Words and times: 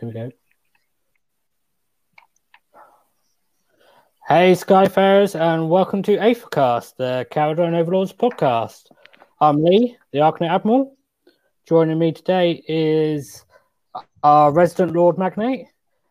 Here 0.00 0.08
we 0.08 0.14
go. 0.14 0.30
Hey, 4.26 4.52
Skyfarers, 4.52 5.38
and 5.38 5.68
welcome 5.68 6.02
to 6.04 6.16
Aethercast, 6.16 6.96
the 6.96 7.26
Kharadron 7.30 7.74
Overlords 7.74 8.14
podcast. 8.14 8.86
I'm 9.42 9.62
Lee, 9.62 9.98
the 10.12 10.20
Arkanaut 10.20 10.54
Admiral. 10.54 10.96
Joining 11.68 11.98
me 11.98 12.12
today 12.12 12.64
is 12.66 13.44
our 14.22 14.50
resident 14.50 14.92
Lord 14.92 15.18
Magnate, 15.18 15.66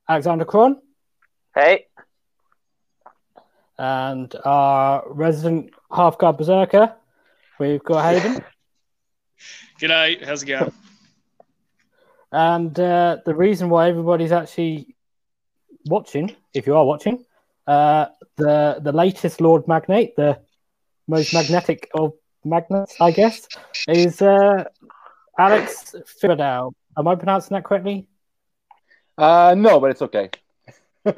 Alexander 0.08 0.46
Cron, 0.46 0.80
Hey, 1.56 1.88
and 3.80 4.36
our 4.46 5.04
resident 5.08 5.72
Half 5.92 6.20
Guard 6.20 6.38
Berserker. 6.38 6.94
We've 7.60 7.84
got 7.84 8.04
Hayden. 8.04 8.44
G'day, 9.82 10.24
how's 10.24 10.44
it 10.44 10.46
going? 10.46 10.72
And 12.32 12.80
uh, 12.80 13.18
the 13.26 13.34
reason 13.34 13.70
why 13.70 13.90
everybody's 13.90 14.32
actually 14.32 14.96
watching, 15.86 16.36
if 16.54 16.68
you 16.68 16.76
are 16.76 16.86
watching, 16.86 17.26
uh, 17.66 18.08
the 18.38 18.80
the 18.82 18.92
latest 18.92 19.42
Lord 19.42 19.68
Magnate, 19.68 20.16
the 20.16 20.40
most 21.08 21.34
magnetic 21.34 21.90
of 21.94 22.14
magnets, 22.46 22.96
I 23.02 23.12
guess, 23.12 23.48
is 23.88 24.22
uh, 24.22 24.66
Alex 25.38 25.96
Fiberdale. 26.22 26.74
Am 26.98 27.08
I 27.08 27.16
pronouncing 27.16 27.56
that 27.56 27.64
correctly? 27.64 28.08
Uh, 29.18 29.56
no, 29.58 29.80
but 29.80 29.92
it's 29.92 30.02
okay. 30.04 30.30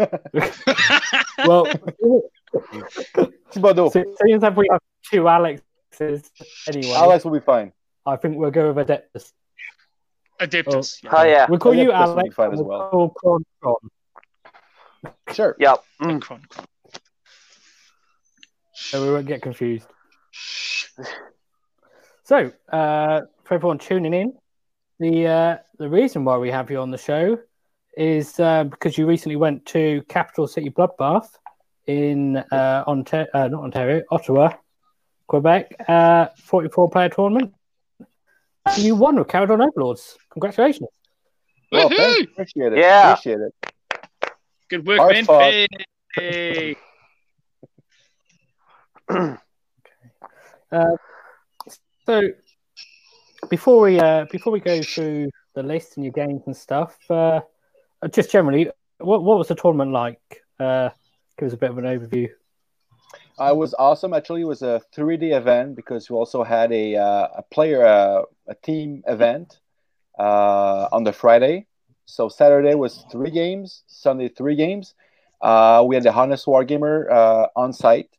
Well, 1.48 1.66
Thibodeau. 3.52 3.92
se- 3.92 4.06
seeing 4.24 4.44
as 4.44 4.56
we 4.56 4.68
have 4.72 4.82
two 5.10 5.28
Alexes 5.28 6.32
anyway, 6.68 6.94
Alex 6.94 7.26
will 7.26 7.32
be 7.32 7.40
fine. 7.40 7.74
I 8.06 8.16
think 8.16 8.38
we'll 8.38 8.52
go 8.52 8.72
with 8.72 8.88
Adeptus. 8.88 9.32
Adeptus. 10.42 11.00
oh 11.12 11.24
yeah, 11.24 11.46
We'll 11.50 11.60
call 11.60 11.74
you 11.74 11.90
Adeptus 11.92 12.08
will 12.08 12.16
be 12.16 12.20
Alex. 12.22 12.36
fine 12.36 12.46
and 12.46 12.54
as 12.56 12.60
we'll 12.60 12.68
well. 12.68 12.90
call 12.90 13.10
Cron 13.10 13.46
Cron. 13.62 13.76
Sure. 15.34 15.56
yep. 15.60 15.84
yeah. 16.02 16.08
Mm. 16.08 16.22
Cron, 16.22 16.42
cron. 16.50 16.66
so 18.74 19.06
we 19.06 19.12
won't 19.14 19.28
get 19.28 19.42
confused. 19.42 19.88
So, 22.24 22.52
uh, 22.72 23.22
for 23.44 23.56
everyone 23.56 23.78
tuning 23.80 24.14
in, 24.14 24.34
the 25.00 25.28
uh, 25.28 25.58
the 25.78 25.90
reason 25.90 26.24
why 26.26 26.38
we 26.38 26.52
have 26.52 26.70
you 26.72 26.80
on 26.80 26.92
the 26.92 26.98
show 26.98 27.38
is 27.98 28.40
uh, 28.40 28.64
because 28.66 28.98
you 28.98 29.06
recently 29.06 29.36
went 29.36 29.66
to 29.68 30.02
Capital 30.08 30.48
City 30.48 30.70
Bloodbath 30.70 31.28
in 31.88 32.38
uh, 32.38 32.84
Ontario, 32.88 33.28
uh, 33.34 33.48
not 33.48 33.64
Ontario, 33.64 34.02
Ottawa, 34.12 34.54
Quebec, 35.28 35.76
uh, 35.90 36.28
44 36.38 36.90
player 36.90 37.10
tournament. 37.10 37.54
And 38.66 38.84
you 38.84 38.96
won 38.96 39.16
with 39.18 39.28
Caledon 39.28 39.62
Overlords. 39.62 40.18
Congratulations. 40.32 40.90
Well, 41.72 41.90
Woohoo! 41.90 41.96
thanks. 41.98 42.32
Appreciate 42.32 42.74
it. 42.74 42.80
Yeah. 42.80 43.12
Appreciate 43.14 43.40
it. 43.40 43.54
Good 44.70 44.88
work, 44.88 45.00
Our 45.00 45.12
man. 45.12 45.26
fault. 45.26 45.42
Hey. 45.42 45.68
Hey. 46.16 46.76
Uh, 50.72 50.96
so 52.06 52.22
before 53.50 53.82
we 53.82 54.00
uh, 54.00 54.26
before 54.32 54.54
we 54.54 54.62
go 54.62 54.82
through 54.82 55.30
the 55.54 55.64
list 55.64 55.98
and 55.98 56.06
your 56.06 56.14
games 56.14 56.44
and 56.46 56.56
stuff, 56.56 56.98
uh, 57.10 57.42
just 58.10 58.32
generally, 58.32 58.70
what 59.00 59.24
what 59.24 59.38
was 59.38 59.50
the 59.50 59.56
tournament 59.56 59.92
like? 59.92 60.44
Uh, 60.60 60.90
give 61.38 61.48
us 61.48 61.54
a 61.54 61.58
bit 61.58 61.72
of 61.72 61.78
an 61.78 61.84
overview. 61.86 62.30
It 63.50 63.56
was 63.58 63.74
awesome. 63.80 64.14
Actually, 64.14 64.42
it 64.42 64.48
was 64.48 64.62
a 64.62 64.82
3D 64.94 65.32
event 65.32 65.76
because 65.76 66.10
we 66.10 66.16
also 66.16 66.44
had 66.44 66.72
a 66.72 66.96
uh, 66.96 67.28
a 67.38 67.44
player 67.52 67.86
uh, 67.86 68.24
a 68.48 68.56
team 68.56 69.04
event 69.08 69.60
uh, 70.20 70.88
on 70.92 71.04
the 71.04 71.14
Friday. 71.14 71.68
So 72.06 72.30
Saturday 72.30 72.76
was 72.76 73.06
three 73.12 73.32
games, 73.32 73.84
Sunday 73.88 74.30
three 74.30 74.56
games. 74.56 74.94
Uh, 75.42 75.84
we 75.88 75.96
had 75.96 76.04
the 76.04 76.14
Honest 76.14 76.46
Wargamer 76.46 77.10
uh, 77.12 77.48
on 77.56 77.74
site 77.74 78.10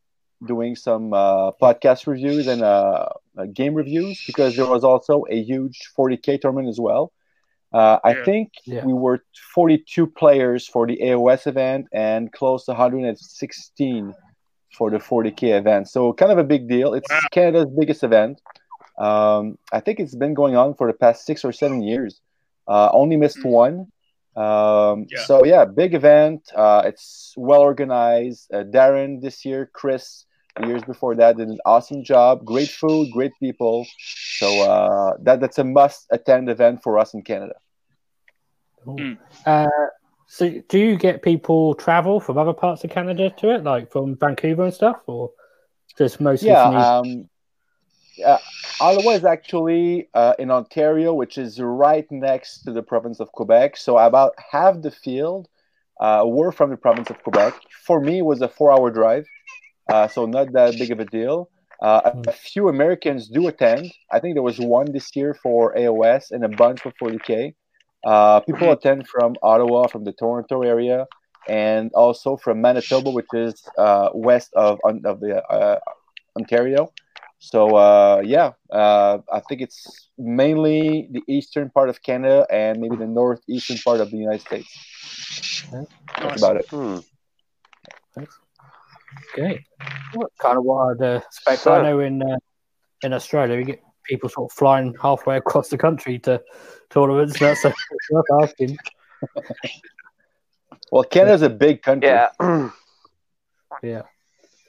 doing 0.45 0.75
some 0.75 1.13
uh, 1.13 1.51
podcast 1.61 2.07
reviews 2.07 2.47
and 2.47 2.63
uh, 2.63 3.07
uh, 3.37 3.45
game 3.53 3.73
reviews 3.75 4.21
because 4.25 4.55
there 4.55 4.65
was 4.65 4.83
also 4.83 5.23
a 5.29 5.41
huge 5.41 5.89
40k 5.95 6.37
tournament 6.37 6.67
as 6.69 6.79
well. 6.79 7.11
Uh, 7.73 7.99
I 8.03 8.13
Yeah. 8.13 8.23
think 8.25 8.51
Yeah. 8.65 8.85
we 8.85 8.93
were 8.93 9.23
42 9.53 10.07
players 10.07 10.67
for 10.67 10.85
the 10.87 10.97
AOS 11.01 11.47
event 11.47 11.87
and 11.93 12.31
close 12.31 12.65
to 12.65 12.71
116 12.71 14.13
for 14.77 14.89
the 14.89 14.97
40k 14.97 15.57
event. 15.57 15.87
So 15.89 16.13
kind 16.13 16.31
of 16.31 16.37
a 16.37 16.43
big 16.43 16.67
deal. 16.67 16.93
It's 16.93 17.09
Wow. 17.09 17.19
Canada's 17.31 17.69
biggest 17.77 18.03
event. 18.03 18.41
Um, 18.97 19.57
I 19.71 19.79
think 19.79 19.99
it's 19.99 20.15
been 20.15 20.33
going 20.33 20.55
on 20.55 20.73
for 20.75 20.87
the 20.87 20.93
past 20.93 21.25
six 21.25 21.43
or 21.45 21.51
seven 21.51 21.81
years. 21.81 22.21
Uh, 22.67 22.89
only 22.93 23.17
missed 23.17 23.39
Mm. 23.39 23.49
one. 23.63 23.75
Um, 24.35 25.05
Yeah. 25.09 25.25
So 25.25 25.45
yeah, 25.45 25.65
big 25.65 25.93
event. 25.93 26.41
Uh, 26.55 26.81
it's 26.85 27.33
well 27.37 27.61
organized. 27.61 28.51
Uh, 28.53 28.63
Darren 28.63 29.21
this 29.21 29.45
year, 29.45 29.69
Chris 29.73 30.25
the 30.55 30.67
years 30.67 30.83
before 30.83 31.15
that 31.15 31.37
did 31.37 31.47
an 31.49 31.57
awesome 31.65 32.03
job. 32.03 32.45
Great 32.45 32.69
food, 32.69 33.09
great 33.11 33.31
people. 33.39 33.87
So 34.39 34.47
uh, 34.61 35.17
that 35.25 35.39
that's 35.39 35.57
a 35.57 35.63
must 35.63 36.05
attend 36.11 36.47
event 36.49 36.83
for 36.83 36.99
us 36.99 37.13
in 37.15 37.21
Canada. 37.23 37.55
Hmm. 38.85 39.13
Uh, 40.33 40.35
so, 40.35 40.61
do 40.67 40.79
you 40.79 40.97
get 40.97 41.21
people 41.21 41.75
travel 41.75 42.19
from 42.19 42.37
other 42.37 42.53
parts 42.53 42.83
of 42.83 42.89
Canada 42.89 43.29
to 43.37 43.55
it, 43.55 43.63
like 43.63 43.91
from 43.91 44.15
Vancouver 44.15 44.63
and 44.63 44.73
stuff, 44.73 44.97
or 45.07 45.31
just 45.97 46.19
mostly? 46.19 46.49
Yeah, 46.49 46.63
um, 46.63 47.29
yeah. 48.17 48.37
Ottawa 48.79 49.11
is 49.11 49.25
actually 49.25 50.09
uh, 50.13 50.33
in 50.39 50.51
Ontario, 50.51 51.13
which 51.13 51.37
is 51.37 51.59
right 51.59 52.09
next 52.11 52.63
to 52.63 52.71
the 52.71 52.81
province 52.83 53.19
of 53.19 53.31
Quebec. 53.31 53.77
So 53.77 53.97
about 53.97 54.33
half 54.51 54.81
the 54.81 54.91
field 54.91 55.47
uh, 55.99 56.23
were 56.25 56.51
from 56.51 56.69
the 56.69 56.77
province 56.77 57.09
of 57.09 57.21
Quebec. 57.23 57.53
For 57.85 57.99
me, 57.99 58.19
it 58.19 58.25
was 58.25 58.41
a 58.41 58.47
four-hour 58.47 58.91
drive, 58.91 59.25
uh, 59.91 60.07
so 60.07 60.25
not 60.25 60.51
that 60.53 60.77
big 60.77 60.91
of 60.91 60.99
a 60.99 61.05
deal. 61.05 61.49
Uh, 61.81 62.01
a, 62.05 62.11
Hmm. 62.11 62.21
a 62.27 62.31
few 62.31 62.69
Americans 62.69 63.27
do 63.27 63.47
attend. 63.47 63.91
I 64.09 64.19
think 64.19 64.35
there 64.35 64.43
was 64.43 64.59
one 64.59 64.91
this 64.91 65.15
year 65.15 65.33
for 65.33 65.75
AOS 65.75 66.31
and 66.31 66.43
a 66.45 66.49
bunch 66.49 66.81
for 66.81 66.91
40K. 66.91 67.55
Uh, 68.05 68.39
people 68.41 68.71
attend 68.71 69.07
from 69.07 69.35
Ottawa, 69.41 69.87
from 69.87 70.03
the 70.03 70.11
Toronto 70.13 70.61
area, 70.63 71.07
and 71.47 71.91
also 71.93 72.35
from 72.37 72.61
Manitoba, 72.61 73.09
which 73.11 73.27
is 73.33 73.63
uh, 73.77 74.09
west 74.13 74.49
of 74.55 74.79
of 74.85 75.19
the 75.19 75.41
uh, 75.49 75.79
Ontario. 76.37 76.91
So 77.39 77.75
uh, 77.75 78.21
yeah, 78.23 78.51
uh, 78.71 79.17
I 79.31 79.39
think 79.41 79.61
it's 79.61 80.09
mainly 80.17 81.09
the 81.11 81.21
eastern 81.27 81.69
part 81.69 81.89
of 81.89 82.01
Canada 82.01 82.47
and 82.49 82.79
maybe 82.79 82.95
the 82.95 83.07
northeastern 83.07 83.77
part 83.83 83.99
of 83.99 84.11
the 84.11 84.17
United 84.17 84.41
States. 84.41 84.71
Okay. 85.73 85.85
That's 86.21 86.41
about 86.41 86.57
it. 86.57 86.67
Hmm. 86.69 86.99
Okay. 89.33 89.65
What 90.13 90.31
kind 90.39 90.57
of 90.57 90.63
what 90.63 91.01
I'd 91.01 91.05
uh, 91.05 91.15
expect? 91.25 91.61
So- 91.61 91.73
I 91.73 91.81
know 91.81 91.99
in 91.99 92.21
uh, 92.21 92.37
in 93.03 93.13
Australia 93.13 93.57
we 93.57 93.63
get 93.63 93.83
people 94.03 94.29
sort 94.29 94.51
of 94.51 94.55
flying 94.55 94.95
halfway 95.01 95.37
across 95.37 95.69
the 95.69 95.77
country 95.77 96.19
to 96.19 96.41
tournaments. 96.89 97.39
That's 97.39 97.63
worth 97.63 98.25
asking. 98.41 98.77
Well, 100.91 101.03
Canada's 101.03 101.41
a 101.41 101.49
big 101.49 101.81
country. 101.81 102.09
Yeah. 102.09 102.29
Yeah. 103.81 104.03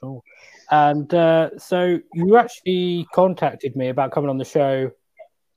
Cool. 0.01 0.25
And 0.71 1.13
uh, 1.13 1.51
so 1.59 2.01
you 2.15 2.37
actually 2.37 3.07
contacted 3.15 3.77
me 3.77 3.91
about 3.91 4.11
coming 4.13 4.31
on 4.31 4.39
the 4.39 4.45
show 4.45 4.91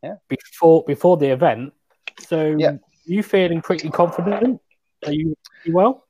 Yeah. 0.03 0.15
before 0.27 0.83
before 0.85 1.15
the 1.17 1.29
event. 1.31 1.73
So 2.19 2.55
Yeah. 2.59 2.73
you 3.05 3.23
feeling 3.23 3.61
pretty 3.61 3.89
confident? 3.89 4.59
Are 5.05 5.11
you, 5.13 5.35
you 5.63 5.73
well? 5.73 6.05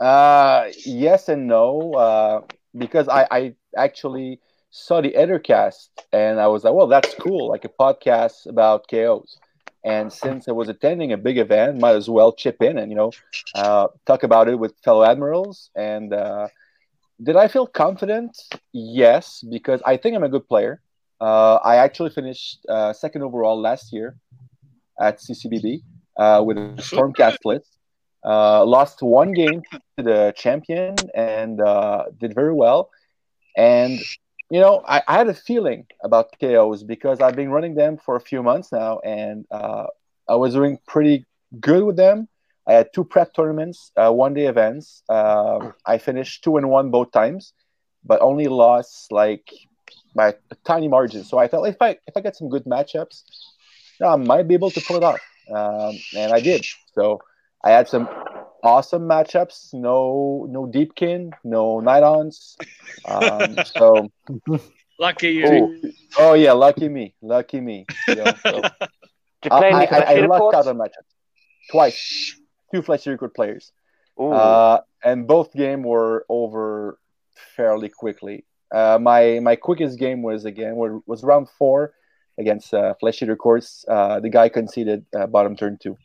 Uh, 0.00 0.70
yes 0.84 1.28
and 1.28 1.46
no, 1.46 1.92
uh, 1.94 2.40
because 2.76 3.08
I, 3.08 3.26
I 3.30 3.54
actually 3.76 4.40
saw 4.74 5.00
the 5.00 5.12
Aethercast 5.12 5.88
and 6.12 6.40
I 6.40 6.48
was 6.48 6.64
like, 6.64 6.74
well, 6.74 6.88
that's 6.88 7.14
cool, 7.14 7.48
like 7.48 7.64
a 7.64 7.68
podcast 7.68 8.46
about 8.46 8.88
KOs. 8.90 9.38
And 9.84 10.12
since 10.12 10.48
I 10.48 10.52
was 10.52 10.68
attending 10.68 11.12
a 11.12 11.16
big 11.16 11.38
event, 11.38 11.78
might 11.78 11.94
as 11.94 12.10
well 12.10 12.32
chip 12.32 12.60
in 12.60 12.76
and 12.78 12.90
you 12.90 12.96
know 12.96 13.12
uh, 13.54 13.86
talk 14.04 14.24
about 14.24 14.48
it 14.48 14.58
with 14.58 14.74
fellow 14.84 15.04
admirals. 15.04 15.70
And 15.76 16.12
uh, 16.12 16.48
did 17.22 17.36
I 17.36 17.46
feel 17.46 17.68
confident? 17.68 18.36
Yes, 18.72 19.44
because 19.48 19.80
I 19.86 19.96
think 19.96 20.16
I'm 20.16 20.24
a 20.24 20.28
good 20.28 20.48
player. 20.48 20.80
Uh, 21.20 21.54
I 21.56 21.76
actually 21.76 22.10
finished 22.10 22.58
uh, 22.68 22.92
second 22.92 23.22
overall 23.22 23.60
last 23.60 23.92
year 23.92 24.16
at 25.00 25.20
CCBB 25.20 25.82
uh, 26.16 26.42
with 26.44 26.56
a 26.58 26.60
Stormcast 26.90 27.38
list. 27.44 27.78
Uh, 28.24 28.64
lost 28.64 29.02
one 29.02 29.32
game 29.32 29.62
to 29.96 30.02
the 30.02 30.34
champion 30.36 30.96
and 31.14 31.60
uh, 31.60 32.06
did 32.18 32.34
very 32.34 32.54
well. 32.54 32.90
And 33.56 34.00
you 34.50 34.60
know, 34.60 34.82
I, 34.86 35.02
I 35.08 35.18
had 35.18 35.28
a 35.28 35.34
feeling 35.34 35.86
about 36.02 36.34
KOs 36.40 36.82
because 36.82 37.20
I've 37.20 37.36
been 37.36 37.50
running 37.50 37.74
them 37.74 37.96
for 37.96 38.16
a 38.16 38.20
few 38.20 38.42
months 38.42 38.72
now, 38.72 39.00
and 39.00 39.46
uh, 39.50 39.86
I 40.28 40.36
was 40.36 40.54
doing 40.54 40.78
pretty 40.86 41.26
good 41.60 41.84
with 41.84 41.96
them. 41.96 42.28
I 42.66 42.74
had 42.74 42.92
two 42.94 43.04
prep 43.04 43.34
tournaments, 43.34 43.92
uh, 43.96 44.10
one 44.12 44.34
day 44.34 44.46
events. 44.46 45.02
Uh, 45.08 45.72
I 45.84 45.98
finished 45.98 46.44
two 46.44 46.56
and 46.56 46.70
one 46.70 46.90
both 46.90 47.12
times, 47.12 47.52
but 48.04 48.20
only 48.22 48.46
lost 48.46 49.12
like 49.12 49.50
by 50.14 50.28
a 50.50 50.54
tiny 50.64 50.88
margin. 50.88 51.24
So 51.24 51.38
I 51.38 51.48
thought 51.48 51.64
if 51.64 51.80
I 51.80 51.98
if 52.06 52.16
I 52.16 52.20
get 52.20 52.36
some 52.36 52.48
good 52.48 52.64
matchups, 52.64 53.22
I 54.04 54.16
might 54.16 54.48
be 54.48 54.54
able 54.54 54.70
to 54.70 54.80
pull 54.80 54.96
it 54.96 55.02
off. 55.02 55.20
um, 55.54 55.94
and 56.16 56.32
I 56.32 56.40
did. 56.40 56.64
So 56.94 57.20
I 57.64 57.70
had 57.70 57.88
some 57.88 58.08
awesome 58.64 59.08
matchups. 59.08 59.72
No, 59.74 60.46
no 60.50 60.66
Deepkin, 60.66 61.32
no 61.44 61.80
Nidons. 61.80 62.56
Um, 63.04 63.56
so, 63.66 64.10
Lucky 64.98 65.30
you. 65.32 65.46
oh, 65.46 65.90
oh 66.18 66.34
yeah, 66.34 66.52
lucky 66.52 66.88
me, 66.88 67.14
lucky 67.20 67.60
me. 67.60 67.86
You 68.08 68.16
know, 68.16 68.32
so 68.42 68.62
Did 69.42 69.50
you 69.50 69.50
I, 69.50 69.58
play 69.58 69.72
I, 69.72 69.76
I, 69.76 69.80
I 69.80 69.86
Flashy 69.88 70.26
lucked 70.26 70.54
out 70.54 70.66
on 70.66 70.78
matchups 70.78 71.14
twice. 71.70 72.40
Two 72.72 72.82
Flesh 72.82 73.06
Eater 73.06 73.18
Court 73.18 73.34
players. 73.34 73.72
Uh, 74.18 74.78
and 75.04 75.26
both 75.26 75.52
game 75.52 75.82
were 75.82 76.24
over 76.28 76.98
fairly 77.56 77.88
quickly. 77.88 78.44
Uh, 78.72 78.98
my 79.00 79.40
my 79.40 79.56
quickest 79.56 79.98
game 79.98 80.22
was 80.22 80.44
again 80.44 80.76
was 80.76 81.22
round 81.22 81.48
four 81.58 81.94
against 82.38 82.72
uh, 82.72 82.94
Flesh 82.94 83.22
Eater 83.22 83.36
Courts. 83.36 83.84
Uh, 83.88 84.20
the 84.20 84.28
guy 84.28 84.48
conceded 84.48 85.04
uh, 85.16 85.26
bottom 85.26 85.56
turn 85.56 85.78
two, 85.80 85.96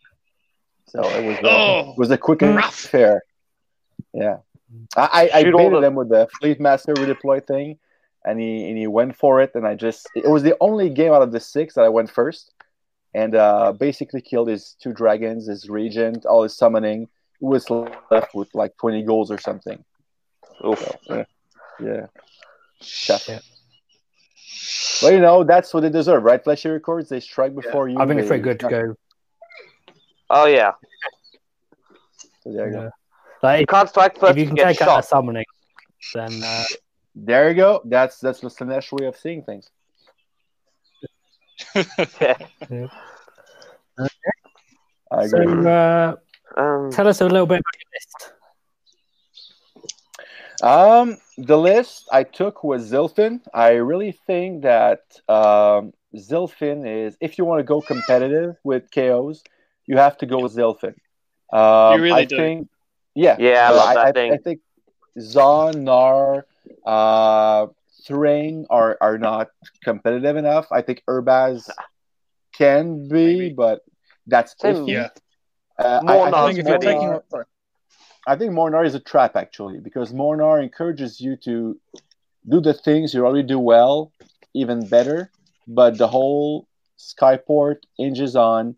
so 0.89 1.01
it 1.01 1.25
was 1.25 1.37
uh, 1.37 1.47
Oh. 1.49 1.91
it 1.91 1.97
was 1.97 2.09
the 2.09 2.17
quickest 2.17 2.55
Rough. 2.55 2.75
fair. 2.75 3.21
Yeah, 4.13 4.37
I 4.95 5.29
I, 5.33 5.37
I 5.39 5.43
Shoot 5.43 5.53
all 5.53 5.59
baited 5.69 5.83
the- 5.83 5.87
him 5.87 5.95
with 5.95 6.09
the 6.09 6.27
Fleet 6.39 6.59
Master 6.59 6.93
redeploy 6.93 7.45
thing, 7.45 7.77
and 8.25 8.39
he 8.39 8.67
and 8.69 8.77
he 8.77 8.87
went 8.87 9.15
for 9.15 9.41
it, 9.41 9.51
and 9.55 9.65
I 9.67 9.75
just 9.75 10.07
it 10.15 10.27
was 10.29 10.43
the 10.43 10.55
only 10.59 10.89
game 10.89 11.11
out 11.13 11.21
of 11.21 11.31
the 11.31 11.39
six 11.39 11.75
that 11.75 11.83
I 11.85 11.89
went 11.89 12.09
first, 12.09 12.53
and 13.13 13.35
uh, 13.35 13.73
basically 13.73 14.21
killed 14.21 14.47
his 14.49 14.75
two 14.81 14.93
dragons, 14.93 15.47
his 15.47 15.69
regent, 15.69 16.25
all 16.25 16.43
his 16.43 16.55
summoning. 16.57 17.07
He 17.39 17.45
was 17.45 17.69
left 17.69 18.33
with 18.35 18.53
like 18.53 18.75
twenty 18.77 19.03
goals 19.03 19.31
or 19.31 19.37
something. 19.37 19.83
Oof. 20.65 20.79
So, 20.79 20.97
yeah, 21.15 21.23
yeah. 21.81 22.05
Chef. 22.81 23.27
Yeah. 23.29 23.39
Well, 25.01 25.11
you 25.13 25.19
know 25.21 25.43
that's 25.45 25.73
what 25.73 25.81
they 25.81 25.89
deserve, 25.89 26.23
right? 26.23 26.43
Flesh 26.43 26.65
Eater 26.65 26.79
Courts 26.79 27.09
they 27.09 27.19
strike 27.21 27.55
before 27.55 27.87
you. 27.87 27.97
I 27.99 28.05
think 28.05 28.19
it's 28.19 28.25
they- 28.25 28.39
pretty 28.39 28.43
good 28.43 28.59
to 28.61 28.69
go. 28.69 28.95
Oh 30.29 30.45
yeah. 30.45 30.71
So 32.43 32.53
there 32.53 32.67
you 32.67 32.73
go. 32.73 32.81
Yeah. 32.83 32.89
Like, 33.41 33.61
You 33.61 33.67
can't 33.67 33.89
strike 33.89 34.19
first. 34.19 34.37
you 34.37 34.43
You 34.43 34.47
can 34.47 34.55
get 34.55 34.67
take 34.67 34.81
out 34.81 34.99
a 34.99 35.03
summoning, 35.03 35.45
then 36.13 36.43
uh, 36.43 36.63
There 37.15 37.49
you 37.49 37.55
go. 37.55 37.81
That's 37.85 38.19
that's 38.19 38.39
the 38.41 38.47
Slaanesh 38.47 38.91
way 38.91 39.07
of 39.07 39.17
seeing 39.17 39.43
things. 39.43 39.69
I 45.11 45.27
so 45.27 45.37
uh, 45.67 46.15
um, 46.57 46.91
tell 46.91 47.07
us 47.07 47.21
a 47.21 47.25
little 47.25 47.47
bit 47.47 47.59
about 47.59 47.75
your 47.79 47.89
list. 47.93 48.33
Um, 50.61 51.17
the 51.37 51.57
list 51.57 52.07
I 52.11 52.23
took 52.23 52.63
was 52.63 52.91
Zilfin. 52.91 53.41
I 53.53 53.71
really 53.73 54.11
think 54.11 54.63
that 54.63 55.01
um, 55.27 55.93
Zilfin 56.15 56.87
is, 56.87 57.17
if 57.21 57.37
you 57.37 57.45
want 57.45 57.59
to 57.59 57.63
go 57.63 57.81
competitive 57.81 58.57
with 58.63 58.91
KOs, 58.91 59.43
you 59.89 59.97
have 60.05 60.15
to 60.21 60.25
go 60.33 60.37
with 60.43 60.53
Zilfin. 60.59 60.95
Um, 61.59 61.97
You 61.97 62.03
really 62.07 62.21
I 62.21 62.25
do. 62.25 62.37
Think, 62.41 62.57
yeah, 63.25 63.35
Yeah, 63.47 63.67
I 63.69 63.71
love 63.79 63.93
that 63.99 64.07
I, 64.07 64.11
thing. 64.17 64.29
I 64.33 64.37
think 64.45 64.59
Zon, 65.19 65.83
Nar, 65.89 66.45
uh, 66.85 67.61
Thryng 68.07 68.65
are, 68.69 68.97
are 69.07 69.17
not 69.17 69.47
competitive 69.83 70.35
enough. 70.43 70.67
I 70.71 70.81
think 70.87 71.03
Urbaz 71.15 71.69
can 72.61 73.07
be, 73.07 73.25
Maybe. 73.49 73.53
but 73.63 73.77
that's 74.33 74.55
Same- 74.61 74.75
iffy. 74.75 74.93
Yeah. 74.93 75.09
Uh, 75.85 76.01
More 76.03 76.27
I, 76.27 76.29
I 76.29 76.43
I 76.43 76.53
think 76.53 76.55
think 76.55 76.59
if 76.59 76.65
you're 76.69 76.79
Mhornar- 76.79 76.99
taking. 76.99 77.19
Sorry. 77.33 77.45
I 78.27 78.35
think 78.37 78.49
Mhornar 78.53 78.85
is 78.85 78.95
a 78.95 78.99
trap 79.11 79.33
actually 79.43 79.79
because 79.87 80.11
Mhornar 80.21 80.61
encourages 80.61 81.19
you 81.25 81.33
to 81.47 81.79
do 82.53 82.57
the 82.61 82.73
things 82.73 83.13
you 83.13 83.25
already 83.25 83.47
do 83.55 83.59
well, 83.73 84.11
even 84.53 84.77
better. 84.87 85.31
But 85.79 85.97
the 85.97 86.07
whole 86.15 86.67
Skyport 87.09 87.77
hinges 87.97 88.35
on 88.35 88.75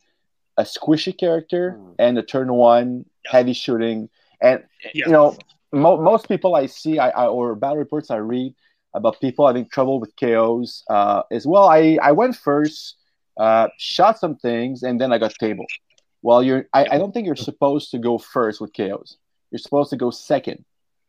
a 0.58 0.64
squishy 0.64 1.18
character 1.18 1.72
Hmm. 1.72 1.92
and 2.00 2.18
a 2.18 2.24
turn 2.24 2.54
one 2.54 3.06
heavy 3.26 3.54
shooting. 3.54 4.10
And 4.42 4.64
Yeah. 4.94 5.06
you 5.08 5.12
know, 5.12 5.36
mo- 5.72 6.02
most 6.02 6.28
people 6.28 6.56
I 6.56 6.66
see, 6.66 7.00
I, 7.00 7.10
I 7.10 7.28
or 7.28 7.56
battle 7.56 7.78
reports 7.78 8.12
I 8.12 8.18
read 8.18 8.54
about 8.94 9.20
people 9.22 9.48
having 9.48 9.66
trouble 9.68 10.00
with 10.00 10.16
KOs 10.18 10.84
uh, 10.90 11.24
as 11.32 11.46
well. 11.48 11.68
I 11.70 11.98
I 12.02 12.12
went 12.12 12.36
first, 12.36 12.96
uh, 13.38 13.68
shot 13.78 14.20
some 14.20 14.36
things, 14.36 14.84
and 14.84 15.00
then 15.00 15.14
I 15.14 15.18
got 15.18 15.34
table. 15.40 15.66
Well, 16.22 16.44
you're 16.44 16.68
I, 16.74 16.82
I 16.94 16.98
don't 16.98 17.14
think 17.14 17.26
you're 17.26 17.36
supposed 17.52 17.92
to 17.92 17.98
go 17.98 18.18
first 18.18 18.60
with 18.62 18.74
KOs. 18.74 19.18
You're 19.52 19.60
supposed 19.60 19.90
to 19.92 19.98
go 19.98 20.10
second. 20.12 20.66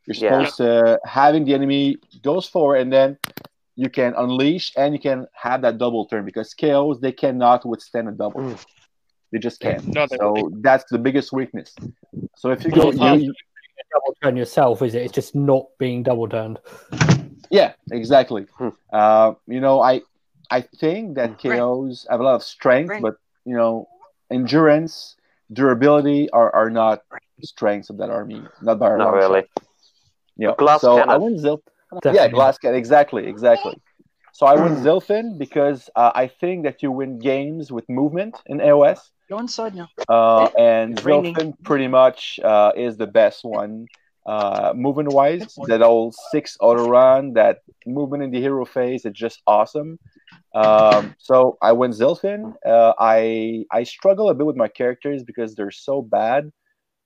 You're 0.07 0.17
Yeah. 0.17 0.31
supposed 0.31 0.57
to 0.59 1.01
having 1.05 1.45
the 1.45 1.55
enemy 1.55 1.97
goes 2.23 2.47
forward 2.49 2.77
and 2.83 2.93
then 2.93 3.19
you 3.77 3.89
can 3.89 4.15
unleash 4.17 4.73
and 4.77 4.93
you 4.95 5.01
can 5.01 5.27
have 5.33 5.63
that 5.63 5.79
double 5.79 6.07
turn 6.07 6.25
because 6.25 6.55
KOs 6.55 7.01
they 7.01 7.13
cannot 7.13 7.65
withstand 7.67 8.09
a 8.09 8.13
double. 8.13 8.41
Mm. 8.41 8.65
They 9.33 9.39
just 9.39 9.61
can't. 9.61 9.83
No, 9.95 10.07
they 10.07 10.17
so 10.19 10.51
that's 10.61 10.85
the 10.91 10.99
biggest 10.99 11.33
weakness. 11.33 11.75
So 12.37 12.51
if 12.51 12.65
you 12.65 12.71
go, 12.71 12.91
you, 12.93 13.15
you- 13.27 13.35
double 13.93 14.15
turn 14.23 14.37
yourself, 14.37 14.81
is 14.83 14.95
it? 14.95 15.03
It's 15.03 15.13
just 15.13 15.35
not 15.35 15.67
being 15.79 16.03
double 16.03 16.29
turned. 16.29 16.59
yeah, 17.51 17.73
exactly. 17.91 18.47
Hmm. 18.57 18.69
Uh, 18.93 19.35
you 19.47 19.61
know, 19.61 19.81
I 19.81 20.03
I 20.51 20.61
think 20.61 21.17
that 21.17 21.31
Hmm. 21.41 21.49
KOs 21.53 22.07
have 22.11 22.21
a 22.21 22.23
lot 22.23 22.35
of 22.37 22.43
strength, 22.43 22.91
Right. 22.91 23.03
but 23.03 23.17
you 23.45 23.55
know, 23.57 23.89
endurance, 24.31 25.17
durability 25.53 26.31
are, 26.31 26.55
are 26.55 26.71
not 26.71 27.03
strengths 27.43 27.91
of 27.91 27.97
that 27.99 28.09
army. 28.11 28.43
Not 28.63 28.79
by 28.79 28.95
a 28.95 28.97
Not 28.97 29.13
long 29.13 29.21
shot. 29.21 29.31
really. 29.31 29.45
You 30.37 30.47
know, 30.49 30.55
Glass 30.55 30.81
so 30.81 30.97
I 30.99 31.05
cannon. 31.05 31.23
went 31.23 31.39
Zil. 31.41 31.63
Yeah, 31.93 31.99
Definitely. 32.03 32.29
glass 32.35 32.59
cannon. 32.59 32.79
Exactly, 32.79 33.27
exactly. 33.27 33.75
So 34.33 34.47
I 34.47 34.55
went 34.55 34.79
Zilfin 34.79 35.39
because 35.39 35.91
uh, 35.95 36.11
I 36.15 36.27
think 36.27 36.65
that 36.65 36.83
you 36.83 36.91
win 36.91 37.19
games 37.19 37.71
with 37.71 37.87
movement 37.89 38.35
in 38.47 38.59
AOS, 38.59 38.99
Go 39.29 39.39
inside 39.39 39.75
now. 39.75 39.89
uh, 40.09 40.49
and 40.59 40.95
It's 40.95 41.05
raining. 41.05 41.35
Zilfin 41.35 41.53
pretty 41.65 41.87
much 41.89 42.41
uh, 42.43 42.73
is 42.77 42.97
the 42.97 43.07
best 43.07 43.45
one. 43.45 43.87
Uh, 44.25 44.73
movement 44.75 45.13
wise, 45.13 45.43
that 45.67 45.83
old 45.83 46.15
six 46.31 46.57
auto 46.61 46.89
run, 46.89 47.33
that 47.35 47.59
movement 47.87 48.23
in 48.23 48.31
the 48.31 48.41
hero 48.41 48.65
phase, 48.65 49.05
it's 49.05 49.19
just 49.19 49.43
awesome. 49.47 49.99
Um, 50.55 51.15
so 51.19 51.59
I 51.61 51.73
went 51.73 51.95
Zilfin. 51.95 52.55
Uh, 52.65 52.93
I 52.99 53.65
I 53.71 53.83
struggle 53.85 54.29
a 54.31 54.35
bit 54.35 54.47
with 54.47 54.57
my 54.57 54.69
characters 54.69 55.23
because 55.25 55.55
they're 55.55 55.71
so 55.71 56.03
bad, 56.03 56.51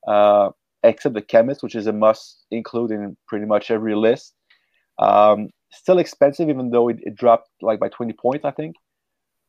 uh, 0.06 0.50
except 0.82 1.14
the 1.14 1.22
chemist, 1.22 1.62
which 1.62 1.75
is 1.75 1.87
a 1.87 1.93
must 1.93 2.44
include 2.50 2.90
in 2.90 3.17
pretty 3.26 3.46
much 3.46 3.70
every 3.70 3.94
list. 3.94 4.34
Um, 4.99 5.49
still 5.71 5.99
expensive, 5.99 6.49
even 6.49 6.71
though 6.71 6.89
it, 6.89 6.99
it 7.03 7.15
dropped 7.15 7.51
like 7.63 7.81
by 7.81 7.89
20 7.89 8.13
points, 8.15 8.45
I 8.45 8.51
think. 8.51 8.77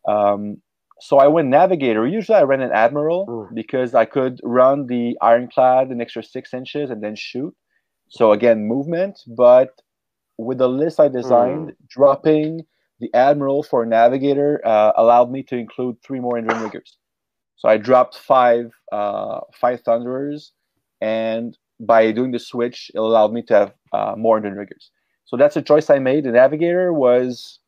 Um, 0.08 0.62
so 1.00 1.20
I 1.20 1.28
went 1.28 1.48
Navigator. 1.50 2.08
Usually 2.08 2.38
I 2.38 2.44
ran 2.44 2.62
an 2.62 2.72
Admiral 2.72 3.28
Mm. 3.28 3.54
because 3.54 3.94
I 3.94 4.06
could 4.06 4.40
run 4.44 4.88
the 4.88 5.18
Ironclad 5.22 5.90
an 5.90 6.02
extra 6.02 6.24
six 6.24 6.54
inches 6.54 6.90
and 6.90 7.04
then 7.04 7.16
shoot. 7.16 7.56
So 8.10 8.32
again, 8.32 8.66
movement, 8.68 9.20
but 9.28 9.70
with 10.38 10.58
the 10.60 10.70
list 10.70 11.00
I 11.00 11.08
designed, 11.10 11.74
dropping 11.88 12.66
the 13.00 13.14
Admiral 13.14 13.64
for 13.64 13.86
Navigator 13.86 14.62
uh, 14.66 14.94
allowed 14.96 15.30
me 15.30 15.44
to 15.44 15.56
include 15.58 15.98
three 16.02 16.20
more 16.20 16.34
Endrin 16.40 16.64
Riggers. 16.64 16.98
So 17.58 17.68
I 17.70 17.78
dropped 17.78 18.18
five 18.18 18.72
uh, 18.92 19.42
five 19.54 19.82
Thunderers, 19.82 20.54
and 21.02 21.58
by 21.80 22.12
doing 22.12 22.32
the 22.32 22.40
switch, 22.40 22.90
it 22.94 22.98
allowed 22.98 23.34
me 23.34 23.42
to 23.44 23.54
have 23.54 23.74
uh, 23.94 24.16
more 24.18 24.40
Endrin 24.40 24.58
Riggers. 24.58 24.90
So 25.28 25.38
that's 25.38 25.58
a 25.58 25.64
choice 25.64 25.90
I 25.92 26.00
made. 26.00 26.26
The 26.26 26.32
Navigator 26.32 26.94
was 26.94 27.60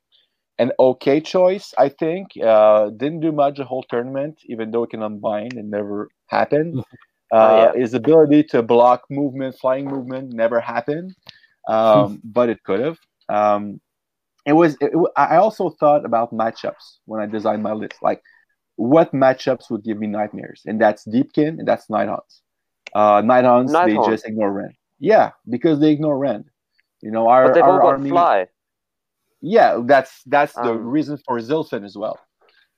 an 0.60 0.72
okay 0.80 1.22
choice, 1.22 1.74
I 1.78 1.90
think. 1.90 2.32
Uh, 2.42 2.90
didn't 2.92 3.22
do 3.22 3.32
much 3.32 3.58
the 3.58 3.66
whole 3.66 3.84
tournament, 3.84 4.40
even 4.48 4.72
though 4.72 4.84
it 4.84 4.92
can 4.92 5.04
unbind 5.04 5.54
and 5.54 5.72
never 5.72 6.10
happened. 6.28 6.78
Oh, 7.40 7.48
Uh, 7.48 7.50
yeah. 7.50 7.72
His 7.76 7.94
ability 7.94 8.44
to 8.52 8.64
block 8.64 9.04
movement, 9.10 9.56
flying 9.60 9.86
movement, 9.86 10.34
never 10.34 10.60
happened, 10.60 11.16
um, 11.68 12.22
but 12.26 12.50
it 12.50 12.64
could 12.64 12.80
have. 12.80 12.98
Um, 13.30 13.82
it 14.46 14.54
was. 14.54 14.76
It, 14.82 14.92
it- 14.94 15.12
I 15.18 15.38
also 15.38 15.70
thought 15.80 16.06
about 16.06 16.34
matchups 16.34 17.00
when 17.06 17.22
I 17.22 17.26
designed 17.28 17.64
my 17.64 17.74
list, 17.74 18.02
like 18.02 18.22
what 18.76 19.12
matchups 19.14 19.70
would 19.70 19.84
give 19.84 19.98
me 20.00 20.08
nightmares, 20.08 20.64
and 20.66 20.80
that's 20.82 21.06
Deepkin 21.06 21.60
and 21.60 21.68
that's 21.68 21.88
Nighthaunts. 21.88 22.42
Uh, 22.94 23.22
Nighthaunts, 23.22 23.80
they 23.82 23.98
just 24.00 24.26
ignore 24.28 24.52
Rend. 24.52 24.74
Yeah, 25.00 25.32
because 25.50 25.80
they 25.80 25.92
ignore 25.92 26.18
Rend. 26.18 26.46
You 27.02 27.12
know, 27.12 27.28
our, 27.28 27.46
But 27.48 27.54
they've 27.54 27.64
all 27.64 27.72
our 27.72 27.80
got 27.80 27.88
army. 27.94 28.10
fly. 28.10 28.48
Yeah, 29.42 29.82
that's 29.86 30.22
that's 30.26 30.54
the 30.54 30.72
Um, 30.72 30.86
reason 30.86 31.18
for 31.26 31.40
Zilfin 31.40 31.86
as 31.86 31.96
well. 31.98 32.20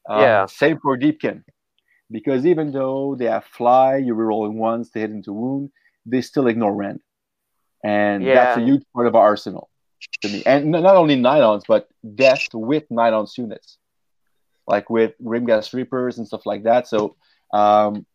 Uh, 0.10 0.20
Yeah. 0.20 0.46
Same 0.46 0.78
for 0.80 0.98
Deepkin, 0.98 1.44
because 2.12 2.46
even 2.46 2.72
though 2.72 3.16
they 3.16 3.26
have 3.26 3.46
fly, 3.46 3.98
you 3.98 4.14
rerolling 4.14 4.54
once, 4.54 4.92
they 4.92 5.00
hit 5.02 5.10
into 5.12 5.34
wound, 5.34 5.72
they 6.06 6.22
still 6.22 6.48
ignore 6.48 6.74
Rend, 6.74 7.02
and 7.84 8.24
that's 8.36 8.58
a 8.58 8.62
huge 8.62 8.84
part 8.94 9.08
of 9.08 9.16
our 9.16 9.24
arsenal 9.24 9.70
to 10.22 10.30
me. 10.30 10.44
And 10.46 10.72
not 10.72 10.96
only 10.96 11.16
nine 11.16 11.42
ounce, 11.42 11.64
but 11.68 11.88
death 12.16 12.48
with 12.54 12.84
nine 12.92 13.14
ounce 13.14 13.38
units, 13.38 13.78
like 14.68 14.90
with 14.90 15.14
Grimghast 15.24 15.74
Reapers 15.74 16.18
and 16.18 16.28
stuff 16.28 16.46
like 16.46 16.64
that. 16.64 16.88
So, 16.88 17.16
um, 17.54 18.06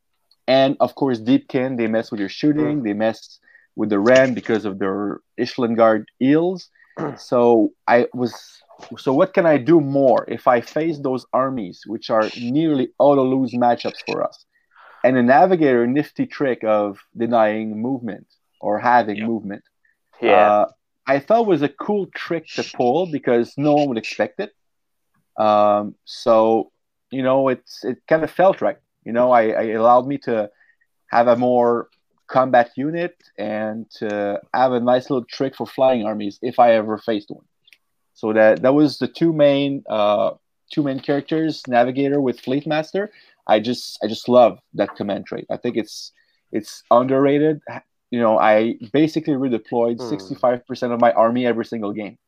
and 0.47 0.77
of 0.79 0.95
course, 0.95 1.19
Deepkin, 1.19 1.77
they 1.77 1.89
mess 1.89 2.11
with 2.13 2.21
your 2.21 2.29
shooting, 2.29 2.83
they 2.85 2.93
mess 2.93 3.41
with 3.77 3.91
the 3.91 4.01
Rend 4.01 4.35
because 4.35 4.65
of 4.65 4.79
their 4.79 5.21
Ishlaen 5.39 5.77
Guard 5.77 6.09
eels. 6.23 6.71
So 7.17 7.73
I 7.87 8.07
was 8.15 8.33
so 8.99 9.13
what 9.13 9.35
can 9.35 9.47
I 9.47 9.59
do 9.59 9.81
more 9.81 10.25
if 10.29 10.47
I 10.47 10.61
face 10.61 10.99
those 10.99 11.27
armies, 11.33 11.83
which 11.87 12.11
are 12.11 12.33
nearly 12.37 12.89
auto 12.99 13.25
lose 13.25 13.55
matchups 13.55 14.03
for 14.05 14.25
us? 14.25 14.45
And 15.05 15.17
a 15.17 15.23
navigator 15.23 15.87
nifty 15.87 16.27
trick 16.27 16.65
of 16.65 16.99
denying 17.17 17.81
movement 17.81 18.27
or 18.61 18.79
having 18.81 19.19
Yeah. 19.19 19.27
movement. 19.27 19.65
Yeah. 20.21 20.33
Uh, 20.33 20.67
I 21.07 21.21
thought 21.21 21.47
was 21.47 21.63
a 21.63 21.69
cool 21.69 22.07
trick 22.15 22.47
to 22.55 22.65
pull 22.65 23.07
because 23.07 23.55
no 23.57 23.77
one 23.77 23.89
would 23.89 23.99
expect 23.99 24.41
it. 24.41 24.53
Um, 25.39 25.95
so 26.05 26.73
you 27.11 27.23
know, 27.23 27.49
it's 27.49 27.85
it 27.85 27.99
kind 28.09 28.25
of 28.25 28.31
felt 28.31 28.61
right. 28.61 28.79
You 29.05 29.13
know, 29.13 29.31
I, 29.31 29.51
I 29.51 29.63
allowed 29.81 30.07
me 30.07 30.19
to 30.19 30.51
have 31.09 31.29
a 31.29 31.37
more 31.37 31.89
combat 32.29 32.71
unit 32.77 33.17
and 33.39 33.89
to 33.99 34.41
have 34.55 34.73
a 34.73 34.81
nice 34.81 35.11
little 35.11 35.25
trick 35.25 35.55
for 35.57 35.67
flying 35.67 36.05
armies 36.05 36.39
if 36.43 36.59
I 36.59 36.73
ever 36.75 36.99
faced 36.99 37.31
one. 37.31 37.45
So 38.15 38.33
that 38.33 38.63
that 38.63 38.75
was 38.75 38.99
the 38.99 39.09
two 39.09 39.33
main 39.33 39.85
uh, 39.89 40.33
two 40.71 40.83
main 40.83 41.01
characters, 41.01 41.63
Navigator 41.69 42.21
with 42.21 42.41
Fleet 42.41 42.67
Master. 42.67 43.11
I 43.47 43.61
just 43.61 43.99
I 44.03 44.09
just 44.09 44.29
love 44.29 44.59
that 44.75 44.97
command 44.97 45.27
trait. 45.27 45.47
I 45.51 45.57
think 45.57 45.77
it's 45.77 46.13
it's 46.53 46.83
underrated. 46.91 47.61
You 48.11 48.21
know, 48.21 48.39
I 48.39 48.77
basically 48.93 49.35
redeployed 49.35 50.01
Hmm. 50.01 50.09
sixty 50.09 50.35
five 50.35 50.67
percent 50.67 50.93
of 50.93 51.01
my 51.01 51.13
army 51.13 51.47
every 51.47 51.65
single 51.65 51.93
game, 51.93 52.19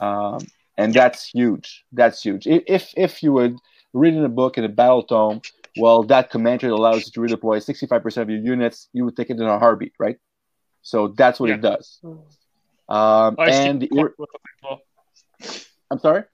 um, 0.00 0.38
and 0.76 0.92
that's 0.94 1.28
huge. 1.30 1.84
That's 1.92 2.22
huge. 2.22 2.46
If 2.46 2.92
if 2.96 3.22
you 3.22 3.32
would 3.32 3.56
read 3.92 4.14
in 4.14 4.24
a 4.24 4.28
book 4.28 4.58
in 4.58 4.64
a 4.64 4.68
battle 4.68 5.02
tome, 5.02 5.40
well, 5.76 6.02
that 6.04 6.30
command 6.30 6.60
trait 6.60 6.72
allows 6.72 7.06
you 7.06 7.12
to 7.12 7.20
redeploy 7.20 7.62
sixty 7.62 7.86
five 7.86 8.02
percent 8.02 8.22
of 8.22 8.30
your 8.30 8.42
units. 8.42 8.88
You 8.92 9.04
would 9.04 9.16
take 9.16 9.30
it 9.30 9.38
in 9.38 9.42
a 9.42 9.58
heartbeat, 9.58 9.94
right? 9.98 10.18
So 10.82 11.08
that's 11.08 11.40
what 11.40 11.50
it 11.50 11.60
does. 11.60 12.00
Um, 12.88 13.36
I 13.38 13.46
used, 13.46 13.58
and 13.58 13.80
to 13.80 13.86
the, 13.88 13.94
use 13.94 14.04
it 14.06 14.16
quite 14.16 14.28
a 14.28 14.66
lot 14.66 14.80
well. 15.42 15.60
I'm 15.90 15.98
sorry. 15.98 16.24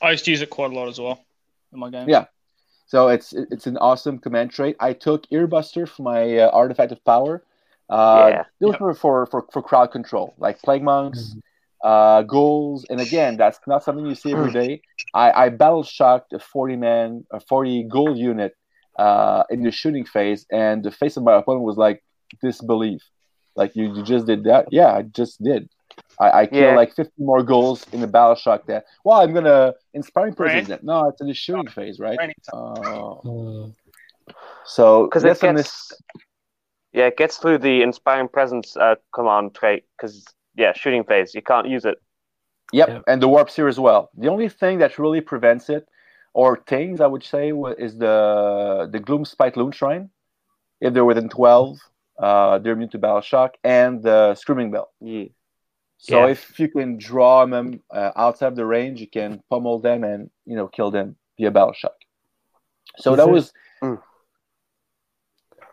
I 0.00 0.10
used 0.12 0.24
to 0.24 0.30
use 0.30 0.42
it 0.42 0.50
quite 0.50 0.72
a 0.72 0.74
lot 0.74 0.88
as 0.88 0.98
well 0.98 1.24
in 1.72 1.78
my 1.78 1.90
games. 1.90 2.08
Yeah. 2.08 2.26
So 2.86 3.08
it's 3.08 3.32
it's 3.32 3.66
an 3.66 3.76
awesome 3.78 4.18
command 4.18 4.50
trait. 4.50 4.76
I 4.80 4.92
took 4.92 5.26
Earbuster 5.30 5.88
for 5.88 6.02
my 6.02 6.38
uh, 6.38 6.50
artifact 6.50 6.92
of 6.92 7.04
power. 7.04 7.44
Uh, 7.88 8.28
Yeah. 8.30 8.44
It 8.60 8.64
was 8.64 8.72
Yep. 8.72 8.78
for, 8.78 8.94
for, 8.94 9.26
for, 9.26 9.46
for 9.52 9.62
crowd 9.62 9.90
control, 9.92 10.34
like 10.38 10.60
plague 10.62 10.82
monks, 10.82 11.36
uh, 11.82 12.22
ghouls, 12.22 12.86
and 12.90 13.00
again, 13.00 13.36
that's 13.36 13.58
not 13.66 13.82
something 13.84 14.06
you 14.06 14.14
see 14.14 14.32
every 14.32 14.52
day. 14.52 14.82
I, 15.14 15.44
I 15.44 15.48
battle 15.50 15.82
shocked 15.82 16.32
a 16.32 16.38
forty 16.38 16.76
man, 16.76 17.24
a 17.32 17.40
40 17.40 17.84
goal 17.90 18.16
unit 18.16 18.54
uh, 18.98 19.42
in 19.50 19.62
the 19.62 19.70
shooting 19.70 20.04
phase, 20.06 20.46
and 20.50 20.82
the 20.82 20.90
face 20.90 21.16
of 21.16 21.22
my 21.24 21.34
opponent 21.36 21.64
was 21.64 21.76
like 21.76 22.02
disbelief. 22.40 23.02
Like 23.56 23.76
you, 23.76 23.94
you 23.94 24.02
just 24.02 24.26
did 24.26 24.44
that? 24.44 24.68
Yeah, 24.70 24.92
I 24.94 25.02
just 25.02 25.42
did. 25.42 25.68
I, 26.18 26.30
I 26.30 26.46
killed 26.46 26.60
Yeah. 26.62 26.74
like 26.74 26.94
50 26.94 27.12
more 27.18 27.42
goals 27.42 27.86
in 27.92 28.00
the 28.00 28.06
battle 28.06 28.34
shock 28.36 28.64
there. 28.66 28.84
Well, 29.04 29.20
I'm 29.20 29.34
gonna 29.34 29.74
inspiring 29.92 30.30
Right. 30.32 30.36
presence. 30.36 30.68
then. 30.68 30.78
No, 30.82 31.08
it's 31.08 31.20
in 31.20 31.26
the 31.26 31.34
shooting 31.34 31.68
phase, 31.68 31.98
right? 31.98 32.18
Uh, 32.52 32.56
Mm. 33.24 33.74
so 34.64 35.04
Because 35.04 35.24
it 35.24 35.26
that's 35.28 35.42
a 35.42 35.46
gets, 35.52 35.54
mis- 35.56 35.92
yeah, 36.92 37.06
it 37.06 37.16
gets 37.16 37.36
through 37.36 37.58
the 37.58 37.82
inspiring 37.82 38.28
presence 38.28 38.76
uh, 38.76 38.94
command 39.14 39.54
trait. 39.54 39.84
Because 39.96 40.24
yeah, 40.56 40.72
shooting 40.74 41.04
phase, 41.04 41.34
you 41.34 41.42
can't 41.42 41.68
use 41.68 41.84
it. 41.84 41.98
Yep, 42.72 42.88
Yep. 42.88 43.02
and 43.06 43.22
the 43.22 43.28
warp 43.28 43.50
sphere 43.50 43.68
as 43.68 43.78
well. 43.78 44.10
The 44.16 44.28
only 44.28 44.48
thing 44.48 44.78
that 44.78 44.98
really 44.98 45.20
prevents 45.20 45.68
it, 45.68 45.86
or 46.32 46.62
things 46.66 47.00
I 47.00 47.06
would 47.06 47.22
say, 47.24 47.52
is 47.78 47.98
the 47.98 48.88
the 48.90 48.98
Gloom 49.00 49.24
Spite 49.24 49.56
Loon 49.56 49.72
Shrine. 49.72 50.10
If 50.80 50.94
they're 50.94 51.04
within 51.04 51.28
twelve, 51.28 51.78
uh, 52.18 52.58
they're 52.58 52.72
immune 52.72 52.90
to 52.90 52.98
battle 52.98 53.20
shock, 53.20 53.56
and 53.62 54.02
the 54.02 54.34
Screaming 54.34 54.70
Bell. 54.70 54.90
Yeah. 55.00 55.26
So 55.98 56.24
Yeah. 56.26 56.32
if 56.32 56.58
you 56.58 56.68
can 56.68 56.96
draw 56.98 57.44
them 57.46 57.80
uh, 57.90 58.10
outside 58.16 58.48
of 58.48 58.56
the 58.56 58.66
range, 58.66 59.00
you 59.00 59.06
can 59.08 59.42
pummel 59.50 59.78
them 59.78 60.02
and 60.02 60.30
you 60.46 60.56
know 60.56 60.66
kill 60.68 60.90
them 60.90 61.16
via 61.38 61.50
battle 61.50 61.74
shock. 61.74 61.94
So 62.98 63.12
Is 63.12 63.16
that 63.18 63.28
it- 63.28 63.32
was 63.32 63.52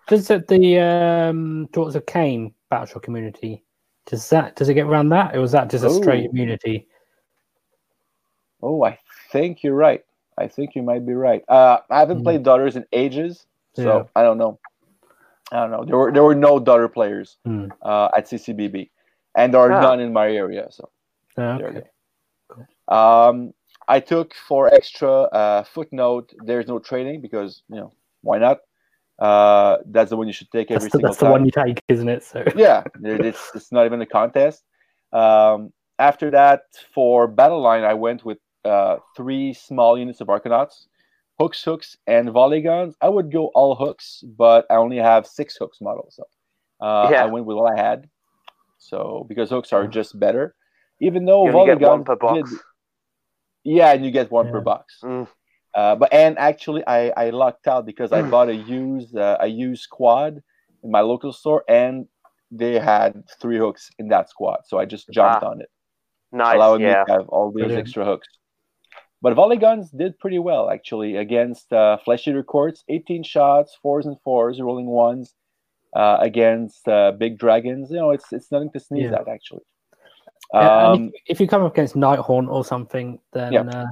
Does 0.08 0.30
it, 0.32 0.48
the 0.48 0.80
um, 0.80 1.68
Daughters 1.68 1.96
of 1.96 2.06
Khaine 2.06 2.54
Battleship 2.70 3.04
community 3.04 3.64
does 4.10 4.28
that 4.32 4.56
does 4.56 4.68
it 4.70 4.74
get 4.74 4.88
around 4.88 5.10
that, 5.10 5.36
or 5.36 5.42
was 5.42 5.52
that 5.52 5.70
just 5.70 5.86
a 5.86 5.90
straight 5.90 6.26
Ooh. 6.26 6.30
immunity? 6.30 6.88
oh, 8.62 8.84
I 8.84 9.00
think 9.32 9.64
you're 9.64 9.76
right. 9.76 10.04
I 10.38 10.48
think 10.48 10.76
you 10.76 10.82
might 10.82 11.06
be 11.06 11.14
right. 11.14 11.44
Uh, 11.48 11.80
I 11.90 12.00
haven't 12.00 12.20
Mhm. 12.20 12.24
played 12.24 12.44
Daughters 12.44 12.76
in 12.76 12.86
ages, 12.92 13.46
so 13.74 13.84
Yeah. 13.84 14.04
I 14.16 14.24
don't 14.24 14.38
know. 14.38 14.60
I 15.52 15.62
don't 15.62 15.72
know. 15.72 15.86
There 15.86 15.98
were 15.98 16.12
there 16.12 16.24
were 16.24 16.36
no 16.36 16.60
Daughter 16.60 16.88
players 16.90 17.38
Hmm. 17.46 17.68
uh, 17.82 18.10
at 18.18 18.28
CCBB, 18.28 18.90
and 19.36 19.54
there 19.54 19.62
are 19.62 19.72
Ah. 19.72 19.82
none 19.82 20.00
in 20.00 20.12
my 20.12 20.30
area. 20.32 20.68
So 20.72 20.90
Oh, 21.38 21.58
there 21.58 21.72
you 21.72 21.78
okay. 21.80 21.88
go. 22.88 22.94
Um, 22.94 23.54
I 23.88 24.00
took 24.00 24.34
for 24.34 24.74
extra 24.74 25.12
uh, 25.32 25.64
footnote. 25.64 26.34
There's 26.46 26.68
no 26.68 26.80
trading 26.80 27.22
because 27.22 27.64
you 27.70 27.78
know 27.78 27.94
why 28.22 28.40
not? 28.40 28.62
Uh, 29.20 29.78
that's 29.88 30.10
the 30.12 30.18
one 30.18 30.28
you 30.28 30.34
should 30.34 30.50
take 30.52 30.72
every 30.72 30.80
That's, 30.80 30.86
the, 30.86 30.90
single 30.98 31.10
that's 31.10 31.20
the 31.20 31.26
time. 31.26 31.32
one 31.34 31.46
you 31.46 31.52
take, 31.52 31.82
isn't 31.90 32.08
it? 32.10 32.24
So 32.24 32.44
yeah, 32.56 32.84
it- 33.04 33.26
it's 33.26 33.52
it's 33.54 33.72
not 33.72 33.86
even 33.86 34.02
a 34.02 34.06
contest. 34.06 34.64
Um, 35.12 35.74
after 35.98 36.32
that, 36.32 36.62
for 36.94 37.28
battle 37.28 37.62
line, 37.62 37.84
I 37.84 37.94
went 37.96 38.24
with 38.24 38.38
uh, 38.64 38.98
three 39.18 39.54
small 39.54 39.98
units 39.98 40.22
of 40.22 40.28
Arkanauts, 40.28 40.88
hooks, 41.40 41.62
hooks, 41.64 41.98
and 42.08 42.30
volley 42.32 42.62
guns. 42.62 42.96
I 43.02 43.10
would 43.10 43.32
go 43.32 43.48
all 43.56 43.76
hooks, 43.76 44.24
but 44.38 44.66
I 44.70 44.76
only 44.76 44.98
have 44.98 45.28
six 45.28 45.58
hooks 45.58 45.80
models. 45.82 46.16
So 46.16 46.24
uh, 46.86 47.10
Yeah. 47.12 47.24
I 47.24 47.26
went 47.26 47.46
with 47.46 47.58
what 47.58 47.78
I 47.78 47.82
had. 47.82 48.08
So 48.78 49.26
because 49.28 49.50
hooks 49.50 49.74
are 49.74 49.86
just 49.88 50.18
better, 50.18 50.56
even 51.02 51.26
though 51.26 51.46
You 51.46 51.52
volley 51.52 51.72
only 51.72 51.80
get 51.82 51.90
one 51.90 51.98
guns 52.04 52.06
per 52.08 52.16
box. 52.16 52.50
did- 52.50 52.60
yeah, 53.66 53.92
and 53.92 54.06
you 54.06 54.12
get 54.12 54.32
one 54.32 54.50
per 54.52 54.62
box. 54.62 55.00
Mm. 55.04 55.28
Uh, 55.76 55.96
but 55.96 56.12
and 56.14 56.38
actually, 56.40 56.84
I, 56.88 57.10
I 57.16 57.30
lucked 57.30 57.68
out 57.68 57.86
because 57.86 58.12
I 58.12 58.22
Mm. 58.22 58.32
bought 58.32 58.50
a 58.50 58.56
used 58.56 59.16
uh, 59.16 59.38
a 59.40 59.48
used 59.48 59.84
squad 59.84 60.42
in 60.84 60.92
my 60.92 61.02
local 61.02 61.32
store, 61.32 61.64
and 61.70 62.08
they 62.52 62.80
had 62.80 63.24
three 63.40 63.58
hooks 63.60 63.90
in 64.00 64.08
that 64.10 64.30
squad, 64.30 64.62
so 64.66 64.80
I 64.80 64.86
just 64.86 65.10
jumped 65.10 65.44
Ah, 65.44 65.50
on 65.50 65.62
it, 65.62 65.70
Nice. 66.32 66.56
allowing 66.56 66.82
yeah. 66.82 67.00
me 67.00 67.06
to 67.06 67.12
have 67.12 67.30
all 67.30 67.52
these 67.52 67.62
Brilliant. 67.62 67.80
extra 67.88 68.04
hooks. 68.06 68.28
But 69.22 69.34
volley 69.36 69.58
guns 69.58 69.92
did 69.92 70.18
pretty 70.18 70.40
well 70.40 70.70
actually 70.70 71.18
against 71.18 71.72
uh, 71.74 71.98
flesh 71.98 72.28
eater 72.28 72.42
courts, 72.42 72.84
18 72.88 73.22
shots, 73.24 73.78
fours 73.84 74.06
and 74.06 74.18
fours, 74.24 74.60
rolling 74.62 74.88
ones 74.88 75.36
uh, 75.94 76.18
against 76.22 76.88
uh, 76.88 77.12
big 77.12 77.38
dragons. 77.38 77.92
You 77.92 77.98
know, 77.98 78.12
it's 78.12 78.32
it's 78.34 78.52
nothing 78.52 78.72
to 78.72 78.80
sneeze 78.80 79.12
Yeah. 79.12 79.20
at 79.20 79.28
actually. 79.28 79.66
Yeah, 80.54 80.86
and 80.86 80.96
Um, 80.96 81.12
if, 81.14 81.22
if 81.28 81.42
you 81.42 81.48
come 81.48 81.64
up 81.64 81.74
against 81.74 81.96
Nighthaunt 81.96 82.50
or 82.50 82.64
something, 82.66 83.20
then 83.34 83.54
Yeah. 83.54 83.86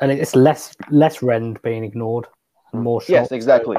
And 0.00 0.10
it's 0.10 0.34
less 0.34 0.74
less 0.90 1.22
rend 1.22 1.60
being 1.62 1.84
ignored 1.84 2.26
and 2.72 2.82
more 2.82 3.00
shots. 3.00 3.10
Yes, 3.10 3.32
exactly. 3.32 3.76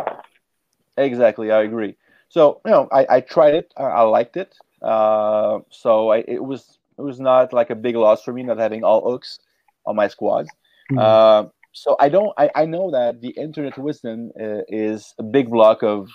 Exactly, 0.98 1.52
I 1.52 1.64
agree. 1.64 1.96
So 2.30 2.62
you 2.66 2.72
know, 2.72 2.88
I, 2.92 3.06
I 3.10 3.22
tried 3.22 3.56
it. 3.56 3.74
I, 3.76 3.84
I 3.84 4.02
liked 4.04 4.38
it. 4.38 4.56
Uh, 4.82 5.60
so 5.70 6.10
I, 6.10 6.20
it 6.28 6.44
was 6.44 6.80
it 6.98 7.02
was 7.02 7.20
not 7.20 7.54
like 7.54 7.70
a 7.70 7.76
big 7.76 7.96
loss 7.96 8.24
for 8.24 8.34
me 8.34 8.44
not 8.44 8.60
having 8.60 8.84
all 8.84 9.10
hooks 9.10 9.40
on 9.86 9.96
my 9.96 10.08
squad. 10.08 10.48
Hmm. 10.90 10.98
Uh, 10.98 11.44
so 11.74 11.96
I 12.00 12.10
don't. 12.10 12.34
I, 12.38 12.50
I 12.56 12.66
know 12.66 12.92
that 12.92 13.22
the 13.22 13.30
internet 13.30 13.78
wisdom 13.78 14.32
uh, 14.40 14.62
is 14.68 15.14
a 15.18 15.24
big 15.24 15.50
block 15.50 15.84
of 15.84 16.10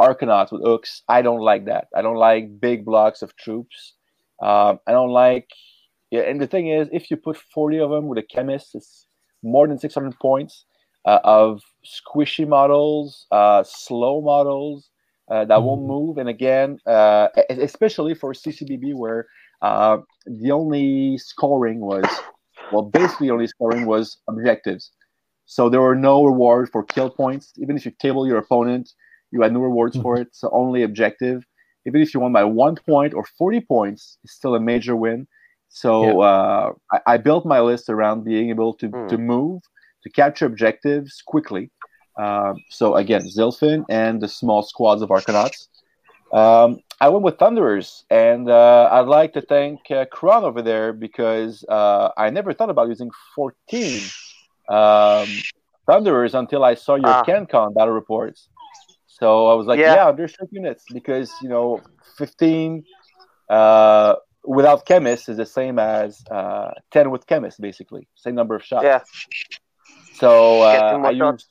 Arkanauts 0.00 0.52
with 0.52 0.62
hooks. 0.62 1.02
I 1.08 1.22
don't 1.22 1.40
like 1.40 1.64
that. 1.66 1.88
I 1.94 2.02
don't 2.02 2.16
like 2.16 2.60
big 2.60 2.84
blocks 2.84 3.22
of 3.22 3.34
troops. 3.36 3.94
Um, 4.42 4.78
I 4.86 4.92
don't 4.92 5.10
like. 5.10 5.48
Yeah, 6.10 6.22
and 6.22 6.40
the 6.40 6.46
thing 6.46 6.68
is, 6.68 6.88
if 6.92 7.10
you 7.10 7.16
put 7.16 7.36
forty 7.36 7.78
of 7.78 7.90
them 7.90 8.08
with 8.08 8.18
a 8.18 8.22
chemist, 8.22 8.74
it's 8.74 9.07
more 9.42 9.66
than 9.68 9.78
six 9.78 9.94
hundred 9.94 10.18
points 10.18 10.64
uh, 11.04 11.18
of 11.24 11.62
squishy 11.84 12.46
models, 12.46 13.26
uh, 13.30 13.62
slow 13.64 14.20
models 14.20 14.90
uh, 15.30 15.44
that 15.44 15.62
won't 15.62 15.82
Mhm. 15.82 15.86
move. 15.86 16.18
And 16.18 16.28
again, 16.28 16.78
uh, 16.86 17.28
especially 17.50 18.14
for 18.14 18.34
CCBB, 18.34 18.92
where 18.94 19.26
uh, 19.62 19.98
the 20.26 20.50
only 20.52 21.18
scoring 21.18 21.80
was, 21.80 22.24
well, 22.70 22.82
basically, 22.82 23.30
only 23.30 23.46
scoring 23.46 23.86
was 23.86 24.18
objectives. 24.28 24.90
So 25.46 25.68
there 25.68 25.80
were 25.80 25.94
no 25.96 26.24
reward 26.24 26.68
for 26.70 26.82
kill 26.84 27.10
points. 27.10 27.52
Even 27.58 27.76
if 27.76 27.84
you 27.84 27.92
table 27.92 28.26
your 28.26 28.38
opponent, 28.38 28.90
you 29.30 29.42
had 29.42 29.52
no 29.52 29.60
rewards 29.60 29.96
for 29.96 30.16
it. 30.18 30.28
So 30.32 30.50
only 30.52 30.82
objective. 30.82 31.44
Even 31.86 32.02
if 32.02 32.12
you 32.14 32.20
won 32.20 32.32
by 32.32 32.44
one 32.44 32.76
point 32.88 33.14
or 33.14 33.24
40 33.38 33.60
points, 33.60 34.18
it's 34.24 34.34
still 34.34 34.54
a 34.54 34.60
major 34.60 34.94
win. 34.96 35.26
So 35.68 36.20
uh, 36.22 36.72
I, 36.92 37.00
I 37.06 37.16
built 37.18 37.44
my 37.46 37.60
list 37.60 37.88
around 37.88 38.24
being 38.24 38.50
able 38.50 38.74
to, 38.74 38.88
Hmm. 38.88 39.08
to 39.08 39.18
move, 39.18 39.62
to 40.02 40.10
capture 40.10 40.46
objectives 40.46 41.22
quickly. 41.26 41.70
Um, 42.18 42.62
so 42.70 42.96
again, 42.96 43.22
Zilfin 43.22 43.84
and 43.88 44.20
the 44.20 44.28
small 44.28 44.62
squads 44.62 45.02
of 45.02 45.10
Arkanauts. 45.10 45.68
Um, 46.32 46.80
I 47.00 47.08
went 47.08 47.22
with 47.22 47.38
Thunderers, 47.38 48.04
and 48.10 48.50
uh, 48.50 48.88
I'd 48.90 49.06
like 49.06 49.32
to 49.34 49.40
thank 49.40 49.78
uh, 49.90 50.04
Cron 50.06 50.44
over 50.44 50.62
there 50.62 50.92
because 50.92 51.64
uh, 51.68 52.10
I 52.16 52.28
never 52.30 52.52
thought 52.52 52.70
about 52.70 52.88
using 52.88 53.10
14 53.36 54.00
um, 54.68 55.28
Thunderers 55.86 56.34
until 56.34 56.64
I 56.64 56.74
saw 56.74 56.96
your 56.96 57.14
Ah. 57.14 57.24
CanCon 57.24 57.74
battle 57.74 57.94
reports. 57.94 58.48
So 59.06 59.46
I 59.48 59.54
was 59.54 59.66
like, 59.66 59.78
Yeah. 59.78 59.94
yeah, 59.94 60.12
there's 60.12 60.32
short 60.32 60.50
units 60.52 60.84
because 60.92 61.32
you 61.40 61.48
know 61.48 61.80
15 62.18 62.84
uh, 63.48 64.14
without 64.48 64.86
chemist 64.86 65.28
is 65.28 65.36
the 65.36 65.46
same 65.46 65.78
as 65.78 66.24
uh, 66.30 66.70
ten 66.90 67.10
with 67.10 67.26
chemist, 67.26 67.60
basically 67.60 68.08
same 68.14 68.34
number 68.34 68.54
of 68.56 68.64
shots. 68.64 68.84
Yeah. 68.84 69.02
So 70.14 70.62
uh, 70.62 71.02
I 71.04 71.16
shots. 71.16 71.44
use, 71.44 71.46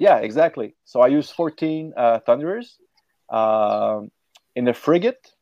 yeah, 0.00 0.16
exactly. 0.16 0.74
So 0.84 1.00
I 1.00 1.08
use 1.08 1.30
14 1.30 1.92
uh, 1.96 2.20
Thunderers 2.20 2.76
um, 3.28 4.10
in 4.56 4.64
the 4.64 4.74
frigate 4.74 5.32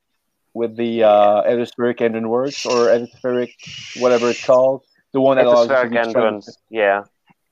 with 0.55 0.77
the 0.77 1.05
uh, 1.05 1.43
Edispheric 1.45 2.01
engine 2.01 2.29
works 2.29 2.67
or 2.67 2.89
Edispheric, 2.89 3.53
whatever 4.01 4.31
it's 4.31 4.45
called, 4.45 4.83
the 5.13 5.21
one 5.21 5.37
that 5.37 5.47
allows 5.47 5.69
you 5.69 5.77
to 5.77 5.81
spheric 5.81 5.91
be 5.91 5.97
stranded. 5.97 6.17
endurance. 6.17 6.59
Yeah. 6.69 7.05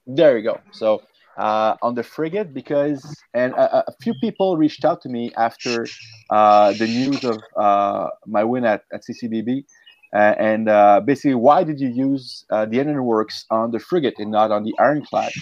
There 0.06 0.36
you 0.36 0.44
go. 0.44 0.60
So 0.72 1.02
uh, 1.36 1.76
on 1.82 1.94
the 1.94 2.02
frigate, 2.02 2.54
because 2.54 3.24
and 3.34 3.54
a, 3.54 3.88
a 3.88 3.92
few 4.02 4.14
people 4.14 4.56
reached 4.56 4.84
out 4.84 5.00
to 5.02 5.08
me 5.08 5.32
after 5.36 5.86
uh, 6.30 6.72
the 6.72 6.86
news 6.86 7.24
of 7.24 7.42
uh, 7.56 8.08
my 8.26 8.44
win 8.44 8.64
at, 8.64 8.84
at 8.92 9.02
CCBB, 9.04 9.64
uh, 10.14 10.34
and 10.38 10.68
uh, 10.68 11.00
basically, 11.04 11.34
why 11.34 11.64
did 11.64 11.80
you 11.80 11.88
use 11.88 12.44
uh, 12.50 12.64
the 12.66 12.78
engine 12.78 13.04
works 13.04 13.46
on 13.50 13.70
the 13.72 13.80
frigate 13.80 14.14
and 14.18 14.30
not 14.30 14.50
on 14.50 14.64
the 14.64 14.74
ironclad? 14.78 15.32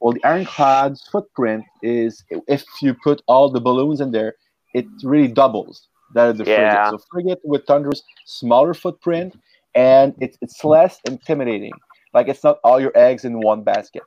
Well, 0.00 0.12
the 0.14 0.24
ironclad's 0.24 1.06
footprint 1.10 1.64
is 1.82 2.24
if 2.46 2.64
you 2.80 2.94
put 2.94 3.22
all 3.26 3.50
the 3.50 3.60
balloons 3.60 4.00
in 4.00 4.12
there, 4.12 4.34
it 4.74 4.86
really 5.02 5.28
doubles 5.28 5.88
that 6.14 6.28
of 6.30 6.38
the 6.38 6.44
Yeah. 6.44 6.54
frigate. 6.54 6.86
So 6.86 6.98
frigate 7.10 7.38
with 7.44 7.66
Thunder's 7.66 8.02
smaller 8.24 8.74
footprint, 8.74 9.36
and 9.74 10.14
it's 10.20 10.38
it's 10.40 10.64
less 10.64 11.00
intimidating. 11.04 11.80
Like 12.14 12.28
it's 12.28 12.44
not 12.44 12.58
all 12.64 12.80
your 12.80 12.92
eggs 12.96 13.24
in 13.24 13.40
one 13.40 13.62
basket. 13.64 14.04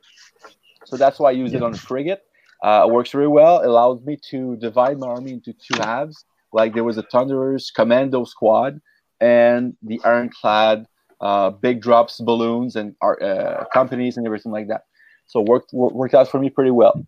So 0.85 0.97
that's 0.97 1.19
why 1.19 1.29
I 1.29 1.33
use 1.33 1.53
it 1.53 1.63
on 1.63 1.71
the 1.71 1.77
frigate. 1.77 2.21
Uh, 2.63 2.85
it 2.87 2.91
works 2.91 3.11
very 3.11 3.27
well. 3.27 3.61
It 3.61 3.67
allows 3.67 4.01
me 4.01 4.17
to 4.31 4.55
divide 4.57 4.97
my 4.99 5.07
army 5.07 5.33
into 5.33 5.53
two 5.53 5.77
halves. 5.79 6.25
Like 6.53 6.73
there 6.73 6.83
was 6.83 6.97
a 6.97 7.03
Thunderers 7.03 7.71
Commando 7.75 8.23
squad 8.23 8.79
and 9.19 9.75
the 9.81 9.99
Ironclad 10.03 10.87
uh, 11.21 11.49
big 11.49 11.81
drops 11.81 12.19
balloons 12.19 12.75
and 12.75 12.95
uh, 13.01 13.65
companies 13.73 14.17
and 14.17 14.25
everything 14.25 14.51
like 14.51 14.67
that. 14.67 14.83
So 15.27 15.41
worked 15.41 15.71
worked 15.73 16.13
out 16.13 16.29
for 16.29 16.39
me 16.39 16.49
pretty 16.49 16.71
well. 16.71 17.05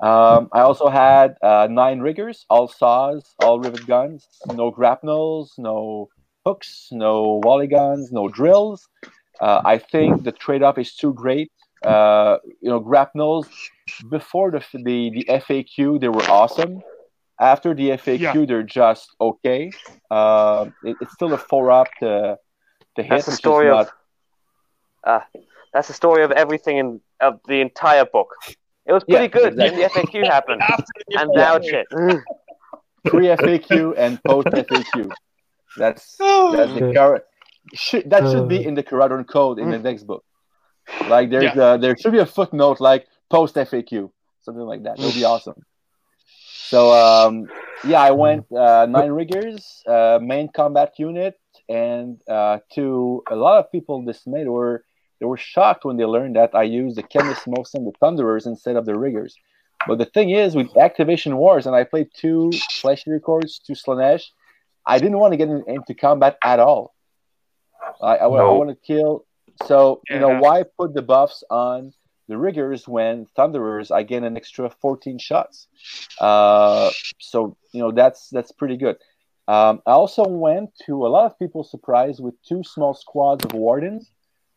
Um, 0.00 0.50
I 0.52 0.60
also 0.60 0.88
had 0.88 1.36
uh, 1.42 1.68
nine 1.70 2.00
riggers, 2.00 2.44
all 2.50 2.68
saws, 2.68 3.34
all 3.42 3.60
rivet 3.60 3.86
guns, 3.86 4.26
no 4.52 4.70
grapnels, 4.70 5.54
no 5.56 6.10
hooks, 6.44 6.88
no 6.92 7.40
volley 7.42 7.66
guns, 7.66 8.12
no 8.12 8.28
drills. 8.28 8.88
Uh, 9.40 9.62
I 9.64 9.78
think 9.78 10.24
the 10.24 10.32
trade-off 10.32 10.78
is 10.78 10.94
too 10.94 11.14
great. 11.14 11.50
Uh, 11.84 12.38
you 12.60 12.68
know, 12.70 12.80
grapnels 12.80 13.46
before 14.08 14.50
the, 14.50 14.64
the 14.72 15.10
the 15.10 15.24
FAQ 15.28 16.00
they 16.00 16.08
were 16.08 16.24
awesome. 16.24 16.82
After 17.38 17.74
the 17.74 17.90
FAQ, 17.90 18.18
Yeah. 18.20 18.44
they're 18.46 18.62
just 18.62 19.14
okay. 19.20 19.70
Uh, 20.10 20.70
it- 20.82 20.96
it's 21.00 21.12
still 21.12 21.32
a 21.34 21.38
four 21.38 21.70
up 21.70 21.88
to 22.00 22.38
to 22.96 23.02
hit. 23.02 23.10
That's 23.10 23.26
the 23.26 23.30
which 23.30 23.34
is 23.34 23.38
story 23.38 23.68
not- 23.68 23.86
of. 23.86 23.92
Uh, 25.04 25.20
that's 25.72 25.88
the 25.88 25.94
story 25.94 26.24
of 26.24 26.32
everything 26.32 26.78
in 26.78 27.00
of 27.20 27.40
the 27.46 27.60
entire 27.60 28.06
book. 28.06 28.34
It 28.86 28.92
was 28.92 29.04
pretty 29.04 29.24
Yeah, 29.24 29.28
good. 29.28 29.52
exactly. 29.52 29.82
Then 29.82 29.92
the 29.92 30.00
FAQ 30.00 30.26
happened, 30.36 30.62
and 31.18 31.30
now 31.34 31.56
it's 31.56 31.68
shit. 31.68 31.86
pre 33.04 33.26
FAQ 33.26 33.94
and 33.96 34.22
post 34.24 34.48
FAQ. 34.48 35.10
That's 35.76 36.16
that's 36.16 36.72
the 36.72 36.84
Okay. 36.86 36.94
current. 36.94 37.24
Should, 37.74 38.08
that 38.10 38.22
should 38.30 38.48
be 38.48 38.64
in 38.64 38.74
the 38.74 38.82
Kharadron 38.82 39.26
code 39.26 39.58
in 39.58 39.70
the 39.70 39.78
next 39.78 40.04
book. 40.04 40.24
Like 41.08 41.30
there's 41.30 41.56
uh, 41.56 41.76
there 41.76 41.96
should 41.96 42.12
be 42.12 42.18
a 42.18 42.26
footnote 42.26 42.80
like 42.80 43.06
post 43.30 43.54
FAQ, 43.54 44.10
something 44.42 44.64
like 44.64 44.82
that. 44.84 44.98
Would 44.98 45.14
be 45.14 45.24
awesome. 45.24 45.64
So 46.68 46.92
um, 46.92 47.48
yeah, 47.84 48.00
I 48.00 48.10
went 48.10 48.50
uh, 48.52 48.86
nine 48.86 49.10
riggers, 49.10 49.82
uh, 49.86 50.18
main 50.20 50.48
combat 50.48 50.94
unit, 50.98 51.38
and 51.68 52.20
uh, 52.28 52.58
to 52.74 53.22
a 53.30 53.36
lot 53.36 53.58
of 53.58 53.70
people 53.70 54.02
dismayed 54.02 54.48
were 54.48 54.84
they 55.20 55.26
were 55.26 55.36
shocked 55.36 55.84
when 55.84 55.96
they 55.96 56.04
learned 56.04 56.36
that 56.36 56.54
I 56.54 56.64
used 56.64 56.96
the 56.96 57.02
chemist 57.02 57.46
most 57.46 57.74
and 57.74 57.86
the 57.86 57.92
thunderers 58.00 58.46
instead 58.46 58.76
of 58.76 58.84
the 58.84 58.98
riggers. 58.98 59.36
But 59.86 59.98
the 59.98 60.04
thing 60.04 60.30
is, 60.30 60.56
with 60.56 60.76
Activation 60.76 61.36
Wars, 61.36 61.66
and 61.66 61.76
I 61.76 61.84
played 61.84 62.08
two 62.14 62.50
Flesh 62.80 63.06
Eater 63.06 63.20
Courts, 63.20 63.60
two 63.60 63.74
Slaanesh, 63.74 64.24
I 64.84 64.98
didn't 64.98 65.18
want 65.18 65.32
to 65.32 65.36
get 65.36 65.48
in, 65.48 65.62
into 65.68 65.94
combat 65.94 66.36
at 66.42 66.58
all. 66.58 66.94
I, 68.02 68.16
I, 68.16 68.26
wa- 68.26 68.38
I 68.38 68.52
want 68.52 68.70
to 68.70 68.76
kill. 68.76 69.25
So, 69.64 70.02
you 70.10 70.18
know, 70.18 70.38
why 70.40 70.64
put 70.78 70.94
the 70.94 71.02
buffs 71.02 71.42
on 71.50 71.92
the 72.28 72.36
Riggers 72.36 72.86
when 72.86 73.26
Thunderers, 73.36 73.90
I 73.90 74.02
get 74.02 74.22
an 74.22 74.36
extra 74.36 74.68
14 74.70 75.18
shots? 75.18 75.68
Uh, 76.20 76.90
so, 77.18 77.56
you 77.72 77.80
know, 77.80 77.92
that's 77.92 78.28
that's 78.30 78.52
pretty 78.52 78.76
good. 78.76 78.96
Um, 79.48 79.80
I 79.86 79.92
also 79.92 80.26
went 80.26 80.70
to 80.86 81.06
a 81.06 81.08
lot 81.08 81.26
of 81.26 81.38
people's 81.38 81.70
surprise 81.70 82.20
with 82.20 82.34
two 82.42 82.62
small 82.64 82.94
squads 82.94 83.44
of 83.44 83.52
Wardens, 83.52 84.10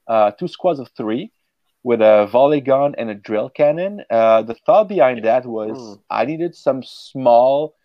uh, 0.07 0.31
two 0.31 0.47
squads 0.47 0.79
of 0.79 0.89
three 0.97 1.31
with 1.83 2.01
a 2.01 2.27
volley 2.31 2.59
gun 2.61 2.95
and 2.97 3.09
a 3.09 3.15
drill 3.15 3.49
cannon. 3.49 4.03
Uh, 4.09 4.41
the 4.41 4.55
thought 4.65 4.87
behind 4.89 5.23
that 5.23 5.45
was 5.45 5.77
Mm. 5.77 6.01
I 6.09 6.25
needed 6.25 6.55
some 6.55 6.83
small, 6.83 7.75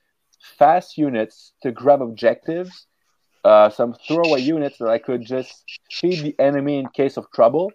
fast 0.59 0.98
units 0.98 1.53
to 1.62 1.70
grab 1.70 2.03
objectives, 2.03 2.87
uh, 3.44 3.70
some 3.70 3.94
throwaway 4.07 4.40
units 4.40 4.78
that 4.78 4.88
I 4.88 4.98
could 4.98 5.24
just 5.24 5.64
feed 5.90 6.20
the 6.20 6.35
enemy 6.38 6.78
in 6.78 6.88
case 6.88 7.16
of 7.16 7.30
trouble, 7.30 7.72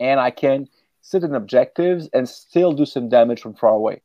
and 0.00 0.18
I 0.20 0.30
can 0.30 0.68
sit 1.00 1.24
in 1.24 1.34
objectives 1.34 2.08
and 2.12 2.28
still 2.28 2.72
do 2.72 2.86
some 2.86 3.08
damage 3.08 3.40
from 3.40 3.54
far 3.54 3.70
away. 3.70 4.02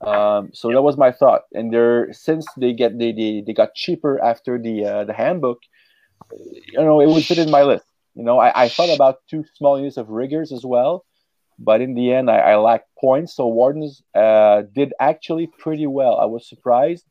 Um, 0.00 0.50
so 0.52 0.70
that 0.70 0.82
was 0.82 0.96
my 0.96 1.10
thought, 1.10 1.42
and 1.52 1.72
they're 1.72 2.12
since 2.12 2.46
they 2.56 2.72
get 2.72 2.98
they, 2.98 3.12
they, 3.12 3.42
they 3.44 3.52
got 3.52 3.74
cheaper 3.74 4.22
after 4.22 4.56
the 4.56 4.84
uh, 4.84 5.04
the 5.04 5.12
handbook, 5.12 5.58
you 6.32 6.80
know, 6.80 7.00
it 7.00 7.08
would 7.08 7.24
fit 7.24 7.38
in 7.38 7.50
my 7.50 7.62
list. 7.62 7.84
You 8.14 8.24
know, 8.24 8.38
I, 8.38 8.64
I 8.64 8.68
thought 8.68 8.94
about 8.94 9.18
two 9.28 9.44
small 9.54 9.78
units 9.78 9.96
of 9.96 10.08
riggers 10.08 10.52
as 10.52 10.64
well, 10.64 11.04
but 11.58 11.80
in 11.80 11.94
the 11.94 12.12
end, 12.12 12.30
I, 12.30 12.38
I 12.38 12.56
lacked 12.56 12.88
points. 12.98 13.34
So 13.34 13.46
Wardens 13.48 14.02
uh, 14.14 14.62
did 14.72 14.92
actually 15.00 15.48
pretty 15.58 15.86
well. 15.86 16.16
I 16.18 16.26
was 16.26 16.48
surprised. 16.48 17.04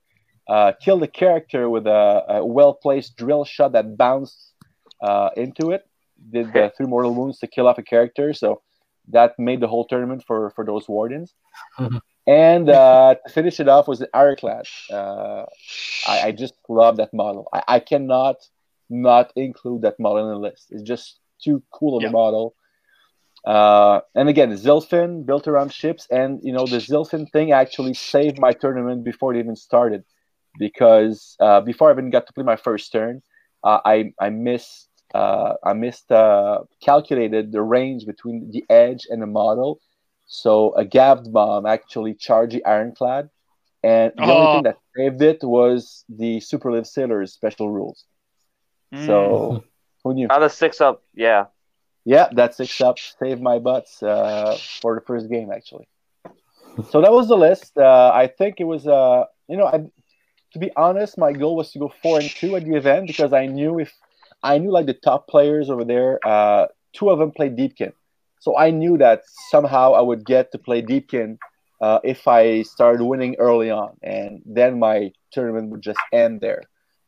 Uh, 0.49 0.71
killed 0.81 1.03
a 1.03 1.07
character 1.07 1.69
with 1.69 1.85
a, 1.87 2.23
a 2.29 2.45
well 2.45 2.73
placed 2.73 3.17
drill 3.17 3.43
shot 3.45 3.73
that 3.73 3.97
bounced 3.97 4.53
uh, 5.01 5.29
into 5.35 5.71
it. 5.71 5.87
Did 6.31 6.53
the 6.53 6.71
three 6.75 6.87
mortal 6.87 7.13
wounds 7.13 7.39
to 7.39 7.47
kill 7.47 7.67
off 7.67 7.77
a 7.77 7.83
character. 7.83 8.33
So 8.33 8.61
that 9.09 9.37
made 9.37 9.59
the 9.59 9.67
whole 9.67 9.85
tournament 9.85 10.23
for, 10.25 10.49
for 10.51 10.65
those 10.65 10.87
Wardens. 10.87 11.33
Mhm. 11.79 12.01
And 12.25 12.69
uh, 12.69 13.15
to 13.25 13.31
finish 13.31 13.59
it 13.59 13.69
off 13.69 13.87
was 13.87 13.99
the 13.99 14.09
Ironclad. 14.13 14.65
Uh, 14.91 15.45
I, 16.07 16.27
I 16.27 16.31
just 16.31 16.55
love 16.67 16.97
that 16.97 17.13
model. 17.13 17.47
I, 17.53 17.63
I 17.75 17.79
cannot 17.79 18.37
not 18.89 19.31
include 19.35 19.81
that 19.83 19.99
model 19.99 20.23
in 20.27 20.33
the 20.33 20.39
list. 20.39 20.67
It's 20.71 20.83
just 20.83 21.19
too 21.43 21.63
cool 21.71 21.97
of 21.97 22.03
Yeah. 22.03 22.09
a 22.09 22.11
model. 22.11 22.55
Uh, 23.45 24.01
and 24.15 24.27
again, 24.27 24.51
Zilfin 24.51 25.25
built 25.25 25.47
around 25.47 25.71
ships, 25.71 26.07
and 26.11 26.41
you 26.43 26.51
know 26.51 26.65
the 26.65 26.77
Zilfin 26.77 27.31
thing 27.31 27.51
actually 27.51 27.93
saved 27.93 28.39
my 28.39 28.51
tournament 28.51 29.03
before 29.05 29.33
it 29.33 29.39
even 29.39 29.55
started, 29.55 30.03
because 30.57 31.35
uh, 31.39 31.61
before 31.61 31.89
I 31.89 31.93
even 31.93 32.09
got 32.09 32.27
to 32.27 32.33
play 32.33 32.43
my 32.43 32.55
first 32.57 32.91
turn, 32.91 33.21
uh, 33.63 33.79
I 33.85 34.13
I 34.19 34.29
missed 34.29 34.89
uh, 35.13 35.53
I 35.63 35.73
missed 35.73 36.11
uh, 36.11 36.59
calculated 36.83 37.51
the 37.51 37.61
range 37.61 38.05
between 38.05 38.51
the 38.51 38.63
edge 38.69 39.07
and 39.09 39.21
the 39.21 39.27
model, 39.27 39.79
so 40.25 40.73
a 40.75 40.85
Gavd 40.85 41.31
bomb 41.31 41.65
actually 41.65 42.13
charged 42.15 42.55
the 42.55 42.65
Ironclad, 42.65 43.29
and 43.83 44.11
the 44.17 44.31
Oh. 44.31 44.35
only 44.35 44.47
thing 44.47 44.63
that 44.63 44.77
saved 44.95 45.21
it 45.21 45.39
was 45.43 46.03
the 46.09 46.37
Superlive 46.39 46.87
Sailors 46.87 47.33
special 47.33 47.69
rules. 47.71 48.05
Mm. 48.93 49.05
So 49.05 49.63
who 50.03 50.13
knew? 50.13 50.29
Other 50.29 50.49
six 50.49 50.81
up, 50.81 51.03
yeah. 51.13 51.45
Yeah, 52.05 52.27
that 52.33 52.55
six 52.55 52.79
up 52.81 52.97
saved 53.19 53.41
my 53.41 53.59
butts 53.59 54.01
uh, 54.01 54.57
for 54.81 54.95
the 54.95 55.01
first 55.01 55.29
game 55.29 55.51
actually. 55.51 55.87
So 56.89 57.01
that 57.01 57.11
was 57.11 57.27
the 57.27 57.37
list. 57.37 57.77
Uh, 57.77 58.11
I 58.13 58.27
think 58.27 58.59
it 58.59 58.63
was, 58.65 58.87
uh, 58.87 59.25
you 59.47 59.57
know, 59.57 59.65
I, 59.65 59.85
to 60.53 60.59
be 60.59 60.71
honest, 60.75 61.17
my 61.17 61.33
goal 61.33 61.55
was 61.55 61.71
to 61.71 61.79
go 61.79 61.91
four 62.01 62.19
and 62.19 62.29
two 62.29 62.55
at 62.55 62.63
the 62.65 62.75
event 62.75 63.07
because 63.07 63.33
I 63.33 63.45
knew 63.47 63.79
if 63.79 63.93
I 64.43 64.57
knew 64.57 64.71
like 64.71 64.85
the 64.85 64.93
top 64.93 65.27
players 65.27 65.69
over 65.69 65.83
there, 65.83 66.19
uh, 66.25 66.67
two 66.93 67.09
of 67.09 67.19
them 67.19 67.31
played 67.31 67.55
Deepkin, 67.55 67.93
so 68.39 68.57
I 68.57 68.71
knew 68.71 68.97
that 68.97 69.23
somehow 69.49 69.93
I 69.93 70.01
would 70.01 70.25
get 70.25 70.51
to 70.51 70.57
play 70.57 70.81
Deepkin 70.81 71.37
uh, 71.81 71.99
if 72.03 72.27
I 72.27 72.63
started 72.63 73.03
winning 73.03 73.35
early 73.39 73.69
on, 73.71 73.97
and 74.03 74.41
then 74.45 74.79
my 74.79 75.11
tournament 75.31 75.69
would 75.69 75.81
just 75.81 75.99
end 76.13 76.41
there 76.41 76.61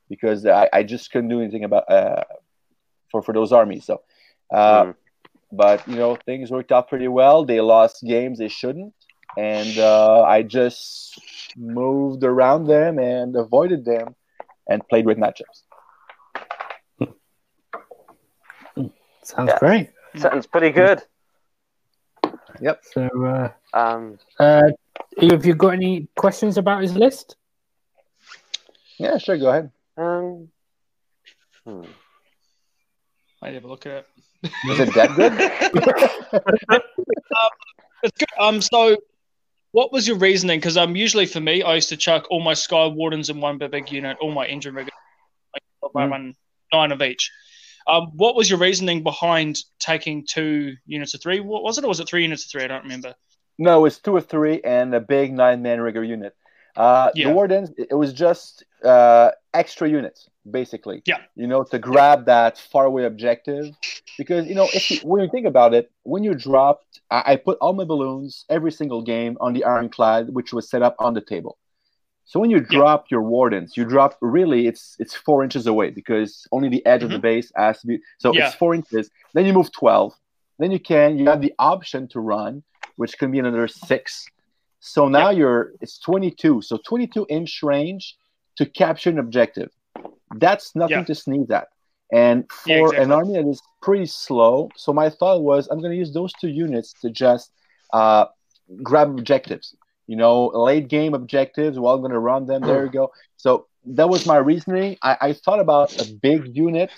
because 0.09 0.45
I, 0.45 0.69
I 0.73 0.83
just 0.83 1.11
couldn't 1.11 1.29
do 1.29 1.41
anything 1.41 1.63
about 1.63 1.89
uh, 1.89 2.23
for 3.11 3.21
for 3.21 3.33
those 3.33 3.51
armies. 3.51 3.85
So. 3.85 4.01
Uh, 4.51 4.85
Mm. 4.85 4.95
but 5.51 5.87
you 5.87 5.95
know 5.95 6.15
things 6.25 6.51
worked 6.51 6.71
out 6.71 6.89
pretty 6.89 7.07
well. 7.07 7.45
They 7.45 7.59
lost 7.61 8.03
games 8.05 8.39
they 8.39 8.47
shouldn't, 8.49 8.93
and 9.39 9.77
uh, 9.77 10.23
I 10.23 10.43
just 10.43 11.17
moved 11.55 12.23
around 12.23 12.67
them 12.67 12.99
and 12.99 13.35
avoided 13.35 13.85
them, 13.85 14.15
and 14.67 14.85
played 14.89 15.05
with 15.05 15.17
matchups. 15.17 15.63
Sounds 19.23 19.49
Yeah. 19.53 19.59
great. 19.59 19.89
Sounds 20.17 20.45
pretty 20.47 20.71
good. 20.71 20.99
Yep. 22.59 22.83
So, 22.93 23.03
uh, 23.25 23.49
Um, 23.73 24.17
uh, 24.39 24.69
have 25.21 25.45
you 25.45 25.53
got 25.55 25.73
any 25.73 26.07
questions 26.17 26.57
about 26.57 26.81
his 26.81 26.95
list? 26.97 27.37
Yeah, 28.97 29.17
sure, 29.17 29.37
go 29.37 29.49
ahead. 29.49 29.71
um, 29.97 30.49
Hmm. 31.65 31.85
I 33.41 33.49
have 33.51 33.63
a 33.63 33.67
look 33.67 33.85
at 33.85 34.03
it. 34.03 34.07
Is 34.71 34.79
it 34.79 34.93
that 34.95 35.15
good? 35.15 35.33
It's 38.01 38.17
good. 38.17 38.29
Um, 38.39 38.61
so 38.61 38.95
what 39.71 39.91
was 39.91 40.07
your 40.07 40.17
reasoning? 40.17 40.59
Because 40.59 40.77
um, 40.77 40.95
usually 40.95 41.25
for 41.25 41.39
me, 41.39 41.61
I 41.63 41.75
used 41.75 41.89
to 41.89 41.97
chuck 41.97 42.25
all 42.29 42.41
my 42.41 42.53
Sky 42.53 42.87
Wardens 42.87 43.29
in 43.29 43.39
one 43.39 43.57
big 43.57 43.91
unit, 43.91 44.17
all 44.21 44.31
my 44.31 44.47
Endrin 44.47 44.75
riggers, 44.75 44.93
I 45.55 45.59
Mm. 45.95 46.11
run 46.11 46.35
nine 46.73 46.91
of 46.91 47.01
each. 47.01 47.31
Um, 47.87 48.11
what 48.15 48.35
was 48.35 48.49
your 48.49 48.59
reasoning 48.59 49.01
behind 49.03 49.57
taking 49.79 50.25
two 50.27 50.75
units 50.85 51.13
of 51.13 51.21
three? 51.21 51.39
What 51.39 51.63
was 51.63 51.77
it, 51.77 51.83
or 51.83 51.87
was 51.87 51.99
it 51.99 52.07
three 52.07 52.23
units 52.23 52.45
of 52.45 52.51
three? 52.51 52.63
I 52.63 52.67
don't 52.67 52.83
remember. 52.83 53.15
No, 53.57 53.85
it's 53.85 53.99
two 53.99 54.15
or 54.15 54.21
three 54.21 54.61
and 54.63 54.93
a 54.93 54.99
big 54.99 55.33
nine 55.33 55.61
man 55.61 55.81
rigger 55.81 56.03
unit. 56.03 56.35
Uh, 56.75 57.09
Yeah. 57.15 57.29
The 57.29 57.33
Wardens, 57.33 57.71
it 57.77 57.93
was 57.95 58.13
just 58.13 58.63
uh, 58.83 59.31
extra 59.53 59.89
units, 59.89 60.29
basically. 60.51 61.01
Yeah. 61.05 61.17
You 61.35 61.47
know, 61.47 61.63
to 61.63 61.79
grab 61.79 62.25
that 62.25 62.57
faraway 62.57 63.05
objective. 63.05 63.75
Because, 64.17 64.47
you 64.47 64.55
know, 64.55 64.67
if 64.73 64.89
you, 64.91 64.97
when 65.03 65.21
you 65.23 65.29
think 65.29 65.45
about 65.47 65.73
it, 65.73 65.91
when 66.03 66.23
you 66.23 66.33
dropped, 66.33 66.99
I, 67.09 67.23
I 67.33 67.35
put 67.37 67.57
all 67.61 67.73
my 67.73 67.85
balloons 67.85 68.45
every 68.49 68.71
single 68.71 69.01
game 69.01 69.37
on 69.39 69.53
the 69.53 69.63
Ironclad, 69.63 70.29
which 70.33 70.51
was 70.51 70.69
set 70.69 70.81
up 70.81 70.95
on 70.99 71.13
the 71.13 71.21
table. 71.21 71.57
So 72.25 72.39
when 72.39 72.49
you 72.51 72.57
Yeah. 72.57 72.77
drop 72.77 73.09
your 73.09 73.23
Wardens, 73.23 73.75
you 73.77 73.85
drop 73.85 74.17
really, 74.21 74.67
it's 74.67 74.95
it's 74.99 75.15
four 75.15 75.43
inches 75.43 75.65
away 75.67 75.89
because 75.89 76.45
only 76.51 76.69
the 76.69 76.85
edge 76.85 77.01
of 77.03 77.09
the 77.09 77.17
base 77.19 77.51
has 77.55 77.79
to 77.81 77.87
be. 77.87 77.99
So 78.19 78.29
Mm-hmm. 78.29 78.37
Yeah. 78.39 78.47
it's 78.47 78.55
four 78.55 78.75
inches. 78.75 79.09
Then 79.33 79.45
you 79.45 79.53
move 79.53 79.71
12. 79.71 80.13
Then 80.59 80.71
you 80.71 80.79
can, 80.79 81.17
you 81.17 81.25
have 81.25 81.41
the 81.41 81.53
option 81.57 82.07
to 82.09 82.19
run 82.19 82.63
which 82.97 83.17
can 83.17 83.31
be 83.31 83.39
another 83.39 83.65
six. 83.69 84.25
So 84.81 85.07
now 85.07 85.29
you're 85.29 85.71
it's 85.81 85.97
22. 85.99 86.61
So 86.61 86.77
22 86.85 87.25
inch 87.29 87.63
range 87.63 88.17
to 88.57 88.65
capture 88.65 89.09
an 89.09 89.17
objective. 89.19 89.69
That's 90.35 90.75
nothing 90.75 90.99
Yeah. 90.99 91.03
to 91.05 91.15
sneeze 91.15 91.49
at. 91.49 91.67
And 92.11 92.51
for 92.51 92.69
Yeah, 92.69 92.77
exactly. 92.77 93.03
an 93.03 93.11
army 93.11 93.33
that 93.33 93.47
is 93.47 93.61
pretty 93.81 94.05
slow, 94.07 94.69
so 94.75 94.91
my 94.93 95.09
thought 95.09 95.41
was 95.43 95.67
I'm 95.67 95.79
going 95.79 95.91
to 95.91 95.97
use 95.97 96.13
those 96.13 96.33
two 96.33 96.49
units 96.49 96.93
to 97.01 97.09
just 97.09 97.51
uh, 97.93 98.25
grab 98.83 99.09
objectives. 99.09 99.75
You 100.07 100.15
know, 100.15 100.47
late 100.47 100.87
game 100.87 101.13
objectives. 101.13 101.77
Well, 101.79 101.93
I'm 101.93 102.01
going 102.01 102.11
to 102.11 102.19
run 102.19 102.45
them. 102.47 102.63
There 102.63 102.83
you 102.83 102.91
go. 102.91 103.11
So 103.37 103.67
that 103.85 104.09
was 104.09 104.25
my 104.25 104.37
reasoning. 104.37 104.97
I, 105.03 105.17
I 105.21 105.33
thought 105.33 105.59
about 105.59 105.93
a 106.01 106.11
big 106.11 106.55
unit, 106.55 106.89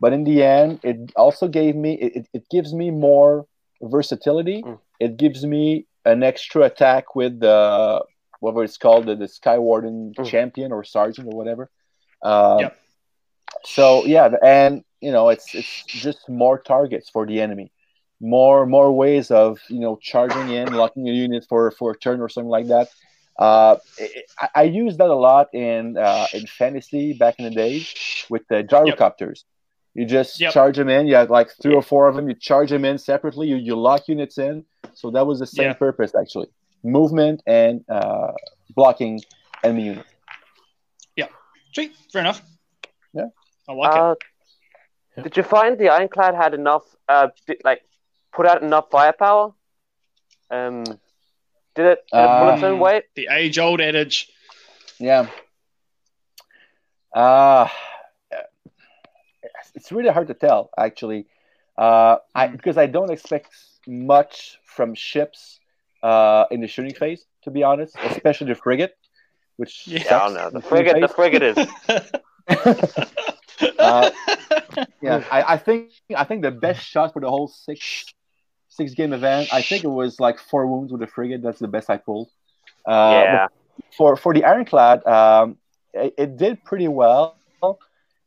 but 0.00 0.12
in 0.12 0.22
the 0.24 0.42
end, 0.44 0.80
it 0.84 1.12
also 1.16 1.48
gave 1.48 1.74
me 1.74 1.94
it, 1.94 2.28
it, 2.32 2.44
gives 2.50 2.72
me 2.72 2.90
more 2.92 3.46
versatility. 3.82 4.62
Mm. 4.62 4.78
It 5.00 5.16
gives 5.16 5.44
me 5.44 5.86
an 6.04 6.22
extra 6.22 6.62
attack 6.62 7.16
with 7.16 7.40
the 7.40 8.04
whatever 8.40 8.62
it's 8.62 8.76
called, 8.76 9.06
the, 9.06 9.16
the 9.16 9.26
Sky 9.28 9.58
Warden 9.58 10.12
Mm. 10.16 10.24
champion 10.26 10.70
or 10.70 10.84
sergeant 10.84 11.26
or 11.28 11.36
whatever. 11.36 11.70
Um, 12.24 12.60
Yep. 12.60 12.78
So 13.64 14.04
yeah, 14.06 14.30
and 14.42 14.82
you 15.00 15.12
know, 15.12 15.28
it's 15.28 15.54
it's 15.54 15.84
just 16.00 16.28
more 16.28 16.58
targets 16.58 17.08
for 17.10 17.26
the 17.26 17.40
enemy, 17.40 17.70
more 18.20 18.66
more 18.66 18.92
ways 18.92 19.30
of 19.30 19.58
you 19.68 19.80
know 19.80 19.98
charging 20.02 20.48
in, 20.50 20.72
locking 20.72 21.08
a 21.08 21.12
unit 21.12 21.46
for 21.48 21.70
for 21.70 21.92
a 21.92 21.98
turn 21.98 22.20
or 22.20 22.28
something 22.28 22.50
like 22.50 22.68
that. 22.68 22.88
Uh, 23.38 23.76
I, 24.40 24.48
I 24.54 24.62
used 24.64 24.98
that 24.98 25.08
a 25.10 25.14
lot 25.14 25.48
in 25.54 25.96
uh, 25.96 26.26
in 26.32 26.46
fantasy 26.46 27.12
back 27.12 27.36
in 27.38 27.44
the 27.46 27.50
days 27.50 27.84
with 28.28 28.42
the 28.48 28.62
gyrocopters. 28.62 29.44
You 29.94 30.04
just 30.06 30.40
Yep. 30.40 30.52
charge 30.52 30.76
them 30.76 30.88
in. 30.88 31.06
You 31.06 31.14
have 31.16 31.30
like 31.30 31.50
three 31.62 31.74
or 31.74 31.82
four 31.82 32.08
of 32.08 32.16
them. 32.16 32.28
You 32.28 32.34
charge 32.34 32.70
them 32.70 32.84
in 32.84 32.98
separately. 32.98 33.46
You, 33.48 33.56
you 33.56 33.76
lock 33.76 34.08
units 34.08 34.38
in. 34.38 34.64
So 34.94 35.10
that 35.12 35.26
was 35.26 35.38
the 35.38 35.46
same 35.46 35.66
Yeah. 35.66 35.72
purpose 35.74 36.12
actually, 36.14 36.48
movement 36.82 37.42
and 37.46 37.84
uh, 37.88 38.32
blocking 38.74 39.20
enemy 39.62 39.84
units. 39.86 40.13
Sweet, 41.74 41.92
fair 42.12 42.20
enough. 42.22 42.42
Yeah. 43.12 43.26
I 43.68 43.72
like 43.72 43.92
it. 43.94 43.98
Uh, 44.00 44.14
Yeah. 45.16 45.22
Did 45.22 45.36
you 45.36 45.42
find 45.44 45.78
the 45.78 45.90
Ironclad 45.90 46.34
had 46.34 46.54
enough, 46.54 46.82
uh, 47.08 47.28
did, 47.46 47.58
like, 47.64 47.82
put 48.32 48.46
out 48.46 48.62
enough 48.64 48.90
firepower? 48.90 49.54
Um, 50.50 50.82
did 51.76 51.86
it, 51.86 52.04
did 52.12 52.18
it 52.24 52.38
pull 52.40 52.48
its 52.54 52.62
own 52.64 52.74
Um, 52.74 52.80
weight? 52.80 53.04
The 53.14 53.28
age-old 53.30 53.80
adage. 53.80 54.28
Yeah. 54.98 55.28
Uh, 57.14 57.68
it's 59.76 59.92
really 59.92 60.10
hard 60.10 60.26
to 60.28 60.34
tell, 60.34 60.70
actually, 60.76 61.26
uh, 61.78 62.16
I, 62.34 62.48
Mm. 62.48 62.52
because 62.56 62.76
I 62.76 62.86
don't 62.86 63.10
expect 63.10 63.52
much 63.86 64.58
from 64.64 64.94
ships 64.94 65.60
uh, 66.02 66.46
in 66.50 66.60
the 66.60 66.66
shooting 66.68 66.94
phase, 66.94 67.24
to 67.42 67.50
be 67.50 67.62
honest, 67.62 67.96
especially 68.04 68.48
the 68.48 68.56
frigate, 68.56 68.96
which 69.56 69.86
Yeah. 69.86 70.02
Yeah, 70.04 70.16
I 70.16 70.18
don't 70.26 70.34
know. 70.34 70.50
The 70.50 70.60
frigate, 70.60 71.00
the 71.00 71.08
frigate 71.08 71.42
is. 71.42 71.56
Uh, 73.78 74.10
yeah, 75.00 75.24
I, 75.30 75.54
I 75.54 75.56
think 75.58 75.92
I 76.16 76.24
think 76.24 76.42
the 76.42 76.50
best 76.50 76.84
shot 76.84 77.12
for 77.12 77.20
the 77.20 77.28
whole 77.28 77.48
six 77.48 78.04
six 78.68 78.94
game 78.94 79.12
event, 79.12 79.48
I 79.52 79.62
think 79.62 79.84
it 79.84 79.88
was 79.88 80.18
like 80.18 80.38
four 80.40 80.66
wounds 80.66 80.90
with 80.90 81.00
the 81.00 81.06
frigate. 81.06 81.42
That's 81.42 81.60
the 81.60 81.68
best 81.68 81.88
I 81.88 81.96
pulled. 81.96 82.28
Uh, 82.86 83.22
yeah. 83.24 83.46
for 83.96 84.16
for 84.16 84.34
the 84.34 84.44
ironclad, 84.44 85.06
um, 85.06 85.56
it, 85.92 86.14
it 86.18 86.36
did 86.36 86.64
pretty 86.64 86.88
well 86.88 87.36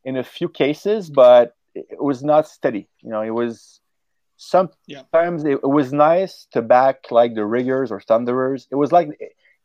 in 0.04 0.16
a 0.16 0.24
few 0.24 0.48
cases, 0.48 1.10
but 1.10 1.54
it 1.74 2.02
was 2.02 2.24
not 2.24 2.48
steady. 2.48 2.88
You 3.02 3.10
know, 3.10 3.22
it 3.22 3.30
was 3.30 3.80
sometimes 4.36 5.44
it, 5.44 5.60
it 5.62 5.68
was 5.68 5.92
nice 5.92 6.46
to 6.52 6.62
back 6.62 7.10
like 7.10 7.34
the 7.34 7.44
riggers 7.44 7.90
or 7.90 8.00
thunderers. 8.00 8.66
It 8.70 8.76
was 8.76 8.92
like 8.92 9.08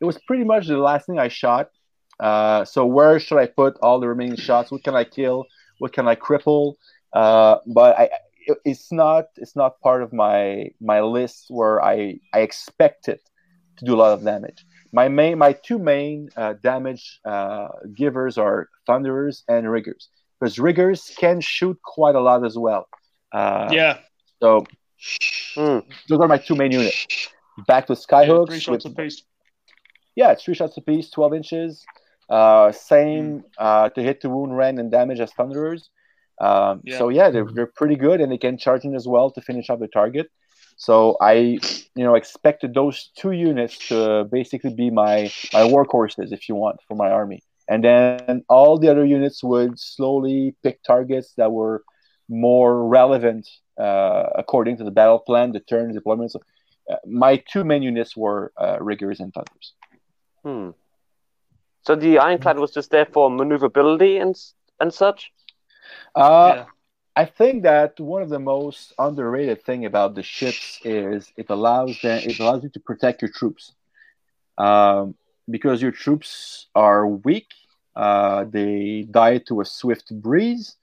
it 0.04 0.06
was 0.06 0.18
pretty 0.28 0.44
much 0.44 0.68
the 0.68 0.78
last 0.78 1.06
thing 1.08 1.18
I 1.18 1.30
shot. 1.30 1.66
Uh, 2.20 2.66
so 2.66 2.86
where 2.86 3.20
should 3.20 3.40
I 3.40 3.48
put 3.48 3.78
all 3.82 4.00
the 4.02 4.08
remaining 4.08 4.36
shots? 4.48 4.70
What 4.72 4.84
can 4.84 4.96
I 4.96 5.06
kill? 5.06 5.46
What 5.80 5.94
can 5.94 6.06
I 6.14 6.16
cripple? 6.16 6.76
Uh, 7.14 7.56
but 7.80 7.92
I, 7.98 8.04
it, 8.50 8.58
it's 8.66 8.92
not 8.92 9.26
it's 9.38 9.56
not 9.56 9.80
part 9.88 10.04
of 10.04 10.10
my 10.12 10.70
my 10.82 11.00
list 11.02 11.46
where 11.50 11.76
I 11.94 12.20
I 12.34 12.40
expect 12.50 13.08
it 13.08 13.22
to 13.78 13.86
do 13.86 13.96
a 13.96 14.00
lot 14.04 14.12
of 14.18 14.24
damage. 14.24 14.60
My 14.92 15.08
main 15.08 15.38
my 15.38 15.54
two 15.68 15.80
main 15.80 16.30
uh, 16.36 16.54
damage 16.62 17.04
uh, 17.34 17.70
givers 17.96 18.38
are 18.38 18.70
thunderers 18.86 19.44
and 19.48 19.72
riggers 19.72 20.10
because 20.40 20.60
riggers 20.60 21.00
can 21.18 21.40
shoot 21.42 21.78
quite 21.98 22.16
a 22.16 22.24
lot 22.30 22.46
as 22.46 22.56
well. 22.58 22.88
Uh, 23.32 23.70
yeah. 23.72 23.94
So 24.42 24.66
Hmm. 25.56 25.80
those 26.10 26.20
are 26.24 26.28
my 26.28 26.38
two 26.38 26.56
main 26.56 26.72
units. 26.72 27.00
Back 27.68 27.88
to 27.88 27.94
yeah, 27.94 28.06
skyhooks. 28.06 28.48
Three 28.48 28.60
shots 28.60 28.86
with- 28.86 28.94
apiece. 29.00 29.24
Yeah, 30.16 30.32
it's 30.32 30.44
three 30.44 30.54
shots 30.54 30.78
apiece, 30.78 31.10
12 31.10 31.34
inches. 31.34 31.86
Uh, 32.30 32.70
Mm. 32.70 32.76
same 32.76 33.44
uh, 33.58 33.90
to 33.90 34.02
hit 34.02 34.22
to 34.22 34.30
wound, 34.30 34.56
rend, 34.58 34.80
and 34.80 34.90
damage 34.92 35.20
as 35.20 35.32
Thunderers. 35.34 35.90
Um, 36.40 36.82
Yeah. 36.84 36.98
So, 36.98 37.10
yeah, 37.10 37.30
they're, 37.30 37.46
they're 37.54 37.74
pretty 37.76 37.96
good 37.96 38.22
and 38.22 38.32
they 38.32 38.38
can 38.38 38.58
charge 38.58 38.86
in 38.86 38.96
as 38.96 39.08
well 39.08 39.30
to 39.32 39.42
finish 39.42 39.70
off 39.70 39.80
the 39.80 39.88
target. 39.88 40.32
So, 40.78 41.18
I 41.22 41.34
you 41.96 42.04
know 42.04 42.16
expected 42.16 42.74
those 42.74 43.12
two 43.16 43.32
units 43.32 43.78
to 43.90 44.24
basically 44.32 44.74
be 44.74 44.90
my, 44.90 45.32
my 45.54 45.62
workhorses, 45.76 46.32
if 46.32 46.50
you 46.50 46.56
want, 46.56 46.80
for 46.88 46.96
my 46.96 47.10
army. 47.12 47.44
And 47.70 47.84
then 47.84 48.44
all 48.50 48.78
the 48.78 48.90
other 48.90 49.06
units 49.06 49.44
would 49.44 49.80
slowly 49.80 50.56
pick 50.64 50.82
targets 50.84 51.34
that 51.38 51.52
were 51.52 51.84
more 52.28 52.88
relevant 52.88 53.48
uh, 53.80 54.26
according 54.36 54.78
to 54.78 54.84
the 54.84 54.92
battle 54.92 55.20
plan, 55.20 55.52
the 55.52 55.60
turn, 55.60 55.94
deployments. 55.94 56.36
Uh, 56.90 56.96
my 57.06 57.38
two 57.52 57.64
main 57.64 57.84
units 57.84 58.18
were 58.18 58.52
uh, 58.60 58.78
riggers 58.82 59.20
and 59.20 59.34
thunders. 59.34 59.74
Hmm. 60.44 60.70
So 61.82 61.96
the 61.96 62.20
Ironclad 62.20 62.58
was 62.58 62.72
just 62.72 62.92
there 62.92 63.06
for 63.06 63.30
maneuverability 63.30 64.18
and 64.18 64.36
and 64.80 64.94
such. 64.94 65.32
Uh, 66.16 66.54
yeah. 66.56 66.66
I 67.16 67.26
think 67.26 67.64
that 67.64 68.00
one 68.00 68.22
of 68.22 68.30
the 68.30 68.40
most 68.40 68.94
underrated 68.98 69.64
thing 69.64 69.86
about 69.86 70.16
the 70.16 70.24
ships 70.24 70.80
is 70.84 71.32
it 71.38 71.50
allows 71.50 72.00
them 72.02 72.22
it 72.24 72.40
allows 72.40 72.64
you 72.64 72.70
to 72.70 72.80
protect 72.80 73.22
your 73.22 73.32
troops, 73.32 73.74
um, 74.58 75.16
because 75.50 75.82
your 75.82 75.92
troops 75.92 76.68
are 76.76 77.08
weak. 77.08 77.48
Uh, 77.96 78.46
they 78.46 79.06
die 79.12 79.38
to 79.38 79.62
a 79.62 79.66
swift 79.66 80.12
breeze. 80.22 80.76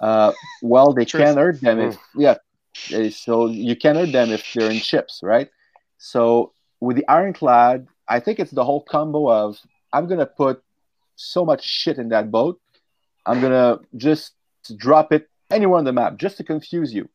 Uh, 0.00 0.32
well, 0.62 0.92
they 0.92 1.04
Truth. 1.04 1.24
can 1.24 1.36
hurt 1.36 1.60
them 1.60 1.80
if 1.80 1.98
yeah. 2.14 2.36
Uh, 2.94 3.10
So 3.10 3.46
you 3.46 3.76
can 3.76 3.96
hurt 3.96 4.12
them 4.12 4.30
if 4.30 4.52
they're 4.52 4.70
in 4.70 4.78
ships, 4.78 5.20
right? 5.22 5.48
So 5.98 6.52
with 6.80 6.96
the 6.96 7.06
ironclad, 7.08 7.86
I 8.10 8.18
think 8.20 8.40
it's 8.40 8.50
the 8.50 8.64
whole 8.64 8.82
combo 8.82 9.30
of 9.30 9.58
I'm 9.92 10.06
gonna 10.08 10.26
put 10.26 10.62
so 11.14 11.44
much 11.44 11.64
shit 11.64 11.96
in 11.96 12.08
that 12.08 12.30
boat. 12.30 12.60
I'm 13.24 13.40
gonna 13.40 13.78
just 13.96 14.32
drop 14.76 15.12
it 15.12 15.28
anywhere 15.50 15.78
on 15.78 15.84
the 15.84 15.92
map 15.92 16.16
just 16.16 16.36
to 16.38 16.44
confuse 16.44 16.92
you, 16.92 17.08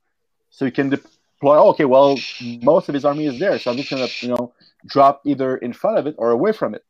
so 0.50 0.64
you 0.66 0.72
can 0.72 0.90
deploy. 0.90 1.58
oh, 1.58 1.70
okay, 1.72 1.86
well, 1.86 2.18
most 2.64 2.88
of 2.88 2.94
his 2.96 3.04
army 3.04 3.26
is 3.26 3.38
there, 3.40 3.60
so 3.60 3.72
I'm 3.72 3.78
just 3.78 3.90
gonna 3.90 4.08
you 4.22 4.30
know 4.30 4.54
drop 4.86 5.22
either 5.26 5.58
in 5.58 5.74
front 5.74 5.98
of 6.00 6.08
it 6.08 6.16
or 6.18 6.32
away 6.32 6.54
from 6.54 6.74
it, 6.74 6.84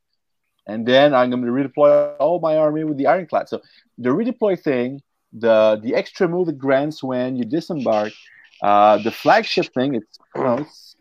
and 0.68 0.86
then 0.86 1.16
I'm 1.16 1.32
gonna 1.32 1.48
redeploy 1.48 2.16
all 2.20 2.40
my 2.40 2.58
army 2.58 2.84
with 2.84 2.98
the 2.98 3.08
ironclad. 3.08 3.50
So 3.50 3.62
the 3.98 4.12
redeploy 4.12 4.62
thing, 4.62 5.02
the 5.34 5.80
the 5.82 5.96
extra 5.96 6.28
move 6.28 6.48
it 6.50 6.60
grants 6.60 7.02
when 7.02 7.36
you 7.38 7.44
disembark, 7.44 8.14
uh, 8.62 9.00
the 9.00 9.12
flagship 9.12 9.74
thing, 9.74 9.96
it's 9.96 10.20
you 10.36 10.44
know 10.44 10.58
it's 10.60 10.96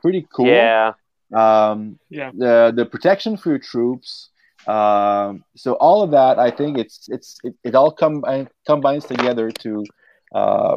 pretty 0.00 0.24
cool 0.32 0.46
Yeah. 0.46 0.92
Um, 1.34 1.98
Yeah. 2.10 2.30
the 2.34 2.72
the 2.74 2.84
protection 2.86 3.36
for 3.36 3.50
your 3.50 3.58
troops, 3.72 4.30
Um, 4.66 5.44
so 5.56 5.72
all 5.80 6.02
of 6.02 6.10
that, 6.10 6.38
I 6.38 6.50
think 6.50 6.76
it's 6.78 7.08
it's 7.08 7.38
it, 7.42 7.54
it 7.64 7.74
all 7.74 7.90
com- 7.90 8.24
combines 8.66 9.04
together 9.06 9.50
to, 9.64 9.70
uh, 10.34 10.76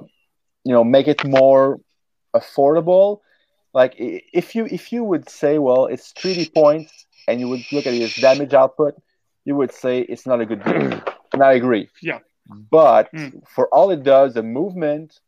you 0.64 0.72
know, 0.74 0.84
make 0.84 1.08
it 1.08 1.22
more 1.26 1.80
affordable. 2.34 3.20
Like 3.74 3.94
if 3.98 4.56
you 4.56 4.66
if 4.72 4.92
you 4.94 5.04
would 5.04 5.30
say, 5.30 5.58
well, 5.60 5.86
it's 5.88 6.14
3D 6.14 6.54
points, 6.54 6.92
and 7.28 7.40
you 7.40 7.48
would 7.50 7.64
look 7.72 7.86
at 7.86 7.94
it 7.94 8.02
as 8.02 8.16
damage 8.16 8.54
output, 8.54 8.94
you 9.46 9.56
would 9.56 9.72
say 9.74 10.00
it's 10.00 10.26
not 10.26 10.42
a 10.42 10.46
good 10.46 10.64
deal. 10.64 11.02
and 11.34 11.44
I 11.44 11.54
agree. 11.54 11.90
Yeah. 12.02 12.20
But 12.48 13.12
Mm. 13.14 13.44
for 13.48 13.68
all 13.74 13.92
it 13.92 14.04
does, 14.04 14.34
the 14.34 14.44
movement, 14.44 15.20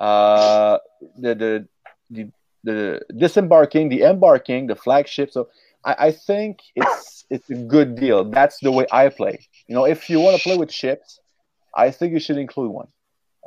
uh, 0.00 0.78
the 1.18 1.34
the 1.34 1.68
the 2.10 2.30
the 2.64 3.00
disembarking, 3.16 3.88
the 3.88 4.02
embarking, 4.02 4.66
the 4.66 4.76
flagship. 4.76 5.30
So 5.30 5.48
I, 5.84 5.94
I 6.08 6.12
think 6.12 6.60
it's 6.76 7.24
it's 7.30 7.48
a 7.50 7.54
good 7.54 7.96
deal. 7.96 8.24
That's 8.24 8.58
the 8.60 8.70
way 8.72 8.86
I 8.92 9.08
play. 9.08 9.46
You 9.66 9.74
know, 9.74 9.84
if 9.84 10.08
you 10.10 10.20
want 10.20 10.36
to 10.36 10.42
play 10.42 10.56
with 10.56 10.70
ships, 10.72 11.20
I 11.74 11.90
think 11.90 12.12
you 12.12 12.20
should 12.20 12.38
include 12.38 12.70
one. 12.70 12.88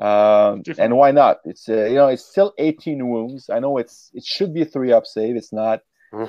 Um, 0.01 0.63
and 0.78 0.97
why 0.97 1.12
not? 1.12 1.38
It's 1.45 1.69
uh, 1.69 1.86
you 1.86 1.95
know 1.95 2.08
it's 2.08 2.25
still 2.25 2.54
18 2.58 3.08
wounds. 3.10 3.49
I 3.49 3.60
know 3.60 3.78
it's 3.78 4.12
it 4.13 4.25
should 4.25 4.54
be 4.54 4.62
a 4.63 4.65
three 4.65 4.91
up 4.91 5.06
save. 5.06 5.36
It's 5.38 5.54
not, 5.54 5.80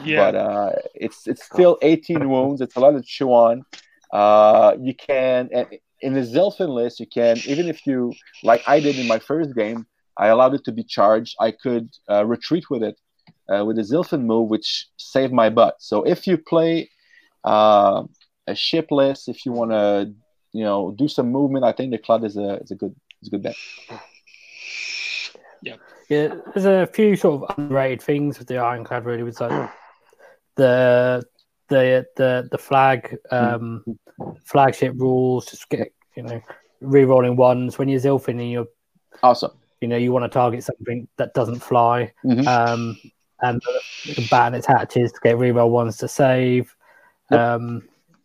Yeah. 0.05 0.31
but 0.31 0.35
uh, 0.37 0.71
it's 0.95 1.27
it's 1.27 1.45
still 1.45 1.77
18 1.83 2.29
wounds. 2.31 2.61
It's 2.61 2.77
a 2.77 2.81
lot 2.81 2.93
to 2.93 3.03
chew 3.03 3.31
on. 3.31 3.65
Uh, 4.13 4.77
you 4.81 4.95
can 4.95 5.49
and 5.53 5.67
in 6.01 6.13
the 6.15 6.21
Zilfin 6.21 6.69
list, 6.69 7.01
you 7.01 7.07
can 7.07 7.39
even 7.47 7.67
if 7.67 7.87
you 7.87 8.13
like 8.45 8.63
I 8.69 8.79
did 8.79 8.99
in 8.99 9.09
my 9.09 9.19
first 9.19 9.53
game, 9.57 9.87
I 10.17 10.29
allowed 10.29 10.55
it 10.55 10.65
to 10.65 10.73
be 10.73 10.85
charged. 10.85 11.37
I 11.41 11.51
could 11.51 11.91
uh, 12.11 12.25
retreat 12.25 12.71
with 12.71 12.83
it 12.83 12.99
uh, 13.49 13.65
with 13.65 13.77
the 13.77 13.83
Zilfin 13.83 14.23
move, 14.23 14.49
which 14.49 14.89
saved 14.97 15.33
my 15.33 15.51
butt. 15.51 15.77
So 15.79 16.03
if 16.03 16.27
you 16.27 16.39
play 16.39 16.91
uh, 17.45 18.05
a 18.47 18.55
ship 18.55 18.91
list, 18.91 19.29
if 19.29 19.45
you 19.45 19.53
want 19.53 19.71
to, 19.73 20.13
you 20.53 20.65
know, 20.65 20.95
do 20.97 21.09
some 21.09 21.31
movement, 21.31 21.65
I 21.65 21.73
think 21.73 21.91
the 21.91 21.99
Cloud 21.99 22.25
is 22.25 22.37
a 22.37 22.57
is 22.63 22.71
a 22.71 22.75
good 22.75 22.95
is 23.23 23.29
a 23.29 23.31
good 23.31 23.43
bet. 23.43 23.57
Yeah, 25.63 25.77
Yeah, 26.09 26.35
there's 26.55 26.67
a 26.67 26.87
few 26.87 27.17
sort 27.17 27.43
of 27.43 27.59
underrated 27.59 28.03
things 28.03 28.39
with 28.39 28.49
the 28.49 28.59
Ironclad. 28.59 29.05
Really, 29.05 29.23
with 29.23 29.41
like 29.41 29.71
the 30.57 31.23
the 31.69 32.07
the 32.17 32.49
the 32.51 32.59
flag 32.59 33.17
um, 33.31 33.85
flagship 34.45 34.95
rules. 34.97 35.47
Just 35.47 35.69
get 35.69 35.93
you 36.17 36.23
know 36.23 36.41
re-rolling 36.81 37.37
ones 37.37 37.79
when 37.79 37.89
you're 37.89 38.01
Zilfin 38.01 38.41
and 38.41 38.51
you're 38.51 38.67
Awesome. 39.23 39.53
You 39.87 39.91
know 39.91 39.97
you 39.97 40.11
want 40.11 40.25
to 40.25 40.29
target 40.29 40.65
something 40.65 41.07
that 41.17 41.33
doesn't 41.33 41.61
fly. 41.61 42.13
Mhm. 42.25 42.45
Um, 42.45 42.97
and 43.43 43.63
batten 44.31 44.55
its 44.55 44.67
hatches 44.67 45.13
to 45.13 45.21
get 45.23 45.37
reroll 45.37 45.71
ones 45.71 45.99
to 45.99 46.09
save. 46.09 46.75
Yep. 47.31 47.41
Um, 47.41 47.83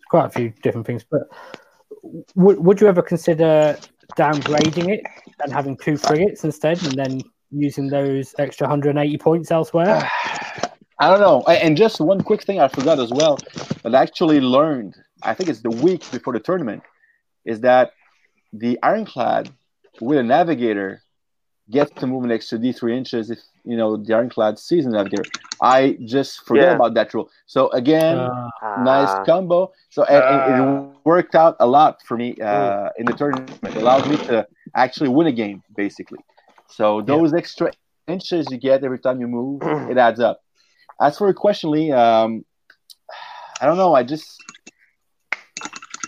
quite 0.10 0.26
a 0.26 0.30
few 0.30 0.54
different 0.64 0.88
things. 0.88 1.04
But 1.04 1.24
would 2.36 2.66
would 2.66 2.82
you 2.82 2.88
ever 2.88 3.04
consider 3.04 3.78
downgrading 4.18 4.90
it 4.90 5.02
and 5.44 5.54
having 5.54 5.78
two 5.78 5.98
frigates 5.98 6.44
instead, 6.44 6.82
and 6.84 6.94
then 6.94 7.22
using 7.52 7.90
those 7.90 8.34
extra 8.40 8.66
180 8.66 9.18
points 9.18 9.52
elsewhere? 9.52 10.10
I 11.00 11.10
don't 11.10 11.20
know. 11.20 11.42
And 11.44 11.78
just 11.78 12.00
one 12.00 12.22
quick 12.22 12.44
thing 12.44 12.60
I 12.60 12.68
forgot 12.70 13.00
as 13.00 13.12
well, 13.12 13.38
that 13.84 13.94
I 13.94 14.02
actually 14.02 14.40
learned, 14.40 14.96
I 15.24 15.34
think 15.34 15.50
it's 15.50 15.62
the 15.62 15.70
week 15.70 16.10
before 16.12 16.34
the 16.34 16.40
tournament, 16.40 16.84
is 17.44 17.62
that 17.62 17.92
the 18.54 18.80
Ironclad 18.82 19.50
with 20.00 20.18
a 20.20 20.24
navigator 20.24 21.02
gets 21.72 21.92
to 22.00 22.08
move 22.08 22.24
an 22.24 22.32
extra 22.32 22.58
D3 22.58 22.96
inches 22.98 23.30
if, 23.32 23.40
you 23.64 23.78
know, 23.78 23.98
the 23.98 24.14
Ironclad 24.14 24.60
sees 24.60 24.86
a 24.86 24.90
navigator. 24.90 25.26
I 25.62 25.98
just 26.06 26.46
forget 26.46 26.68
Yeah. 26.68 26.76
about 26.76 26.94
that 26.96 27.14
rule. 27.14 27.30
So 27.46 27.70
again, 27.72 28.18
Uh, 28.18 28.50
nice 28.78 29.14
combo. 29.26 29.72
So 29.90 30.04
and 30.06 30.24
Ah. 30.26 30.48
it 30.52 30.60
worked 30.62 31.36
out 31.36 31.56
a 31.60 31.68
lot 31.68 32.02
for 32.08 32.18
me 32.18 32.36
uh, 32.42 32.90
in 32.98 33.06
the 33.08 33.14
tournament. 33.14 33.64
It 33.64 33.76
allowed 33.78 34.08
me 34.08 34.18
to 34.30 34.46
actually 34.76 35.10
win 35.10 35.28
a 35.28 35.32
game, 35.32 35.64
basically. 35.76 36.20
So 36.68 37.02
those 37.02 37.34
extra 37.34 37.72
inches 38.08 38.52
you 38.52 38.58
get 38.58 38.84
every 38.84 39.00
time 39.00 39.20
you 39.22 39.28
move, 39.28 39.62
it 39.90 39.98
adds 39.98 40.20
up. 40.20 40.42
As 41.02 41.18
for 41.18 41.28
your 41.28 41.34
question, 41.34 41.72
Lee, 41.72 41.92
um, 41.92 42.44
I 43.62 43.66
don't 43.66 43.78
know. 43.78 43.94
I 43.94 44.04
just 44.04 44.44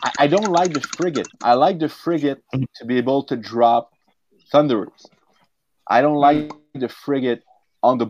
I, 0.04 0.12
I 0.19 0.28
don't 0.28 0.52
like 0.52 0.73
the 0.73 0.82
frigate. 0.82 1.28
I 1.43 1.54
like 1.54 1.80
the 1.80 1.89
frigate 1.89 2.41
to 2.76 2.86
be 2.86 2.97
able 2.97 3.23
to 3.26 3.36
drop 3.36 3.91
thunderers. 4.52 5.12
I 5.87 6.01
don't 6.01 6.17
like 6.17 6.37
the 6.37 6.53
frigate 6.57 7.07
on 7.51 7.67
the 7.67 8.05
board. 8.05 8.09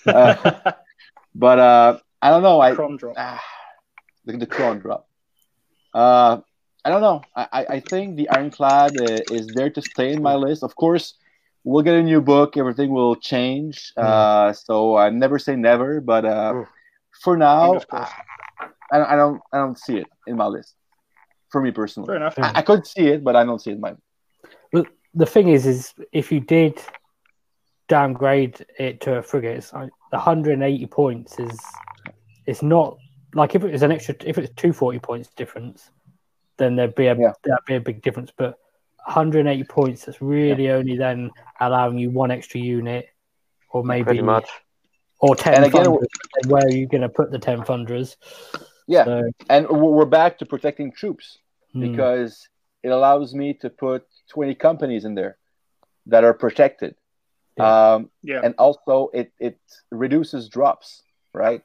Uh, 0.06 0.36
but 1.36 1.60
uh, 1.60 1.98
I 2.22 2.30
don't 2.30 2.42
know. 2.44 2.60
I 2.62 2.72
drop. 2.74 2.92
ah, 3.18 3.42
the, 4.26 4.38
the 4.38 4.46
cron 4.46 4.80
drop. 4.80 5.08
Uh, 5.94 6.38
I 6.86 6.90
don't 6.90 7.02
know. 7.02 7.22
I, 7.36 7.66
I- 7.70 7.80
think 7.80 8.16
the 8.16 8.30
Ironclad 8.30 8.98
uh, 8.98 9.22
is 9.28 9.54
there 9.54 9.70
to 9.70 9.82
stay 9.82 10.14
in 10.14 10.22
my 10.22 10.36
list. 10.36 10.64
Of 10.64 10.76
course, 10.76 11.16
we'll 11.64 11.84
get 11.84 11.96
a 11.96 12.04
new 12.04 12.22
book. 12.22 12.58
Everything 12.58 12.92
will 12.92 13.16
change. 13.16 13.92
Uh, 13.98 14.54
so 14.54 14.96
I 14.98 15.10
never 15.10 15.38
say 15.40 15.56
never. 15.56 16.00
But 16.02 16.26
uh, 16.26 16.54
Mm. 16.54 16.68
for 17.24 17.36
now, 17.38 17.80
crossed. 18.90 19.10
I, 19.10 19.14
I 19.14 19.16
don't. 19.16 19.42
I 19.54 19.58
don't 19.58 19.78
see 19.78 19.98
it 19.98 20.08
in 20.28 20.36
my 20.38 20.46
list. 20.48 20.76
For 21.50 21.62
me 21.62 21.72
personally, 21.72 22.08
Fair 22.08 22.18
enough. 22.18 22.38
I, 22.38 22.52
I 22.56 22.62
could 22.62 22.86
see 22.86 23.08
it, 23.08 23.24
but 23.24 23.36
I 23.36 23.46
don't 23.46 23.60
see 23.62 23.72
it 23.72 23.76
in 23.76 23.80
my. 23.82 23.96
the 25.14 25.26
thing 25.26 25.48
is, 25.48 25.66
is 25.66 25.94
if 26.12 26.32
you 26.32 26.40
did 26.42 26.82
downgrade 27.88 28.66
it 28.78 29.00
to 29.02 29.16
a 29.18 29.22
frigate, 29.22 29.58
it's 29.58 29.74
like 29.74 29.90
180 30.10 30.86
points 30.88 31.40
is 31.40 31.58
it's 32.46 32.62
not 32.62 32.98
like 33.34 33.56
if 33.56 33.64
it 33.64 33.72
was 33.72 33.82
an 33.84 33.92
extra 33.92 34.16
if 34.26 34.38
it's 34.38 34.50
240 34.56 35.00
points 35.00 35.30
difference, 35.36 35.90
then 36.58 36.76
there'd 36.76 36.96
be 36.96 37.08
a 37.08 37.16
Yeah. 37.16 37.32
that'd 37.44 37.66
be 37.66 37.76
a 37.76 37.80
big 37.82 38.02
difference. 38.02 38.32
But 38.36 38.58
180 39.06 39.64
points 39.66 40.06
that's 40.06 40.22
really 40.22 40.70
only 40.70 40.98
then 40.98 41.32
allowing 41.62 41.98
you 41.98 42.10
one 42.10 42.30
extra 42.30 42.60
unit, 42.60 43.08
or 43.70 43.84
maybe 43.86 44.04
Pretty 44.04 44.22
much. 44.22 44.50
or 45.20 45.34
10 45.36 45.54
And 45.56 45.66
again, 45.66 45.86
funders. 45.86 46.06
Where 46.48 46.66
are 46.66 46.70
you 46.72 46.88
going 46.88 47.02
to 47.04 47.10
put 47.10 47.32
the 47.32 47.40
10 47.40 47.62
funders? 47.62 48.18
Yeah, 48.88 49.06
So, 49.06 49.30
and 49.50 49.68
we're 49.70 49.92
we're 49.98 50.06
back 50.06 50.38
to 50.40 50.46
protecting 50.46 50.92
troops. 50.92 51.38
hmm, 51.74 51.82
because 51.82 52.48
it 52.84 52.90
allows 52.90 53.34
me 53.34 53.54
to 53.62 53.70
put 53.70 54.06
20 54.30 54.56
companies 54.56 55.04
in 55.06 55.16
there 55.16 55.38
that 56.06 56.24
are 56.24 56.34
protected. 56.34 56.96
Um, 57.60 58.10
Yeah. 58.24 58.42
and 58.44 58.54
also 58.58 59.10
it, 59.14 59.32
it 59.40 59.58
reduces 59.92 60.48
drops, 60.50 61.04
right? 61.34 61.62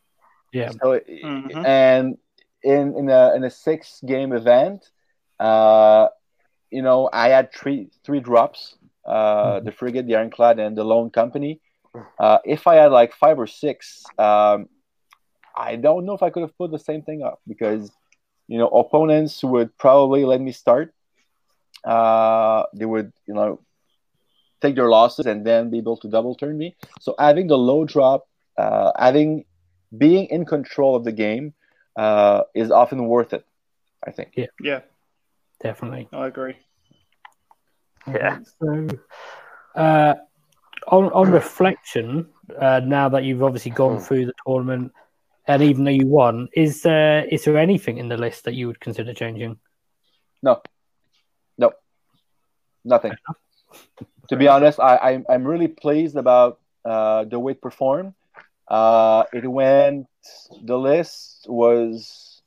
yeah, 0.52 0.70
So 0.82 0.92
it- 0.92 1.06
Mhm. 1.08 1.64
and 1.64 2.18
in 2.62 2.94
in 2.96 3.08
a 3.10 3.34
in 3.36 3.44
a 3.44 3.50
six 3.50 4.00
game 4.04 4.32
event, 4.32 4.90
uh, 5.38 6.08
you 6.70 6.82
know, 6.82 7.08
I 7.12 7.28
had 7.28 7.52
three 7.52 7.90
three 8.04 8.20
drops, 8.20 8.76
uh, 9.04 9.60
the 9.60 9.72
frigate, 9.72 10.06
the 10.06 10.16
ironclad, 10.16 10.58
and 10.58 10.76
the 10.76 10.84
lone 10.84 11.10
company. 11.10 11.60
Uh, 12.18 12.38
if 12.44 12.66
I 12.66 12.74
had 12.82 12.90
like 12.92 13.12
five 13.14 13.38
or 13.38 13.46
six, 13.46 14.04
um, 14.18 14.68
I 15.56 15.76
don't 15.76 16.04
know 16.04 16.14
if 16.14 16.22
I 16.22 16.30
could 16.30 16.42
have 16.42 16.56
put 16.56 16.70
the 16.70 16.78
same 16.78 17.02
thing 17.02 17.22
up 17.22 17.40
because 17.46 17.90
you 18.48 18.58
know 18.58 18.68
opponents 18.68 19.42
would 19.42 19.76
probably 19.78 20.24
let 20.24 20.40
me 20.40 20.52
start. 20.52 20.92
Uh, 21.84 22.64
they 22.74 22.84
would 22.86 23.12
you 23.26 23.34
know 23.34 23.60
take 24.60 24.74
their 24.76 24.88
losses 24.88 25.26
and 25.26 25.44
then 25.46 25.70
be 25.70 25.78
able 25.78 25.96
to 25.98 26.08
double 26.08 26.34
turn 26.34 26.56
me. 26.58 26.74
So 27.00 27.14
having 27.18 27.46
the 27.48 27.56
low 27.58 27.84
drop, 27.84 28.26
uh, 28.56 28.92
having 28.98 29.44
being 29.96 30.26
in 30.26 30.44
control 30.44 30.96
of 30.96 31.04
the 31.04 31.12
game 31.12 31.54
uh, 31.96 32.42
is 32.54 32.70
often 32.70 33.06
worth 33.06 33.32
it. 33.32 33.44
I 34.06 34.10
think. 34.10 34.32
Yeah, 34.36 34.46
Yeah. 34.60 34.80
definitely. 35.60 36.08
I 36.12 36.26
agree. 36.26 36.56
Yeah. 38.06 38.38
So, 38.60 38.88
uh, 39.74 40.14
on 40.88 41.04
on 41.12 41.30
reflection, 41.30 42.26
uh, 42.60 42.80
now 42.84 43.08
that 43.08 43.24
you've 43.24 43.42
obviously 43.42 43.70
gone 43.72 43.98
Hmm. 43.98 44.04
through 44.04 44.26
the 44.26 44.32
tournament, 44.46 44.92
and 45.46 45.62
even 45.62 45.84
though 45.84 45.90
you 45.90 46.06
won, 46.06 46.48
is 46.52 46.82
there 46.82 47.24
is 47.24 47.44
there 47.44 47.58
anything 47.58 47.98
in 47.98 48.08
the 48.08 48.16
list 48.16 48.44
that 48.44 48.54
you 48.54 48.66
would 48.66 48.80
consider 48.80 49.12
changing? 49.14 49.58
No, 50.42 50.62
no, 51.58 51.72
nothing. 52.84 53.12
to 54.28 54.36
be 54.36 54.48
honest, 54.48 54.78
I, 54.80 54.96
I'm 54.98 55.24
I'm 55.28 55.44
really 55.46 55.68
pleased 55.68 56.16
about 56.16 56.60
uh, 56.84 57.24
the 57.24 57.38
way 57.38 57.52
it 57.52 57.60
performed. 57.62 58.14
Uh, 58.68 59.24
it 59.32 59.46
went. 59.46 60.06
The 60.64 60.78
list 60.78 61.46
was 61.48 62.40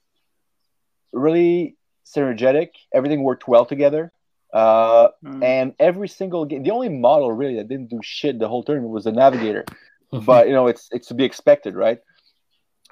really 1.11 1.75
synergetic. 2.05 2.69
Everything 2.93 3.23
worked 3.23 3.47
well 3.47 3.65
together. 3.65 4.11
Uh, 4.53 5.09
Mm. 5.23 5.43
and 5.43 5.73
every 5.79 6.07
single 6.07 6.45
game, 6.45 6.63
the 6.63 6.71
only 6.71 6.87
model 6.87 7.29
really 7.31 7.55
that 7.57 7.67
didn't 7.67 7.89
do 7.89 7.99
shit 8.01 8.39
the 8.39 8.47
whole 8.47 8.63
tournament 8.63 8.93
was 8.93 9.03
the 9.03 9.11
Navigator. 9.11 9.65
but 10.25 10.47
you 10.47 10.53
know, 10.53 10.67
it's 10.67 10.87
it's 10.91 11.07
to 11.09 11.13
be 11.13 11.25
expected, 11.25 11.75
right? 11.75 11.99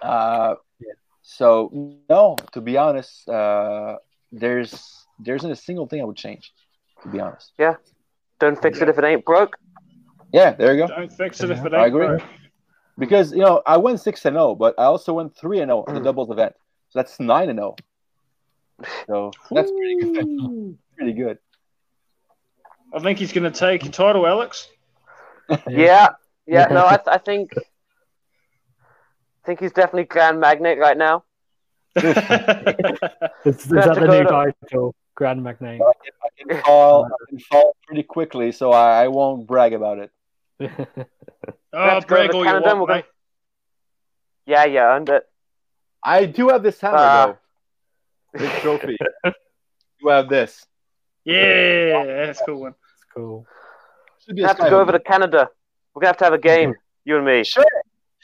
Uh, 0.02 0.56
Yeah. 0.80 0.94
So 1.22 1.70
no, 2.10 2.36
to 2.52 2.62
be 2.62 2.78
honest, 2.78 3.28
uh, 3.30 3.98
there's 4.32 5.06
there 5.20 5.36
isn't 5.36 5.52
a 5.52 5.56
single 5.56 5.88
thing 5.88 6.02
I 6.02 6.04
would 6.04 6.18
change. 6.18 6.54
To 7.04 7.10
be 7.10 7.20
honest, 7.20 7.52
Yeah. 7.58 7.76
Don't 8.40 8.62
fix 8.62 8.82
it 8.82 8.90
if 8.90 8.98
it 8.98 9.04
ain't 9.04 9.24
broke. 9.24 9.56
Yeah, 10.34 10.52
there 10.54 10.74
you 10.74 10.86
go. 10.86 10.88
Don't 10.88 11.14
fix 11.14 11.42
it 11.42 11.52
if 11.52 11.60
it 11.60 11.66
ain't 11.66 11.76
I 11.76 11.88
agree. 11.88 12.08
broke. 12.08 12.24
Because 12.98 13.32
you 13.32 13.40
know 13.40 13.62
I 13.66 13.78
went 13.78 14.00
six 14.00 14.26
and 14.26 14.36
zero, 14.36 14.56
but 14.56 14.78
I 14.78 14.84
also 14.84 15.14
went 15.14 15.36
three 15.36 15.60
and 15.60 15.70
zero 15.70 15.84
in 15.86 15.96
the 15.96 16.02
doubles 16.02 16.30
event. 16.30 16.54
So 16.90 17.00
that's 17.00 17.20
nine 17.20 17.50
and 17.50 17.60
zero. 17.60 17.76
So 19.08 19.32
that's 19.52 19.72
pretty 19.72 19.96
good. 20.00 20.78
Pretty 20.98 21.14
good. 21.14 21.40
I 22.94 23.00
think 23.00 23.18
he's 23.18 23.34
going 23.34 23.52
to 23.52 23.60
take 23.60 23.84
your 23.84 23.92
title, 23.92 24.28
Alex. 24.28 24.70
Yeah, 25.68 26.10
yeah. 26.46 26.68
No, 26.70 26.86
I, 26.86 27.00
I 27.08 27.18
think, 27.18 27.52
I 29.44 29.46
think 29.46 29.60
he's 29.60 29.74
definitely 29.74 30.06
Grand 30.06 30.40
Magnet 30.40 30.80
right 30.80 30.98
now. 30.98 31.26
Is, 31.98 32.06
is 32.06 32.16
that 33.68 33.96
the 33.96 34.08
new 34.08 34.24
title? 34.24 34.96
Grand 35.16 35.44
Magnate. 35.44 35.80
I 35.82 35.94
can 36.54 36.64
fall, 36.64 37.06
I 37.06 37.10
can 37.30 37.40
fall 37.40 37.76
pretty 37.86 38.04
quickly, 38.04 38.52
so 38.52 38.72
I, 38.72 39.04
I 39.04 39.08
won't 39.10 39.46
brag 39.46 39.74
about 39.74 40.00
it. 40.00 40.12
oh, 40.62 40.96
Let's 41.74 42.06
brag 42.06 42.34
all 42.34 42.40
you 42.40 42.46
Canada, 42.46 42.68
want, 42.70 42.80
we're 42.80 42.88
gonna- 42.88 43.04
Yeah, 44.48 44.66
yeah, 44.66 44.96
and 44.96 45.08
it. 45.10 45.24
I 46.02 46.26
do 46.26 46.50
have 46.50 46.64
this 46.64 46.80
hammer 46.80 46.98
Ah. 46.98 47.26
though. 48.34 48.40
This 48.40 48.62
trophy. 48.62 48.98
you 50.02 50.10
have 50.10 50.30
this. 50.30 50.66
Yeah, 51.26 52.06
that's 52.06 52.42
a 52.42 52.46
cool 52.46 52.62
one. 52.62 52.72
It's 52.96 53.06
cool. 53.14 53.46
Should 54.26 54.36
We 54.38 54.42
have 54.44 54.58
to 54.58 54.70
go 54.70 54.80
over 54.82 54.92
to 54.94 55.00
Canada. 55.00 55.50
We're 55.94 56.00
gonna 56.02 56.10
have 56.10 56.18
to 56.18 56.24
have 56.26 56.34
a 56.34 56.40
game, 56.40 56.74
you 57.06 57.18
and 57.18 57.26
me. 57.26 57.44
Sure, 57.44 57.64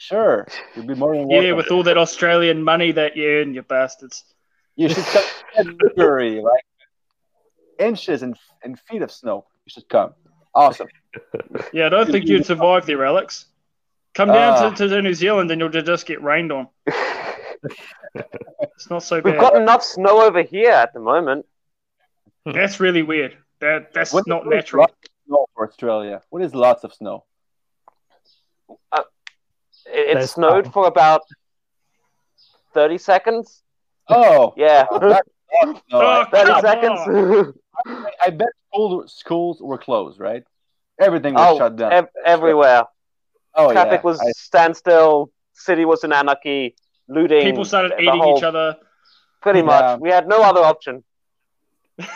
sure. 0.00 0.46
You'd 0.74 0.86
be 0.86 0.94
more 0.94 1.14
than 1.16 1.28
Yeah, 1.30 1.52
with 1.52 1.70
all 1.70 1.82
that 1.84 1.98
Australian 1.98 2.62
money 2.64 2.92
that 2.92 3.16
you 3.16 3.28
earn, 3.28 3.54
you 3.54 3.62
bastards. 3.62 4.24
You 4.76 4.88
should 4.88 5.04
come 5.04 5.24
February, 5.78 6.40
like 6.40 6.64
inches 7.78 8.22
and, 8.22 8.36
and 8.64 8.78
feet 8.88 9.02
of 9.02 9.10
snow. 9.12 9.46
You 9.66 9.70
should 9.70 9.88
come. 9.88 10.14
Awesome. 10.54 10.88
Yeah, 11.72 11.86
I 11.86 11.88
don't 11.90 12.10
think 12.10 12.26
you'd 12.26 12.46
survive 12.46 12.86
there, 12.86 13.04
Alex. 13.04 13.46
Come 14.14 14.28
down 14.28 14.54
Ah. 14.64 14.70
to, 14.70 14.88
to 14.88 15.02
New 15.02 15.14
Zealand 15.14 15.50
and 15.50 15.60
you'll 15.60 15.68
just 15.70 16.06
get 16.06 16.22
rained 16.22 16.50
on. 16.50 16.68
It's 18.14 18.88
not 18.90 19.02
so 19.02 19.20
bad. 19.20 19.32
We've 19.32 19.40
got 19.40 19.54
enough 19.56 19.82
snow 19.84 20.22
over 20.22 20.42
here 20.42 20.70
at 20.72 20.92
the 20.94 21.00
moment. 21.00 21.46
That's 22.46 22.80
really 22.80 23.02
weird. 23.02 23.36
That 23.60 23.92
that's 23.92 24.12
What- 24.12 24.26
not 24.26 24.46
what 24.46 24.54
is 24.56 24.64
natural. 24.64 24.80
Lots 24.82 24.92
of 25.04 25.10
snow 25.26 25.46
for 25.54 25.68
Australia. 25.68 26.22
What 26.30 26.42
is 26.42 26.54
lots 26.54 26.82
of 26.84 26.94
snow? 26.94 27.24
It, 29.92 30.16
it 30.18 30.26
snowed 30.28 30.64
some. 30.64 30.72
for 30.72 30.86
about 30.86 31.22
thirty 32.74 32.98
seconds. 32.98 33.62
Oh, 34.08 34.54
Yeah, 34.56 34.86
that's 34.90 35.02
lots 35.02 35.28
of. 35.62 35.82
Oh, 35.92 36.24
thirty 36.32 36.60
seconds. 36.60 37.54
I, 37.86 38.10
I 38.26 38.30
bet 38.30 38.48
school, 38.72 39.08
schools 39.08 39.60
were 39.60 39.78
closed, 39.78 40.20
right? 40.20 40.44
Everything 41.00 41.34
was 41.34 41.54
oh, 41.54 41.58
shut 41.58 41.76
down. 41.76 41.92
ev- 41.92 42.08
everywhere. 42.24 42.84
oh, 43.54 43.72
Traffic 43.72 44.00
yeah. 44.02 44.06
was 44.10 44.20
I- 44.20 44.32
standstill. 44.32 45.30
City 45.54 45.84
was 45.84 46.04
in 46.04 46.12
anarchy. 46.12 46.74
Looting. 47.08 47.42
People 47.42 47.64
started 47.64 47.92
eating 47.98 48.20
whole- 48.20 48.36
each 48.38 48.42
other. 48.44 48.76
Pretty 49.42 49.60
Yeah. 49.60 49.64
much. 49.66 50.00
We 50.00 50.10
had 50.10 50.28
no 50.28 50.42
other 50.42 50.60
option. 50.60 51.02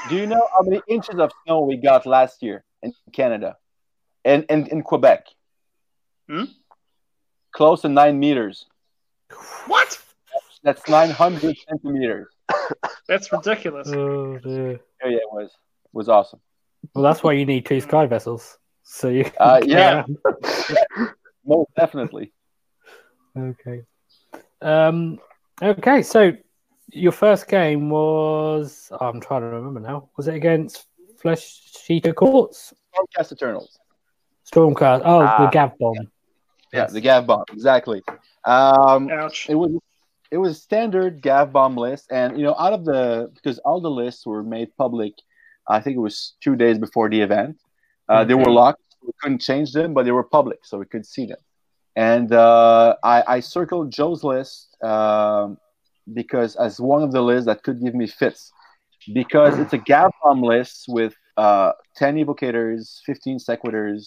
do 0.09 0.17
you 0.17 0.27
know 0.27 0.47
how 0.53 0.63
many 0.63 0.81
inches 0.87 1.17
of 1.19 1.31
snow 1.45 1.61
we 1.61 1.77
got 1.77 2.07
last 2.07 2.43
year 2.43 2.65
in 2.83 2.93
Canada 3.13 3.57
and 4.25 4.45
in, 4.49 4.67
in 4.69 4.83
Quebec? 4.83 5.27
Hmm? 6.29 6.45
Close 7.55 7.83
to 7.83 7.89
nine 7.89 8.19
meters. 8.19 8.67
What? 9.67 9.99
That's 10.63 10.89
900 10.89 11.57
centimeters. 11.69 12.29
That's 13.09 13.31
ridiculous. 13.33 13.89
Oh, 13.89 14.39
dear. 14.39 14.81
Oh, 15.05 15.09
yeah, 15.09 15.17
it 15.19 15.33
was. 15.33 15.51
It 15.51 15.91
was 15.93 16.09
awesome. 16.09 16.41
Well, 16.95 17.05
that's 17.05 17.23
why 17.23 17.33
you 17.33 17.47
need 17.47 17.65
two 17.67 17.81
sky 17.81 18.07
vessels. 18.07 18.59
So 18.83 19.09
you. 19.09 19.31
Uh, 19.39 19.61
yeah, 19.65 20.05
most 21.47 21.71
definitely. 21.77 22.33
Okay. 23.39 23.83
Um. 24.61 25.19
Okay. 25.63 26.03
So 26.03 26.33
your 26.93 27.13
first 27.13 27.49
game 27.49 27.89
was. 27.91 28.89
oh, 28.93 29.07
I'm 29.07 29.21
trying 29.21 29.41
to 29.43 29.47
remember 29.49 29.81
now. 29.81 30.11
Was 30.17 30.29
it 30.29 30.35
against 30.35 30.87
Flesh 31.19 31.61
Eater 31.89 32.13
Courts? 32.13 32.75
Stormcast 32.95 33.33
Eternals. 33.33 33.79
Stormcast. 34.51 35.03
Oh, 35.05 35.23
Ah. 35.23 35.45
the 35.45 35.51
Gav 35.51 35.79
bomb. 35.79 36.11
Yeah, 36.75 36.87
the 36.87 37.01
Gav 37.01 37.27
bomb, 37.27 37.45
exactly. 37.53 38.03
Um, 38.45 39.09
Ouch. 39.11 39.47
it 39.49 39.55
was 39.55 39.73
it 40.31 40.39
was 40.39 40.51
a 40.53 40.61
standard 40.69 41.23
Gav 41.23 41.53
bomb 41.53 41.77
list, 41.77 42.11
and 42.11 42.37
you 42.39 42.45
know, 42.47 42.57
out 42.59 42.73
of 42.73 42.85
the 42.85 43.31
because 43.35 43.59
all 43.61 43.81
the 43.81 43.91
lists 43.91 44.27
were 44.27 44.43
made 44.43 44.69
public, 44.77 45.13
I 45.69 45.81
think 45.81 45.97
it 45.97 46.01
was 46.01 46.35
two 46.45 46.57
days 46.57 46.79
before 46.79 47.09
the 47.09 47.21
event. 47.21 47.57
Uh, 48.09 48.25
They 48.25 48.35
were 48.35 48.51
locked, 48.51 48.83
we 49.07 49.13
couldn't 49.21 49.41
change 49.41 49.73
them, 49.73 49.95
but 49.95 50.03
they 50.05 50.13
were 50.13 50.25
public, 50.25 50.61
so 50.65 50.79
we 50.79 50.87
could 50.87 51.07
see 51.07 51.27
them. 51.27 51.39
And 51.97 52.33
uh, 52.33 52.97
I, 53.05 53.37
I 53.37 53.41
circled 53.41 53.93
Joe's 53.93 54.25
list 54.25 54.77
um, 54.83 55.59
because 56.13 56.57
as 56.57 56.81
one 56.81 57.03
of 57.03 57.13
the 57.13 57.23
lists 57.23 57.47
that 57.47 57.63
could 57.63 57.81
give 57.81 57.95
me 57.95 58.07
fits, 58.07 58.53
because 59.15 59.59
it's 59.59 59.73
a 59.73 59.79
Gav 59.79 60.11
bomb 60.23 60.43
list 60.43 60.87
with 60.89 61.15
uh, 61.37 61.73
ten 61.97 62.17
evocators, 62.17 63.01
fifteen 63.07 63.39
sequitors, 63.39 64.07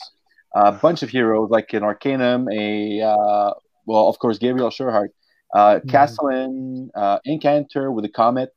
a 0.58 0.72
bunch 0.72 1.04
of 1.04 1.10
heroes 1.10 1.50
like 1.50 1.74
an 1.74 1.84
Arcanum, 1.84 2.48
a 2.52 3.02
uh, 3.02 3.52
well, 3.86 4.08
of 4.12 4.18
course, 4.20 4.38
Gavriel 4.40 4.72
Sureheart, 4.78 5.12
uh, 5.54 5.80
Mhm. 5.80 5.90
Castellan, 5.92 6.90
uh, 6.96 7.20
Incanter 7.26 7.92
with 7.96 8.06
a 8.06 8.10
Comet, 8.10 8.52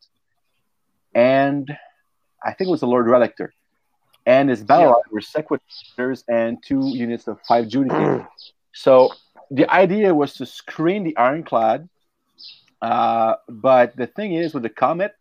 and 1.14 1.64
I 2.44 2.52
think 2.54 2.68
it 2.68 2.70
was 2.76 2.80
the 2.80 2.92
Lord 2.94 3.06
Relictor. 3.06 3.50
And 4.26 4.48
his 4.48 4.62
battle 4.64 4.96
Yeah. 4.98 5.12
were 5.12 5.20
Sequitors 5.20 6.24
and 6.28 6.50
two 6.68 6.84
units 7.04 7.26
of 7.28 7.36
five 7.50 7.66
Judicators. 7.66 8.26
so 8.84 8.94
the 9.50 9.66
idea 9.70 10.14
was 10.14 10.34
to 10.34 10.46
screen 10.46 11.04
the 11.04 11.16
Ironclad, 11.16 11.88
uh, 12.80 13.34
but 13.48 13.96
the 13.96 14.06
thing 14.06 14.32
is, 14.42 14.54
with 14.54 14.62
the 14.62 14.74
Comet, 14.84 15.12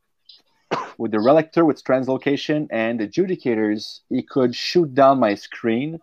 with 0.98 1.12
the 1.12 1.18
Relictor 1.18 1.65
with 1.65 1.84
translocation 1.84 2.68
and 2.72 3.00
the 3.02 3.08
Judicators, 3.08 4.02
he 4.10 4.22
could 4.22 4.56
shoot 4.56 4.94
down 4.94 5.20
my 5.20 5.36
screen 5.36 6.00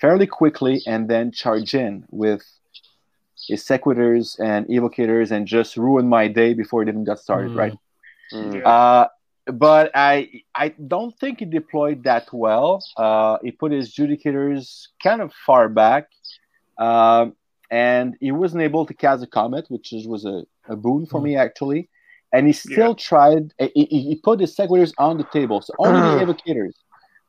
fairly 0.00 0.26
quickly 0.26 0.82
and 0.86 1.08
then 1.08 1.32
charge 1.32 1.74
in 1.74 2.04
with 2.10 2.42
his 3.48 3.64
sequitors 3.64 4.36
and 4.40 4.66
evocators 4.66 5.30
and 5.30 5.46
just 5.46 5.76
ruin 5.76 6.08
my 6.08 6.28
day 6.28 6.54
before 6.54 6.82
it 6.82 6.88
even 6.88 7.04
got 7.04 7.18
started, 7.18 7.52
Mm. 7.52 7.56
right? 7.58 7.72
Mm. 8.32 8.62
Uh, 8.66 9.08
but 9.52 9.90
I 9.94 10.42
I 10.54 10.74
don't 10.86 11.16
think 11.18 11.38
he 11.38 11.46
deployed 11.46 12.02
that 12.04 12.28
well. 12.32 12.84
Uh, 12.96 13.38
he 13.42 13.50
put 13.50 13.72
his 13.72 13.94
judicators 13.94 14.88
kind 15.02 15.22
of 15.22 15.32
far 15.32 15.68
back, 15.70 16.08
um, 16.78 17.34
and 17.70 18.16
he 18.20 18.30
wasn't 18.30 18.62
able 18.62 18.84
to 18.86 18.92
cast 18.92 19.22
a 19.22 19.26
comet, 19.26 19.64
which 19.70 19.92
is, 19.94 20.06
was 20.06 20.24
a, 20.26 20.44
a 20.68 20.76
boon 20.76 21.06
for 21.06 21.20
me 21.22 21.36
actually. 21.36 21.88
And 22.34 22.46
he 22.46 22.52
still 22.52 22.94
tried. 22.94 23.54
He, 23.58 23.86
he 23.88 24.00
he 24.08 24.14
put 24.16 24.38
his 24.40 24.54
sequitors 24.54 24.92
on 24.98 25.16
the 25.16 25.24
table, 25.32 25.62
so 25.62 25.72
only 25.78 26.00
the 26.00 26.24
evocators, 26.26 26.74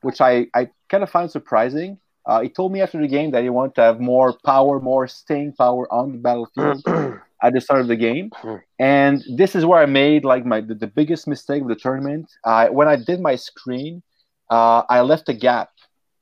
which 0.01 0.19
I 0.19 0.47
I 0.53 0.69
kind 0.89 1.03
of 1.03 1.09
find 1.09 1.31
surprising. 1.31 1.97
Uh, 2.25 2.41
he 2.41 2.49
told 2.49 2.71
me 2.71 2.81
after 2.81 2.99
the 2.99 3.07
game 3.07 3.31
that 3.31 3.43
he 3.43 3.49
wanted 3.49 3.75
to 3.75 3.81
have 3.81 3.99
more 3.99 4.33
power, 4.45 4.79
more 4.79 5.07
staying 5.07 5.53
power 5.53 5.91
on 5.91 6.11
the 6.11 6.17
battlefield 6.17 6.83
at 7.41 7.53
the 7.53 7.61
start 7.61 7.81
of 7.81 7.87
the 7.87 7.95
game. 7.95 8.29
And 8.79 9.23
this 9.35 9.55
is 9.55 9.65
where 9.65 9.79
I 9.81 9.85
made 9.85 10.23
like 10.23 10.45
my 10.45 10.61
the, 10.61 10.75
the 10.75 10.87
biggest 10.87 11.27
mistake 11.27 11.61
of 11.61 11.67
the 11.67 11.75
tournament. 11.75 12.31
Uh, 12.43 12.67
when 12.67 12.87
I 12.87 12.95
did 12.95 13.19
my 13.19 13.35
screen, 13.35 14.03
uh, 14.49 14.83
I 14.89 15.01
left 15.01 15.27
a 15.29 15.33
gap 15.33 15.69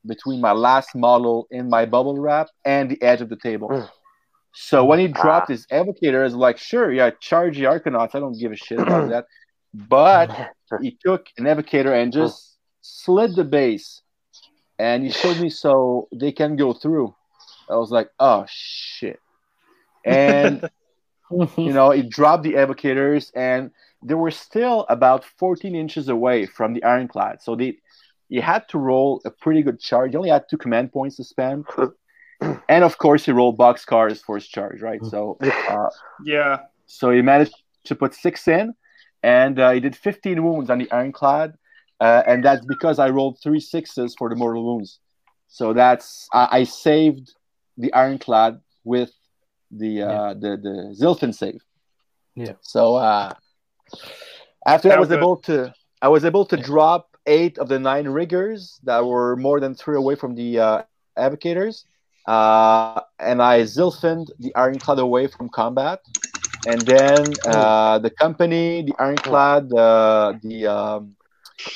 between 0.06 0.40
my 0.40 0.52
last 0.52 0.94
model 0.94 1.46
in 1.50 1.68
my 1.68 1.84
bubble 1.84 2.18
wrap 2.18 2.48
and 2.64 2.90
the 2.90 3.00
edge 3.02 3.20
of 3.20 3.28
the 3.28 3.36
table. 3.36 3.68
Mm. 3.68 3.88
So 4.54 4.84
when 4.84 4.98
he 4.98 5.08
dropped 5.08 5.50
Ah. 5.50 5.52
his 5.52 5.66
evocator, 5.66 6.20
I 6.20 6.24
was 6.24 6.34
like, 6.34 6.58
sure, 6.58 6.90
yeah, 6.92 7.10
charge 7.20 7.58
the 7.58 7.64
Arkanauts. 7.64 8.14
I 8.14 8.20
don't 8.20 8.38
give 8.38 8.50
a 8.52 8.56
shit 8.56 8.78
about 8.80 9.08
that. 9.10 9.26
But 9.74 10.30
he 10.82 10.98
took 11.04 11.26
an 11.38 11.44
evocator 11.44 11.92
and 12.00 12.12
just 12.12 12.56
slid 12.80 13.36
the 13.36 13.44
base, 13.44 14.02
and 14.78 15.04
he 15.04 15.10
showed 15.10 15.38
me 15.40 15.50
so 15.50 16.08
they 16.12 16.32
can 16.32 16.56
go 16.56 16.72
through. 16.72 17.14
I 17.70 17.76
was 17.76 17.90
like, 17.90 18.10
oh 18.18 18.46
shit. 18.48 19.20
And 20.04 20.68
you 21.30 21.72
know, 21.72 21.90
it 21.90 22.08
dropped 22.08 22.42
the 22.44 22.54
evocators, 22.54 23.30
and 23.34 23.70
they 24.02 24.14
were 24.14 24.30
still 24.30 24.86
about 24.88 25.24
14 25.24 25.74
inches 25.74 26.08
away 26.08 26.46
from 26.46 26.72
the 26.72 26.82
ironclad. 26.84 27.42
So 27.42 27.54
they, 27.56 27.78
you 28.28 28.40
had 28.42 28.68
to 28.70 28.78
roll 28.78 29.20
a 29.24 29.30
pretty 29.30 29.62
good 29.62 29.80
charge. 29.80 30.12
You 30.12 30.18
only 30.18 30.30
had 30.30 30.44
two 30.48 30.56
command 30.56 30.92
points 30.92 31.16
to 31.16 31.24
spend, 31.24 31.66
and 32.40 32.84
of 32.84 32.98
course, 32.98 33.24
he 33.26 33.32
rolled 33.32 33.56
box 33.56 33.84
cars 33.84 34.22
for 34.22 34.36
his 34.36 34.46
charge, 34.46 34.80
right? 34.80 35.04
So, 35.04 35.36
uh, 35.68 35.88
Yeah. 36.24 36.60
so 36.86 37.10
he 37.10 37.20
managed 37.22 37.54
to 37.84 37.94
put 37.94 38.14
six 38.14 38.46
in, 38.48 38.74
and 39.22 39.58
uh, 39.58 39.72
he 39.72 39.80
did 39.80 39.96
15 39.96 40.42
wounds 40.42 40.70
on 40.70 40.78
the 40.78 40.90
ironclad, 40.90 41.58
uh, 42.00 42.22
and 42.26 42.44
that's 42.44 42.64
because 42.64 42.98
I 42.98 43.10
rolled 43.10 43.38
three 43.42 43.60
sixes 43.60 44.14
for 44.16 44.28
the 44.28 44.36
mortal 44.36 44.64
wounds. 44.64 45.00
So 45.48 45.72
that's 45.72 46.28
I, 46.32 46.48
I 46.52 46.64
saved 46.64 47.34
the 47.76 47.92
ironclad 47.92 48.60
with 48.84 49.12
the 49.70 50.02
uh, 50.02 50.34
the 50.34 50.56
the 50.56 50.96
Zilfin 50.98 51.34
save. 51.34 51.60
Yeah. 52.34 52.52
So 52.60 52.96
uh, 52.96 53.32
after 54.66 54.88
that, 54.88 54.98
I 54.98 55.00
was 55.00 55.08
good. 55.08 55.18
able 55.18 55.36
to 55.38 55.74
I 56.00 56.08
was 56.08 56.24
able 56.24 56.44
to 56.46 56.56
drop 56.56 57.16
eight 57.26 57.58
of 57.58 57.68
the 57.68 57.78
nine 57.78 58.08
riggers 58.08 58.80
that 58.84 59.04
were 59.04 59.36
more 59.36 59.60
than 59.60 59.74
three 59.74 59.96
away 59.96 60.14
from 60.14 60.34
the 60.34 60.58
uh, 60.58 60.82
evocators, 61.18 61.84
uh, 62.26 63.00
and 63.18 63.42
I 63.42 63.62
Zilfined 63.62 64.30
the 64.38 64.54
Ironclad 64.54 64.98
away 64.98 65.26
from 65.26 65.48
combat. 65.48 66.00
And 66.66 66.80
then 66.82 67.24
uh, 67.46 67.98
the 67.98 68.10
company, 68.10 68.82
the 68.82 68.94
Ironclad, 68.98 69.72
uh, 69.72 70.34
the 70.42 70.66
um, 70.66 71.16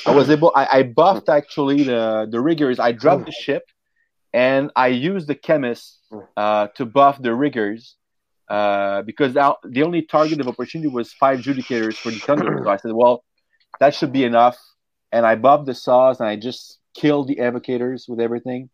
I 0.05 0.15
was 0.15 0.29
able. 0.29 0.51
I, 0.55 0.67
I 0.79 0.83
buffed 0.83 1.29
actually 1.29 1.83
the 1.83 2.27
the 2.29 2.39
riggers. 2.39 2.79
I 2.79 2.91
dropped 2.91 3.25
the 3.25 3.31
ship, 3.31 3.63
and 4.33 4.71
I 4.75 4.87
used 4.87 5.27
the 5.27 5.35
Khemist 5.35 5.97
uh, 6.37 6.67
to 6.75 6.85
buff 6.85 7.21
the 7.21 7.33
riggers 7.33 7.95
uh, 8.49 9.01
because 9.03 9.33
now 9.33 9.57
the 9.63 9.83
only 9.83 10.01
target 10.03 10.39
of 10.39 10.47
opportunity 10.47 10.89
was 10.89 11.13
five 11.13 11.39
judicators 11.39 11.95
for 11.95 12.11
the 12.11 12.19
thunder. 12.19 12.61
So 12.63 12.69
I 12.69 12.77
said, 12.77 12.91
well, 12.93 13.23
that 13.79 13.95
should 13.95 14.11
be 14.11 14.23
enough. 14.23 14.57
And 15.11 15.25
I 15.25 15.35
buffed 15.35 15.65
the 15.65 15.75
saws 15.75 16.19
and 16.19 16.27
I 16.27 16.35
just 16.35 16.79
killed 16.95 17.27
the 17.27 17.37
evocators 17.37 18.07
with 18.07 18.19
everything, 18.19 18.69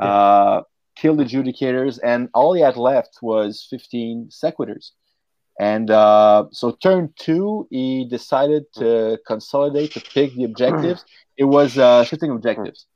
uh, 0.00 0.62
killed 0.96 1.18
the 1.18 1.24
judicators, 1.24 1.98
and 2.02 2.28
all 2.34 2.52
he 2.54 2.62
had 2.62 2.76
left 2.76 3.18
was 3.22 3.66
15 3.70 4.30
sequitors. 4.30 4.92
And 5.58 5.90
uh, 5.90 6.46
so 6.52 6.72
turn 6.82 7.12
two, 7.18 7.66
he 7.70 8.06
decided 8.08 8.64
to 8.74 9.18
consolidate 9.26 9.92
to 9.92 10.00
pick 10.00 10.34
the 10.34 10.44
objectives. 10.44 11.04
It 11.38 11.44
was 11.44 11.78
uh, 11.78 12.04
shifting 12.04 12.30
objectives. 12.30 12.86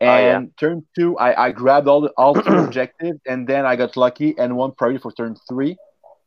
Oh, 0.00 0.04
yeah. 0.04 0.36
And 0.36 0.56
turn 0.58 0.84
two, 0.96 1.16
I, 1.18 1.46
I 1.46 1.52
grabbed 1.52 1.86
all 1.86 2.00
the 2.00 2.10
all 2.16 2.34
three 2.34 2.58
objectives, 2.64 3.20
and 3.26 3.46
then 3.46 3.64
I 3.64 3.76
got 3.76 3.96
lucky 3.96 4.34
and 4.36 4.56
one 4.56 4.72
priority 4.72 4.98
for 4.98 5.12
turn 5.12 5.36
three, 5.48 5.76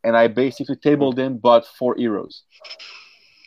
and 0.02 0.16
I 0.16 0.28
basically 0.28 0.76
tabled 0.76 1.18
in 1.18 1.38
but 1.38 1.66
four 1.78 1.94
heroes. 1.96 2.42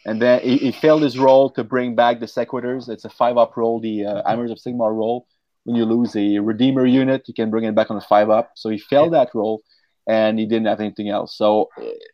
And 0.05 0.21
then 0.21 0.41
he, 0.41 0.57
he 0.57 0.71
failed 0.71 1.01
his 1.01 1.17
roll 1.17 1.49
to 1.51 1.63
bring 1.63 1.95
back 1.95 2.19
the 2.19 2.27
sequitors. 2.27 2.89
It's 2.89 3.05
a 3.05 3.09
five 3.09 3.37
up 3.37 3.57
roll, 3.57 3.79
the 3.79 4.05
uh, 4.05 4.21
Hammers 4.25 4.51
of 4.51 4.57
Sigmar 4.57 4.95
roll. 4.95 5.27
When 5.65 5.75
you 5.75 5.85
lose 5.85 6.15
a 6.15 6.39
Redeemer 6.39 6.85
unit, 6.85 7.27
you 7.27 7.33
can 7.33 7.49
bring 7.49 7.65
it 7.65 7.75
back 7.75 7.91
on 7.91 7.97
a 7.97 8.01
five 8.01 8.29
up. 8.29 8.51
So 8.55 8.69
he 8.69 8.77
failed 8.77 9.13
that 9.13 9.29
roll, 9.33 9.61
and 10.09 10.39
he 10.39 10.45
didn't 10.47 10.65
have 10.65 10.79
anything 10.79 11.07
else. 11.07 11.37
So 11.37 11.69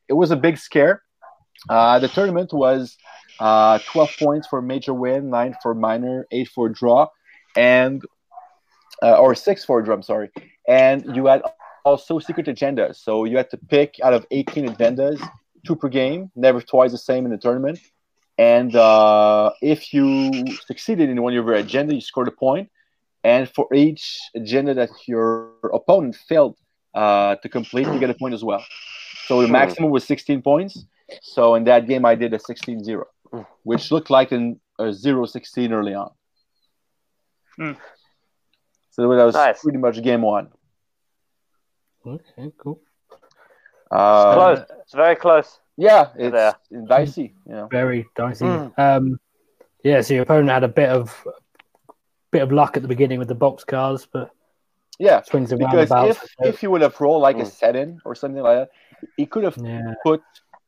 it 0.09 0.13
was 0.13 0.29
a 0.29 0.35
big 0.35 0.57
scare. 0.57 1.01
Uh, 1.69 1.97
the 1.97 2.09
tournament 2.09 2.51
was 2.51 2.97
uh, 3.39 3.79
12 3.87 4.09
points 4.19 4.47
for 4.47 4.61
major 4.61 4.93
win, 4.93 5.29
nine 5.29 5.55
for 5.63 5.73
minor, 5.73 6.27
eight 6.29 6.49
for 6.49 6.67
draw, 6.67 7.07
and 7.55 8.03
uh, 9.01 9.17
or 9.17 9.33
six 9.33 9.63
for 9.63 9.81
draw. 9.81 9.95
I'm 9.95 10.03
sorry. 10.03 10.29
And 10.67 11.15
you 11.15 11.27
had 11.27 11.41
also 11.85 12.19
secret 12.19 12.47
agendas. 12.47 12.97
So 12.97 13.23
you 13.23 13.37
had 13.37 13.49
to 13.51 13.57
pick 13.57 13.95
out 14.03 14.13
of 14.13 14.25
18 14.29 14.67
agendas, 14.67 15.25
two 15.65 15.77
per 15.77 15.87
game, 15.87 16.31
never 16.35 16.59
twice 16.59 16.91
the 16.91 16.97
same 16.97 17.23
in 17.25 17.31
the 17.31 17.37
tournament. 17.37 17.79
And 18.37 18.75
uh, 18.75 19.51
if 19.61 19.93
you 19.93 20.45
succeeded 20.67 21.09
in 21.09 21.21
one 21.21 21.31
of 21.31 21.45
your 21.45 21.55
agenda, 21.55 21.95
you 21.95 22.01
scored 22.01 22.27
a 22.27 22.31
point. 22.31 22.69
And 23.23 23.49
for 23.49 23.73
each 23.73 24.19
agenda 24.35 24.73
that 24.73 24.89
your 25.07 25.53
opponent 25.73 26.17
failed 26.27 26.57
uh, 26.95 27.35
to 27.35 27.49
complete, 27.49 27.85
to 27.85 27.99
get 27.99 28.09
a 28.09 28.13
point 28.15 28.33
as 28.33 28.43
well. 28.43 28.63
So 29.27 29.41
the 29.41 29.47
Hmm. 29.47 29.53
maximum 29.53 29.89
was 29.91 30.03
16 30.05 30.41
points. 30.41 30.85
So 31.21 31.53
in 31.55 31.63
that 31.65 31.87
game, 31.87 32.05
I 32.05 32.15
did 32.15 32.33
a 32.33 32.39
16 32.39 32.83
0, 32.83 33.05
which 33.63 33.91
looked 33.91 34.09
like 34.09 34.31
an, 34.31 34.59
a 34.79 34.91
0 34.91 35.25
16 35.25 35.71
early 35.73 35.93
on. 35.93 36.11
Hmm. 37.57 37.73
So 38.91 39.01
that 39.13 39.25
was 39.25 39.35
Nice. 39.35 39.61
pretty 39.61 39.77
much 39.77 40.01
game 40.01 40.21
one. 40.21 40.49
Okay, 42.07 42.51
cool. 42.57 42.79
Uh, 43.91 44.33
Close. 44.33 44.65
It's 44.81 44.93
very 44.93 45.15
close. 45.15 45.59
Yeah, 45.77 46.09
There. 46.15 46.55
it's 46.71 46.87
dicey. 46.87 47.35
You 47.45 47.53
know. 47.53 47.67
Very 47.67 48.07
dicey. 48.15 48.45
Mm. 48.45 48.71
Um, 48.79 49.19
yeah, 49.83 50.01
so 50.01 50.13
your 50.13 50.23
opponent 50.23 50.49
had 50.49 50.63
a 50.63 50.67
bit 50.69 50.89
of 50.89 51.25
bit 52.31 52.41
of 52.41 52.51
luck 52.51 52.75
at 52.77 52.81
the 52.81 52.87
beginning 52.87 53.19
with 53.19 53.27
the 53.27 53.35
box 53.35 53.63
cars, 53.63 54.07
but 54.11 54.31
Yeah, 54.99 55.21
swings 55.23 55.51
and 55.51 55.59
because 55.59 55.89
roundabouts. 55.89 56.35
if 56.39 56.53
if 56.53 56.61
he 56.61 56.67
would 56.67 56.81
have 56.81 56.99
rolled 57.01 57.21
like 57.21 57.37
a 57.37 57.43
Mm. 57.43 57.51
set 57.51 57.75
in 57.75 57.99
or 58.05 58.15
something 58.15 58.41
like 58.41 58.57
that, 58.57 58.69
he 59.17 59.25
could 59.25 59.43
have 59.43 59.57
yeah, 59.57 59.93
put 60.03 60.23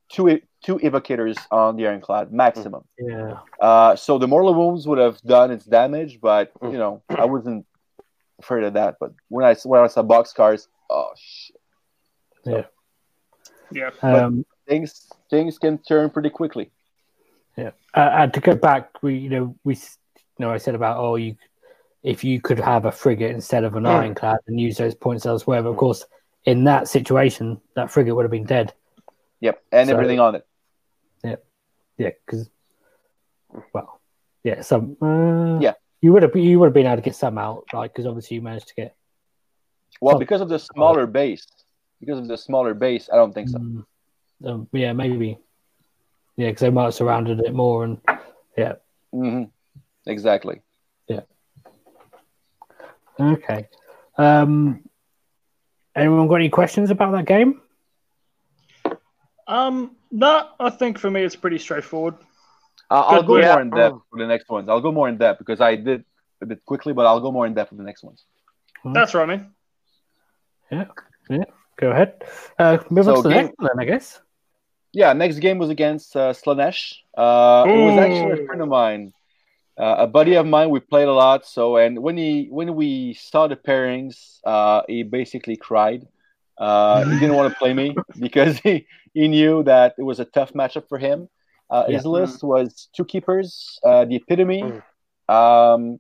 two 0.09 0.41
two 0.63 0.78
evocators 0.80 1.38
on 1.51 1.78
the 1.78 1.88
ironclad 1.88 2.32
maximum. 2.34 2.84
yeah, 2.99 3.38
Uh, 3.59 3.95
so 3.95 4.17
the 4.17 4.28
mortal 4.28 4.53
wounds 4.53 4.86
would 4.88 4.97
have 4.99 5.21
done 5.21 5.51
its 5.51 5.65
damage, 5.65 6.19
but 6.19 6.51
Mm. 6.59 6.71
you 6.73 6.78
know 6.78 7.01
I 7.09 7.25
wasn't 7.25 7.65
afraid 8.39 8.63
of 8.65 8.73
that. 8.73 8.97
But 8.99 9.13
when 9.30 9.45
I 9.45 9.55
when 9.63 9.82
I 9.82 9.88
saw 9.88 10.03
box 10.03 10.34
cars, 10.34 10.67
oh 10.89 11.11
shit, 11.15 11.55
Yeah. 13.71 13.91
um, 14.01 14.45
things 14.67 15.09
things 15.30 15.57
can 15.57 15.78
turn 15.78 16.09
pretty 16.09 16.30
quickly. 16.30 16.71
yeah. 17.55 17.71
Uh, 17.93 18.09
and 18.19 18.34
to 18.34 18.39
go 18.41 18.55
back, 18.55 19.01
we 19.01 19.15
you 19.15 19.30
know 19.30 19.55
we 19.63 19.75
you 19.75 20.39
know 20.39 20.51
I 20.51 20.57
said 20.57 20.75
about 20.75 20.97
oh 20.97 21.15
you 21.15 21.36
if 22.08 22.24
you 22.24 22.39
could 22.41 22.60
have 22.60 22.86
a 22.86 22.91
frigate 22.91 23.32
instead 23.32 23.64
of 23.66 23.76
an 23.76 23.84
Mm. 23.84 23.89
ironclad 23.89 24.39
and 24.47 24.60
use 24.60 24.78
those 24.78 24.95
points 24.95 25.26
elsewhere, 25.26 25.62
but 25.62 25.70
of 25.70 25.78
course 25.78 26.05
in 26.45 26.64
that 26.64 26.88
situation 26.88 27.60
that 27.76 27.91
frigate 27.91 28.16
would 28.16 28.24
have 28.24 28.32
been 28.32 28.45
dead. 28.45 28.74
Yep, 29.41 29.62
and 29.72 29.89
So- 29.89 29.93
everything 29.95 30.20
on 30.20 30.36
it. 30.36 30.47
Yep, 31.24 31.45
yeah, 31.97 32.12
because 32.26 32.49
well, 33.74 33.99
yeah, 34.43 34.62
some 34.62 34.95
uh, 35.01 35.60
Yeah. 35.60 35.74
You 35.99 36.14
would 36.14 36.22
have 36.24 36.36
you 36.36 36.60
would 36.60 36.68
have 36.68 36.74
been 36.74 36.86
able 36.86 36.97
to 36.97 37.01
get 37.01 37.16
some 37.16 37.38
out, 37.39 37.66
right? 37.74 37.91
Because 37.91 38.05
obviously 38.05 38.36
you 38.36 38.41
managed 38.41 38.68
to 38.70 38.76
get. 38.76 38.95
Well, 39.99 40.16
Oh. 40.16 40.20
because 40.20 40.41
of 40.41 40.49
the 40.49 40.60
smaller 40.60 41.08
base, 41.08 41.45
because 41.99 42.20
of 42.20 42.28
the 42.28 42.38
smaller 42.38 42.74
base, 42.76 43.10
I 43.12 43.16
don't 43.16 43.34
think 43.34 43.49
so. 43.49 43.58
Mm, 43.58 43.86
um, 44.45 44.68
yeah, 44.72 44.93
maybe. 44.93 45.39
Yeah, 46.36 46.49
because 46.49 46.62
they 46.62 46.70
might 46.70 46.84
have 46.84 46.93
surrounded 46.93 47.39
it 47.39 47.53
more, 47.53 47.84
and 47.84 47.99
yeah. 48.55 48.74
hmm 49.12 49.45
Exactly. 50.05 50.62
Okay. 53.20 53.68
Um, 54.18 54.84
anyone 55.95 56.28
got 56.28 56.36
any 56.36 56.49
questions 56.49 56.89
about 56.91 57.11
that 57.13 57.26
game? 57.26 57.61
Um, 59.47 59.95
no, 60.11 60.49
I 60.59 60.70
think 60.70 60.99
for 60.99 61.09
me 61.09 61.24
it's 61.24 61.36
pretty 61.36 61.57
straightforward. 61.57 62.15
Uh, 62.89 63.01
I'll 63.01 63.24
go 63.24 63.38
yeah. 63.38 63.53
more 63.53 63.61
in 63.61 63.70
depth 63.70 63.97
for 64.09 64.20
the 64.20 64.28
next 64.28 64.49
ones. 64.49 64.70
I'll 64.70 64.82
go 64.82 64.91
more 64.91 65.09
in 65.09 65.18
depth 65.18 65.39
because 65.39 65.59
I 65.61 65.76
did 65.76 66.03
a 66.41 66.45
bit 66.45 66.63
quickly, 66.65 66.93
but 66.93 67.05
I'll 67.05 67.20
go 67.20 67.32
more 67.32 67.45
in 67.45 67.53
depth 67.53 67.70
for 67.70 67.76
the 67.76 67.84
next 67.84 68.03
ones. 68.03 68.26
That's 68.86 69.13
right, 69.13 69.28
man. 69.28 69.51
Yeah, 70.72 70.86
yeah. 71.30 71.43
Go 71.78 71.91
ahead. 71.91 72.24
Uh, 72.57 72.78
move 72.89 73.05
So 73.05 73.18
on 73.18 73.24
to 73.24 73.30
the 73.30 73.34
game- 73.34 73.45
next 73.45 73.57
one, 73.59 73.70
then, 73.76 73.80
I 73.80 73.86
guess. 73.86 74.22
Yeah, 74.93 75.13
next 75.13 75.39
game 75.39 75.57
was 75.57 75.70
against 75.70 76.15
uh, 76.15 76.34
Slaanesh. 76.34 76.95
Uh, 77.15 77.65
it 77.68 77.78
was 77.78 77.99
actually 77.99 78.43
a 78.43 78.45
friend 78.45 78.61
of 78.61 78.70
mine, 78.70 79.13
uh, 79.80 79.95
a 79.99 80.07
buddy 80.07 80.36
of 80.36 80.45
mine. 80.45 80.69
We 80.69 80.80
played 80.80 81.07
a 81.07 81.13
lot. 81.13 81.45
So, 81.45 81.78
and 81.78 81.99
when 82.01 82.17
he 82.17 82.47
when 82.49 82.75
we 82.75 83.13
saw 83.13 83.47
the 83.47 83.55
pairings, 83.55 84.39
uh, 84.45 84.82
he 84.88 85.03
basically 85.03 85.55
cried. 85.57 86.05
Uh, 86.57 87.03
he 87.05 87.19
didn't 87.19 87.36
want 87.36 87.51
to 87.53 87.59
play 87.59 87.73
me 87.73 87.95
because 88.19 88.57
he, 88.59 88.88
he 89.13 89.28
knew 89.28 89.63
that 89.63 89.93
it 89.97 90.03
was 90.03 90.19
a 90.19 90.25
tough 90.25 90.53
matchup 90.53 90.88
for 90.89 90.97
him. 90.97 91.30
Uh, 91.69 91.86
His 91.86 92.03
Yeah. 92.03 92.09
list 92.09 92.43
was 92.43 92.89
two 92.95 93.05
keepers, 93.05 93.80
uh, 93.86 94.05
the 94.05 94.15
epitome. 94.15 94.63
Mm. 94.63 94.82
Um, 95.34 95.99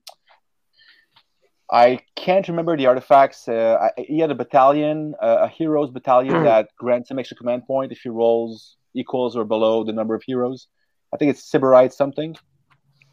I 1.69 1.99
can't 2.15 2.47
remember 2.47 2.77
the 2.77 2.85
artifacts. 2.87 3.47
Uh, 3.47 3.77
I, 3.97 4.01
he 4.01 4.19
had 4.19 4.31
a 4.31 4.35
battalion, 4.35 5.15
uh, 5.21 5.39
a 5.41 5.47
heroes 5.49 5.91
battalion 5.91 6.43
that 6.43 6.69
grants 6.77 7.11
him 7.11 7.19
extra 7.19 7.35
command 7.37 7.67
point 7.67 7.91
if 7.91 7.99
he 7.99 8.09
rolls 8.09 8.77
equals 8.95 9.35
or 9.35 9.43
below 9.43 9.83
the 9.83 9.91
number 9.91 10.15
of 10.15 10.23
heroes. 10.23 10.67
I 11.13 11.17
think 11.17 11.31
it's 11.31 11.51
Sybarite 11.51 11.93
something. 11.93 12.35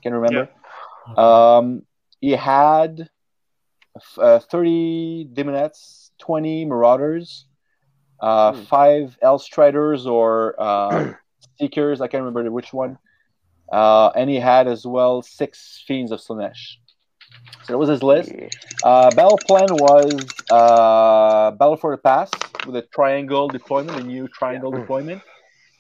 Can't 0.05 0.15
remember. 0.15 0.51
Um, 1.17 1.83
he 2.21 2.31
had 2.33 3.09
uh, 4.19 4.39
30 4.39 5.31
Daemonettes, 5.35 6.11
20 6.19 6.65
Marauders, 6.67 7.47
uh, 8.21 8.53
Hmm. 8.53 8.63
five 8.65 9.19
Hellstriders 9.23 10.07
or 10.07 10.55
uh, 10.59 11.15
Seekers. 11.59 12.01
I 12.01 12.07
can't 12.09 12.23
remember 12.25 12.51
which 12.51 12.73
one. 12.73 12.99
Uh, 13.73 14.11
and 14.15 14.31
he 14.31 14.37
had 14.37 14.69
as 14.69 14.87
well 14.87 15.23
six 15.23 15.83
Fiends 15.87 16.13
of 16.13 16.21
Slaanesh. 16.21 16.77
So 17.65 17.73
that 17.73 17.79
was 17.79 17.89
his 17.89 18.03
list. 18.03 18.33
Yeah. 18.33 18.49
Uh, 18.83 19.11
battle 19.11 19.39
plan 19.39 19.75
was 19.77 20.45
uh, 20.51 21.51
Battle 21.53 21.77
for 21.77 21.97
the 21.97 22.03
Pass 22.03 22.31
with 22.67 22.77
a 22.77 22.83
triangle 22.83 23.49
deployment, 23.49 23.99
a 23.99 24.03
new 24.03 24.29
triangle 24.29 24.71
Yeah. 24.73 24.81
deployment. 24.81 25.23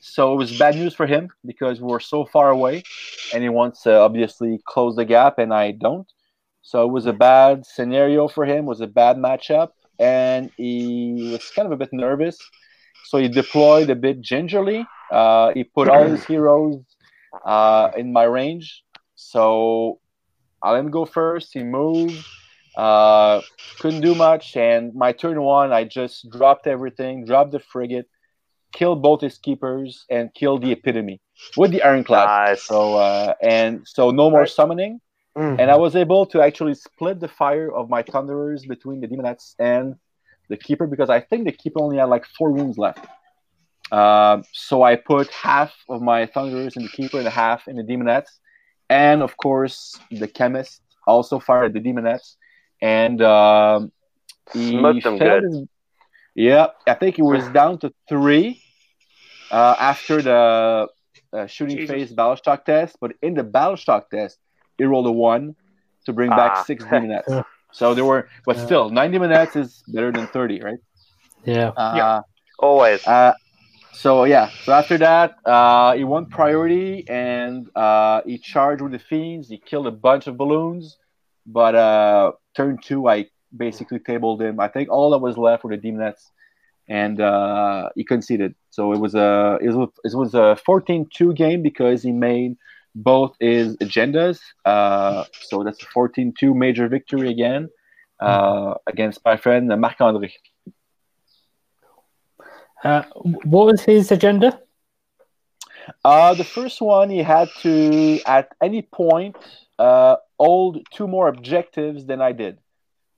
So 0.07 0.35
it 0.35 0.37
was 0.37 0.57
bad 0.59 0.77
news 0.77 0.95
for 0.95 1.07
him 1.07 1.31
because 1.47 1.81
we 1.81 1.91
were 1.91 1.99
so 1.99 2.27
far 2.27 2.51
away, 2.51 2.83
and 3.33 3.43
he 3.43 3.49
wants 3.49 3.83
to 3.85 3.93
obviously 4.01 4.61
close 4.67 4.97
the 4.97 5.07
gap, 5.07 5.39
and 5.39 5.53
I 5.53 5.71
don't. 5.71 6.07
So 6.61 6.85
it 6.87 6.93
was 6.93 7.07
a 7.07 7.13
bad 7.15 7.65
scenario 7.65 8.29
for 8.29 8.45
him. 8.45 8.65
It 8.67 8.69
was 8.69 8.83
a 8.83 8.87
bad 8.87 9.17
matchup, 9.17 9.71
and 9.99 10.51
he 10.59 11.31
was 11.33 11.51
kind 11.57 11.65
of 11.65 11.73
a 11.73 11.77
bit 11.77 11.89
nervous. 11.93 12.39
So 13.07 13.17
he 13.17 13.29
deployed 13.29 13.89
a 13.89 13.95
bit 13.95 14.21
gingerly. 14.21 14.87
Uh, 15.11 15.53
he 15.55 15.65
put 15.65 15.89
all 15.89 16.05
his 16.05 16.23
heroes 16.25 16.85
uh, 17.45 17.91
in 17.97 18.13
my 18.13 18.25
range. 18.25 18.85
So 19.15 20.01
I 20.63 20.73
let 20.73 20.81
him 20.81 20.91
go 20.91 21.07
first. 21.07 21.55
He 21.55 21.63
moved. 21.63 22.27
Uh, 22.77 23.41
couldn't 23.81 24.03
do 24.03 24.15
much. 24.15 24.55
And 24.55 24.95
my 24.95 25.13
turn 25.13 25.41
one, 25.41 25.73
I 25.73 25.85
just 25.85 26.31
dropped 26.31 26.67
everything, 26.67 27.25
dropped 27.25 27.53
the 27.53 27.61
frigate, 27.61 28.07
killed 28.79 29.01
both 29.09 29.21
his 29.29 29.37
keepers, 29.47 30.05
and 30.11 30.23
killed 30.41 30.61
the 30.65 30.73
epitome 30.73 31.17
with 31.57 31.71
the 31.75 31.81
ironclad. 31.83 32.27
Nice. 32.27 32.63
So 32.73 32.97
uh, 32.97 33.33
and 33.57 33.71
so 33.95 34.03
no 34.11 34.27
more 34.31 34.41
Right. 34.41 34.51
summoning. 34.61 35.01
Mm. 35.37 35.57
and 35.61 35.69
I 35.69 35.75
was 35.87 35.97
able 36.05 36.27
to 36.33 36.41
actually 36.49 36.75
split 36.89 37.17
the 37.19 37.27
fire 37.43 37.69
of 37.81 37.85
my 37.91 38.03
thunderers 38.03 38.61
between 38.75 39.01
the 39.01 39.09
daemonettes 39.09 39.47
and 39.59 39.97
the 40.51 40.57
keeper 40.57 40.87
because 40.87 41.11
I 41.11 41.21
think 41.29 41.41
the 41.51 41.57
keeper 41.63 41.81
only 41.83 41.97
had 41.99 42.09
like 42.17 42.25
four 42.39 42.51
wounds 42.57 42.79
left. 42.79 43.05
Um, 43.91 44.45
so 44.53 44.83
I 44.91 44.95
put 44.95 45.27
half 45.31 45.73
of 45.89 45.99
my 46.03 46.27
thunderers 46.27 46.77
in 46.77 46.83
the 46.85 46.89
keeper 46.89 47.19
and 47.19 47.27
half 47.27 47.67
in 47.67 47.75
the 47.77 47.83
daemonettes, 47.83 48.33
and 48.89 49.23
of 49.23 49.37
course 49.37 49.99
the 50.23 50.29
Khemist 50.29 50.79
also 51.07 51.39
fired 51.49 51.73
the 51.75 51.81
daemonettes, 51.81 52.37
and 52.81 53.21
um, 53.23 53.91
he 54.53 54.77
them 54.81 55.01
failed 55.03 55.19
good. 55.19 55.43
his- 55.45 55.69
yeah, 56.37 56.67
I 56.87 56.95
think 56.95 57.19
it 57.19 57.27
was 57.35 57.45
down 57.49 57.79
to 57.83 57.93
three 58.09 58.63
uh, 59.51 59.75
after 59.79 60.23
the 60.23 60.87
uh, 61.33 61.47
shooting 61.47 61.77
Jesus. 61.79 61.91
phase 61.91 62.13
battle 62.13 62.37
shock 62.37 62.65
test, 62.65 62.97
but 63.01 63.13
in 63.23 63.35
the 63.35 63.43
battle 63.45 63.77
shock 63.77 64.11
test, 64.11 64.39
he 64.79 64.85
rolled 64.85 65.07
a 65.07 65.13
one 65.13 65.55
to 66.07 66.13
bring 66.13 66.31
back 66.31 66.53
Ah. 66.57 66.63
six 66.65 66.85
daemonettes. 66.85 67.25
Yeah. 67.29 67.43
So 67.73 67.95
there 67.95 68.05
were, 68.05 68.29
but 68.47 68.57
Yeah. 68.57 68.65
still, 68.67 68.91
90 68.91 69.19
minutes 69.19 69.57
is 69.57 69.83
better 69.89 70.13
than 70.13 70.27
thirty, 70.29 70.61
right? 70.63 70.79
Yeah. 71.45 71.69
Uh, 71.77 71.93
Yeah. 71.97 72.21
Always. 72.59 73.07
uh, 73.07 73.33
so 73.93 74.25
yeah, 74.25 74.49
so 74.65 74.73
after 74.73 74.97
that, 74.99 75.35
uh, 75.45 75.95
he 75.95 76.05
won 76.05 76.27
priority 76.27 77.05
and 77.09 77.67
uh, 77.77 78.23
he 78.27 78.39
charged 78.39 78.81
with 78.83 78.93
the 78.93 78.99
fiends. 78.99 79.49
He 79.49 79.59
killed 79.59 79.87
a 79.87 79.91
bunch 79.93 80.27
of 80.27 80.37
balloons, 80.37 80.99
but 81.47 81.75
uh, 81.75 82.33
turn 82.57 82.79
two, 82.83 83.09
I 83.09 83.27
basically 83.57 83.99
tabled 84.01 84.41
him. 84.43 84.59
I 84.61 84.69
think 84.69 84.89
all 84.91 85.11
that 85.11 85.19
was 85.19 85.37
left 85.37 85.65
were 85.65 85.77
the 85.77 85.83
daemonettes, 85.83 86.31
and 86.89 87.21
uh, 87.21 87.91
he 87.95 88.05
conceded. 88.05 88.55
So 88.71 88.93
it 88.93 88.99
was 88.99 89.15
a 89.15 89.59
it 89.61 89.71
was, 89.71 89.89
it 90.05 90.15
was 90.15 90.35
a 90.35 90.59
14-2 90.67 91.35
game 91.37 91.63
because 91.63 92.03
he 92.03 92.13
made 92.13 92.57
both 92.95 93.35
his 93.41 93.77
agendas. 93.79 94.41
Uh, 94.65 95.25
so 95.43 95.65
that's 95.65 95.83
a 95.83 95.87
14-2 95.87 96.55
major 96.55 96.89
victory 96.89 97.31
again 97.31 97.69
uh, 98.21 98.75
against 98.87 99.21
my 99.25 99.37
friend 99.37 99.69
Marc 99.81 99.99
André. 99.99 100.33
Uh, 102.83 103.03
what 103.25 103.67
was 103.67 103.83
his 103.83 104.13
agenda? 104.13 104.61
Uh, 106.05 106.35
the 106.35 106.45
first 106.45 106.81
one, 106.81 107.11
he 107.11 107.23
had 107.23 107.49
to, 107.61 108.21
at 108.27 108.55
any 108.63 108.83
point, 108.83 109.37
uh, 109.79 110.17
hold 110.39 110.81
two 110.93 111.07
more 111.07 111.29
objectives 111.29 112.07
than 112.07 112.21
I 112.21 112.33
did. 112.33 112.59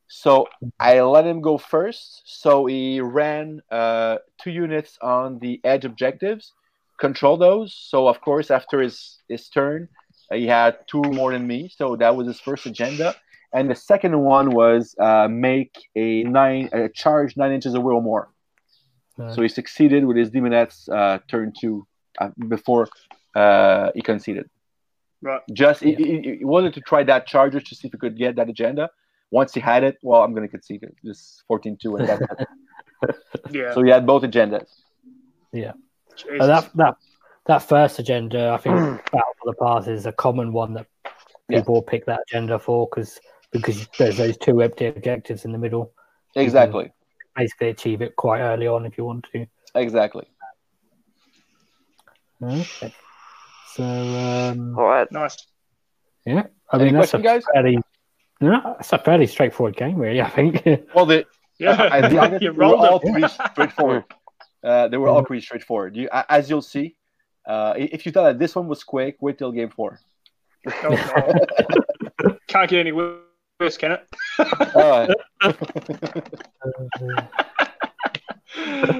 So 0.08 0.46
I 0.78 1.00
let 1.00 1.26
him 1.26 1.40
go 1.40 1.58
first. 1.58 2.22
So 2.24 2.66
he 2.66 3.00
ran 3.00 3.60
uh, 3.70 4.18
two 4.40 4.50
units 4.50 4.98
on 5.02 5.38
the 5.40 5.60
edge 5.64 5.84
objectives, 5.84 6.52
control 6.98 7.36
those. 7.36 7.74
So, 7.74 8.08
of 8.08 8.20
course, 8.20 8.50
after 8.50 8.80
his, 8.80 9.18
his 9.28 9.48
turn, 9.48 9.88
uh, 10.30 10.36
he 10.36 10.46
had 10.46 10.78
two 10.86 11.02
more 11.02 11.32
than 11.32 11.46
me. 11.46 11.68
So 11.76 11.96
that 11.96 12.14
was 12.16 12.26
his 12.26 12.40
first 12.40 12.66
agenda. 12.66 13.14
And 13.52 13.70
the 13.70 13.74
second 13.74 14.18
one 14.20 14.50
was 14.50 14.94
uh, 15.00 15.28
make 15.28 15.74
a 15.94 16.24
nine 16.24 16.68
a 16.72 16.88
charge 16.88 17.36
nine 17.36 17.52
inches 17.52 17.74
away 17.74 17.94
or 17.94 18.02
more. 18.02 18.28
So 19.34 19.40
he 19.40 19.48
succeeded 19.48 20.04
with 20.04 20.18
his 20.18 20.30
daemonettes 20.30 20.90
uh, 20.90 21.20
turn 21.26 21.52
two 21.58 21.86
uh, 22.20 22.28
before 22.48 22.86
uh, 23.34 23.90
he 23.94 24.02
conceded. 24.02 24.50
Right. 25.22 25.40
Just 25.54 25.82
he, 25.82 25.92
Yeah. 25.92 25.96
he, 25.96 26.36
he 26.38 26.44
wanted 26.44 26.74
to 26.74 26.82
try 26.82 27.02
that 27.04 27.26
charger 27.26 27.60
to 27.60 27.74
see 27.74 27.88
if 27.88 27.92
he 27.92 27.98
could 27.98 28.18
get 28.18 28.36
that 28.36 28.50
agenda. 28.50 28.90
Once 29.30 29.52
he 29.54 29.60
had 29.60 29.82
it, 29.84 29.98
well, 30.02 30.22
I'm 30.22 30.32
going 30.32 30.46
to 30.46 30.50
concede 30.50 30.82
it. 30.82 30.94
Just 31.04 31.42
14-2 31.50 31.98
and 32.00 32.08
that's. 32.08 32.22
Yeah. 33.50 33.74
So 33.74 33.82
he 33.82 33.90
had 33.90 34.06
both 34.06 34.22
agendas. 34.22 34.68
Yeah. 35.52 35.72
Uh, 36.40 36.46
that 36.46 36.70
that 36.76 36.94
that 37.44 37.58
first 37.58 37.98
agenda, 37.98 38.50
I 38.50 38.56
think, 38.56 38.74
Battle 39.12 39.34
for 39.42 39.52
the 39.52 39.54
Pass 39.62 39.86
is 39.86 40.06
a 40.06 40.12
common 40.12 40.52
one 40.52 40.72
that 40.74 40.86
Yeah. 41.50 41.58
people 41.60 41.82
pick 41.82 42.06
that 42.06 42.20
agenda 42.28 42.58
for 42.58 42.88
because 42.88 43.20
because 43.52 43.86
there's 43.98 44.16
those 44.16 44.38
two 44.38 44.62
empty 44.62 44.86
objectives 44.86 45.44
in 45.44 45.52
the 45.52 45.58
middle. 45.58 45.92
Exactly. 46.36 46.90
Basically, 47.36 47.68
achieve 47.68 48.00
it 48.00 48.16
quite 48.16 48.40
early 48.40 48.66
on 48.66 48.86
if 48.86 48.96
you 48.96 49.04
want 49.04 49.26
to. 49.32 49.46
Exactly. 49.74 50.26
Okay. 52.42 52.94
So 53.74 53.84
um, 53.84 54.78
All 54.78 54.86
right. 54.86 55.10
nice. 55.12 55.36
yeah, 56.24 56.44
I 56.70 56.76
Any 56.76 56.84
mean 56.86 56.94
that's 56.94 57.12
a 57.12 57.18
question, 57.18 57.22
guys? 57.22 57.44
fairly 57.52 57.78
no, 58.40 58.60
that's 58.64 58.92
a 58.92 58.98
fairly 58.98 59.26
straightforward 59.26 59.76
game, 59.76 59.96
really. 59.96 60.20
I 60.20 60.28
think. 60.30 60.62
Well, 60.94 61.06
the, 61.06 61.26
Yeah. 61.58 61.72
I, 61.72 61.98
I, 62.00 62.20
I, 62.34 62.38
they 62.38 62.50
were 62.50 62.64
all 62.64 62.96
it. 62.96 63.12
pretty 63.12 63.28
straightforward. 63.28 64.04
Uh, 64.64 64.88
they 64.88 64.96
were 64.96 65.06
all 65.06 65.22
pretty 65.22 65.42
straightforward. 65.42 65.94
You, 65.94 66.08
as 66.28 66.50
you'll 66.50 66.60
see, 66.60 66.96
uh, 67.46 67.74
if 67.76 68.04
you 68.04 68.10
thought 68.10 68.24
that 68.24 68.38
this 68.40 68.56
one 68.56 68.66
was 68.66 68.82
quick, 68.82 69.16
wait 69.20 69.38
till 69.38 69.52
game 69.52 69.68
four. 69.68 70.00
Oh, 70.82 71.36
no. 72.24 72.36
Can't 72.48 72.68
get 72.68 72.80
any 72.80 72.90
worse, 72.90 73.76
can 73.78 73.92
it? 73.92 74.06
All 74.74 75.06
right. 75.06 75.10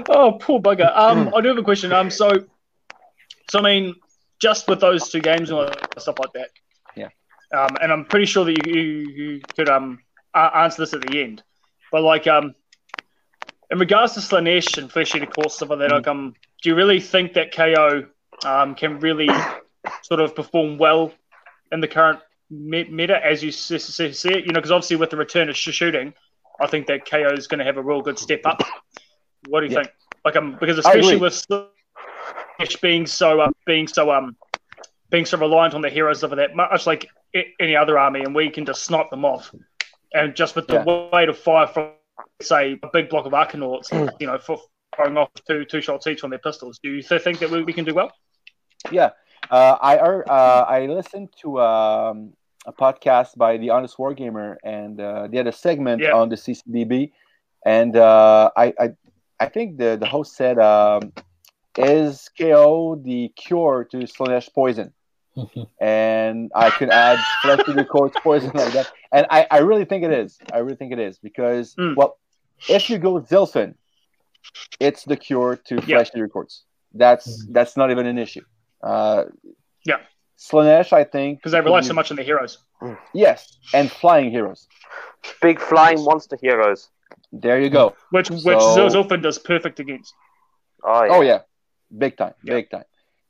oh, 0.09 0.39
poor 0.41 0.61
bugger. 0.61 0.97
Um, 0.97 1.33
I 1.35 1.41
do 1.41 1.49
have 1.49 1.59
a 1.59 1.63
question. 1.65 1.93
Um, 1.93 2.11
so, 2.11 2.45
so 3.51 3.59
I 3.59 3.63
mean, 3.63 3.97
just 4.39 4.69
with 4.69 4.81
those 4.81 5.09
two 5.11 5.21
games 5.21 5.51
and 5.51 5.75
stuff 5.99 6.19
like 6.21 6.33
that. 6.35 6.51
Um, 7.55 7.77
and 7.81 7.93
I'm 7.93 8.05
pretty 8.07 8.27
sure 8.27 8.45
that 8.45 8.53
you 8.53 8.63
you, 8.63 8.83
you 8.83 9.41
could 9.57 9.69
um 9.69 10.01
answer 10.35 10.83
this 10.83 10.95
at 10.95 11.01
the 11.03 11.23
end, 11.23 11.43
but 11.93 12.03
like 12.03 12.27
um, 12.27 12.55
in 13.71 13.79
regards 13.79 14.15
to 14.15 14.21
Slaanesh 14.21 14.79
and 14.79 14.91
Flesh 14.91 15.15
Eater 15.15 15.27
Courts 15.27 15.57
stuff 15.57 15.71
like 15.71 15.81
that, 15.81 15.91
like 15.91 16.07
um, 16.09 16.35
do 16.63 16.71
you 16.71 16.75
really 16.77 17.01
think 17.01 17.35
that 17.35 17.53
KO 17.55 18.05
um 18.45 18.75
can 18.75 19.01
really 19.01 19.49
sort 20.03 20.21
of 20.21 20.35
perform 20.35 20.79
well 20.79 21.13
in 21.73 21.81
the 21.81 21.89
current 21.89 22.21
me- 22.51 22.89
meta 22.91 23.19
as 23.25 23.43
you 23.43 23.51
see 23.53 23.77
it? 23.77 24.47
You 24.47 24.53
know, 24.53 24.61
because 24.61 24.73
obviously 24.73 24.97
with 24.97 25.11
the 25.11 25.17
return 25.17 25.49
of 25.49 25.57
sh- 25.57 25.71
shooting, 25.75 26.15
I 26.61 26.67
think 26.67 26.87
that 26.89 27.07
KO 27.09 27.35
is 27.35 27.47
going 27.47 27.59
to 27.61 27.65
have 27.65 27.77
a 27.77 27.83
real 27.83 28.03
good 28.03 28.19
step 28.19 28.41
up. 28.47 28.63
What 29.43 29.61
do 29.61 29.67
you 29.67 29.71
Yeah. 29.71 29.73
think? 29.73 29.91
Like 30.25 30.37
um, 30.37 30.57
because 30.61 30.79
especially 30.79 31.19
with 31.19 31.35
Slash 31.35 32.77
being 32.81 33.07
so 33.07 33.41
um, 33.41 33.53
being 33.67 33.87
so 33.89 34.11
um 34.13 34.37
being 35.11 35.27
so 35.27 35.39
reliant 35.39 35.75
on 35.75 35.83
the 35.83 35.91
heroes 35.91 36.23
of 36.23 36.31
that, 36.31 36.55
much 36.57 36.87
like 36.87 37.09
any 37.61 37.77
other 37.77 37.99
army, 37.99 38.23
and 38.23 38.35
we 38.35 38.51
can 38.51 38.65
just 38.65 38.85
snipe 38.85 39.11
them 39.11 39.25
off. 39.25 39.53
And 40.15 40.35
just 40.35 40.55
with 40.57 40.67
the 40.69 40.75
Yeah. 40.75 40.85
weight 40.85 41.29
of 41.29 41.39
fire 41.39 41.67
from, 41.67 41.93
say, 42.41 42.79
a 42.83 42.89
big 42.93 43.09
block 43.09 43.27
of 43.27 43.33
Arkanauts, 43.33 43.91
you 44.21 44.27
know, 44.27 44.39
for 44.39 44.59
firing 44.97 45.17
off 45.17 45.31
two 45.47 45.65
two 45.65 45.81
shots 45.81 46.07
each 46.07 46.25
on 46.25 46.31
their 46.31 46.39
pistols, 46.39 46.79
do 46.83 46.91
you 46.91 47.03
think 47.03 47.39
that 47.39 47.51
we, 47.51 47.63
we 47.63 47.73
can 47.73 47.85
do 47.85 47.95
well? 47.95 48.11
Yeah, 48.91 49.11
uh, 49.51 49.77
I 49.81 49.97
uh, 49.99 50.65
I 50.69 50.87
listened 50.87 51.29
to 51.43 51.61
um, 51.61 52.33
a 52.67 52.73
podcast 52.73 53.37
by 53.37 53.57
the 53.59 53.71
Honest 53.71 53.97
Wargamer, 53.99 54.57
and 54.65 55.01
uh, 55.01 55.27
they 55.31 55.39
had 55.39 55.47
a 55.47 55.53
segment 55.53 56.03
Yeah. 56.03 56.13
on 56.13 56.29
the 56.29 56.37
CCDB, 56.37 57.13
and 57.65 57.97
uh, 57.97 58.51
I, 58.57 58.73
I 58.79 58.89
I 59.41 59.47
think 59.47 59.79
the 59.79 59.97
the 59.99 60.07
host 60.07 60.37
said, 60.37 60.59
um, 60.59 61.13
"Is 61.77 62.29
KO 62.39 62.97
the 62.97 63.31
cure 63.37 63.85
to 63.91 63.99
Slaanesh 64.07 64.53
poison?" 64.55 64.93
And 65.81 66.51
I 66.55 66.71
could 66.71 66.91
add 66.91 67.19
Flesh 67.43 67.61
Eater 67.69 67.85
Courts 67.85 68.17
poison 68.23 68.51
like 68.55 68.73
that, 68.73 68.91
and 69.13 69.27
I, 69.31 69.47
I 69.51 69.59
really 69.59 69.85
think 69.85 70.05
it 70.05 70.13
is. 70.13 70.39
I 70.53 70.59
really 70.59 70.77
think 70.77 70.93
it 70.93 70.99
is 70.99 71.19
because 71.19 71.75
Mm. 71.75 71.97
well, 71.97 72.19
if 72.69 72.89
you 72.91 72.99
go 72.99 73.13
with 73.13 73.29
Zilfin, 73.29 73.75
it's 74.81 75.05
the 75.05 75.17
cure 75.17 75.57
to 75.69 75.75
Yeah. 75.77 75.81
Flesh 75.97 76.11
Eater 76.15 76.29
Courts. 76.29 76.65
That's 76.95 77.47
that's 77.51 77.77
not 77.77 77.91
even 77.91 78.07
an 78.07 78.19
issue. 78.19 78.43
Uh, 78.83 79.25
Yeah. 79.85 79.99
Slaanesh, 80.39 80.93
I 80.93 81.05
think, 81.05 81.39
Because 81.39 81.53
they 81.53 81.61
rely 81.61 81.81
so 81.81 81.95
much 81.95 82.11
on 82.11 82.17
the 82.17 82.23
heroes. 82.23 82.59
Yes, 83.15 83.57
and 83.73 83.91
flying 83.91 84.31
heroes. 84.31 84.69
Big 85.41 85.59
flying 85.61 86.03
monster 86.05 86.37
heroes. 86.41 86.89
There 87.33 87.59
you 87.61 87.71
go. 87.71 87.95
Which 88.11 88.31
which 88.31 88.43
So- 88.45 88.89
Zilfin 88.89 89.23
does 89.23 89.39
perfect 89.39 89.81
against. 89.81 90.15
Oh 90.85 91.05
yeah. 91.05 91.13
Oh 91.15 91.21
yeah, 91.23 91.41
big 91.97 92.17
time, 92.17 92.35
Yeah. 92.45 92.55
big 92.55 92.71
time. 92.71 92.85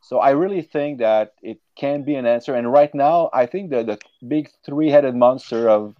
So 0.08 0.20
I 0.20 0.30
really 0.30 0.62
think 0.62 1.00
that 1.00 1.32
it 1.42 1.58
can 1.76 2.04
be 2.04 2.14
an 2.14 2.26
answer. 2.26 2.54
And 2.54 2.72
right 2.72 2.94
now, 2.94 3.28
I 3.32 3.46
think 3.46 3.70
the 3.70 3.82
the 3.82 3.98
big 4.34 4.48
three-headed 4.64 5.16
monster 5.16 5.68
of 5.68 5.96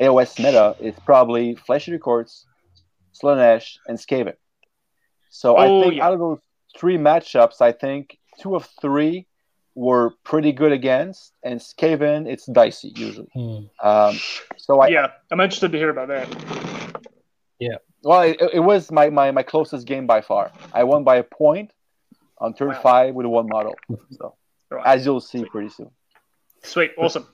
AOS 0.00 0.42
meta 0.42 0.74
is 0.80 0.94
probably 1.06 1.54
Flesh 1.54 1.86
Eater 1.86 2.00
Courts, 2.00 2.46
Slaanesh, 3.14 3.76
and 3.86 3.96
Skaven. 3.96 4.34
So 5.30 5.54
I 5.56 5.68
Oh, 5.68 5.82
think 5.82 5.94
yeah. 5.94 6.04
out 6.06 6.14
of 6.14 6.18
those 6.18 6.40
three 6.76 6.98
matchups, 6.98 7.60
I 7.60 7.70
think 7.70 8.18
two 8.40 8.56
of 8.56 8.68
three 8.82 9.26
were 9.76 10.10
pretty 10.24 10.50
good 10.50 10.72
against, 10.72 11.32
and 11.44 11.60
Skaven 11.60 12.26
it's 12.26 12.46
dicey 12.46 12.92
usually. 12.96 13.30
Hmm. 13.34 13.66
Um, 13.88 14.18
so 14.56 14.80
I 14.80 14.88
yeah, 14.88 15.06
I'm 15.30 15.40
interested 15.40 15.70
to 15.70 15.78
hear 15.78 15.90
about 15.90 16.08
that. 16.08 16.26
Yeah. 17.60 17.78
Well, 18.02 18.22
it, 18.22 18.36
it 18.52 18.64
was 18.72 18.90
my, 18.90 19.10
my, 19.10 19.30
my 19.30 19.44
closest 19.44 19.86
game 19.86 20.06
by 20.08 20.20
far. 20.22 20.50
I 20.72 20.82
won 20.82 21.04
by 21.04 21.16
a 21.16 21.22
point 21.22 21.70
on 22.38 22.54
turn 22.54 22.68
Wow. 22.68 22.80
five 22.80 23.14
with 23.14 23.26
one 23.26 23.46
model. 23.48 23.74
So, 24.10 24.34
Right. 24.70 24.86
as 24.86 25.04
you'll 25.06 25.20
see 25.20 25.44
pretty 25.44 25.68
soon. 25.68 25.90
Sweet, 26.62 26.92
awesome. 26.98 27.26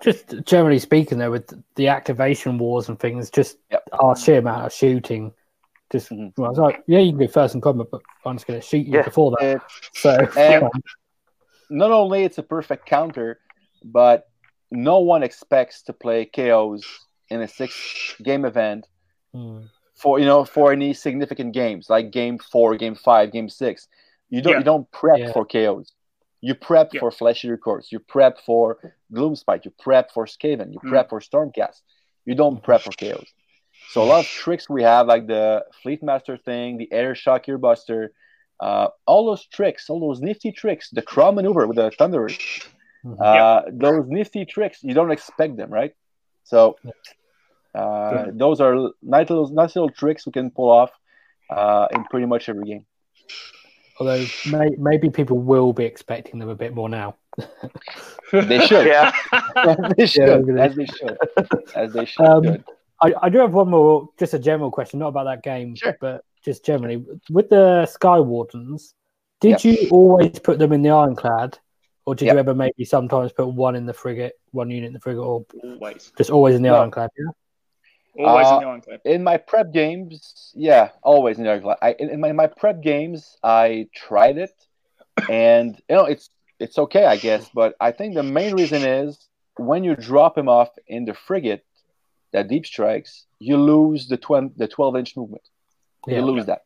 Just 0.00 0.42
generally 0.44 0.78
speaking, 0.78 1.18
though, 1.18 1.30
with 1.30 1.52
the 1.74 1.88
activation 1.88 2.58
wars 2.58 2.88
and 2.88 2.98
things, 2.98 3.30
just 3.30 3.58
Yep. 3.70 3.88
our 3.92 4.16
sheer 4.16 4.38
amount 4.38 4.66
of 4.66 4.72
shooting. 4.72 5.32
Just, 5.90 6.10
Mhm. 6.10 6.32
well, 6.38 6.46
I 6.46 6.48
was 6.50 6.58
like, 6.58 6.82
yeah, 6.86 7.00
you 7.00 7.12
can 7.12 7.18
go 7.20 7.26
first 7.28 7.54
in 7.54 7.60
combat, 7.60 7.88
but 7.90 8.00
I'm 8.24 8.36
just 8.36 8.46
going 8.46 8.58
to 8.60 8.66
shoot 8.66 8.86
you 8.86 8.94
Yeah. 8.94 9.02
before 9.02 9.32
that. 9.38 9.56
It, 9.56 9.62
So, 9.92 10.16
And- 10.36 10.70
not 11.70 11.90
only 11.90 12.24
it's 12.24 12.38
a 12.38 12.42
perfect 12.42 12.86
counter, 12.86 13.40
but 13.84 14.28
no 14.70 15.00
one 15.00 15.22
expects 15.22 15.82
to 15.82 15.92
play 15.92 16.24
KOs 16.24 16.82
in 17.28 17.42
a 17.42 17.48
six 17.48 18.16
game 18.22 18.44
event 18.46 18.88
Mm. 19.34 19.68
For 20.02 20.18
you 20.18 20.24
know 20.26 20.44
for 20.44 20.72
any 20.72 20.92
significant 20.94 21.52
games 21.54 21.88
like 21.88 22.10
game 22.10 22.36
four, 22.38 22.76
game 22.76 22.94
five, 22.96 23.30
game 23.32 23.48
six. 23.48 23.88
You 24.30 24.40
don't 24.42 24.52
Yeah. 24.54 24.58
you 24.58 24.64
don't 24.64 24.90
prep 24.90 25.18
Yeah. 25.18 25.32
for 25.32 25.44
KOs. 25.44 25.92
You 26.40 26.54
prep 26.54 26.88
Yeah. 26.92 27.00
for 27.00 27.10
Flesh 27.12 27.44
Eater 27.44 27.56
Courts. 27.66 27.92
You 27.92 28.00
prep 28.00 28.34
for 28.48 28.64
Gloomspite. 29.12 29.64
You 29.64 29.72
prep 29.78 30.10
for 30.10 30.24
Skaven. 30.26 30.72
You 30.72 30.80
Mm. 30.80 30.88
prep 30.90 31.08
for 31.10 31.20
Stormcast. 31.20 31.78
You 32.24 32.34
don't 32.34 32.58
prep 32.66 32.80
for 32.82 32.92
KOs. 32.92 33.28
So 33.92 34.02
a 34.02 34.08
lot 34.12 34.20
of 34.24 34.26
tricks 34.26 34.68
we 34.68 34.82
have, 34.82 35.06
like 35.06 35.26
the 35.26 35.64
Fleet 35.82 36.02
Master 36.02 36.36
thing, 36.36 36.78
the 36.78 36.88
Aethershock 36.92 37.42
Earbuster, 37.46 38.08
uh, 38.60 38.88
all 39.06 39.26
those 39.26 39.44
tricks, 39.46 39.90
all 39.90 40.00
those 40.00 40.20
nifty 40.20 40.50
tricks, 40.52 40.90
the 40.90 41.02
crawl 41.02 41.32
maneuver 41.32 41.66
with 41.66 41.76
the 41.76 41.90
Thunderer, 41.98 42.30
Mhm. 43.04 43.20
uh, 43.20 43.62
those 43.70 44.06
nifty 44.08 44.44
tricks, 44.46 44.82
you 44.82 44.94
don't 44.94 45.10
expect 45.10 45.56
them, 45.56 45.70
right? 45.70 45.92
So 46.44 46.76
uh, 47.74 48.26
those 48.32 48.60
are 48.60 48.90
nice 49.02 49.30
little, 49.30 49.48
nice 49.48 49.74
little 49.76 49.90
tricks 49.90 50.26
we 50.26 50.32
can 50.32 50.50
pull 50.50 50.70
off 50.70 50.90
uh, 51.50 51.86
in 51.92 52.04
pretty 52.04 52.26
much 52.26 52.48
every 52.48 52.64
game. 52.66 52.86
Although 54.00 54.24
may, 54.50 54.70
maybe 54.78 55.10
people 55.10 55.38
will 55.38 55.72
be 55.72 55.84
expecting 55.84 56.38
them 56.40 56.48
a 56.48 56.54
bit 56.54 56.74
more 56.74 56.88
now. 56.88 57.16
They 58.32 58.60
should, 58.66 58.86
Yeah. 58.86 59.12
as 59.56 59.76
they 59.98 60.06
should, 60.06 60.46
really. 60.46 60.60
as 60.62 60.74
they 60.74 60.86
should, 60.86 61.18
as 61.76 61.92
they 61.92 62.04
should. 62.06 62.24
Um, 62.24 62.64
I, 63.02 63.12
I 63.22 63.28
do 63.28 63.38
have 63.40 63.52
one 63.52 63.68
more, 63.68 64.08
just 64.18 64.32
a 64.32 64.38
general 64.38 64.70
question, 64.70 65.00
not 65.00 65.08
about 65.08 65.24
that 65.24 65.42
game, 65.42 65.74
Sure. 65.76 65.94
but 66.00 66.24
just 66.42 66.64
generally. 66.64 67.04
With 67.28 67.50
the 67.50 67.84
Sky 67.84 68.18
Wardens, 68.20 68.94
did 69.42 69.62
you 69.64 69.88
always 69.90 70.38
put 70.38 70.58
them 70.58 70.72
in 70.72 70.80
the 70.80 70.88
Ironclad, 70.88 71.58
or 72.06 72.14
did 72.14 72.24
Yeah. 72.26 72.32
you 72.34 72.38
ever 72.38 72.54
maybe 72.54 72.86
sometimes 72.86 73.32
put 73.32 73.48
one 73.48 73.76
in 73.76 73.84
the 73.84 73.92
frigate, 73.92 74.32
one 74.52 74.70
unit 74.70 74.86
in 74.88 74.94
the 74.94 75.00
frigate, 75.00 75.22
or 75.22 75.44
always, 75.62 76.10
just 76.16 76.30
always 76.30 76.54
in 76.54 76.62
the 76.62 76.70
No. 76.70 76.76
Ironclad? 76.76 77.10
Yeah. 77.18 77.32
Always 78.18 78.46
Uh, 78.46 78.54
in 78.54 78.60
the 78.60 78.66
Ironclad. 78.66 79.00
in 79.04 79.24
my 79.24 79.36
prep 79.36 79.72
games, 79.72 80.52
yeah, 80.54 80.90
always 81.02 81.38
in 81.38 81.44
the 81.44 81.76
I 81.82 81.92
in, 81.92 82.10
in 82.10 82.20
my, 82.20 82.32
my 82.32 82.46
prep 82.46 82.80
games, 82.82 83.36
I 83.42 83.88
tried 83.94 84.38
it, 84.38 84.54
and 85.28 85.80
you 85.88 85.96
know 85.96 86.04
it's 86.04 86.30
it's 86.58 86.78
okay, 86.78 87.04
I 87.04 87.16
guess. 87.16 87.50
But 87.54 87.74
I 87.80 87.90
think 87.92 88.14
the 88.14 88.22
main 88.22 88.52
reason 88.54 88.84
is 88.84 89.28
when 89.56 89.84
you 89.84 89.96
drop 89.96 90.36
him 90.36 90.48
off 90.48 90.70
in 90.86 91.04
the 91.04 91.14
frigate 91.14 91.64
that 92.32 92.48
deep 92.48 92.66
strikes, 92.66 93.26
you 93.38 93.56
lose 93.56 94.08
the 94.08 94.16
twen- 94.16 94.52
the 94.56 94.68
twelve 94.68 94.96
inch 94.96 95.16
movement. 95.16 95.48
Yeah. 96.06 96.16
You 96.16 96.22
lose 96.22 96.46
that. 96.46 96.62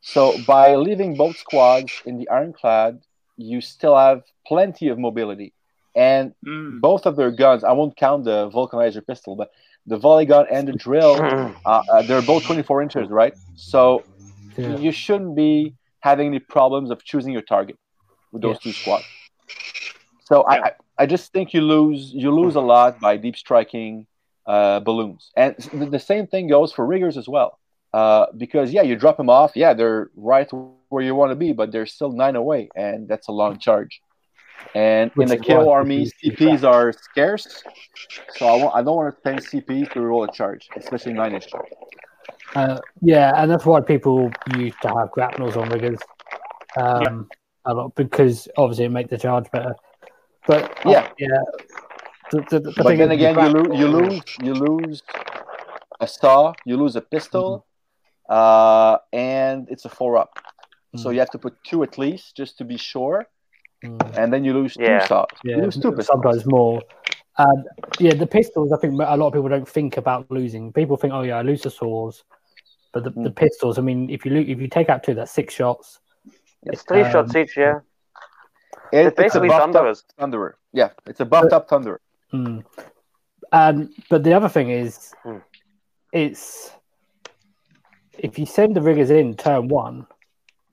So 0.00 0.38
by 0.38 0.76
leaving 0.76 1.16
both 1.16 1.38
squads 1.38 2.02
in 2.04 2.18
the 2.18 2.28
ironclad, 2.28 3.00
you 3.36 3.60
still 3.60 3.96
have 3.96 4.22
plenty 4.46 4.88
of 4.88 4.98
mobility, 4.98 5.52
and 5.94 6.34
Mm. 6.46 6.80
both 6.80 7.06
of 7.06 7.16
their 7.16 7.30
guns. 7.30 7.64
I 7.64 7.72
won't 7.72 7.96
count 7.96 8.24
the 8.24 8.48
vulcanizer 8.50 9.04
pistol, 9.06 9.36
but 9.36 9.50
the 9.88 9.96
volley 9.96 10.26
gun 10.26 10.46
and 10.50 10.68
the 10.68 10.72
drill 10.72 11.16
uh, 11.64 11.82
uh, 11.92 12.02
they're 12.02 12.22
both 12.22 12.44
24 12.44 12.82
inches, 12.82 13.08
right? 13.10 13.34
So 13.56 14.04
Yeah. 14.56 14.76
you 14.76 14.92
shouldn't 14.92 15.34
be 15.36 15.74
having 16.00 16.26
any 16.28 16.40
problems 16.40 16.90
of 16.90 17.04
choosing 17.04 17.32
your 17.32 17.42
target 17.42 17.76
with 18.32 18.42
those 18.42 18.56
Yeah. 18.56 18.60
two 18.64 18.72
squads. 18.72 19.06
So 20.24 20.42
I, 20.42 20.54
Yeah. 20.56 20.64
I, 20.66 20.70
I 21.02 21.06
just 21.06 21.32
think 21.32 21.54
you 21.54 21.62
lose 21.62 22.12
you 22.12 22.30
lose 22.30 22.56
a 22.56 22.60
lot 22.60 23.00
by 23.00 23.16
deep 23.16 23.36
striking 23.36 24.06
uh, 24.46 24.80
balloons, 24.80 25.30
and 25.36 25.54
the, 25.72 25.86
the 25.86 25.98
same 25.98 26.26
thing 26.26 26.48
goes 26.48 26.72
for 26.72 26.84
riggers 26.86 27.16
as 27.16 27.28
well. 27.28 27.58
Uh, 27.92 28.26
because 28.36 28.72
yeah, 28.72 28.82
you 28.82 28.96
drop 28.96 29.16
them 29.16 29.30
off, 29.30 29.52
yeah, 29.56 29.72
they're 29.74 30.10
right 30.16 30.48
where 30.90 31.02
you 31.04 31.14
want 31.14 31.30
to 31.30 31.36
be, 31.36 31.52
but 31.52 31.72
they're 31.72 31.86
still 31.86 32.12
nine 32.12 32.36
away, 32.36 32.68
and 32.76 33.08
that's 33.08 33.28
a 33.28 33.32
long 33.32 33.58
charge. 33.58 34.00
And 34.74 35.10
Which 35.14 35.30
in 35.30 35.38
the 35.38 35.44
KO 35.44 35.70
army, 35.70 36.10
CPs 36.22 36.62
are 36.62 36.92
scarce, 36.92 37.64
so 38.36 38.46
I, 38.46 38.54
won't, 38.56 38.74
I 38.74 38.82
don't 38.82 38.96
want 38.96 39.14
to 39.14 39.20
spend 39.20 39.40
CPs 39.40 39.92
to 39.94 40.00
roll 40.00 40.24
a 40.24 40.30
charge, 40.32 40.68
especially 40.76 41.12
nine 41.14 41.34
inch 41.34 41.48
charge. 41.48 41.66
Uh, 42.54 42.80
yeah, 43.02 43.32
and 43.40 43.50
that's 43.50 43.64
why 43.66 43.80
people 43.80 44.32
used 44.56 44.80
to 44.82 44.88
have 44.88 45.10
grapnels 45.10 45.56
on 45.56 45.68
riggers 45.70 46.00
um, 46.76 47.28
a 47.64 47.74
lot 47.74 47.94
because 47.94 48.48
obviously 48.56 48.84
it 48.86 48.90
make 48.90 49.08
the 49.08 49.18
charge 49.18 49.50
better. 49.50 49.74
But 50.46 50.64
uh, 50.86 50.90
Yeah. 50.90 51.08
yeah. 51.18 51.40
The, 52.30 52.40
the, 52.50 52.60
the 52.60 52.72
But 52.82 52.96
then 52.98 53.10
again, 53.10 53.36
you, 53.36 53.48
lo- 53.48 53.74
you 53.74 53.86
lose 53.86 54.22
you 54.40 54.54
lose 54.54 55.02
a 56.00 56.06
saw, 56.06 56.54
you 56.64 56.76
lose 56.76 56.94
a 56.96 57.00
pistol, 57.00 57.64
uh, 58.28 58.98
and 59.12 59.66
it's 59.70 59.84
a 59.84 59.88
four 59.88 60.16
up. 60.16 60.38
So 60.96 61.10
Mhm. 61.10 61.14
you 61.14 61.18
have 61.20 61.30
to 61.30 61.38
put 61.38 61.62
two 61.64 61.82
at 61.82 61.98
least 61.98 62.36
just 62.36 62.58
to 62.58 62.64
be 62.64 62.76
sure, 62.76 63.26
Mm, 63.84 64.18
and 64.18 64.32
then 64.32 64.44
you 64.44 64.52
lose 64.54 64.76
Yeah. 64.78 64.98
two 65.00 65.06
saws. 65.06 65.26
yeah, 65.44 65.56
you 65.56 65.62
lose 65.62 65.76
two 65.76 65.92
pistols. 65.92 66.06
sometimes 66.06 66.46
more. 66.46 66.82
And 67.38 67.64
yeah, 68.00 68.14
the 68.14 68.26
pistols. 68.26 68.72
I 68.72 68.76
think 68.78 68.94
a 68.94 69.16
lot 69.16 69.28
of 69.28 69.32
people 69.32 69.48
don't 69.48 69.68
think 69.68 69.96
about 69.96 70.28
losing. 70.30 70.72
People 70.72 70.96
think, 70.96 71.12
"Oh 71.12 71.22
yeah, 71.22 71.38
I 71.38 71.42
lose 71.42 71.62
the 71.62 71.70
saws," 71.70 72.24
but 72.92 73.04
the, 73.04 73.10
the 73.10 73.30
Mm. 73.30 73.36
pistols. 73.36 73.78
I 73.78 73.82
mean, 73.82 74.10
if 74.10 74.24
you 74.24 74.32
lo- 74.32 74.40
if 74.54 74.60
you 74.60 74.66
take 74.68 74.88
out 74.88 75.04
two, 75.04 75.14
that's 75.14 75.30
six 75.30 75.54
shots. 75.54 76.00
It's 76.64 76.82
three 76.82 77.02
Um, 77.02 77.12
shots 77.12 77.36
each, 77.36 77.56
yeah. 77.56 77.78
It- 78.92 79.06
It's 79.06 79.08
it's 79.10 79.18
a 79.18 79.22
basically 79.22 79.48
buffed 79.48 79.60
Thunderers. 79.72 80.04
up 80.18 80.30
Thunderer. 80.30 80.52
Yeah, 80.72 80.90
it's 81.06 81.20
a 81.20 81.24
buffed 81.24 81.52
up 81.52 81.68
Thunderer. 81.68 81.98
Mm. 82.32 82.64
Um, 83.52 83.90
but 84.10 84.24
the 84.24 84.32
other 84.34 84.48
thing 84.48 84.70
is, 84.70 85.14
Hmm. 85.22 85.38
it's 86.12 86.72
if 88.18 88.36
you 88.38 88.46
send 88.46 88.74
the 88.74 88.82
riggers 88.82 89.10
in 89.10 89.36
turn 89.36 89.68
one, 89.68 90.06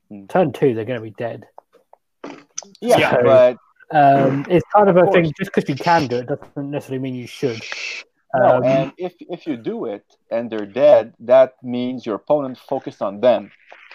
Hmm. 0.09 0.25
turn 0.25 0.51
two, 0.51 0.73
they're 0.73 0.85
going 0.85 0.97
to 0.99 1.03
be 1.03 1.11
dead. 1.11 1.47
Yeah, 2.81 2.97
Yeah. 2.99 3.21
but 3.23 3.57
Um, 3.91 4.45
it's 4.49 4.65
kind 4.75 4.89
of 4.89 4.95
a 4.97 5.03
Of 5.05 5.13
thing. 5.13 5.25
Just 5.39 5.51
because 5.53 5.69
you 5.69 5.75
can 5.75 6.07
do 6.07 6.17
it 6.21 6.27
doesn't 6.27 6.71
necessarily 6.71 7.01
mean 7.05 7.15
you 7.23 7.27
should. 7.39 7.61
no, 8.33 8.57
Um, 8.57 8.63
and 8.77 8.87
if 9.07 9.13
if 9.35 9.39
you 9.47 9.55
do 9.71 9.77
it 9.95 10.05
and 10.33 10.43
they're 10.51 10.71
dead, 10.85 11.13
that 11.33 11.51
means 11.75 11.97
your 12.07 12.15
opponent 12.21 12.55
focused 12.73 13.01
on 13.07 13.13
them. 13.27 13.41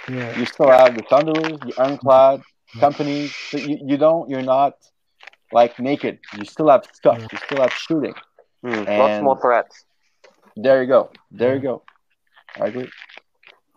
yeah, 0.08 0.30
You 0.38 0.44
still 0.54 0.70
have 0.80 0.90
the 0.98 1.04
Thunderers, 1.10 1.58
the 1.66 1.74
Ironclad 1.84 2.38
companies. 2.84 3.28
So 3.48 3.56
you, 3.68 3.76
you 3.90 3.96
don't. 4.06 4.24
You're 4.30 4.48
not 4.56 4.74
like 5.58 5.72
naked. 5.90 6.14
You 6.38 6.44
still 6.54 6.68
have 6.74 6.84
stuff. 7.00 7.18
You 7.32 7.38
still 7.46 7.60
have 7.64 7.72
shooting. 7.86 8.14
Hmm, 8.62 8.70
Lots 9.00 9.14
And- 9.16 9.24
more 9.28 9.38
threats. 9.44 9.74
There 10.64 10.78
you 10.82 10.88
go. 10.96 11.00
There 11.38 11.52
you 11.56 11.62
go. 11.70 11.74
I 12.62 12.66
agree. 12.70 12.90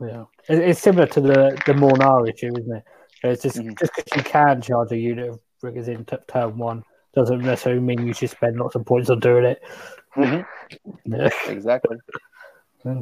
yeah. 0.10 0.26
It's 0.70 0.82
similar 0.88 1.08
to 1.16 1.22
the 1.30 1.39
the 1.68 1.74
Mhornar 1.82 2.20
issue, 2.32 2.52
isn't 2.60 2.76
it? 2.80 2.84
It's 3.24 3.42
just 3.44 3.58
Mhm. 3.58 3.78
just 3.80 3.92
because 3.96 4.18
you 4.18 4.24
can 4.24 4.62
charge 4.62 4.92
a 4.92 4.98
unit 4.98 5.30
of 5.30 5.40
riggers 5.62 5.88
in 5.88 6.04
t- 6.06 6.18
turn 6.28 6.58
one 6.58 6.84
doesn't 7.16 7.40
necessarily 7.42 7.80
mean 7.82 8.06
you 8.08 8.14
should 8.14 8.30
spend 8.30 8.58
lots 8.58 8.76
of 8.76 8.86
points 8.86 9.10
on 9.10 9.20
doing 9.20 9.46
it. 9.46 9.62
Mhm. 10.16 10.46
Yeah. 11.06 11.30
Exactly. 11.48 11.98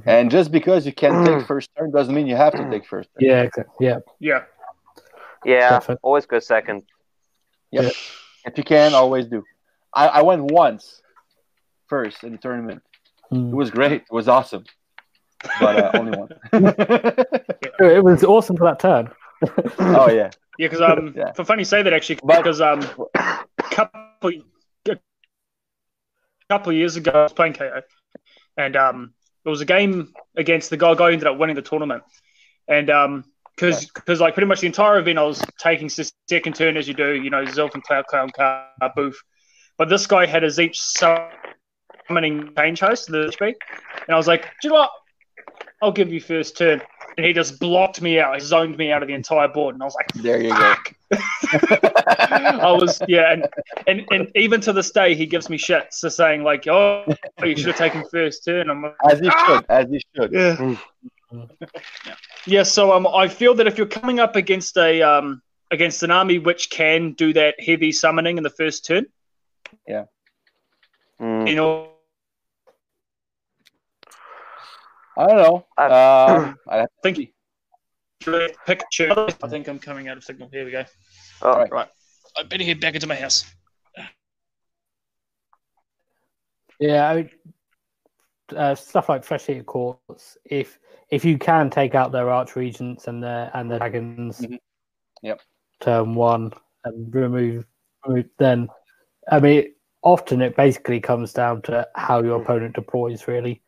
And 0.05 0.29
just 0.29 0.51
because 0.51 0.85
you 0.85 0.93
can 0.93 1.25
take 1.25 1.47
first 1.47 1.69
turn 1.75 1.89
doesn't 1.91 2.13
mean 2.13 2.27
you 2.27 2.35
have 2.35 2.53
to 2.53 2.69
take 2.69 2.85
first 2.85 3.09
turn. 3.19 3.27
Yeah, 3.29 3.41
exactly. 3.41 3.87
yeah, 3.87 3.99
Yeah, 4.19 4.43
Yeah, 5.43 5.69
Definitely. 5.71 5.99
always 6.03 6.25
go 6.27 6.37
second. 6.39 6.83
Yeah. 7.71 7.89
If 8.45 8.57
you 8.57 8.63
can, 8.63 8.93
always 8.93 9.25
do. 9.27 9.43
I, 9.93 10.07
I 10.07 10.21
went 10.21 10.51
once 10.51 11.01
first 11.87 12.23
in 12.23 12.33
the 12.33 12.37
tournament. 12.37 12.83
It 13.31 13.35
Mm. 13.35 13.51
was 13.51 13.71
great. 13.71 14.01
It 14.03 14.11
was 14.11 14.27
awesome. 14.27 14.65
But 15.59 15.75
uh, 15.77 15.91
only 15.99 16.17
one. 16.17 16.29
It 17.79 18.03
was 18.03 18.23
awesome 18.23 18.57
for 18.57 18.65
that 18.65 18.79
turn. 18.79 19.09
Oh 19.79 20.09
yeah. 20.09 20.31
yeah. 20.57 20.67
Because 20.67 20.81
um, 20.81 21.13
Yeah. 21.15 21.31
for 21.33 21.43
funny 21.45 21.61
you 21.61 21.65
say 21.65 21.81
that 21.83 21.93
actually, 21.93 22.19
because 22.25 22.61
um, 22.61 22.81
couple 23.57 24.31
a 24.87 24.97
couple 26.49 26.71
of 26.71 26.77
years 26.77 26.95
ago, 26.95 27.11
I 27.11 27.23
was 27.23 27.33
playing 27.33 27.53
KO, 27.53 27.81
and 28.57 28.75
um, 28.75 29.13
it 29.45 29.49
was 29.49 29.61
a 29.61 29.65
game 29.65 30.13
against 30.35 30.69
the 30.69 30.77
guy 30.77 30.93
guy 30.95 31.07
who 31.07 31.13
ended 31.13 31.27
up 31.27 31.37
winning 31.37 31.55
the 31.55 31.61
tournament, 31.61 32.03
and 32.67 32.89
um, 32.89 33.25
because 33.55 33.85
because 33.87 34.19
like 34.19 34.33
pretty 34.33 34.47
much 34.47 34.61
the 34.61 34.67
entire 34.67 34.99
event, 34.99 35.17
I 35.19 35.23
was 35.23 35.41
taking 35.57 35.89
second 35.89 36.55
turn 36.55 36.77
as 36.77 36.87
you 36.87 36.93
do, 36.93 37.13
you 37.13 37.29
know, 37.29 37.43
Zilfin 37.43 37.81
Cloud 37.83 38.07
Clown 38.07 38.29
car 38.29 38.67
booth, 38.95 39.19
but 39.77 39.89
this 39.89 40.07
guy 40.07 40.25
had 40.25 40.43
his 40.43 40.59
each 40.59 40.79
summoning 40.79 42.53
change 42.57 42.79
host, 42.79 43.07
the 43.07 43.27
HP, 43.27 43.55
and 44.07 44.09
I 44.09 44.17
was 44.17 44.27
like, 44.27 44.43
do 44.61 44.67
you 44.67 44.69
know 44.69 44.75
what? 44.81 44.91
I'll 45.81 45.91
give 45.91 46.11
you 46.13 46.21
first 46.21 46.57
turn. 46.57 46.81
And 47.17 47.25
he 47.25 47.33
just 47.33 47.59
blocked 47.59 48.01
me 48.01 48.19
out. 48.19 48.35
He 48.35 48.39
zoned 48.41 48.77
me 48.77 48.91
out 48.91 49.01
of 49.01 49.07
the 49.07 49.13
entire 49.13 49.47
board. 49.47 49.75
And 49.75 49.81
I 49.81 49.85
was 49.85 49.95
like, 49.95 50.13
There 50.13 50.41
you 50.41 50.49
go. 50.49 50.75
I 51.51 52.75
was 52.79 53.01
yeah, 53.07 53.33
and, 53.33 53.47
and 53.87 54.05
and 54.11 54.31
even 54.35 54.61
to 54.61 54.71
this 54.71 54.91
day 54.91 55.13
he 55.13 55.25
gives 55.25 55.49
me 55.49 55.57
shit 55.57 55.93
for 55.93 56.09
saying 56.09 56.43
like, 56.43 56.67
oh, 56.67 57.05
you 57.43 57.57
should 57.57 57.67
have 57.67 57.77
taken 57.77 58.05
first 58.09 58.45
turn. 58.45 58.69
I'm 58.69 58.81
like, 58.83 58.95
As 59.09 59.19
you 59.21 59.31
should. 59.45 59.65
As 59.67 59.87
you 59.91 59.99
should. 60.15 60.31
yeah, 60.31 61.45
yeah. 62.45 62.63
So 62.63 62.93
um, 62.93 63.05
I 63.07 63.27
feel 63.27 63.53
that 63.55 63.67
if 63.67 63.77
you're 63.77 63.87
coming 63.87 64.19
up 64.21 64.37
against 64.37 64.77
a 64.77 65.01
um 65.01 65.41
against 65.69 66.03
an 66.03 66.11
army 66.11 66.37
which 66.39 66.69
can 66.69 67.11
do 67.13 67.33
that 67.33 67.55
heavy 67.59 67.91
summoning 67.91 68.37
in 68.37 68.43
the 68.43 68.49
first 68.49 68.85
turn, 68.85 69.05
Hmm. 71.19 71.45
you 71.45 71.55
know, 71.55 71.90
I 75.17 75.27
don't 75.27 75.37
know. 75.37 75.65
Um, 75.77 76.59
I 76.69 76.85
think 77.03 77.17
you 77.17 77.27
pick 78.65 78.83
turn. 78.95 79.11
I 79.11 79.47
think 79.47 79.67
I'm 79.67 79.79
coming 79.79 80.07
out 80.07 80.17
of 80.17 80.23
signal. 80.23 80.49
Here 80.51 80.65
we 80.65 80.71
go. 80.71 80.83
Oh, 81.41 81.51
Alright. 81.51 81.71
Right, 81.71 81.87
I 82.37 82.43
better 82.43 82.63
head 82.63 82.79
back 82.79 82.95
into 82.95 83.07
my 83.07 83.15
house. 83.15 83.45
Yeah, 86.79 87.07
I 87.09 87.15
mean, 87.15 87.29
uh, 88.55 88.75
stuff 88.75 89.09
like 89.09 89.23
Flesh 89.23 89.49
Eater 89.49 89.63
Courts. 89.63 90.37
If 90.45 90.79
if 91.09 91.25
you 91.25 91.37
can 91.37 91.69
take 91.69 91.93
out 91.93 92.11
their 92.11 92.29
arch 92.29 92.55
regents 92.55 93.07
and 93.07 93.21
their 93.21 93.51
and 93.53 93.69
their 93.69 93.79
dragons, 93.79 94.39
Mhm. 94.39 94.59
Yep. 95.21 95.41
turn 95.81 96.15
one 96.15 96.51
and 96.83 97.13
remove, 97.13 97.65
remove 98.05 98.29
then. 98.39 98.69
I 99.29 99.39
mean, 99.39 99.75
often 100.01 100.41
it 100.41 100.55
basically 100.55 100.99
comes 100.99 101.33
down 101.33 101.61
to 101.63 101.87
how 101.95 102.23
your 102.23 102.41
opponent 102.41 102.75
deploys, 102.75 103.27
really, 103.27 103.61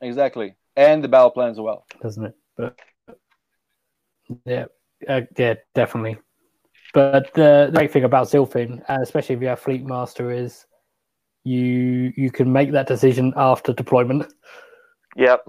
Exactly, 0.00 0.56
and 0.76 1.02
the 1.02 1.08
battle 1.08 1.30
plan 1.30 1.50
as 1.50 1.60
well. 1.60 1.86
doesn't 2.00 2.24
it? 2.26 2.34
But 2.56 2.78
yeah, 4.44 4.66
uh, 5.08 5.22
yeah, 5.36 5.54
definitely. 5.74 6.18
But 6.94 7.32
the, 7.34 7.68
the 7.70 7.78
great 7.78 7.92
thing 7.92 8.04
about 8.04 8.28
Zilfin, 8.28 8.82
especially 8.88 9.34
if 9.36 9.42
you 9.42 9.48
have 9.48 9.60
Fleet 9.60 9.84
Master, 9.84 10.30
is 10.30 10.66
you 11.44 12.12
you 12.16 12.30
can 12.30 12.52
make 12.52 12.72
that 12.72 12.86
decision 12.86 13.32
after 13.36 13.72
deployment. 13.72 14.32
Yep. 15.16 15.46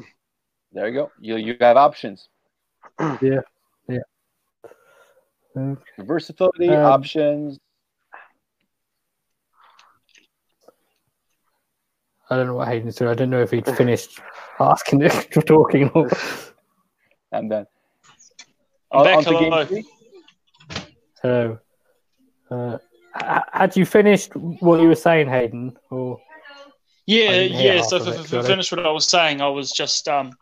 There 0.72 0.88
you 0.88 0.94
go. 0.94 1.12
You 1.20 1.36
you 1.36 1.56
have 1.60 1.78
options, 1.78 2.30
yeah, 3.22 3.42
yeah. 3.88 4.00
Versatility, 6.00 6.70
Um, 6.70 6.86
options. 6.86 7.60
I 12.34 12.38
don't 12.38 12.48
know 12.48 12.56
what 12.56 12.68
Hayden's 12.68 12.96
doing. 12.96 13.12
I 13.12 13.14
don't 13.14 13.30
know 13.30 13.42
if 13.42 13.52
he'd 13.52 13.66
finished 13.78 14.20
asking 14.60 15.02
if 15.02 15.28
you're 15.36 15.44
talking 15.44 15.90
or 15.90 16.10
I'm 17.32 17.48
done. 17.50 17.68
I'm 18.92 19.00
On- 19.00 19.06
back, 19.06 19.18
on 19.18 19.24
to 19.24 19.84
hello. 21.22 21.60
Uh, 22.50 22.78
had 23.52 23.76
you 23.78 23.86
finished 23.86 24.36
what 24.36 24.82
you 24.82 24.88
were 24.88 24.96
saying, 24.96 25.30
Hayden? 25.30 25.78
Or 25.92 26.20
Yeah, 27.06 27.26
I 27.26 27.32
didn't 27.32 27.60
yeah. 27.60 27.82
So 27.84 27.98
of 27.98 28.06
for, 28.06 28.12
it, 28.12 28.20
for, 28.20 28.28
sorry. 28.28 28.44
finish 28.44 28.72
what 28.72 28.86
I 28.86 28.92
was 28.92 29.08
saying, 29.08 29.42
I 29.42 29.48
was 29.50 29.72
just 29.72 30.08
um, 30.08 30.34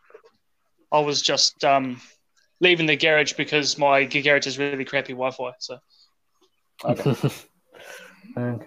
I 0.90 1.00
was 1.00 1.20
just 1.20 1.62
um, 1.64 2.00
leaving 2.60 2.86
the 2.86 2.96
garage 2.96 3.34
because 3.34 3.76
my 3.78 4.04
garage 4.04 4.46
is 4.46 4.58
really 4.58 4.84
crappy 4.84 5.12
Wi-Fi. 5.12 5.52
So 5.58 5.78
Okay. 6.84 7.14
Okay. 8.36 8.66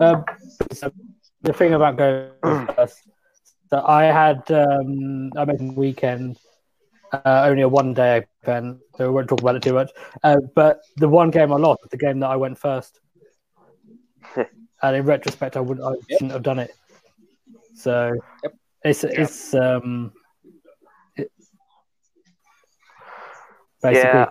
Um, 0.00 0.24
so 0.72 0.92
the 1.44 1.52
thing 1.52 1.74
about 1.74 1.96
going 1.96 2.30
first 2.76 3.06
that 3.70 3.84
I 3.88 4.04
had 4.04 4.50
um, 4.50 5.30
I 5.36 5.44
made 5.44 5.60
a 5.60 5.72
weekend 5.72 6.38
uh, 7.12 7.44
only 7.46 7.62
a 7.62 7.68
one 7.68 7.94
day 7.94 8.24
event, 8.42 8.80
so 8.96 9.08
we 9.08 9.14
won't 9.14 9.28
talk 9.28 9.40
about 9.40 9.56
it 9.56 9.62
too 9.62 9.74
much. 9.74 9.90
Uh, 10.22 10.36
but 10.54 10.80
the 10.96 11.08
one 11.08 11.30
game 11.30 11.52
I 11.52 11.56
lost 11.56 11.82
was 11.82 11.90
the 11.90 11.96
game 11.98 12.18
that 12.20 12.30
I 12.30 12.36
went 12.36 12.58
first, 12.58 13.00
and 14.36 14.96
in 14.96 15.04
retrospect, 15.04 15.56
I 15.56 15.60
wouldn't 15.60 15.86
I 15.86 15.92
shouldn't 16.10 16.32
have 16.32 16.42
done 16.42 16.58
it. 16.58 16.72
So 17.74 18.12
Yep. 18.42 18.54
it's 18.84 19.04
it's 19.04 19.54
um 19.54 20.12
it, 21.16 21.30
basically 23.82 24.10
Yeah. 24.20 24.30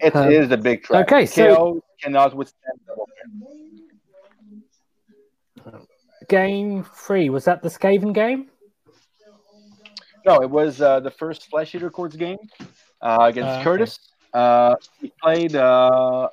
It 0.00 0.14
Um, 0.14 0.30
is 0.30 0.50
a 0.50 0.56
big 0.56 0.82
trap. 0.84 1.06
okay, 1.06 1.24
so- 1.26 1.54
KO 1.56 1.80
cannot 2.02 2.34
withstand. 2.34 2.78
Game 6.28 6.84
three 6.84 7.28
was 7.30 7.44
that 7.44 7.62
the 7.62 7.68
Skaven 7.68 8.12
game? 8.14 8.48
No, 10.26 10.40
it 10.40 10.48
was 10.50 10.80
uh, 10.80 11.00
the 11.00 11.10
first 11.10 11.48
Flesh 11.50 11.74
Eater 11.74 11.90
Courts 11.90 12.16
game 12.16 12.38
uh, 13.02 13.18
against 13.22 13.48
Uh, 13.48 13.52
okay. 13.56 13.64
Curtis. 13.64 13.98
Uh, 14.32 14.74
he 15.00 15.12
played. 15.22 15.54
Uh, 15.54 16.28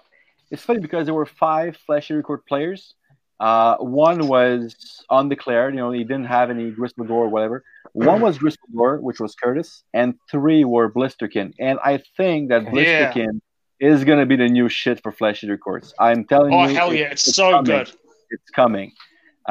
it's 0.49 0.63
funny 0.63 0.79
because 0.79 1.05
there 1.05 1.13
were 1.13 1.25
five 1.25 1.77
Flesh 1.85 2.09
Eater 2.09 2.23
Court 2.23 2.45
players. 2.47 2.93
Uh, 3.39 3.75
one 3.77 4.27
was 4.27 4.75
undeclared. 5.09 5.73
You 5.73 5.79
know, 5.81 5.91
he 5.91 6.03
didn't 6.03 6.25
have 6.25 6.49
any 6.49 6.71
Gristlegore 6.71 7.09
or 7.11 7.27
whatever. 7.29 7.63
One 7.93 8.21
was 8.21 8.37
Gristle 8.37 8.59
Gore, 8.75 8.97
which 9.01 9.19
was 9.19 9.35
Curtis, 9.35 9.83
and 9.93 10.13
three 10.29 10.63
were 10.63 10.89
Blisterskin. 10.91 11.53
And 11.59 11.77
I 11.83 12.01
think 12.15 12.49
that 12.49 12.63
Yeah. 12.73 13.11
Blisterskin 13.11 13.41
is 13.79 14.03
going 14.05 14.19
to 14.19 14.25
be 14.27 14.35
the 14.37 14.47
new 14.47 14.69
shit 14.69 15.01
for 15.01 15.11
Flesh 15.11 15.43
Eater 15.43 15.57
Courts. 15.57 15.93
I'm 15.99 16.23
telling 16.25 16.53
oh 16.53 16.63
you. 16.63 16.69
Oh, 16.69 16.73
hell 16.73 16.91
it- 16.91 16.99
yeah, 16.99 17.11
it's, 17.11 17.35
so 17.35 17.51
coming. 17.51 17.65
good. 17.65 17.91
It's 18.29 18.49
coming. 18.55 18.93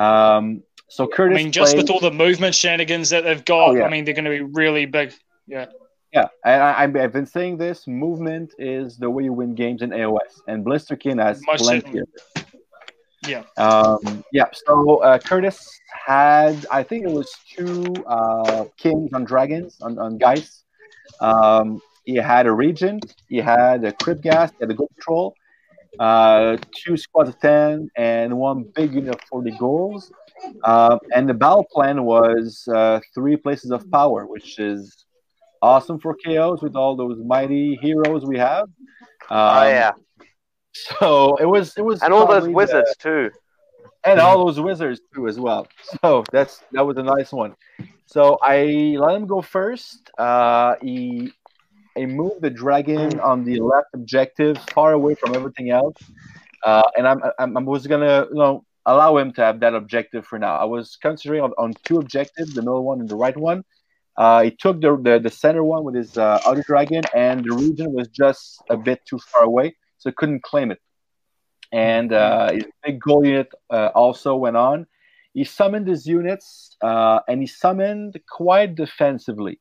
Um, 0.00 0.62
so 0.88 1.06
Curtis. 1.06 1.38
I 1.38 1.42
mean, 1.42 1.52
just 1.52 1.72
played- 1.72 1.82
with 1.82 1.90
all 1.90 2.00
the 2.00 2.10
movement 2.10 2.54
shenanigans 2.54 3.10
that 3.10 3.24
they've 3.24 3.44
got, 3.44 3.70
Oh, 3.70 3.74
yeah. 3.74 3.84
I 3.84 3.88
mean, 3.88 4.04
they're 4.04 4.14
going 4.14 4.24
to 4.24 4.30
be 4.30 4.40
really 4.40 4.86
big. 4.86 5.12
Yeah, 5.46 5.66
Yeah, 6.12 6.28
and 6.44 6.62
I, 6.62 6.82
I've 6.82 6.96
I've 6.96 7.12
been 7.12 7.26
saying 7.26 7.58
this. 7.58 7.86
Movement 7.86 8.54
is 8.58 8.96
the 8.96 9.10
way 9.10 9.24
you 9.24 9.32
win 9.32 9.54
games 9.54 9.82
in 9.82 9.90
AOS, 9.90 10.40
and 10.46 10.64
Blisterskin 10.64 11.20
has 11.20 11.40
Most 11.46 11.62
plenty 11.62 12.02
yeah. 13.26 13.42
Um, 13.56 14.24
yeah, 14.32 14.46
so 14.52 14.98
uh, 14.98 15.18
Curtis 15.18 15.68
had, 15.92 16.66
I 16.70 16.82
think 16.82 17.04
it 17.04 17.10
was 17.10 17.30
two 17.54 17.92
uh, 18.06 18.64
kings 18.76 19.12
on 19.12 19.24
dragons 19.24 19.78
on, 19.82 19.98
on 19.98 20.18
Geist. 20.18 20.64
Um, 21.20 21.80
he 22.04 22.16
had 22.16 22.46
a 22.46 22.52
regent, 22.52 23.14
he 23.28 23.38
had 23.38 23.84
a 23.84 23.92
crypt 23.92 24.22
ghast, 24.22 24.54
he 24.58 24.64
had 24.64 24.70
a 24.70 24.74
ghoul 24.74 24.90
patrol, 24.96 25.34
uh, 25.98 26.56
two 26.74 26.96
squads 26.96 27.28
of 27.30 27.40
10, 27.40 27.90
and 27.96 28.36
one 28.38 28.64
big 28.74 28.94
unit 28.94 29.14
of 29.14 29.20
40 29.28 29.50
goals. 29.52 30.12
Um, 30.64 30.98
and 31.14 31.28
the 31.28 31.34
battle 31.34 31.66
plan 31.70 32.04
was 32.04 32.66
uh, 32.74 33.00
three 33.14 33.36
places 33.36 33.70
of 33.72 33.90
power, 33.90 34.26
which 34.26 34.58
is 34.58 35.04
awesome 35.62 35.98
for 35.98 36.16
KOs 36.24 36.62
with 36.62 36.76
all 36.76 36.96
those 36.96 37.18
mighty 37.18 37.76
heroes 37.82 38.24
we 38.24 38.38
have. 38.38 38.64
Um, 39.28 39.56
oh 39.58 39.64
yeah. 39.68 39.92
So 40.72 41.36
it 41.36 41.44
was 41.46 41.74
it 41.76 41.82
was 41.84 42.02
And 42.02 42.12
all 42.12 42.20
those 42.20 42.28
probably 42.28 42.48
the- 42.50 42.54
wizards 42.56 42.96
too. 42.98 43.30
and 44.04 44.20
all 44.20 44.46
those 44.46 44.58
wizards 44.60 45.00
too 45.14 45.26
as 45.28 45.38
well. 45.38 45.66
So 46.00 46.24
that's 46.32 46.62
that 46.72 46.86
was 46.86 46.96
a 46.96 47.02
nice 47.02 47.32
one. 47.32 47.54
So 48.06 48.38
I 48.42 48.96
let 48.98 49.16
him 49.16 49.26
go 49.26 49.42
first. 49.42 50.10
Uh, 50.16 50.76
he 50.80 51.32
he 52.00 52.06
moved 52.06 52.42
the 52.42 52.50
dragon 52.50 53.20
on 53.20 53.44
the 53.44 53.60
left 53.60 53.88
objective, 53.94 54.58
far 54.74 54.92
away 54.92 55.14
from 55.14 55.34
everything 55.34 55.70
else. 55.70 55.96
Uh, 56.64 56.82
and 56.96 57.06
I'm, 57.06 57.20
I'm 57.38 57.56
I 57.56 57.60
was 57.60 57.86
gonna 57.86 58.26
you 58.30 58.38
know 58.42 58.64
allow 58.86 59.16
him 59.16 59.32
to 59.34 59.42
have 59.42 59.60
that 59.60 59.74
objective 59.74 60.26
for 60.26 60.38
now. 60.38 60.54
I 60.56 60.64
was 60.64 60.96
considering 60.96 61.42
on, 61.42 61.52
on 61.58 61.74
two 61.84 61.98
objectives, 61.98 62.54
the 62.54 62.62
middle 62.62 62.84
one 62.84 63.00
and 63.00 63.08
the 63.08 63.16
right 63.16 63.36
one. 63.36 63.64
Uh, 64.16 64.42
he 64.42 64.50
took 64.50 64.80
the, 64.80 64.96
the 64.96 65.18
the 65.18 65.30
center 65.30 65.64
one 65.64 65.84
with 65.84 65.94
his 65.94 66.18
uh, 66.18 66.40
other 66.44 66.62
dragon, 66.62 67.02
and 67.14 67.44
the 67.44 67.54
regent 67.54 67.92
was 67.92 68.08
just 68.08 68.62
a 68.68 68.76
bit 68.76 69.00
too 69.08 69.18
far 69.30 69.44
away, 69.44 69.74
so 69.98 70.10
he 70.10 70.14
couldn't 70.14 70.42
claim 70.42 70.70
it 70.70 70.80
and 71.72 72.12
uh, 72.12 72.52
his 72.52 72.64
big 72.82 73.00
ghoul 73.00 73.24
unit 73.24 73.52
uh, 73.70 73.90
also 73.94 74.34
went 74.36 74.56
on. 74.56 74.86
He 75.34 75.44
summoned 75.44 75.86
his 75.86 76.06
units, 76.06 76.76
uh, 76.82 77.20
and 77.28 77.40
he 77.40 77.46
summoned 77.46 78.20
quite 78.28 78.74
defensively. 78.74 79.60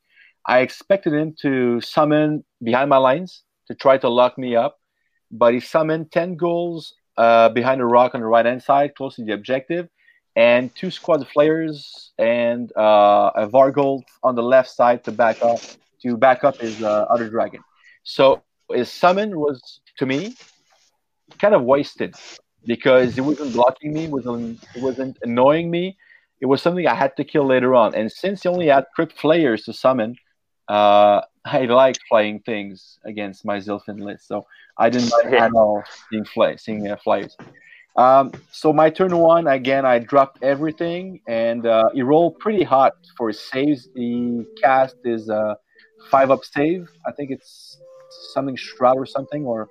I 0.50 0.62
expected 0.62 1.14
him 1.14 1.36
to 1.44 1.80
summon 1.80 2.44
behind 2.64 2.90
my 2.90 2.98
lines 2.98 3.44
to 3.68 3.76
try 3.76 4.00
to 4.00 4.10
lock 4.10 4.36
me 4.36 4.56
up, 4.56 4.80
but 5.30 5.54
he 5.54 5.60
summoned 5.60 6.12
10 6.12 6.38
ghouls 6.38 6.96
uh, 7.18 7.50
behind 7.50 7.82
a 7.82 7.86
rock 7.86 8.16
on 8.16 8.22
the 8.22 8.26
right 8.26 8.48
hand 8.48 8.64
side, 8.64 8.96
close 8.96 9.18
to 9.18 9.24
the 9.24 9.34
objective, 9.34 9.88
and 10.36 10.74
two 10.74 10.90
squad 10.90 11.28
flayers 11.28 12.14
and 12.18 12.76
uh, 12.76 13.30
a 13.36 13.48
Varghulf 13.48 14.02
on 14.24 14.34
the 14.34 14.42
left 14.42 14.72
side 14.72 15.04
to 15.04 15.12
back 15.12 15.40
up 15.44 15.60
to 16.02 16.18
back 16.18 16.44
up 16.44 16.58
his 16.58 16.82
uh, 16.82 17.06
other 17.12 17.30
dragon. 17.30 17.62
So 18.02 18.42
his 18.72 18.92
summon 18.92 19.38
was 19.40 19.82
to 19.98 20.08
me 20.08 20.36
kind 21.38 21.54
of 21.54 21.62
wasted 21.62 22.16
because 22.66 23.20
it 23.20 23.22
wasn't 23.22 23.54
blocking 23.54 23.94
me, 23.94 24.08
wasn't 24.08 24.66
wasn't 24.78 25.20
annoying 25.22 25.70
me. 25.70 25.96
It 26.42 26.48
was 26.48 26.60
something 26.64 26.88
I 26.88 26.96
had 26.96 27.16
to 27.18 27.24
kill 27.24 27.46
later 27.46 27.76
on. 27.76 27.94
And 27.94 28.12
since 28.12 28.42
he 28.42 28.50
only 28.50 28.68
had 28.68 28.86
crypt 28.96 29.20
flayers 29.20 29.66
to 29.66 29.74
summon, 29.74 30.16
uh, 30.70 31.22
I 31.46 31.66
like 31.66 31.98
playing 32.10 32.42
things 32.42 33.00
against 33.06 33.46
my 33.46 33.58
Zilfin 33.58 34.00
list. 34.02 34.28
So 34.28 34.46
I 34.78 34.90
didn't 34.90 35.12
Yeah. 35.32 35.46
at 35.46 35.52
all 35.54 35.84
seeing 36.10 36.26
flay, 36.26 36.58
seeing 36.58 36.88
uh, 36.90 36.98
flyers. 37.04 37.36
Um, 37.96 38.32
so 38.52 38.72
my 38.72 38.90
turn 38.90 39.18
one 39.18 39.48
again, 39.48 39.86
I 39.86 40.00
dropped 40.00 40.44
everything, 40.44 41.22
and 41.28 41.66
uh, 41.66 41.90
he 41.94 42.02
rolled 42.02 42.40
pretty 42.40 42.64
hot 42.64 42.94
for 43.18 43.28
his 43.30 43.40
saves. 43.42 43.90
He 43.94 44.46
cast 44.64 44.96
his 45.04 45.30
uh, 45.30 45.56
five 46.12 46.32
up 46.32 46.46
save. 46.46 46.88
I 47.06 47.12
think 47.12 47.32
it's 47.32 47.78
something 48.34 48.56
shroud 48.56 48.98
or 48.98 49.06
something, 49.06 49.44
or 49.46 49.68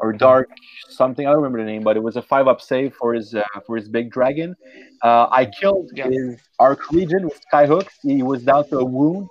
or 0.00 0.12
dark 0.12 0.48
something. 0.90 1.26
I 1.26 1.30
don't 1.30 1.42
remember 1.42 1.58
the 1.64 1.70
name, 1.70 1.82
but 1.82 1.96
it 1.96 2.02
was 2.02 2.16
a 2.16 2.22
five 2.22 2.46
up 2.46 2.60
save 2.60 2.94
for 2.94 3.14
his 3.14 3.34
uh, 3.34 3.42
for 3.66 3.76
his 3.76 3.88
big 3.88 4.10
dragon. 4.10 4.54
Uh, 5.02 5.26
I 5.32 5.46
killed 5.46 5.90
Yeah. 5.94 6.08
his 6.08 6.36
arch 6.60 6.80
regent 6.92 7.24
with 7.24 7.40
skyhooks. 7.52 7.90
He 8.02 8.22
was 8.22 8.42
down 8.44 8.68
to 8.68 8.78
a 8.78 8.84
wound, 8.84 9.28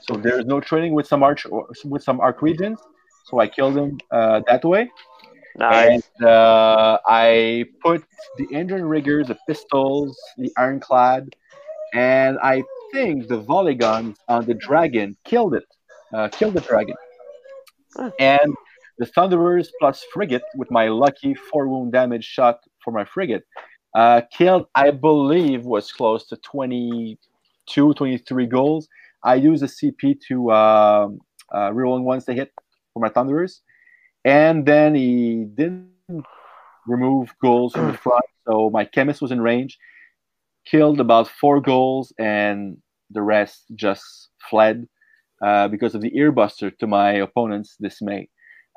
so 0.00 0.16
there's 0.16 0.44
no 0.44 0.60
training 0.60 0.92
with 0.94 1.06
some 1.06 1.22
arch 1.22 1.46
with 1.84 2.02
some 2.02 2.20
arch 2.20 2.38
regents. 2.42 2.82
So 3.24 3.40
I 3.40 3.48
killed 3.48 3.76
him 3.76 3.98
uh, 4.10 4.42
that 4.46 4.64
way. 4.64 4.90
Nice. 5.58 6.02
And 6.18 6.26
uh, 6.28 6.98
I 7.06 7.64
put 7.82 8.04
the 8.36 8.46
Endrin 8.48 8.88
riggers, 8.88 9.28
the 9.28 9.38
pistols, 9.48 10.16
the 10.36 10.52
ironclad, 10.56 11.34
and 11.94 12.38
I 12.42 12.62
think 12.92 13.28
the 13.28 13.38
volley 13.38 13.74
guns 13.74 14.18
on 14.28 14.44
the 14.44 14.54
dragon 14.54 15.16
killed 15.24 15.54
it, 15.54 15.64
uh, 16.14 16.28
killed 16.28 16.54
the 16.54 16.60
dragon. 16.60 16.96
And 18.20 18.54
the 18.98 19.06
Thunderers 19.06 19.72
plus 19.80 20.04
frigate 20.12 20.42
with 20.54 20.70
my 20.70 20.88
lucky 20.88 21.34
four 21.34 21.68
wound 21.68 21.92
damage 21.92 22.24
shot 22.24 22.60
for 22.82 22.92
my 22.92 23.04
frigate 23.04 23.44
Uh, 23.94 24.20
killed, 24.30 24.66
I 24.74 24.90
believe, 24.90 25.64
was 25.64 25.90
close 25.90 26.26
to 26.28 26.36
22, 26.36 27.94
23 27.94 28.46
ghouls. 28.46 28.88
I 29.22 29.34
used 29.34 29.62
a 29.62 29.66
CP 29.66 30.20
to 30.28 30.50
uh, 30.50 31.08
uh, 31.52 31.70
rerolling 31.70 32.04
ones 32.04 32.24
to 32.26 32.32
hit 32.32 32.52
for 32.92 33.00
my 33.00 33.08
Thunderers, 33.08 33.62
and 34.24 34.66
then 34.66 34.94
he 34.94 35.46
didn't 35.54 35.90
remove 36.86 37.34
ghouls 37.42 37.72
from 37.72 37.92
the 37.92 37.98
front, 38.04 38.24
so 38.46 38.70
my 38.70 38.84
Khemist 38.84 39.20
was 39.20 39.32
in 39.32 39.40
range. 39.40 39.78
Killed 40.66 41.00
about 41.00 41.28
four 41.28 41.60
ghouls, 41.60 42.12
and 42.18 42.78
the 43.10 43.22
rest 43.22 43.64
just 43.74 44.30
fled 44.50 44.86
uh, 45.44 45.68
because 45.68 45.94
of 45.94 46.00
the 46.00 46.10
earbuster 46.10 46.76
to 46.78 46.86
my 46.86 47.12
opponent's 47.12 47.76
dismay. 47.80 48.28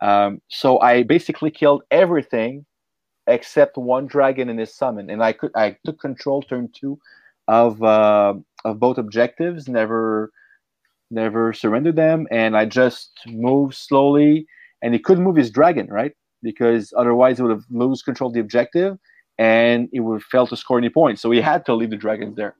Um, 0.02 0.42
so 0.50 0.80
I 0.80 1.04
basically 1.04 1.52
killed 1.52 1.84
everything 1.92 2.66
except 3.28 3.78
one 3.78 4.08
dragon 4.08 4.50
in 4.50 4.58
his 4.58 4.76
summon, 4.76 5.10
and 5.10 5.24
I 5.24 5.34
could 5.34 5.52
I 5.56 5.78
took 5.86 6.00
control 6.00 6.42
turn 6.42 6.70
two 6.74 7.00
of 7.50 7.84
uh, 7.84 8.36
of 8.64 8.80
both 8.80 8.98
objectives. 8.98 9.68
Never 9.68 10.32
never 11.12 11.52
surrendered 11.52 11.96
them, 11.96 12.28
and 12.32 12.56
I 12.56 12.66
just 12.66 13.12
moved 13.28 13.74
slowly. 13.76 14.46
And 14.82 14.94
he 14.94 15.00
couldn't 15.00 15.26
move 15.26 15.36
his 15.36 15.52
dragon, 15.52 15.88
right? 15.88 16.14
Because 16.42 16.94
otherwise, 16.96 17.38
he 17.38 17.44
would 17.44 17.52
have 17.52 17.66
lose 17.70 18.02
control 18.02 18.30
of 18.30 18.34
the 18.34 18.40
objective, 18.40 18.98
and 19.38 19.90
he 19.92 20.00
would 20.00 20.24
fail 20.24 20.48
to 20.48 20.56
score 20.56 20.78
any 20.78 20.90
points. 20.90 21.22
So 21.22 21.32
he 21.32 21.42
had 21.42 21.66
to 21.66 21.74
leave 21.76 21.90
the 21.90 21.98
dragons 21.98 22.38
there. 22.38 22.56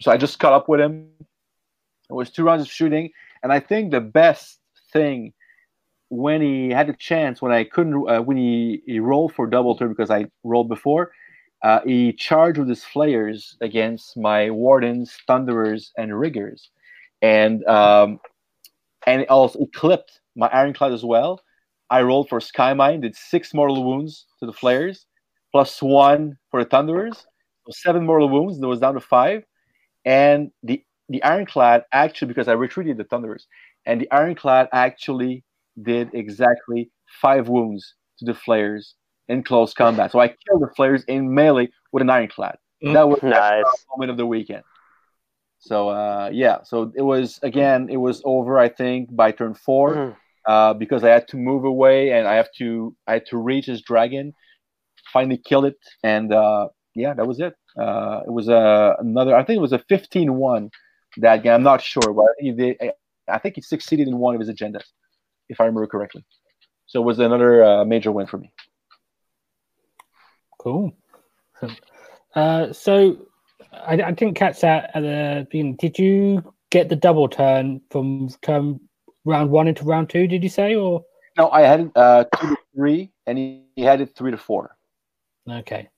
So 0.00 0.10
I 0.10 0.16
just 0.16 0.38
caught 0.38 0.54
up 0.54 0.68
with 0.68 0.80
him. 0.80 1.08
It 2.08 2.14
was 2.14 2.30
two 2.30 2.44
rounds 2.44 2.62
of 2.62 2.70
shooting, 2.70 3.10
and 3.42 3.52
I 3.52 3.60
think 3.60 3.90
the 3.90 4.00
best 4.00 4.60
thing 4.92 5.34
when 6.08 6.42
he 6.42 6.68
had 6.68 6.88
a 6.90 6.92
chance, 6.94 7.40
when 7.40 7.52
I 7.52 7.64
couldn't, 7.64 8.08
uh, 8.08 8.20
when 8.20 8.36
he, 8.36 8.82
he 8.86 8.98
rolled 8.98 9.34
for 9.34 9.46
double 9.46 9.76
turn 9.76 9.88
because 9.88 10.10
I 10.10 10.26
rolled 10.44 10.68
before, 10.68 11.10
uh, 11.62 11.80
he 11.84 12.12
charged 12.12 12.58
with 12.58 12.68
his 12.68 12.84
flayers 12.84 13.56
against 13.60 14.16
my 14.16 14.50
wardens, 14.50 15.16
thunderers, 15.26 15.92
and 15.96 16.18
riggers, 16.18 16.70
and 17.22 17.64
um, 17.66 18.18
and 19.06 19.26
also 19.26 19.58
he 19.60 19.66
clipped 19.74 20.20
my 20.36 20.48
ironclad 20.48 20.92
as 20.92 21.04
well. 21.04 21.40
I 21.90 22.02
rolled 22.02 22.28
for 22.28 22.40
sky 22.40 22.74
mine, 22.74 23.00
did 23.02 23.16
six 23.16 23.54
mortal 23.54 23.84
wounds 23.84 24.26
to 24.40 24.46
the 24.46 24.52
flayers, 24.52 25.06
plus 25.52 25.82
one 25.82 26.38
for 26.50 26.64
the 26.64 26.70
thunderers, 26.70 27.26
so 27.66 27.72
seven 27.72 28.06
mortal 28.06 28.28
wounds. 28.28 28.58
That 28.60 28.68
was 28.68 28.80
down 28.80 28.94
to 28.94 29.00
five, 29.00 29.44
and 30.04 30.50
the 30.62 30.82
the 31.08 31.22
ironclad 31.24 31.84
actually 31.92 32.28
because 32.28 32.48
I 32.48 32.52
retreated 32.52 32.96
the 32.96 33.04
thunderers, 33.04 33.46
and 33.86 34.00
the 34.00 34.10
ironclad 34.12 34.68
actually 34.72 35.44
did 35.82 36.10
exactly 36.14 36.90
five 37.20 37.48
wounds 37.48 37.94
to 38.18 38.24
the 38.26 38.34
flayers 38.34 38.94
in 39.32 39.42
close 39.42 39.72
combat. 39.74 40.12
So 40.12 40.18
I 40.20 40.28
killed 40.28 40.62
the 40.66 40.72
flayers 40.76 41.02
in 41.04 41.20
melee 41.34 41.68
with 41.92 42.02
an 42.02 42.10
ironclad. 42.10 42.56
That 42.96 43.08
was 43.08 43.22
Nice. 43.22 43.64
the 43.64 43.90
moment 43.92 44.10
of 44.10 44.16
the 44.16 44.26
weekend. 44.26 44.64
So 45.58 45.76
uh, 45.88 46.28
yeah, 46.32 46.56
so 46.64 46.92
it 47.00 47.02
was 47.12 47.38
again, 47.42 47.88
it 47.88 47.96
was 48.08 48.20
over. 48.24 48.58
I 48.58 48.68
think 48.68 49.00
by 49.22 49.30
turn 49.32 49.54
four 49.54 49.88
Mhm. 49.94 50.16
uh, 50.52 50.74
because 50.82 51.02
I 51.04 51.10
had 51.16 51.26
to 51.32 51.36
move 51.36 51.64
away 51.64 51.98
and 52.14 52.26
I 52.32 52.34
have 52.40 52.50
to 52.58 52.96
I 53.06 53.12
had 53.16 53.26
to 53.32 53.36
reach 53.50 53.66
his 53.66 53.80
dragon. 53.90 54.34
Finally 55.12 55.38
killed 55.48 55.66
it, 55.72 55.78
and 56.02 56.32
uh, 56.32 56.68
yeah, 56.94 57.12
that 57.14 57.26
was 57.26 57.38
it. 57.40 57.54
Uh, 57.84 58.20
it 58.28 58.32
was 58.38 58.48
uh, 58.48 58.94
another. 58.98 59.32
I 59.36 59.42
think 59.44 59.56
it 59.60 59.66
was 59.68 59.72
a 59.72 59.78
15-1 59.92 60.70
that 61.18 61.42
game. 61.42 61.52
I'm 61.52 61.62
not 61.72 61.80
sure, 61.82 62.12
but 62.20 62.30
he 62.38 62.50
did, 62.52 62.76
I- 62.80 62.92
I 63.28 63.38
think 63.38 63.54
he 63.56 63.62
succeeded 63.62 64.08
in 64.08 64.16
one 64.18 64.34
of 64.34 64.40
his 64.40 64.50
agendas, 64.54 64.86
if 65.48 65.60
I 65.60 65.64
remember 65.66 65.86
correctly. 65.86 66.24
So 66.86 67.00
it 67.02 67.06
was 67.10 67.18
another 67.18 67.52
uh, 67.64 67.84
major 67.84 68.10
win 68.12 68.26
for 68.26 68.38
me. 68.38 68.48
Cool. 70.62 70.92
Uh, 72.34 72.72
so 72.72 73.16
I, 73.72 73.94
I 73.94 74.10
didn't 74.12 74.34
catch 74.34 74.60
that 74.60 74.90
at 74.94 75.00
the 75.00 75.46
beginning. 75.50 75.76
Did 75.76 75.98
you 75.98 76.54
get 76.70 76.88
the 76.88 76.96
double 76.96 77.28
turn 77.28 77.80
from 77.90 78.28
turn 78.42 78.80
round 79.24 79.50
one 79.50 79.66
into 79.66 79.84
round 79.84 80.08
two? 80.08 80.26
Did 80.28 80.42
you 80.42 80.48
say 80.48 80.74
or 80.74 81.04
No, 81.36 81.50
I 81.50 81.62
had 81.62 81.80
it 81.80 81.90
uh, 81.96 82.24
two 82.36 82.48
to 82.48 82.56
three, 82.76 83.10
and 83.26 83.36
he, 83.36 83.64
he 83.74 83.82
had 83.82 84.00
it 84.00 84.14
three 84.16 84.30
to 84.30 84.36
four. 84.36 84.76
okay? 85.50 85.88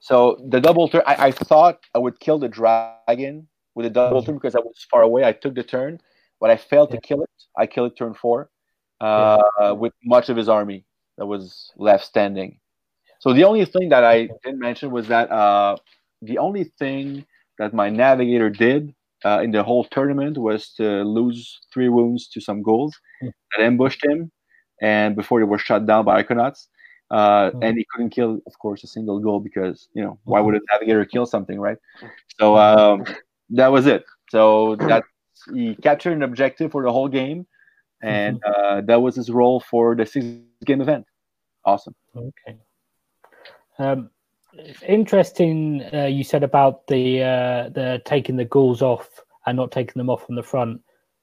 So 0.00 0.44
the 0.48 0.60
double 0.60 0.88
turn, 0.88 1.02
I, 1.06 1.26
I 1.26 1.30
thought 1.30 1.78
I 1.94 1.98
would 1.98 2.18
kill 2.20 2.38
the 2.38 2.48
dragon 2.48 3.48
with 3.74 3.86
a 3.86 3.90
double 3.90 4.22
turn 4.22 4.34
because 4.34 4.54
I 4.54 4.60
was 4.60 4.86
far 4.90 5.02
away. 5.02 5.24
I 5.24 5.32
took 5.32 5.54
the 5.54 5.62
turn, 5.62 6.00
but 6.40 6.50
I 6.50 6.56
failed 6.56 6.90
to 6.90 7.00
kill 7.00 7.22
it. 7.22 7.30
I 7.56 7.66
killed 7.66 7.92
it 7.92 7.96
turn 7.96 8.12
four 8.12 8.50
uh, 9.00 9.38
with 9.78 9.92
much 10.04 10.28
of 10.28 10.36
his 10.36 10.48
army 10.48 10.84
that 11.16 11.26
was 11.26 11.72
left 11.76 12.04
standing. 12.04 12.58
So 13.24 13.32
the 13.32 13.44
only 13.44 13.64
thing 13.64 13.88
that 13.88 14.04
I 14.04 14.28
didn't 14.42 14.60
mention 14.68 14.90
was 14.90 15.08
that 15.08 15.30
uh, 15.30 15.76
the 16.20 16.36
only 16.36 16.64
thing 16.78 17.24
that 17.58 17.72
my 17.72 17.88
navigator 17.88 18.50
did 18.50 18.94
uh, 19.24 19.40
in 19.42 19.50
the 19.50 19.62
whole 19.62 19.84
tournament 19.96 20.36
was 20.36 20.60
to 20.74 20.86
lose 21.18 21.40
three 21.72 21.88
wounds 21.88 22.28
to 22.32 22.38
some 22.48 22.60
ghouls 22.68 22.92
Hmm. 23.22 23.30
that 23.50 23.64
ambushed 23.64 24.04
him, 24.04 24.30
and 24.82 25.16
before 25.16 25.40
they 25.40 25.48
were 25.52 25.62
shot 25.68 25.86
down 25.86 26.04
by 26.04 26.22
Arkanauts. 26.22 26.60
Uh, 27.10 27.50
Hmm. 27.50 27.62
and 27.64 27.72
he 27.78 27.84
couldn't 27.90 28.10
kill, 28.10 28.32
of 28.50 28.54
course, 28.58 28.80
a 28.84 28.90
single 28.96 29.18
ghoul 29.24 29.40
because 29.48 29.88
you 29.96 30.02
know 30.04 30.14
why 30.24 30.40
would 30.44 30.54
a 30.60 30.60
navigator 30.72 31.04
kill 31.14 31.26
something, 31.34 31.58
right? 31.66 31.78
So 32.38 32.44
um, 32.66 33.04
that 33.58 33.70
was 33.76 33.86
it. 33.86 34.04
So 34.34 34.76
that 34.90 35.02
he 35.54 35.76
captured 35.86 36.12
an 36.18 36.22
objective 36.30 36.68
for 36.72 36.82
the 36.86 36.92
whole 36.92 37.08
game, 37.20 37.46
and 38.02 38.36
uh, 38.50 38.76
that 38.88 39.00
was 39.00 39.16
his 39.16 39.28
role 39.40 39.60
for 39.70 39.96
the 39.98 40.04
six 40.04 40.24
game 40.70 40.82
event. 40.86 41.04
Awesome. 41.64 41.94
Okay. 42.14 42.58
Um, 43.78 44.10
interesting. 44.86 45.82
Uh, 45.92 46.06
you 46.06 46.24
said 46.24 46.42
about 46.42 46.86
the 46.86 47.22
uh, 47.22 47.68
the 47.70 48.02
taking 48.04 48.36
the 48.36 48.44
ghouls 48.44 48.82
off 48.82 49.08
and 49.46 49.56
not 49.56 49.72
taking 49.72 49.94
them 49.98 50.10
off 50.10 50.26
from 50.26 50.36
the 50.36 50.42
front, 50.42 50.80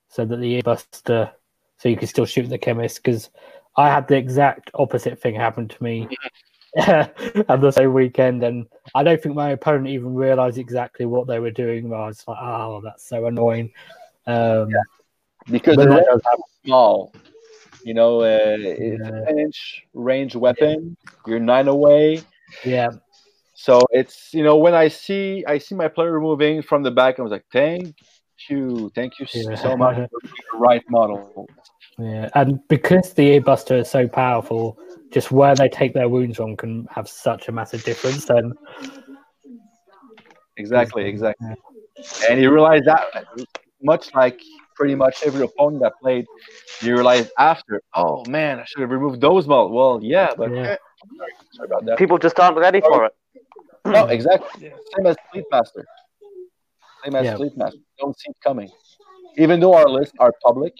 so 0.10 0.26
that 0.26 0.38
the 0.38 0.62
earbuster, 0.62 1.32
so 1.78 1.90
you 1.90 1.98
could 1.98 2.10
still 2.10 2.26
shoot 2.26 2.48
the 2.50 2.60
Khemist. 2.60 2.98
Because 2.98 3.30
I 3.78 3.90
had 3.90 4.08
the 4.08 4.18
exact 4.18 4.72
opposite 4.74 5.22
thing 5.22 5.36
happen 5.36 5.68
to 5.68 5.84
me 5.84 6.08
at 6.78 7.62
the 7.62 7.72
same 7.72 7.94
weekend, 7.94 8.44
and 8.44 8.68
I 8.94 9.04
don't 9.04 9.22
think 9.22 9.36
my 9.36 9.52
opponent 9.52 9.88
even 9.88 10.14
realized 10.14 10.58
exactly 10.58 11.06
what 11.06 11.28
they 11.28 11.40
were 11.40 11.52
doing. 11.52 11.86
I 11.94 12.08
was 12.08 12.24
like, 12.28 12.38
"Oh, 12.42 12.82
that's 12.84 13.08
so 13.08 13.26
annoying." 13.26 13.72
Um, 14.28 14.70
Because 15.50 15.78
that 15.78 16.06
does 16.06 16.22
happen. 16.24 16.44
small, 16.64 17.14
you 17.84 17.94
know, 17.94 18.22
uh, 18.22 18.58
it's 18.60 19.02
Yeah. 19.02 19.22
a 19.24 19.26
10 19.26 19.40
inch 19.40 19.88
range 19.94 20.36
weapon. 20.36 20.96
You're 21.26 21.40
nine 21.40 21.68
away. 21.68 22.22
Yeah, 22.64 22.90
So 23.54 23.86
it's 23.92 24.34
you 24.34 24.44
know 24.44 24.58
when 24.58 24.74
I 24.74 24.88
see 24.88 25.44
I 25.48 25.58
see 25.58 25.76
my 25.76 25.88
player 25.88 26.20
moving 26.20 26.62
from 26.62 26.84
the 26.84 26.92
back, 26.92 27.20
I 27.20 27.22
was 27.22 27.32
like, 27.32 27.46
thank 27.52 27.96
you, 28.50 28.92
thank 28.96 29.20
you 29.20 29.26
Yeah. 29.34 29.56
so 29.56 29.78
much 29.78 29.96
for 29.96 30.20
the 30.24 30.58
right 30.58 30.84
model. 30.90 31.50
Yeah, 31.98 32.30
and 32.34 32.60
because 32.68 33.14
the 33.14 33.40
earbuster 33.40 33.80
is 33.82 33.90
so 33.90 34.08
powerful, 34.08 34.80
just 35.12 35.32
where 35.32 35.56
they 35.56 35.70
take 35.70 35.94
their 35.94 36.10
wounds 36.10 36.38
from 36.38 36.58
can 36.58 36.88
have 36.90 37.08
such 37.08 37.48
a 37.48 37.52
massive 37.52 37.84
difference. 37.84 38.26
Then, 38.26 38.54
Exactly, 40.58 41.06
exactly. 41.06 41.56
And 42.30 42.42
you 42.42 42.52
realize 42.52 42.84
that 42.86 43.04
much 43.82 44.14
like 44.14 44.42
pretty 44.76 44.96
much 44.96 45.18
every 45.26 45.44
opponent 45.44 45.82
that 45.84 45.94
played, 46.02 46.26
you 46.82 46.94
realize 46.94 47.30
after, 47.38 47.82
oh 47.96 48.26
man, 48.26 48.60
I 48.60 48.66
should 48.66 48.82
have 48.82 48.92
removed 48.92 49.22
those 49.22 49.48
models. 49.48 49.72
Well, 49.72 50.00
yeah, 50.02 50.34
but 50.36 50.52
Yeah. 50.52 50.76
Sorry, 51.18 51.32
sorry 51.54 51.68
about 51.68 51.86
that. 51.86 51.98
People 51.98 52.18
just 52.18 52.40
aren't 52.40 52.58
ready 52.58 52.82
for 52.82 53.06
it. 53.06 53.14
No, 53.86 54.06
exactly. 54.08 54.70
Same 54.96 55.06
as 55.08 55.16
Fleet 55.32 55.46
Master. 55.52 55.86
Same 57.04 57.16
as 57.16 57.26
Yeah. 57.26 57.36
Fleet 57.38 57.58
Master. 57.58 57.80
Don't 58.00 58.18
see 58.20 58.30
it 58.30 58.38
coming. 58.44 58.70
Even 59.38 59.60
though 59.60 59.74
our 59.74 59.90
lists 59.90 60.14
are 60.20 60.34
public, 60.44 60.74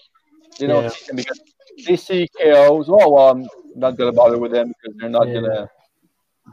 they 0.58 0.66
don't 0.66 0.84
Yeah. 0.84 0.88
see 0.90 1.04
them 1.08 1.16
because 1.16 1.40
they 1.86 1.96
see 1.96 2.28
KOs. 2.38 2.88
Oh, 2.88 3.10
well, 3.10 3.28
I'm 3.30 3.46
not 3.74 3.96
going 3.96 4.10
to 4.12 4.16
bother 4.16 4.38
with 4.38 4.52
them 4.52 4.68
because 4.68 4.96
they're 4.98 5.08
not 5.10 5.26
Yeah. 5.28 5.34
going 5.40 5.50
to 5.50 5.68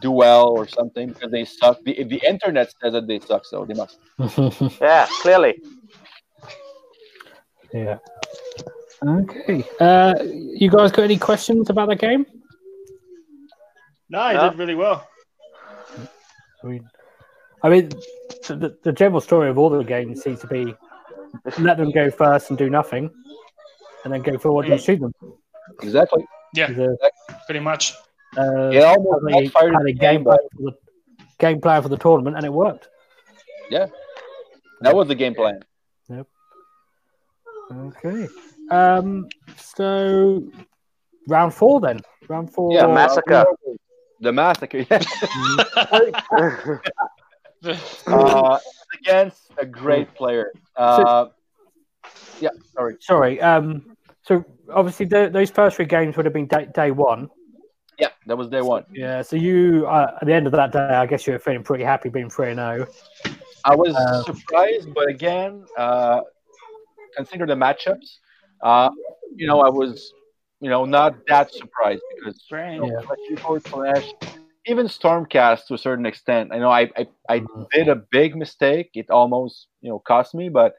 do 0.01 0.11
well 0.11 0.47
or 0.49 0.67
something 0.67 1.09
because 1.09 1.32
they 1.32 1.45
suck. 1.45 1.78
The, 1.84 2.03
the 2.03 2.22
internet 2.28 2.72
says 2.82 2.93
that 2.93 3.05
they 3.07 3.20
suck, 3.20 3.45
so 3.45 3.65
they 3.65 3.74
must. 3.76 3.97
Yeah, 4.82 5.07
clearly. 5.22 5.61
yeah. 7.74 7.97
Okay. 9.05 9.63
Uh, 9.80 10.13
you 10.24 10.70
guys 10.70 10.91
got 10.91 11.03
any 11.03 11.17
questions 11.17 11.70
about 11.70 11.89
the 11.89 11.95
game? 11.95 12.26
No, 14.10 14.28
he 14.30 14.34
No. 14.36 14.49
did 14.49 14.60
really 14.60 14.76
well. 14.76 15.07
I 16.64 16.68
mean, 16.68 16.89
I 17.64 17.70
mean, 17.70 17.89
the, 18.47 18.55
the, 18.55 18.78
the 18.84 18.91
general 18.91 19.22
story 19.22 19.49
of 19.49 19.57
all 19.57 19.70
the 19.70 19.84
games 19.84 20.22
seems 20.22 20.39
to 20.41 20.47
be 20.47 20.74
let 21.60 21.78
them 21.78 21.91
go 21.91 22.10
first 22.10 22.49
and 22.49 22.57
do 22.57 22.70
nothing, 22.70 23.10
and 24.03 24.14
then 24.14 24.22
go 24.22 24.38
forward 24.38 24.68
and 24.68 24.82
shoot 24.82 24.99
them. 24.99 25.14
Exactly. 25.82 26.26
Yeah, 26.55 26.72
The, 26.72 26.97
pretty 27.45 27.60
much. 27.60 27.93
uh, 28.38 28.70
It 28.74 28.84
almost 28.84 29.53
had 29.55 29.70
a, 29.70 29.78
had 29.78 29.86
a 29.88 29.91
game 29.93 29.97
game, 29.99 30.24
plan 30.24 30.38
for 30.55 30.62
the 30.64 30.72
game 31.38 31.62
plan 31.62 31.82
for 31.84 31.89
the 31.89 31.97
tournament, 31.97 32.36
and 32.36 32.45
it 32.45 32.51
worked. 32.51 32.89
Yeah, 33.70 33.88
that 34.82 34.95
was 34.95 35.07
the 35.07 35.16
game 35.16 35.36
plan. 35.36 35.60
Yep. 36.10 36.28
Okay. 37.72 38.28
Um. 38.72 39.28
So 39.57 40.43
round 41.28 41.53
four 41.53 41.80
then. 41.80 41.99
Round 42.28 42.51
four. 42.51 42.74
Yeah, 42.74 42.88
massive- 42.88 43.24
Massacre. 43.28 43.45
The 44.20 44.32
massacre. 44.32 44.86
uh, 48.07 48.59
against 48.99 49.51
a 49.57 49.65
great 49.65 50.13
player. 50.15 50.51
Uh, 50.76 51.28
yeah, 52.39 52.49
sorry. 52.74 52.95
Sorry. 52.99 53.41
Um, 53.41 53.95
so 54.24 54.43
obviously 54.72 55.05
the, 55.05 55.30
those 55.32 55.49
first 55.49 55.76
three 55.76 55.86
games 55.86 56.15
would 56.17 56.26
have 56.26 56.34
been 56.34 56.47
day, 56.47 56.67
day 56.74 56.91
one. 56.91 57.30
Yeah, 57.97 58.09
that 58.28 58.38
was 58.38 58.47
day 58.47 58.61
one. 58.61 58.86
Yeah. 58.93 59.22
So 59.22 59.36
you 59.36 59.86
uh, 59.88 60.17
at 60.22 60.26
the 60.26 60.34
end 60.34 60.47
of 60.47 60.53
that 60.53 60.72
day, 60.72 60.80
I 60.80 61.05
guess 61.05 61.28
you 61.28 61.34
were 61.34 61.39
feeling 61.39 61.63
pretty 61.63 61.84
happy 61.84 62.09
being 62.09 62.30
three 62.30 62.51
and 62.51 62.59
zero. 62.59 62.88
I 63.65 63.76
was 63.76 63.93
Uh, 63.93 64.24
surprised, 64.24 64.93
but 64.93 65.09
again, 65.09 65.65
uh, 65.78 66.22
consider 67.15 67.45
the 67.45 67.55
matchups. 67.55 68.20
Uh, 68.63 68.89
you 69.36 69.47
know, 69.47 69.59
I 69.59 69.70
was, 69.70 70.13
you 70.62 70.70
know, 70.70 70.86
not 70.86 71.14
that 71.28 71.53
surprised 71.53 72.03
because 72.16 72.51
you 72.72 72.80
know, 72.82 72.91
Yeah. 72.91 73.01
Flash 73.07 73.41
Flash, 73.72 74.16
even 74.66 74.88
Stormcast 74.88 75.66
to 75.68 75.74
a 75.76 75.78
certain 75.78 76.05
extent. 76.05 76.51
I 76.53 76.57
know 76.60 76.70
I, 76.70 76.89
I, 76.97 77.07
I 77.30 77.43
Mhm. 77.55 77.68
did 77.74 77.88
a 77.88 77.95
big 78.12 78.36
mistake. 78.36 78.89
It 78.93 79.10
almost, 79.10 79.68
you 79.82 79.89
know, 79.89 79.99
cost 79.99 80.34
me. 80.34 80.49
But 80.49 80.74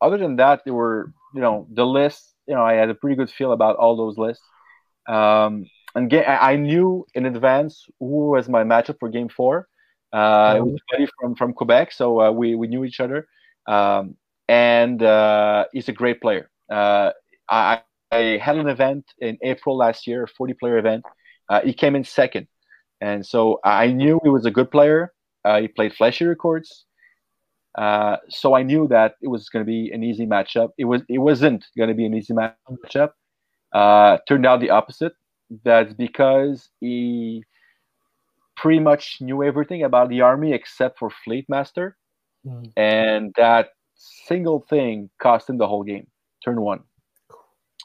other 0.00 0.16
than 0.18 0.36
that, 0.36 0.62
there 0.64 0.74
were, 0.74 1.12
you 1.34 1.40
know, 1.40 1.66
the 1.72 1.86
list. 1.86 2.34
You 2.46 2.54
know, 2.54 2.62
I 2.62 2.74
had 2.74 2.90
a 2.90 2.94
pretty 2.94 3.16
good 3.16 3.30
feel 3.30 3.52
about 3.52 3.76
all 3.76 3.96
those 3.96 4.18
lists. 4.18 4.44
Um, 5.08 5.66
and 5.94 6.10
ga- 6.10 6.24
I 6.24 6.52
I 6.52 6.56
knew 6.56 7.06
in 7.14 7.26
advance 7.26 7.86
who 7.98 8.30
was 8.30 8.48
my 8.48 8.64
matchup 8.64 8.98
for 8.98 9.08
Game 9.08 9.28
Four. 9.28 9.68
Uh, 10.12 10.54
it 10.58 10.62
was 10.62 10.80
buddy 10.90 11.06
from 11.20 11.34
from 11.34 11.52
Quebec, 11.52 11.92
so 11.92 12.20
uh, 12.20 12.30
we 12.32 12.54
we 12.54 12.66
knew 12.68 12.84
each 12.84 13.00
other. 13.00 13.26
Um, 13.66 14.16
and 14.48 15.02
uh, 15.02 15.66
he's 15.72 15.88
a 15.88 15.92
great 15.92 16.20
player. 16.20 16.50
Uh, 16.70 17.12
I, 17.50 17.80
I 18.14 18.38
had 18.38 18.56
an 18.56 18.68
event 18.68 19.04
in 19.18 19.38
April 19.42 19.76
last 19.76 20.06
year, 20.06 20.24
a 20.24 20.28
40 20.28 20.54
player 20.54 20.78
event. 20.78 21.04
Uh, 21.48 21.60
he 21.62 21.72
came 21.72 21.94
in 21.96 22.04
second, 22.04 22.46
and 23.00 23.24
so 23.26 23.60
I 23.64 23.88
knew 23.88 24.20
he 24.22 24.30
was 24.30 24.46
a 24.46 24.50
good 24.50 24.70
player. 24.70 25.12
Uh, 25.44 25.60
he 25.60 25.68
played 25.68 25.92
Flesh 25.94 26.22
Eater 26.22 26.34
Courts, 26.34 26.84
uh, 27.76 28.16
so 28.30 28.54
I 28.54 28.62
knew 28.62 28.88
that 28.88 29.16
it 29.20 29.28
was 29.28 29.48
going 29.48 29.64
to 29.64 29.70
be 29.70 29.90
an 29.92 30.02
easy 30.02 30.26
matchup. 30.26 30.70
It 30.78 30.84
was 30.86 31.02
it 31.08 31.18
wasn't 31.18 31.66
going 31.76 31.88
to 31.88 31.94
be 31.94 32.06
an 32.06 32.14
easy 32.14 32.32
matchup. 32.32 33.10
Uh, 33.72 34.18
turned 34.28 34.46
out 34.46 34.60
the 34.60 34.70
opposite. 34.70 35.12
That's 35.64 35.92
because 35.92 36.70
he 36.80 37.44
pretty 38.56 38.80
much 38.80 39.18
knew 39.20 39.42
everything 39.42 39.82
about 39.82 40.08
the 40.08 40.20
army 40.22 40.52
except 40.52 40.98
for 40.98 41.10
Fleet 41.24 41.46
Master, 41.48 41.96
Mm. 42.46 42.72
and 42.76 43.34
that 43.36 43.70
single 44.28 44.60
thing 44.60 45.08
cost 45.18 45.48
him 45.48 45.56
the 45.56 45.66
whole 45.66 45.82
game. 45.82 46.06
Turn 46.44 46.60
one. 46.60 46.80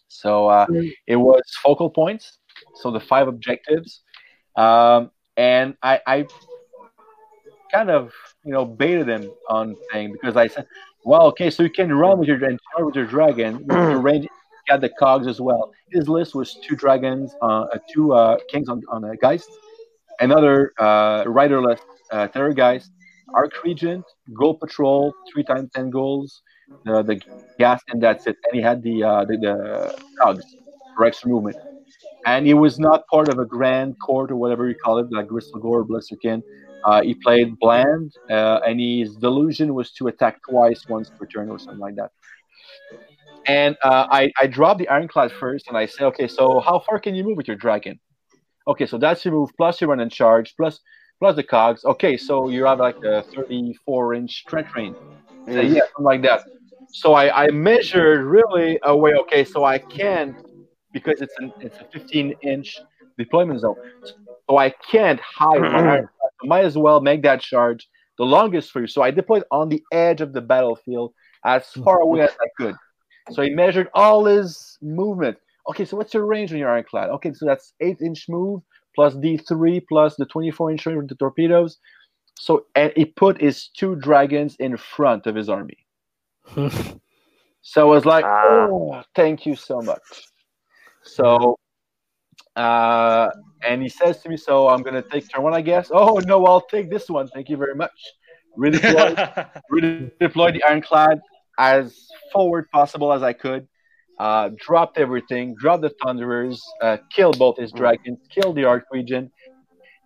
So 0.10 0.50
uh, 0.50 0.68
Mm. 0.70 0.92
it 1.08 1.18
was 1.18 1.42
focal 1.64 1.90
points. 1.90 2.40
So 2.76 2.92
the 2.92 3.00
five 3.00 3.28
objectives, 3.28 4.04
um, 4.58 5.12
and 5.38 5.76
I, 5.84 6.02
I 6.08 6.28
kind 7.74 7.90
of 7.90 8.12
you 8.44 8.52
know 8.54 8.66
baited 8.66 9.08
him 9.08 9.34
on 9.50 9.76
thing 9.92 10.12
because 10.12 10.36
I 10.36 10.48
said, 10.48 10.66
well, 11.04 11.28
okay, 11.28 11.50
so 11.52 11.64
you 11.64 11.70
can 11.70 11.94
run 11.94 12.20
with 12.20 12.28
your 12.28 12.38
and 12.44 12.60
charge 12.72 12.86
with 12.86 12.96
your 12.96 13.06
dragon. 13.06 13.66
With 13.68 13.84
your 13.88 14.00
range, 14.00 14.24
you 14.24 14.30
got 14.68 14.82
the 14.82 14.90
cogs 15.00 15.28
as 15.28 15.40
well. 15.42 15.70
His 15.92 16.08
list 16.10 16.36
was 16.36 16.58
two 16.68 16.76
dragons, 16.76 17.36
uh, 17.42 17.66
uh, 17.74 17.80
two 17.94 18.14
uh, 18.14 18.38
kings 18.50 18.70
on 18.70 18.82
on 18.92 19.04
a 19.06 19.16
geist, 19.18 19.50
another 20.20 20.74
uh, 20.80 21.24
riderless 21.28 21.82
uh, 22.12 22.28
terror 22.28 22.54
geist, 22.54 22.92
arch 23.36 23.54
regent, 23.64 24.06
ghoul 24.34 24.56
patrol, 24.56 25.16
three 25.32 25.44
times 25.44 25.70
ten 25.76 25.90
ghouls, 25.90 26.42
the 26.86 27.04
the 27.04 27.22
ghast, 27.60 27.84
and 27.90 28.02
that's 28.02 28.26
it. 28.28 28.38
And 28.46 28.56
he 28.58 28.62
had 28.62 28.82
the 28.84 29.04
uh, 29.04 29.26
the, 29.26 29.38
the 29.38 29.92
cogs 30.22 30.58
for 30.96 31.06
extra 31.06 31.30
movement. 31.30 31.58
And 32.26 32.46
he 32.46 32.54
was 32.54 32.80
not 32.80 33.04
part 33.12 33.30
of 33.30 33.40
a 33.40 33.46
grand 33.46 33.96
court 34.06 34.32
or 34.32 34.36
whatever 34.36 34.68
you 34.68 34.76
call 34.84 34.98
it, 35.00 35.08
like 35.12 35.28
Gristlegore 35.28 35.84
or 35.84 35.86
Blisterskin. 35.86 36.44
Uh, 36.86 37.02
he 37.02 37.16
played 37.24 37.58
bland, 37.60 38.12
uh, 38.30 38.60
and 38.66 38.80
his 38.80 39.16
delusion 39.18 39.74
was 39.74 39.92
to 39.94 40.08
attack 40.08 40.38
twice, 40.50 40.84
once 40.88 41.12
per 41.20 41.26
turn, 41.28 41.50
or 41.50 41.60
something 41.60 41.80
like 41.82 41.96
that. 41.96 42.12
And 43.48 43.76
uh, 43.84 44.06
I, 44.12 44.32
I 44.40 44.48
dropped 44.48 44.80
the 44.80 44.88
Ironclad 44.90 45.32
first, 45.32 45.68
and 45.68 45.78
I 45.78 45.86
said, 45.86 46.06
okay, 46.08 46.28
so 46.28 46.60
how 46.60 46.80
far 46.80 47.00
can 47.00 47.16
you 47.16 47.24
move 47.24 47.38
with 47.38 47.48
your 47.48 47.58
dragon? 47.58 48.00
Okay, 48.68 48.86
so 48.86 48.98
that's 48.98 49.24
your 49.26 49.34
move, 49.34 49.50
plus 49.58 49.82
your 49.82 49.90
run 49.90 50.00
and 50.00 50.12
charge, 50.12 50.56
plus 50.58 50.80
plus 51.20 51.36
the 51.36 51.44
cogs. 51.44 51.86
Okay, 51.86 52.18
so 52.18 52.50
you 52.50 52.66
have 52.66 52.80
like 52.80 52.98
a 53.06 53.24
34 53.36 54.14
inch 54.16 54.32
strength 54.42 54.72
range. 54.76 54.98
Yeah, 55.48 55.82
something 55.96 56.06
like 56.06 56.22
that. 56.24 56.42
So 56.92 57.14
I, 57.14 57.46
I 57.46 57.52
measured 57.52 58.26
really 58.26 58.80
away. 58.84 59.14
Okay, 59.14 59.44
so 59.44 59.64
I 59.64 59.78
can't 59.78 60.36
because 60.92 61.22
it's 61.22 61.34
an 61.40 61.54
it's 61.60 61.78
a 61.78 61.86
15 61.92 62.36
inch 62.42 62.80
deployment 63.18 63.60
zone. 63.62 63.76
So 64.50 64.58
I 64.58 64.70
can't 64.70 65.20
hide 65.20 65.62
mm-hmm. 65.62 66.06
I 66.06 66.48
might 66.48 66.66
as 66.66 66.78
well 66.78 67.02
make 67.02 67.22
that 67.24 67.42
charge 67.42 67.88
the 68.18 68.26
longest 68.26 68.72
for 68.72 68.82
you. 68.82 68.88
So 68.88 69.02
I 69.02 69.12
deployed 69.12 69.44
on 69.52 69.70
the 69.70 69.84
edge 69.92 70.22
of 70.22 70.34
the 70.34 70.42
battlefield 70.42 71.14
as 71.46 71.64
mm-hmm. 71.64 71.84
far 71.84 72.00
away 72.00 72.22
as 72.22 72.32
I 72.32 72.48
could. 72.58 72.76
So 73.32 73.44
he 73.44 73.52
measured 73.52 73.90
all 73.94 74.26
his 74.26 74.78
movement. 74.82 75.38
Okay, 75.70 75.86
so 75.86 75.98
what's 75.98 76.14
your 76.14 76.26
range 76.26 76.52
on 76.52 76.58
your 76.58 76.72
ironclad? 76.72 77.10
Okay, 77.12 77.32
so 77.34 77.46
that's 77.46 77.74
eight 77.80 78.02
inch 78.02 78.26
move 78.28 78.62
plus 78.96 79.14
D3 79.16 79.84
plus 79.88 80.16
the 80.16 80.26
24 80.26 80.72
inch 80.72 80.86
range 80.86 80.98
with 80.98 81.10
the 81.10 81.16
torpedoes. 81.16 81.78
So 82.40 82.66
and 82.76 82.92
he 82.96 83.06
put 83.06 83.40
his 83.40 83.68
two 83.68 83.96
dragons 83.96 84.56
in 84.60 84.78
front 84.78 85.28
of 85.28 85.36
his 85.36 85.50
army. 85.50 85.78
So 87.62 87.82
I 87.82 87.84
was 87.96 88.06
like, 88.06 88.26
Ah. 88.26 88.68
oh, 88.70 89.04
thank 89.16 89.46
you 89.46 89.56
so 89.56 89.82
much. 89.82 90.02
So, 91.04 91.58
uh, 92.56 93.30
and 93.68 93.82
he 93.82 93.90
says 93.90 94.22
to 94.22 94.30
me, 94.30 94.38
so 94.38 94.68
I'm 94.70 94.82
going 94.82 94.96
to 94.96 95.02
take 95.02 95.30
turn 95.30 95.44
one, 95.44 95.54
I 95.54 95.62
guess. 95.62 95.92
Oh, 95.94 96.20
no, 96.26 96.46
I'll 96.46 96.62
take 96.62 96.90
this 96.90 97.10
one. 97.10 97.28
Thank 97.28 97.50
you 97.50 97.58
very 97.58 97.76
much. 97.76 97.92
Redeploy, 98.58 99.50
redeploy 99.72 100.54
the 100.54 100.64
ironclad 100.64 101.20
as 101.58 102.08
forward 102.32 102.70
possible 102.72 103.14
as 103.14 103.24
I 103.24 103.34
could. 103.34 103.68
Uh, 104.18 104.50
dropped 104.58 104.98
everything, 104.98 105.56
dropped 105.60 105.82
the 105.82 105.92
Thunderers, 106.04 106.62
uh, 106.82 106.98
killed 107.10 107.40
both 107.40 107.58
his 107.58 107.72
dragons, 107.72 108.20
killed 108.30 108.56
the 108.58 108.66
Arch 108.66 108.84
Regent, 108.92 109.32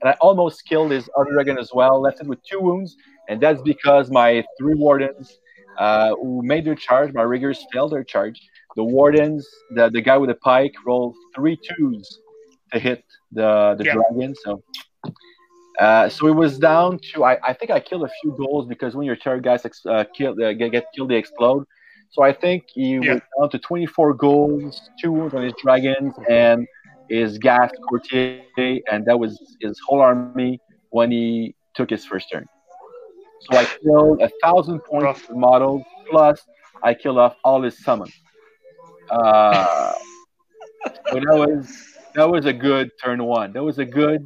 and 0.02 0.10
I 0.10 0.14
almost 0.22 0.66
killed 0.66 0.92
his 0.92 1.10
other 1.18 1.32
dragon 1.32 1.58
as 1.58 1.72
well, 1.74 2.00
left 2.00 2.22
it 2.22 2.28
with 2.28 2.40
two 2.44 2.60
wounds, 2.60 2.96
and 3.28 3.42
that's 3.42 3.62
because 3.64 4.12
my 4.12 4.44
three 4.60 4.76
wardens 4.76 5.40
uh, 5.80 6.10
who 6.22 6.42
made 6.44 6.66
their 6.66 6.76
charge, 6.76 7.12
my 7.14 7.22
riggers 7.24 7.66
failed 7.72 7.92
their 7.94 8.04
charge. 8.04 8.40
The 8.76 8.84
wardens, 8.84 9.48
the, 9.70 9.90
the 9.90 10.02
guy 10.02 10.18
with 10.18 10.30
the 10.30 10.36
pike, 10.36 10.74
rolled 10.86 11.16
three 11.36 11.60
twos 11.78 12.20
to 12.74 12.80
hit 12.80 13.04
the, 13.32 13.76
the 13.78 13.84
Yeah. 13.84 13.86
dragon. 13.86 14.36
So 14.36 14.62
uh, 15.80 16.10
so 16.10 16.28
it 16.28 16.36
was 16.36 16.60
down 16.60 17.00
to 17.14 17.24
I, 17.24 17.38
I 17.46 17.54
think 17.54 17.72
I 17.72 17.80
killed 17.80 18.04
a 18.04 18.10
few 18.22 18.32
ghouls 18.38 18.68
because 18.68 18.96
when 18.96 19.06
your 19.06 19.16
Terrorgheists 19.16 19.66
ex, 19.66 19.82
uh, 19.90 20.04
kill, 20.16 20.32
uh, 20.44 20.54
get, 20.54 20.72
get 20.72 20.86
killed, 20.96 21.10
they 21.10 21.16
explode. 21.18 21.64
So 22.12 22.24
I 22.24 22.34
think 22.34 22.64
he 22.74 23.00
Yeah. 23.02 23.18
went 23.18 23.24
down 23.40 23.50
to 23.52 23.60
24 23.60 24.14
ghouls, 24.16 24.92
two 25.02 25.12
wounds 25.14 25.34
on 25.34 25.44
his 25.44 25.54
dragons, 25.62 26.16
and 26.30 26.68
his 27.10 27.38
ghast 27.40 27.74
courtier, 27.90 28.38
and 28.58 28.74
that 28.74 28.86
was 28.88 29.06
his 29.30 29.48
whole 29.86 30.00
army 30.02 30.60
when 30.90 31.12
he 31.12 31.56
took 31.76 31.90
his 31.90 32.06
first 32.06 32.30
turn. 32.32 32.48
So 33.52 33.58
I 33.58 33.66
killed 33.66 34.22
a 34.22 34.30
thousand 34.42 34.80
points 34.82 35.04
Rough. 35.04 35.30
of 35.30 35.36
models, 35.36 35.84
plus 36.10 36.42
I 36.82 36.94
killed 36.94 37.18
off 37.18 37.36
all 37.44 37.62
his 37.62 37.78
summon. 37.84 38.10
Uh, 39.10 39.94
so 41.10 41.16
that 41.16 41.36
was 41.36 41.94
that 42.16 42.30
was 42.30 42.46
a 42.46 42.54
good 42.54 42.92
turn 43.02 43.24
one. 43.24 43.54
That 43.54 43.64
was 43.64 43.80
a 43.80 43.86
good 43.86 44.24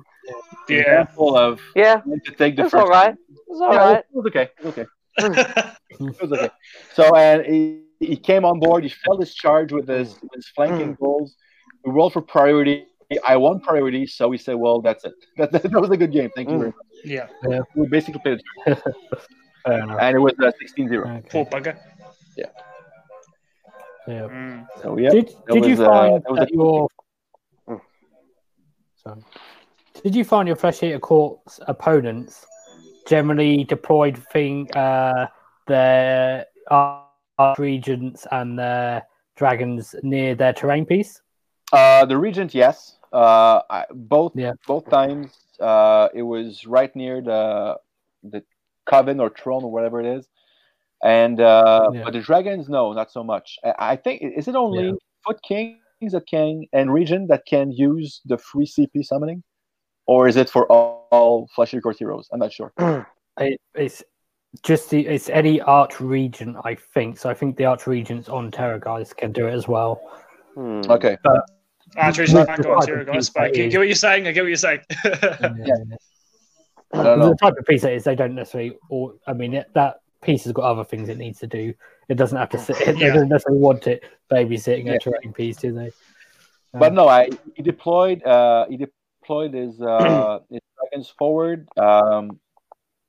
yeah. 0.69 0.79
example 0.79 1.37
of 1.37 1.59
Yeah, 1.75 2.01
to 2.25 2.31
take 2.31 2.55
the 2.55 2.63
it's 2.63 2.71
first. 2.71 2.75
all 2.75 2.87
right. 2.87 3.15
It's 3.47 3.61
all 3.61 3.73
Yeah, 3.73 3.77
right. 3.77 3.97
it 3.99 4.05
was 4.11 4.25
okay. 4.27 4.49
It 4.59 4.65
was 4.65 4.77
okay. 4.77 4.85
It 5.89 6.21
was 6.21 6.31
okay. 6.31 6.49
So 6.93 7.15
and 7.15 7.45
he, 7.45 7.81
he 7.99 8.15
came 8.17 8.45
on 8.45 8.59
board. 8.59 8.83
He 8.83 8.89
felt 8.89 9.19
his 9.19 9.33
charge 9.33 9.71
with 9.71 9.87
his, 9.87 10.13
with 10.21 10.31
his 10.35 10.47
flanking 10.49 10.95
mm. 10.95 10.99
ghouls. 10.99 11.35
We 11.83 11.91
rolled 11.91 12.13
for 12.13 12.21
priority. 12.21 12.85
I 13.25 13.37
won 13.37 13.61
priority, 13.61 14.05
so 14.05 14.27
we 14.27 14.37
said, 14.37 14.55
"Well, 14.55 14.81
that's 14.81 15.05
it. 15.05 15.13
That, 15.37 15.51
that, 15.51 15.71
was 15.71 15.89
a 15.91 15.97
good 15.97 16.11
game. 16.11 16.29
Thank 16.35 16.49
you 16.49 16.55
mm. 16.55 16.59
very 16.59 16.71
much." 16.71 16.86
Yeah. 17.03 17.27
We 17.75 17.87
basically 17.87 18.21
played, 18.21 18.41
Fair 18.65 19.99
and 19.99 20.15
it 20.15 20.19
was 20.19 20.33
uh, 20.39 20.51
16-0. 20.61 21.29
Poor 21.29 21.45
Okay. 21.45 21.49
bugger. 21.51 21.77
Yeah. 24.07 24.27
Mm. 24.27 24.67
So 24.81 24.97
yeah, 24.97 25.09
Did, 25.09 25.27
that 25.47 25.53
did 25.53 25.65
you 25.65 25.71
was, 25.71 25.79
uh, 25.81 25.85
find 25.85 26.23
that 26.23 26.35
that 26.39 26.51
your 26.51 26.87
Mm. 27.69 27.81
sorry, 28.95 29.21
did 30.03 30.15
you 30.15 30.23
find 30.23 30.47
your 30.47 30.55
Flesh 30.55 30.81
Eater 30.81 30.99
Court's 30.99 31.59
opponents 31.67 32.45
generally 33.05 33.65
deployed 33.65 34.17
thing 34.31 34.71
uh, 34.77 35.27
their 35.67 36.45
uh, 36.71 37.03
regents 37.57 38.25
and 38.31 38.57
their 38.57 39.03
dragons 39.35 39.95
near 40.03 40.35
their 40.35 40.53
terrain 40.53 40.85
piece? 40.85 41.21
Uh, 41.73 42.05
the 42.05 42.17
regent, 42.17 42.53
yes. 42.53 42.97
Uh, 43.11 43.61
I, 43.69 43.85
both 43.93 44.31
Yeah. 44.35 44.53
both 44.65 44.89
times, 44.89 45.46
uh, 45.59 46.09
it 46.13 46.23
was 46.23 46.65
right 46.65 46.95
near 46.95 47.21
the 47.21 47.77
the 48.23 48.43
coven 48.85 49.19
or 49.19 49.29
throne 49.29 49.63
or 49.63 49.71
whatever 49.71 49.99
it 49.99 50.05
is. 50.17 50.27
And 51.03 51.39
uh, 51.39 51.89
Yeah. 51.93 52.03
but 52.03 52.13
the 52.13 52.21
dragons, 52.21 52.69
no, 52.69 52.93
not 52.93 53.11
so 53.11 53.23
much. 53.23 53.57
I, 53.63 53.73
I 53.93 53.95
think 53.95 54.21
is 54.21 54.47
it 54.47 54.55
only 54.55 54.85
Yeah. 54.87 54.93
foot 55.25 55.39
kings 55.43 56.11
that 56.11 56.27
can 56.27 56.65
and 56.73 56.91
Regent 56.93 57.27
that 57.29 57.43
can 57.45 57.71
use 57.71 58.21
the 58.25 58.37
free 58.37 58.65
CP 58.65 59.03
summoning? 59.03 59.43
or 60.07 60.27
is 60.27 60.37
it 60.37 60.49
for 60.49 60.65
all, 60.71 61.07
all 61.11 61.47
Flesh 61.53 61.73
Eater 61.73 61.81
Court 61.81 61.97
heroes? 61.99 62.29
I'm 62.31 62.39
not 62.39 62.51
sure. 62.53 62.73
It, 63.39 63.61
it's 63.75 64.03
just 64.63 64.89
the 64.89 65.05
it's 65.05 65.29
any 65.29 65.61
arch 65.61 66.01
regent, 66.01 66.57
I 66.63 66.73
think. 66.73 67.19
So 67.19 67.29
I 67.29 67.35
think 67.35 67.55
the 67.55 67.65
arch 67.65 67.85
regents 67.85 68.29
on 68.29 68.49
Terrorgheists 68.49 69.15
can 69.15 69.31
do 69.31 69.45
it 69.45 69.53
as 69.53 69.67
well. 69.67 70.01
Hmm. 70.55 70.81
Okay. 70.89 71.17
Archery's 71.95 72.33
With 72.33 72.47
not 72.47 72.57
the 72.57 72.63
going 72.63 72.79
type 72.79 72.87
to 72.87 72.99
of 73.01 73.05
guys, 73.07 73.15
piece 73.15 73.29
but 73.29 73.41
I 73.43 73.47
that 73.47 73.53
get, 73.55 73.65
is- 73.65 73.71
get 73.71 73.77
what 73.79 73.87
you're 73.87 73.95
saying. 73.95 74.27
I 74.27 74.31
get 74.31 74.41
what 74.41 74.47
you're 74.47 74.55
saying. 74.57 74.81
Yeah. 75.03 75.75
I. 76.93 77.03
The 77.15 77.37
type 77.41 77.55
of 77.57 77.65
piece 77.65 77.83
it 77.83 77.93
is, 77.93 78.03
they 78.05 78.15
don't 78.15 78.35
necessarily. 78.35 78.77
Or 78.89 79.15
I 79.27 79.33
mean, 79.33 79.53
it, 79.53 79.67
that 79.73 80.01
piece 80.21 80.45
has 80.45 80.53
got 80.53 80.63
other 80.63 80.83
things 80.83 81.09
it 81.09 81.17
needs 81.17 81.39
to 81.39 81.47
do. 81.47 81.73
It 82.09 82.15
doesn't 82.15 82.37
have 82.37 82.49
to 82.49 82.57
sit. 82.59 82.77
They 82.85 82.93
Yeah. 83.07 83.13
don't 83.13 83.29
necessarily 83.29 83.59
want 83.61 83.87
it 83.87 84.03
babysitting 84.31 84.85
Yeah. 84.85 84.93
a 84.93 84.99
terrain 84.99 85.33
piece, 85.33 85.57
do 85.57 85.73
they? 85.73 85.91
But 86.73 86.89
Um, 86.89 86.95
no, 86.95 87.07
I 87.07 87.29
he 87.55 87.61
deployed 87.63 88.23
uh 88.23 88.67
he 88.69 88.77
deployed 88.77 89.53
his 89.53 89.81
uh 89.81 90.39
his 90.49 90.61
dragons 90.79 91.09
forward. 91.17 91.67
Um 91.77 92.39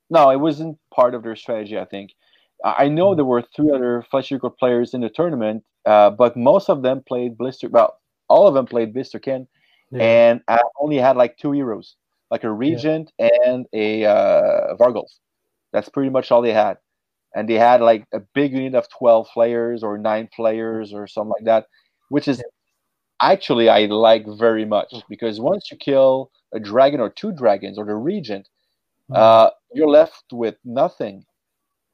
no, 0.09 0.29
it 0.31 0.37
wasn't 0.39 0.77
part 0.93 1.13
of 1.15 1.23
their 1.23 1.35
strategy, 1.35 1.77
I 1.79 1.85
think. 1.85 2.11
I 2.65 2.85
I 2.85 2.87
know 2.89 3.15
there 3.15 3.25
were 3.25 3.41
three 3.55 3.71
other 3.71 4.01
Flesh 4.11 4.31
Eater 4.31 4.49
players 4.49 4.93
in 4.93 5.01
the 5.01 5.09
tournament, 5.09 5.63
uh, 5.85 6.09
but 6.09 6.35
most 6.35 6.69
of 6.69 6.81
them 6.81 7.01
played 7.07 7.37
Blister 7.37 7.69
well, 7.69 7.97
all 8.29 8.47
of 8.47 8.53
them 8.53 8.65
played 8.65 8.93
Blisterskin 8.93 9.47
yeah. 9.91 10.03
and 10.03 10.41
I 10.47 10.59
only 10.79 10.97
had 10.97 11.17
like 11.17 11.37
two 11.37 11.51
heroes, 11.51 11.95
like 12.31 12.43
a 12.43 12.51
regent 12.51 13.11
and 13.19 13.65
a 13.73 14.05
uh 14.05 14.75
Varghulf. 14.75 15.09
That's 15.73 15.89
pretty 15.89 16.09
much 16.09 16.31
all 16.31 16.41
they 16.41 16.53
had. 16.53 16.77
And 17.35 17.47
they 17.47 17.55
had 17.55 17.81
like 17.81 18.05
a 18.13 18.21
big 18.33 18.53
unit 18.53 18.75
of 18.75 18.89
12 18.89 19.27
players 19.33 19.83
or 19.83 19.97
nine 19.97 20.29
players 20.35 20.93
or 20.93 21.05
something 21.07 21.33
like 21.37 21.45
that, 21.45 21.67
which 22.09 22.27
is 22.27 22.41
actually 23.21 23.69
I 23.69 23.85
like 23.85 24.25
very 24.27 24.65
much 24.65 24.93
because 25.09 25.39
once 25.39 25.69
you 25.71 25.77
kill 25.77 26.31
a 26.53 26.59
dragon 26.59 26.99
or 26.99 27.09
two 27.09 27.31
dragons 27.31 27.77
or 27.77 27.85
the 27.85 27.95
regent, 27.95 28.47
uh, 29.13 29.49
you're 29.73 29.89
left 29.89 30.25
with 30.31 30.55
nothing 30.63 31.25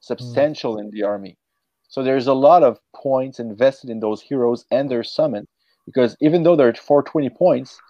substantial 0.00 0.78
in 0.78 0.90
the 0.90 1.02
army. 1.02 1.36
So 1.88 2.02
there's 2.02 2.26
a 2.26 2.34
lot 2.34 2.62
of 2.62 2.78
points 2.94 3.40
invested 3.40 3.90
in 3.90 4.00
those 4.00 4.20
heroes 4.20 4.64
and 4.70 4.90
their 4.90 5.04
summon 5.04 5.46
because 5.86 6.16
even 6.20 6.42
though 6.42 6.56
they're 6.56 6.68
at 6.68 6.78
420 6.78 7.30
points, 7.30 7.80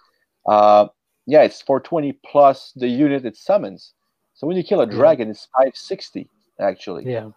uh, 0.47 0.87
yeah, 1.25 1.41
it's 1.41 1.61
420 1.61 2.19
plus 2.25 2.71
the 2.75 2.87
unit 2.87 3.25
it 3.25 3.35
summons. 3.35 3.93
So 4.35 4.47
when 4.47 4.55
you 4.55 4.63
kill 4.63 4.81
a 4.81 4.85
Yeah. 4.87 4.93
dragon, 4.97 5.29
it's 5.29 5.47
560 5.57 6.29
actually. 6.59 7.11
yeah. 7.11 7.29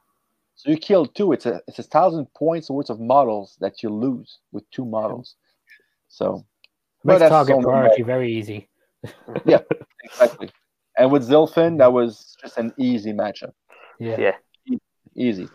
So 0.54 0.70
you 0.70 0.76
kill 0.76 1.06
two. 1.06 1.32
It's 1.32 1.46
a 1.46 1.62
it's 1.66 1.78
a 1.78 1.82
thousand 1.82 2.26
points 2.34 2.68
worth 2.70 2.90
of 2.90 3.00
models 3.00 3.56
that 3.61 3.82
you 3.82 3.88
lose 3.88 4.40
with 4.52 4.70
two 4.70 4.84
models. 4.84 5.36
So 6.08 6.44
but 7.02 7.12
Makes 7.14 7.20
that's 7.20 7.30
target 7.30 7.54
only 7.54 7.64
priority 7.64 8.02
very 8.02 8.30
easy. 8.30 8.68
Yeah, 9.46 9.62
exactly. 10.04 10.50
And 10.98 11.11
with 11.11 11.22
Zilfin, 11.26 11.78
that 11.78 11.94
was 11.94 12.36
just 12.42 12.58
an 12.58 12.74
easy 12.76 13.12
matchup. 13.14 13.54
Yeah. 13.98 14.34
Yeah. 14.66 14.78
Easy. 15.16 15.48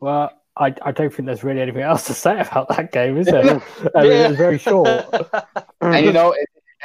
Well, 0.00 0.37
I, 0.58 0.74
I 0.82 0.92
don't 0.92 1.12
think 1.12 1.26
there's 1.26 1.44
really 1.44 1.60
anything 1.60 1.82
else 1.92 2.06
to 2.08 2.14
say 2.14 2.38
about 2.40 2.68
that 2.68 2.92
game, 2.92 3.16
is 3.16 3.26
there? 3.26 3.60
I 3.94 4.02
mean, 4.02 4.12
Yeah. 4.12 4.24
It 4.26 4.28
was 4.30 4.36
very 4.36 4.58
short. 4.58 4.88
And 5.80 6.04
you 6.04 6.12
know, 6.12 6.34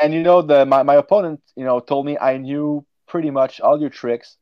and 0.02 0.14
you 0.14 0.22
know, 0.22 0.42
the 0.44 0.66
my, 0.66 0.84
my 0.84 0.96
opponent, 0.96 1.42
you 1.56 1.66
know, 1.66 1.80
told 1.80 2.06
me 2.06 2.18
I 2.18 2.38
knew 2.38 2.86
pretty 3.08 3.32
much 3.32 3.60
all 3.60 3.80
your 3.82 3.90
tricks 3.90 4.38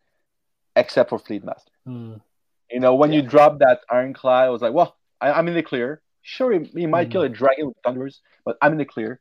except 0.75 1.09
for 1.09 1.19
Fleet 1.19 1.43
Master. 1.43 1.71
Hmm. 1.85 2.15
You 2.69 2.79
know, 2.79 2.95
when 2.95 3.11
you 3.13 3.21
drop 3.21 3.59
that 3.59 3.79
Ironclad, 3.89 4.45
I 4.45 4.49
was 4.49 4.61
like, 4.61 4.73
well, 4.73 4.95
I, 5.19 5.31
I'm 5.31 5.47
in 5.47 5.53
the 5.53 5.63
clear. 5.63 6.01
Sure, 6.21 6.51
he, 6.51 6.65
he 6.81 6.85
might 6.85 7.07
Mm. 7.09 7.11
kill 7.11 7.21
a 7.23 7.29
dragon 7.29 7.67
with 7.67 7.77
thunders, 7.83 8.21
but 8.45 8.57
I'm 8.61 8.73
in 8.73 8.77
the 8.77 8.85
clear. 8.85 9.19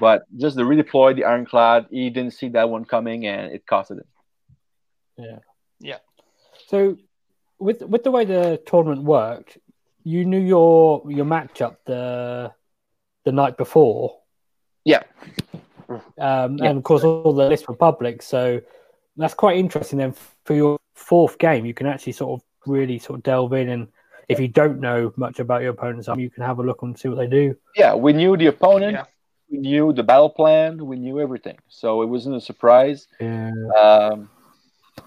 But 0.00 0.22
just 0.36 0.56
to 0.56 0.62
redeploy 0.64 1.16
the 1.16 1.24
Ironclad, 1.24 1.86
he 1.90 2.08
didn't 2.10 2.32
see 2.34 2.48
that 2.50 2.70
one 2.70 2.84
coming, 2.84 3.26
and 3.26 3.52
it 3.52 3.66
costed 3.66 3.98
him. 3.98 4.08
Yeah. 5.18 5.38
Yeah. 5.80 5.98
So, 6.68 6.96
with 7.58 7.82
with 7.82 8.04
the 8.04 8.10
way 8.10 8.24
the 8.24 8.60
tournament 8.66 9.02
worked, 9.02 9.58
you 10.04 10.24
knew 10.24 10.40
your 10.40 11.02
your 11.10 11.24
matchup 11.26 11.76
the 11.86 12.52
the 13.24 13.32
night 13.32 13.56
before. 13.56 14.18
Yeah. 14.84 15.02
Um, 15.88 16.58
Yeah. 16.58 16.70
And 16.70 16.78
of 16.78 16.82
course, 16.84 17.04
all 17.04 17.32
the 17.32 17.48
lists 17.48 17.68
were 17.68 17.76
public. 17.76 18.22
So 18.22 18.60
that's 19.16 19.34
quite 19.34 19.56
interesting. 19.58 19.98
Then 19.98 20.14
for 20.44 20.54
your 20.54 20.78
fourth 20.94 21.38
game, 21.38 21.66
you 21.66 21.74
can 21.74 21.86
actually 21.86 22.12
sort 22.12 22.40
of 22.40 22.46
really 22.66 22.98
sort 22.98 23.18
of 23.18 23.22
delve 23.22 23.52
in, 23.54 23.68
and 23.68 23.88
if 24.28 24.38
you 24.38 24.48
don't 24.48 24.80
know 24.80 25.12
much 25.16 25.40
about 25.40 25.62
your 25.62 25.70
opponent's 25.70 26.08
army, 26.08 26.22
you 26.22 26.30
can 26.30 26.44
have 26.44 26.58
a 26.58 26.62
look 26.62 26.82
and 26.82 26.98
see 26.98 27.08
what 27.08 27.16
they 27.18 27.26
do. 27.26 27.56
Yeah, 27.76 27.94
we 27.94 28.12
knew 28.12 28.36
the 28.36 28.46
opponent, 28.46 28.92
Yeah. 28.92 29.04
we 29.50 29.58
knew 29.58 29.92
the 29.92 30.02
battle 30.02 30.28
plan, 30.30 30.84
we 30.86 30.96
knew 30.98 31.18
everything. 31.18 31.58
So 31.68 32.02
it 32.02 32.06
wasn't 32.06 32.36
a 32.36 32.40
surprise. 32.40 33.08
Yeah. 33.20 33.50
Um, 33.80 34.28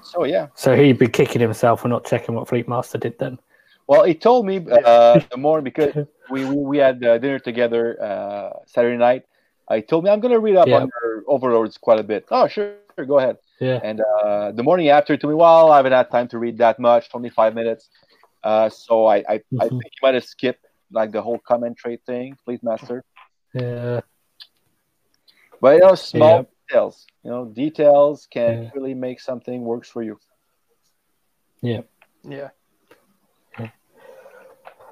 so 0.02 0.24
yeah. 0.26 0.48
So 0.56 0.76
he'd 0.76 0.98
be 1.00 1.08
kicking 1.08 1.42
himself 1.42 1.82
for 1.82 1.88
not 1.88 2.06
checking 2.06 2.36
what 2.36 2.48
Fleet 2.48 2.68
Master 2.68 2.98
did 2.98 3.18
then. 3.20 3.39
Well, 3.88 4.04
he 4.04 4.14
told 4.14 4.46
me 4.46 4.58
uh, 4.58 5.20
the 5.32 5.38
morning 5.38 5.64
because 5.64 5.94
we, 6.30 6.46
we, 6.46 6.56
we 6.56 6.78
had 6.78 7.04
uh, 7.04 7.18
dinner 7.18 7.39
together 7.39 8.02
uh, 8.02 8.52
Saturday 8.66 8.98
night. 8.98 9.24
I 9.68 9.80
told 9.82 10.04
me 10.04 10.10
I'm 10.10 10.20
gonna 10.20 10.39
read 10.39 10.56
up 10.56 10.68
Yeah. 10.68 10.78
on 10.78 10.89
your 11.02 11.24
overlords 11.28 11.78
quite 11.78 12.00
a 12.00 12.04
bit. 12.04 12.26
Oh, 12.32 12.48
sure, 12.48 12.74
sure 12.96 13.06
go 13.06 13.20
ahead. 13.20 13.38
Yeah. 13.60 13.80
And 13.84 14.02
uh, 14.02 14.52
the 14.52 14.64
morning 14.64 14.89
after, 14.89 15.14
he 15.14 15.18
told 15.18 15.32
me, 15.32 15.36
well, 15.36 15.72
I 15.72 15.78
haven't 15.78 15.94
had 15.94 16.10
time 16.12 16.28
to 16.30 16.38
read 16.39 16.58
that 16.60 16.80
much, 16.80 17.10
only 17.14 17.30
five 17.30 17.54
minutes. 17.56 17.89
Uh, 18.44 18.70
so 18.70 19.06
I, 19.06 19.18
I, 19.18 19.24
I 19.60 19.66
Mhm. 19.66 19.70
think 19.70 19.84
you 19.86 20.02
might 20.04 20.16
have 20.16 20.26
skipped 20.26 20.66
like 20.92 21.12
the 21.12 21.22
whole 21.22 21.39
commentary 21.39 21.98
thing, 22.06 22.36
Fleet 22.44 22.62
Master. 22.64 23.04
Yeah. 23.54 24.02
But 25.62 25.76
you 25.76 25.82
know, 25.82 25.96
small. 25.96 26.48
Details. 26.72 27.08
You 27.24 27.32
know, 27.32 27.46
details 27.46 28.28
can 28.32 28.64
Yeah. 28.64 28.70
really 28.74 28.94
make 28.94 29.20
something 29.20 29.64
works 29.64 29.90
for 29.90 30.02
you. 30.04 30.20
Yeah. 31.62 31.82
Yeah. 32.24 32.50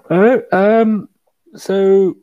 All 0.09 0.17
right. 0.17 0.43
um, 0.51 1.07
so 1.55 2.17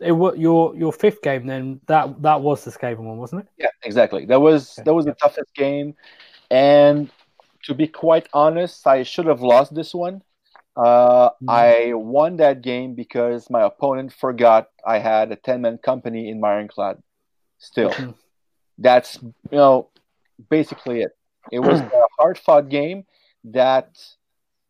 it 0.00 0.12
was 0.12 0.36
your 0.38 0.76
your 0.76 0.92
fifth 0.92 1.22
game 1.22 1.46
then. 1.46 1.80
That 1.86 2.20
that 2.22 2.40
was 2.42 2.64
the 2.64 2.70
Skaven 2.70 2.98
one, 2.98 3.16
wasn't 3.18 3.42
it? 3.42 3.48
Yeah, 3.56 3.68
exactly. 3.82 4.26
That 4.26 4.40
was 4.40 4.76
that 4.84 4.92
was 4.94 5.06
the 5.06 5.14
toughest 5.14 5.54
game, 5.54 5.94
and 6.50 7.10
to 7.64 7.74
be 7.74 7.86
quite 7.86 8.28
honest, 8.34 8.86
I 8.86 9.02
should 9.04 9.26
have 9.26 9.40
lost 9.40 9.74
this 9.74 9.94
one. 9.94 10.22
Uh, 10.76 11.30
Mhm. 11.42 11.48
I 11.48 11.92
won 11.94 12.36
that 12.36 12.60
game 12.60 12.94
because 12.94 13.48
my 13.48 13.62
opponent 13.62 14.12
forgot 14.12 14.68
I 14.84 14.98
had 14.98 15.32
a 15.32 15.36
ten 15.36 15.62
man 15.62 15.78
company 15.78 16.28
in 16.28 16.40
my 16.40 16.54
ironclad. 16.54 17.02
Still, 17.58 17.90
Mhm. 17.90 18.14
That's 18.78 19.18
you 19.22 19.32
know 19.58 19.88
basically 20.50 21.02
it. 21.02 21.16
It 21.52 21.60
was 21.60 21.80
a 21.80 21.90
hard 22.18 22.38
fought 22.38 22.68
game 22.68 23.04
that 23.44 23.98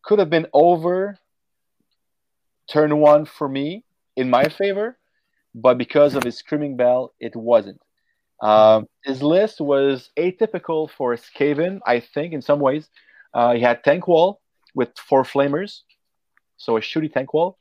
could 0.03 0.19
have 0.19 0.31
been 0.31 0.47
over 0.53 1.19
turn 2.69 2.99
one 2.99 3.25
for 3.25 3.49
me 3.49 3.85
in 4.17 4.31
my 4.31 4.45
favor, 4.45 4.99
but 5.55 5.79
because 5.79 6.15
of 6.15 6.23
his 6.23 6.37
screaming 6.37 6.77
bell, 6.77 7.13
it 7.21 7.35
wasn't. 7.37 7.81
Um, 8.43 8.89
his 9.03 9.23
list 9.23 9.61
was 9.61 10.11
atypical 10.19 10.91
for 10.91 11.15
Skaven, 11.15 11.81
I 11.87 12.01
think, 12.01 12.33
in 12.33 12.43
some 12.43 12.61
ways. 12.61 12.89
Uh, 13.33 13.55
he 13.55 13.61
had 13.61 13.83
Thanquol 13.83 14.37
with 14.75 14.91
four 14.99 15.23
flamers, 15.23 15.81
so 16.57 16.77
a 16.77 16.81
shooty 16.81 17.11
Thanquol. 17.11 17.57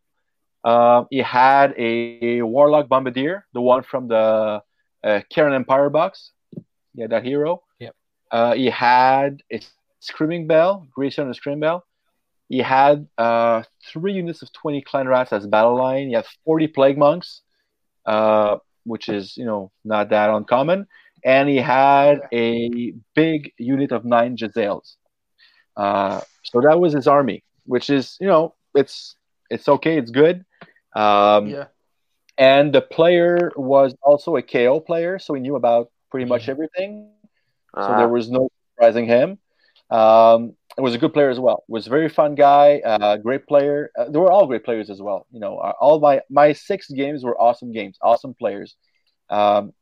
Um, 0.63 1.07
he 1.09 1.19
had 1.19 1.73
a, 1.77 2.41
warlock 2.41 2.87
bombardier, 2.87 3.45
the 3.53 3.61
one 3.61 3.83
from 3.83 4.07
the 4.07 4.61
uh, 5.03 5.21
Carrion 5.29 5.55
Empire 5.55 5.89
box. 5.89 6.31
Yeah, 6.93 7.07
that 7.07 7.23
hero. 7.23 7.63
Yep. 7.79 7.95
Uh, 8.31 8.53
he 8.53 8.69
had 8.69 9.41
a 9.51 9.61
screaming 9.99 10.47
bell, 10.47 10.87
Grey 10.93 11.09
Seer 11.09 11.23
and 11.23 11.31
a 11.31 11.35
screaming 11.35 11.61
bell. 11.61 11.85
He 12.49 12.59
had 12.59 13.07
uh, 13.17 13.63
three 13.91 14.13
units 14.13 14.41
of 14.41 14.51
20 14.53 14.81
clan 14.81 15.07
rats 15.07 15.33
as 15.33 15.47
battle 15.47 15.75
line. 15.75 16.07
He 16.09 16.13
had 16.13 16.25
40 16.45 16.67
plague 16.67 16.97
monks, 16.97 17.41
uh, 18.05 18.57
which 18.85 19.09
is 19.09 19.37
you 19.37 19.45
know 19.45 19.71
not 19.83 20.09
that 20.09 20.29
uncommon. 20.29 20.87
And 21.25 21.47
he 21.49 21.57
had 21.57 22.21
a 22.33 22.93
big 23.15 23.53
unit 23.57 23.91
of 23.91 24.03
nine 24.05 24.35
Jezzails. 24.35 24.97
Uh, 25.77 26.21
so 26.43 26.61
that 26.61 26.79
was 26.79 26.93
his 26.93 27.07
army, 27.07 27.43
which 27.65 27.89
is 27.89 28.17
you 28.19 28.27
know 28.27 28.53
it's 28.75 29.15
it's 29.49 29.67
okay, 29.67 29.97
it's 29.97 30.11
good. 30.11 30.45
Um, 30.95 31.47
Yeah. 31.47 31.67
And 32.37 32.73
the 32.73 32.81
player 32.81 33.51
was 33.55 33.95
also 34.01 34.35
a 34.37 34.41
KO 34.41 34.79
player, 34.79 35.19
so 35.19 35.35
he 35.35 35.41
knew 35.41 35.55
about 35.55 35.91
pretty 36.13 36.29
much 36.29 36.49
everything. 36.49 37.15
So 37.81 37.93
Ah, 37.93 37.97
there 37.97 38.09
was 38.09 38.31
no 38.31 38.49
surprising 38.75 39.07
him. 39.07 39.39
Um, 39.91 40.55
it 40.77 40.81
was 40.81 40.95
a 40.95 40.99
good 40.99 41.13
player 41.13 41.29
as 41.31 41.39
well. 41.39 41.65
Was 41.69 41.87
a 41.87 41.91
very 41.91 42.09
fun 42.09 42.35
guy, 42.35 42.81
uh, 42.85 43.17
great 43.17 43.47
player. 43.47 43.91
Uh, 43.97 44.09
they 44.09 44.19
were 44.19 44.31
all 44.31 44.47
great 44.47 44.65
players 44.65 44.89
as 44.89 45.01
well. 45.01 45.27
You 45.31 45.39
know, 45.41 45.57
uh, 45.59 45.73
all 45.79 45.99
my 45.99 46.21
my 46.29 46.53
six 46.53 46.89
games 46.89 47.23
were 47.23 47.39
awesome 47.39 47.71
games, 47.73 47.97
awesome 48.01 48.35
players. 48.35 48.75
Um, 49.29 49.73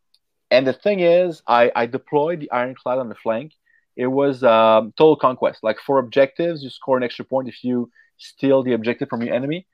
and 0.51 0.67
the 0.67 0.73
thing 0.73 1.01
is, 1.01 1.43
I 1.47 1.71
I 1.75 1.85
deployed 1.87 2.41
the 2.41 2.51
ironclad 2.51 2.99
on 2.99 3.09
the 3.09 3.15
flank. 3.15 3.53
It 3.95 4.07
was 4.07 4.43
um, 4.43 4.93
total 4.97 5.17
conquest. 5.17 5.63
Like 5.63 5.79
for 5.79 5.99
objectives, 5.99 6.63
you 6.63 6.69
score 6.69 6.97
an 6.97 7.03
extra 7.03 7.25
point 7.25 7.49
if 7.49 7.63
you 7.63 7.91
steal 8.17 8.63
the 8.63 8.73
objective 8.73 9.09
from 9.09 9.21
your 9.23 9.35
enemy. 9.35 9.67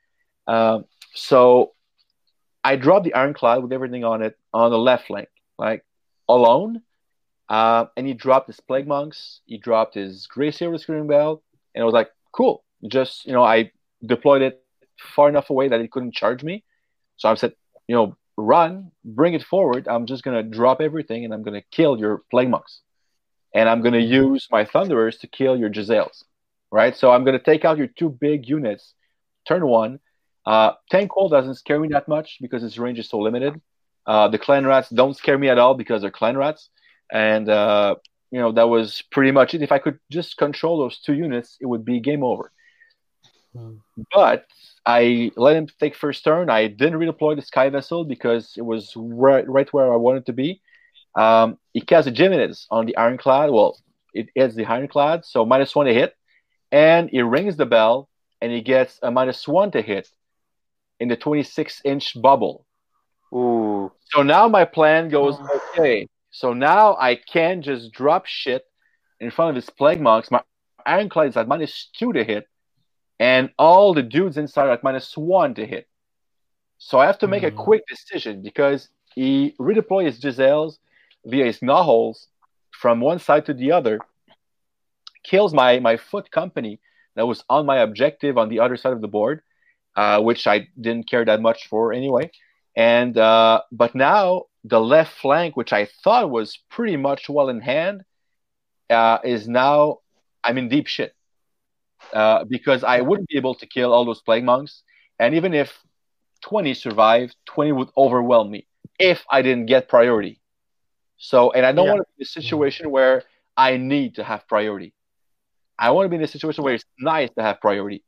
Um, 0.46 0.86
so 1.14 1.74
I 2.64 2.76
dropped 2.76 3.04
the 3.04 3.14
ironclad 3.14 3.62
with 3.62 3.72
everything 3.72 4.04
on 4.04 4.22
it 4.22 4.36
on 4.52 4.70
the 4.70 4.78
left 4.78 5.06
flank, 5.08 5.28
like 5.58 5.84
alone. 6.28 6.82
Uh, 7.48 7.86
and 7.96 8.06
he 8.06 8.12
dropped 8.12 8.46
his 8.46 8.60
plague 8.60 8.86
monks. 8.86 9.40
He 9.46 9.56
dropped 9.56 9.94
his 9.94 10.26
Grey 10.26 10.50
Seer 10.50 10.76
Screaming 10.76 11.06
Bell, 11.06 11.42
and 11.74 11.82
I 11.82 11.84
was 11.84 11.94
like, 11.94 12.10
cool. 12.32 12.64
Just 12.86 13.26
you 13.26 13.32
know, 13.32 13.42
I 13.42 13.72
deployed 14.04 14.42
it 14.42 14.62
far 15.00 15.28
enough 15.28 15.50
away 15.50 15.68
that 15.68 15.80
it 15.80 15.90
couldn't 15.90 16.14
charge 16.14 16.44
me. 16.44 16.64
So 17.16 17.28
I 17.28 17.34
said, 17.34 17.54
you 17.88 17.94
know, 17.94 18.16
run, 18.36 18.92
bring 19.04 19.34
it 19.34 19.42
forward. 19.42 19.88
I'm 19.88 20.06
just 20.06 20.22
gonna 20.22 20.42
drop 20.42 20.80
everything, 20.80 21.24
and 21.24 21.32
I'm 21.32 21.42
gonna 21.42 21.62
kill 21.70 21.98
your 21.98 22.22
plague 22.30 22.50
monks, 22.50 22.82
and 23.54 23.68
I'm 23.68 23.80
gonna 23.80 23.98
use 23.98 24.46
my 24.50 24.64
thunderers 24.64 25.16
to 25.18 25.26
kill 25.26 25.56
your 25.56 25.70
Jezzails, 25.70 26.24
right? 26.70 26.94
So 26.94 27.10
I'm 27.10 27.24
gonna 27.24 27.38
take 27.38 27.64
out 27.64 27.78
your 27.78 27.88
two 27.88 28.10
big 28.10 28.46
units, 28.46 28.94
turn 29.46 29.66
one. 29.66 30.00
Uh, 30.44 30.72
Thanquol 30.92 31.30
doesn't 31.30 31.54
scare 31.56 31.80
me 31.80 31.88
that 31.88 32.08
much 32.08 32.38
because 32.40 32.62
its 32.62 32.78
range 32.78 32.98
is 32.98 33.08
so 33.08 33.18
limited. 33.18 33.60
Uh, 34.08 34.26
the 34.26 34.38
clan 34.38 34.66
rats 34.66 34.88
don't 34.88 35.16
scare 35.16 35.38
me 35.38 35.48
at 35.48 35.58
all 35.58 35.74
because 35.74 36.00
they're 36.02 36.10
clan 36.10 36.36
rats 36.36 36.70
and 37.10 37.48
uh, 37.48 37.94
you 38.30 38.38
know 38.38 38.52
that 38.52 38.68
was 38.68 39.02
pretty 39.10 39.30
much 39.30 39.54
it. 39.54 39.62
If 39.62 39.72
I 39.72 39.78
could 39.78 39.98
just 40.10 40.36
control 40.36 40.78
those 40.78 40.98
two 41.00 41.14
units, 41.14 41.56
it 41.60 41.66
would 41.66 41.84
be 41.84 42.00
game 42.00 42.22
over. 42.22 42.52
Mm. 43.56 43.80
But 44.12 44.46
I 44.84 45.30
let 45.36 45.56
him 45.56 45.68
take 45.80 45.96
first 45.96 46.24
turn. 46.24 46.50
I 46.50 46.68
didn't 46.68 46.98
redeploy 46.98 47.36
the 47.36 47.42
sky 47.42 47.70
vessel 47.70 48.04
because 48.04 48.54
it 48.56 48.62
was 48.62 48.92
right, 48.96 49.48
right 49.48 49.72
where 49.72 49.92
I 49.92 49.96
wanted 49.96 50.26
to 50.26 50.32
be. 50.32 50.60
Um, 51.14 51.58
he 51.72 51.80
casts 51.80 52.08
a 52.08 52.12
Geminis 52.12 52.66
on 52.70 52.86
the 52.86 52.96
ironclad. 52.96 53.50
Well, 53.50 53.78
it 54.14 54.28
is 54.34 54.54
the 54.54 54.66
ironclad, 54.66 55.24
so 55.24 55.44
minus 55.44 55.74
one 55.74 55.86
to 55.86 55.94
hit, 55.94 56.14
and 56.70 57.08
he 57.10 57.22
rings 57.22 57.56
the 57.56 57.66
bell, 57.66 58.08
and 58.40 58.52
he 58.52 58.60
gets 58.60 58.98
a 59.02 59.10
minus 59.10 59.48
one 59.48 59.70
to 59.72 59.82
hit 59.82 60.08
in 61.00 61.08
the 61.08 61.16
26 61.16 61.80
inch 61.84 62.20
bubble. 62.20 62.66
Ooh. 63.32 63.92
So 64.10 64.22
now 64.22 64.48
my 64.48 64.64
plan 64.64 65.08
goes 65.08 65.36
okay. 65.74 66.08
So 66.30 66.52
now 66.52 66.96
I 66.98 67.16
can 67.16 67.62
just 67.62 67.92
drop 67.92 68.26
shit 68.26 68.64
in 69.20 69.30
front 69.30 69.50
of 69.50 69.56
his 69.56 69.70
plague 69.70 70.00
monks. 70.00 70.30
My 70.30 70.42
ironclad 70.86 71.28
is 71.28 71.36
at 71.36 71.48
minus 71.48 71.90
two 71.96 72.12
to 72.12 72.24
hit, 72.24 72.46
and 73.18 73.50
all 73.58 73.94
the 73.94 74.02
dudes 74.02 74.36
inside 74.36 74.66
are 74.68 74.72
at 74.72 74.84
minus 74.84 75.16
one 75.16 75.54
to 75.54 75.66
hit. 75.66 75.86
So 76.78 76.98
I 76.98 77.06
have 77.06 77.18
to 77.18 77.26
make 77.26 77.42
mm-hmm. 77.42 77.58
a 77.58 77.64
quick 77.64 77.82
decision 77.88 78.42
because 78.42 78.88
he 79.14 79.54
redeploys 79.58 80.06
his 80.06 80.20
Jezzails 80.20 80.78
via 81.24 81.46
his 81.46 81.60
Gnawholes 81.60 82.28
from 82.70 83.00
one 83.00 83.18
side 83.18 83.46
to 83.46 83.54
the 83.54 83.72
other, 83.72 83.98
kills 85.24 85.52
my, 85.52 85.80
my 85.80 85.96
foot 85.96 86.30
company 86.30 86.80
that 87.16 87.26
was 87.26 87.42
on 87.50 87.66
my 87.66 87.78
objective 87.78 88.38
on 88.38 88.48
the 88.48 88.60
other 88.60 88.76
side 88.76 88.92
of 88.92 89.00
the 89.00 89.08
board, 89.08 89.42
uh, 89.96 90.20
which 90.20 90.46
I 90.46 90.68
didn't 90.80 91.10
care 91.10 91.24
that 91.24 91.40
much 91.40 91.66
for 91.66 91.92
anyway. 91.92 92.30
And 92.78 93.18
uh, 93.18 93.62
but 93.72 93.96
now 93.96 94.44
the 94.62 94.80
left 94.80 95.18
flank, 95.18 95.56
which 95.56 95.72
I 95.72 95.88
thought 96.04 96.30
was 96.30 96.56
pretty 96.70 96.96
much 96.96 97.28
well 97.28 97.48
in 97.48 97.60
hand, 97.60 98.04
uh, 98.88 99.18
is 99.24 99.48
now 99.48 99.98
I'm 100.44 100.58
in 100.58 100.68
deep 100.68 100.86
shit 100.86 101.12
uh, 102.12 102.44
because 102.44 102.84
I 102.84 103.00
wouldn't 103.00 103.28
be 103.28 103.36
able 103.36 103.56
to 103.56 103.66
kill 103.66 103.92
all 103.92 104.04
those 104.04 104.22
plague 104.22 104.44
monks, 104.44 104.84
and 105.18 105.34
even 105.34 105.54
if 105.54 105.76
20 106.42 106.72
survived, 106.74 107.34
20 107.46 107.72
would 107.72 107.88
overwhelm 107.96 108.48
me 108.48 108.68
if 109.00 109.24
I 109.28 109.42
didn't 109.42 109.66
get 109.66 109.88
priority. 109.88 110.40
So, 111.16 111.50
and 111.50 111.66
I 111.66 111.72
don't 111.72 111.86
yeah. 111.86 111.94
want 111.94 112.02
to 112.02 112.08
be 112.16 112.22
in 112.22 112.26
a 112.26 112.26
situation 112.26 112.92
where 112.92 113.24
I 113.56 113.76
need 113.76 114.14
to 114.14 114.22
have 114.22 114.46
priority. 114.46 114.94
I 115.76 115.90
want 115.90 116.04
to 116.04 116.10
be 116.10 116.14
in 116.14 116.22
a 116.22 116.28
situation 116.28 116.62
where 116.62 116.74
it's 116.74 116.84
nice 117.00 117.30
to 117.36 117.42
have 117.42 117.60
priority, 117.60 118.04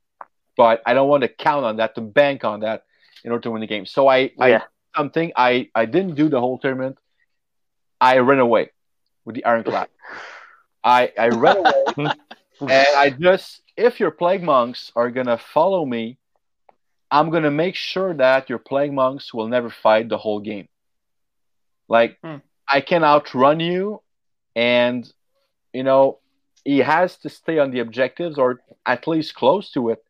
but 0.56 0.80
I 0.86 0.94
don't 0.94 1.08
want 1.08 1.24
to 1.24 1.28
count 1.28 1.64
on 1.64 1.78
that 1.78 1.96
to 1.96 2.00
bank 2.00 2.44
on 2.44 2.60
that 2.60 2.84
in 3.24 3.30
order 3.32 3.42
to 3.42 3.50
win 3.50 3.60
the 3.60 3.66
game. 3.66 3.86
So 3.86 4.08
I, 4.08 4.30
yeah. 4.38 4.58
I 4.58 4.60
something 4.96 5.32
I, 5.36 5.68
I 5.74 5.86
didn't 5.86 6.14
do 6.14 6.28
the 6.28 6.40
whole 6.40 6.58
tournament. 6.58 6.98
I 8.00 8.18
ran 8.18 8.38
away 8.38 8.70
with 9.24 9.36
the 9.36 9.44
ironclad. 9.44 9.88
I, 10.84 11.12
I 11.18 11.28
ran 11.28 11.58
away 11.58 11.84
and 12.60 12.86
I 12.96 13.10
just 13.10 13.62
if 13.76 14.00
your 14.00 14.10
plague 14.10 14.42
monks 14.42 14.92
are 14.96 15.10
gonna 15.10 15.38
follow 15.38 15.84
me, 15.84 16.18
I'm 17.10 17.30
gonna 17.30 17.50
make 17.50 17.76
sure 17.76 18.14
that 18.14 18.48
your 18.48 18.58
plague 18.58 18.92
monks 18.92 19.32
will 19.32 19.48
never 19.48 19.70
fight 19.70 20.08
the 20.08 20.18
whole 20.18 20.40
game. 20.40 20.68
Like 21.88 22.18
hmm. 22.22 22.36
I 22.68 22.80
can 22.80 23.04
outrun 23.04 23.60
you 23.60 24.02
and 24.54 25.10
you 25.72 25.82
know 25.82 26.18
he 26.64 26.78
has 26.78 27.16
to 27.18 27.28
stay 27.28 27.58
on 27.58 27.70
the 27.70 27.80
objectives 27.80 28.38
or 28.38 28.60
at 28.84 29.06
least 29.06 29.34
close 29.34 29.70
to 29.72 29.90
it 29.90 30.04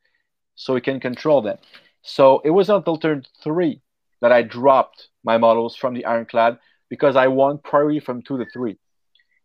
so 0.54 0.74
he 0.74 0.80
can 0.80 1.00
control 1.00 1.42
them. 1.42 1.58
So 2.02 2.40
it 2.44 2.50
was 2.50 2.70
until 2.70 2.96
turn 2.96 3.24
three 3.42 3.82
that 4.20 4.32
I 4.32 4.42
dropped 4.42 5.08
my 5.24 5.38
models 5.38 5.76
from 5.76 5.94
the 5.94 6.04
ironclad 6.04 6.58
because 6.88 7.16
I 7.16 7.28
won 7.28 7.58
priority 7.58 8.00
from 8.00 8.22
two 8.22 8.38
to 8.38 8.46
three. 8.52 8.78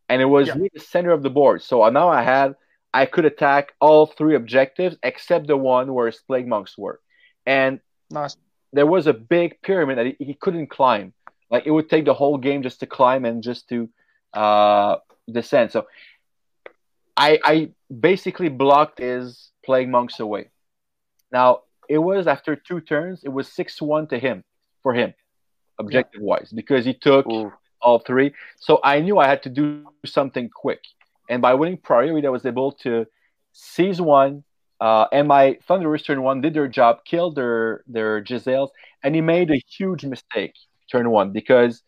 And 0.09 0.21
it 0.21 0.25
was 0.25 0.47
yeah. 0.47 0.55
the 0.73 0.79
center 0.79 1.11
of 1.11 1.23
the 1.23 1.29
board. 1.29 1.61
So 1.61 1.87
now 1.89 2.09
I 2.09 2.21
had 2.21 2.55
I 2.93 3.05
could 3.05 3.25
attack 3.25 3.73
all 3.81 4.05
three 4.05 4.35
objectives 4.35 4.95
except 5.03 5.47
the 5.47 5.57
one 5.57 5.93
where 5.93 6.05
his 6.05 6.21
plague 6.27 6.47
monks 6.47 6.77
were. 6.77 7.01
And 7.45 7.81
nice. 8.09 8.37
there 8.71 8.85
was 8.85 9.05
a 9.07 9.13
big 9.13 9.61
pyramid 9.61 9.97
that 9.97 10.05
he, 10.05 10.15
he, 10.19 10.33
couldn't 10.33 10.67
climb. 10.67 11.13
Like 11.51 11.65
it 11.65 11.71
would 11.71 11.89
take 11.89 12.05
the 12.05 12.13
whole 12.13 12.37
game 12.37 12.63
just 12.63 12.79
to 12.79 12.85
climb 12.85 13.25
and 13.25 13.43
just 13.43 13.67
to 13.69 13.89
uh, 14.33 14.95
descend. 15.29 15.71
So 15.73 15.87
I, 17.17 17.39
I 17.43 17.69
basically 17.93 18.47
blocked 18.47 18.99
his 18.99 19.51
plague 19.65 19.89
monks 19.89 20.21
away. 20.21 20.51
Now 21.33 21.63
it 21.89 21.97
was 21.97 22.27
after 22.27 22.55
two 22.55 22.81
turns, 22.81 23.23
it 23.23 23.29
was 23.29 23.47
six 23.47 23.81
one 23.81 24.07
to 24.07 24.19
him 24.19 24.43
for 24.83 24.93
him, 24.93 25.13
objective 25.79 26.21
wise, 26.21 26.51
because 26.53 26.85
he 26.85 26.93
took 26.93 27.27
Ooh. 27.27 27.51
all 27.81 27.99
three. 27.99 28.33
So 28.59 28.79
I 28.83 28.99
knew 28.99 29.17
I 29.17 29.27
had 29.27 29.43
to 29.43 29.49
do 29.49 29.85
something 30.05 30.49
quick. 30.49 30.81
And 31.29 31.41
by 31.41 31.53
winning 31.53 31.77
priority, 31.77 32.27
I 32.27 32.29
was 32.29 32.45
able 32.45 32.71
to 32.83 33.05
seize 33.53 33.99
one. 33.99 34.43
Uh, 34.79 35.05
and 35.11 35.27
my 35.27 35.57
Thunderers 35.67 36.03
turn 36.03 36.21
one 36.21 36.41
did 36.41 36.53
their 36.53 36.67
job, 36.67 37.05
killed 37.05 37.35
their 37.35 37.83
their 37.87 38.21
Jezzails, 38.21 38.69
and 39.03 39.15
he 39.15 39.21
made 39.21 39.49
a 39.49 39.61
huge 39.69 40.03
mistake 40.03 40.53
turn 40.91 41.09
one 41.09 41.31
because 41.31 41.81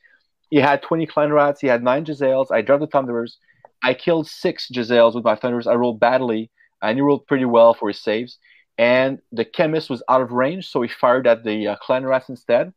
he 0.50 0.58
had 0.58 0.82
20 0.82 1.06
clan 1.08 1.34
rats, 1.34 1.60
he 1.60 1.68
had 1.68 1.84
nine 1.84 2.06
Jezzails. 2.06 2.48
I 2.52 2.62
dropped 2.62 2.82
the 2.82 2.88
Thunderers. 2.88 3.38
I 3.84 3.94
killed 3.94 4.28
six 4.28 4.70
Jezzails 4.74 5.14
with 5.14 5.26
my 5.26 5.36
Thunderers. 5.36 5.68
I 5.68 5.76
rolled 5.76 6.00
badly, 6.00 6.50
and 6.82 6.98
he 6.98 7.02
rolled 7.02 7.28
pretty 7.28 7.46
well 7.46 7.74
for 7.74 7.90
his 7.90 8.00
saves 8.00 8.40
and 8.78 9.20
the 9.32 9.46
Khemist 9.46 9.90
was 9.90 10.04
out 10.08 10.22
of 10.22 10.32
range, 10.32 10.70
so 10.70 10.82
he 10.82 10.88
fired 10.88 11.28
at 11.28 11.44
the 11.44 11.70
uh, 11.70 11.76
clan 11.78 12.06
rats 12.06 12.30
instead, 12.30 12.74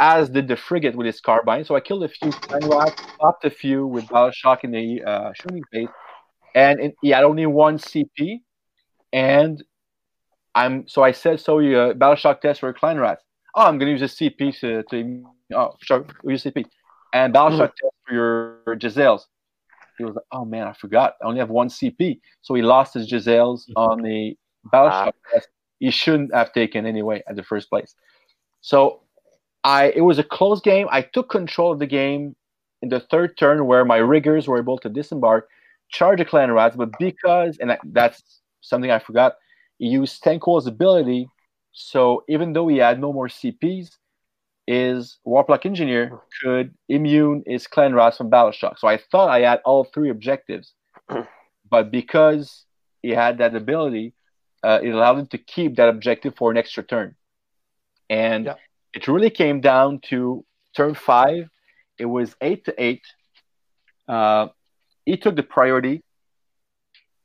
as 0.00 0.28
did 0.28 0.48
the 0.48 0.56
frigate 0.56 0.96
with 0.96 1.06
his 1.06 1.20
carbine. 1.20 1.64
So 1.64 1.76
I 1.76 1.80
killed 1.80 2.04
a 2.04 2.08
few 2.08 2.32
clan 2.32 2.68
rats, 2.68 3.00
stopped 3.14 3.44
a 3.44 3.50
few 3.50 3.86
with 3.86 4.08
battle 4.08 4.32
shock 4.32 4.64
in 4.64 4.72
the 4.72 5.02
uh, 5.04 5.32
shooting 5.34 5.62
phase, 5.72 5.88
and 6.54 6.80
it, 6.80 6.94
he 7.00 7.10
had 7.10 7.24
only 7.24 7.46
one 7.46 7.78
CP. 7.78 8.40
And 9.12 9.62
I'm 10.54 10.88
so 10.88 11.04
I 11.04 11.12
said, 11.12 11.38
so 11.38 11.60
you 11.60 11.78
uh, 11.78 11.94
battle 11.94 12.16
shock 12.16 12.40
test 12.40 12.60
for 12.60 12.72
clan 12.72 12.98
rats. 12.98 13.22
Oh, 13.54 13.66
I'm 13.66 13.78
gonna 13.78 13.92
use 13.92 14.02
a 14.02 14.06
CP 14.06 14.58
to, 14.60 14.82
to 14.82 15.24
oh 15.54 15.76
sure 15.80 16.04
use 16.24 16.42
CP 16.42 16.64
and 17.12 17.32
battle 17.32 17.56
shock 17.56 17.70
mm-hmm. 17.70 17.86
test 17.86 17.94
for 18.06 18.14
your 18.14 18.76
Jezzails. 18.76 19.22
He 19.96 20.04
was 20.04 20.16
like, 20.16 20.24
oh 20.32 20.44
man, 20.44 20.66
I 20.66 20.72
forgot. 20.72 21.14
I 21.22 21.26
only 21.26 21.38
have 21.38 21.50
one 21.50 21.68
CP, 21.68 22.18
so 22.42 22.54
he 22.54 22.62
lost 22.62 22.94
his 22.94 23.08
Jezzails 23.08 23.60
mm-hmm. 23.68 23.76
on 23.76 24.02
the 24.02 24.36
Battleship 24.70 25.14
uh, 25.34 25.40
he 25.80 25.90
shouldn't 25.90 26.34
have 26.34 26.52
taken 26.52 26.86
anyway 26.86 27.22
at 27.28 27.36
the 27.36 27.42
first 27.42 27.68
place. 27.68 27.94
So 28.60 29.00
I 29.62 29.92
it 29.94 30.02
was 30.02 30.18
a 30.18 30.24
close 30.24 30.60
game. 30.60 30.86
I 30.90 31.02
took 31.02 31.28
control 31.30 31.72
of 31.72 31.78
the 31.78 31.86
game 31.86 32.36
in 32.82 32.88
the 32.88 33.00
third 33.00 33.36
turn 33.36 33.66
where 33.66 33.84
my 33.84 33.96
riggers 33.96 34.46
were 34.46 34.58
able 34.58 34.78
to 34.78 34.88
disembark, 34.88 35.48
charge 35.88 36.18
the 36.18 36.24
clan 36.24 36.52
rats, 36.52 36.76
but 36.76 36.90
because 36.98 37.58
and 37.58 37.76
that's 37.92 38.22
something 38.60 38.90
I 38.90 38.98
forgot, 38.98 39.36
he 39.78 39.86
used 39.86 40.22
Thanquol's 40.22 40.66
ability. 40.66 41.28
So 41.72 42.24
even 42.28 42.52
though 42.52 42.68
he 42.68 42.78
had 42.78 43.00
no 43.00 43.12
more 43.12 43.28
CPs, 43.28 43.90
his 44.66 45.18
Warplock 45.26 45.66
Engineer 45.66 46.20
could 46.42 46.74
immune 46.88 47.42
his 47.46 47.66
clan 47.66 47.94
rats 47.94 48.16
from 48.16 48.30
battle 48.30 48.52
shock. 48.52 48.78
So 48.78 48.88
I 48.88 48.98
thought 49.10 49.28
I 49.28 49.40
had 49.40 49.60
all 49.64 49.84
three 49.84 50.10
objectives. 50.10 50.72
but 51.70 51.90
because 51.90 52.64
he 53.02 53.10
had 53.10 53.38
that 53.38 53.54
ability, 53.54 54.14
uh, 54.64 54.80
it 54.82 54.90
allowed 54.90 55.18
him 55.18 55.26
to 55.26 55.38
keep 55.38 55.76
that 55.76 55.88
objective 55.88 56.34
for 56.36 56.50
an 56.50 56.56
extra 56.56 56.82
turn. 56.82 57.14
And 58.08 58.46
yeah. 58.46 58.54
it 58.94 59.06
really 59.08 59.30
came 59.30 59.60
down 59.60 60.00
to 60.10 60.44
turn 60.74 60.94
five. 60.94 61.50
It 61.98 62.06
was 62.06 62.34
eight 62.40 62.64
to 62.64 62.74
eight. 62.82 63.02
Uh, 64.08 64.48
he 65.04 65.16
took 65.18 65.36
the 65.36 65.42
priority 65.42 66.02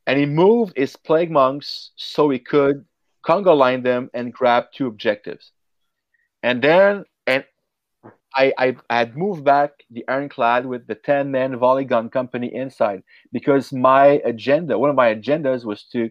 and 0.05 0.19
he 0.19 0.25
moved 0.25 0.73
his 0.75 0.95
plague 0.97 1.31
monks 1.31 1.91
so 1.95 2.29
he 2.29 2.39
could 2.39 2.85
conga 3.25 3.55
line 3.55 3.83
them 3.83 4.09
and 4.13 4.33
grab 4.33 4.65
two 4.73 4.87
objectives. 4.87 5.51
And 6.43 6.61
then, 6.61 7.05
and 7.25 7.45
I, 8.35 8.53
I, 8.57 8.75
I 8.89 8.97
had 8.97 9.15
moved 9.15 9.43
back 9.43 9.71
the 9.89 10.05
ironclad 10.07 10.65
with 10.65 10.87
the 10.87 10.95
10 10.95 11.31
man 11.31 11.57
volley 11.57 11.85
gun 11.85 12.09
company 12.09 12.53
inside 12.53 13.03
because 13.31 13.71
my 13.71 14.21
agenda, 14.25 14.77
one 14.77 14.89
of 14.89 14.95
my 14.95 15.15
agendas 15.15 15.63
was 15.63 15.83
to 15.93 16.09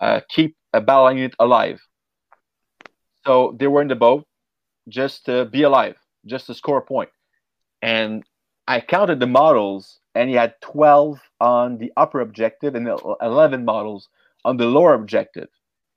uh, 0.00 0.20
keep 0.28 0.56
a 0.72 0.80
battle 0.80 1.12
unit 1.12 1.34
alive. 1.38 1.80
So 3.26 3.56
they 3.58 3.66
were 3.66 3.82
in 3.82 3.88
the 3.88 3.96
boat. 3.96 4.26
just 4.88 5.24
to 5.26 5.44
be 5.46 5.62
alive, 5.62 5.96
just 6.26 6.46
to 6.46 6.54
score 6.54 6.78
a 6.78 6.82
point. 6.82 7.10
And 7.82 8.24
I 8.66 8.80
counted 8.80 9.20
the 9.20 9.26
models, 9.26 10.00
and 10.14 10.28
he 10.28 10.34
had 10.36 10.54
12 10.62 11.20
on 11.40 11.78
the 11.78 11.92
upper 11.96 12.20
objective 12.20 12.74
and 12.74 12.88
11 13.20 13.64
models 13.64 14.08
on 14.44 14.56
the 14.56 14.66
lower 14.66 14.94
objective. 14.94 15.48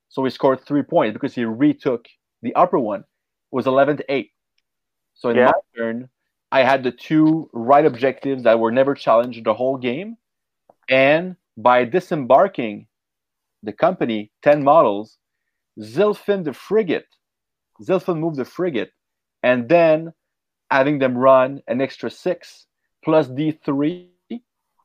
So 0.08 0.24
he 0.24 0.30
scored 0.30 0.60
three 0.60 0.82
points 0.82 1.14
because 1.14 1.34
he 1.34 1.44
retook 1.44 2.06
the 2.42 2.54
upper 2.54 2.78
one. 2.78 3.00
It 3.00 3.06
was 3.52 3.66
11 3.66 3.98
to 3.98 4.04
8. 4.12 4.30
So 5.14 5.30
in 5.30 5.38
Yeah. 5.38 5.46
my 5.46 5.52
turn, 5.76 6.08
I 6.52 6.62
had 6.62 6.82
the 6.84 6.92
two 6.92 7.48
right 7.52 7.84
objectives 7.86 8.42
that 8.44 8.58
were 8.60 8.72
never 8.72 8.94
challenged 8.94 9.44
the 9.44 9.54
whole 9.54 9.76
game. 9.78 10.16
And 10.88 11.36
by 11.56 11.84
disembarking 11.84 12.86
the 13.64 13.72
company, 13.72 14.30
10 14.42 14.62
models, 14.62 15.18
Zilfin 15.80 16.44
the 16.44 16.52
frigate, 16.52 17.06
Zilfin 17.82 18.18
moved 18.18 18.36
the 18.36 18.44
frigate, 18.44 18.92
and 19.42 19.68
then 19.68 20.12
having 20.70 20.98
them 20.98 21.16
run 21.16 21.62
an 21.66 21.80
extra 21.80 22.10
six 22.10 22.66
plus 23.04 23.28
D3 23.28 24.08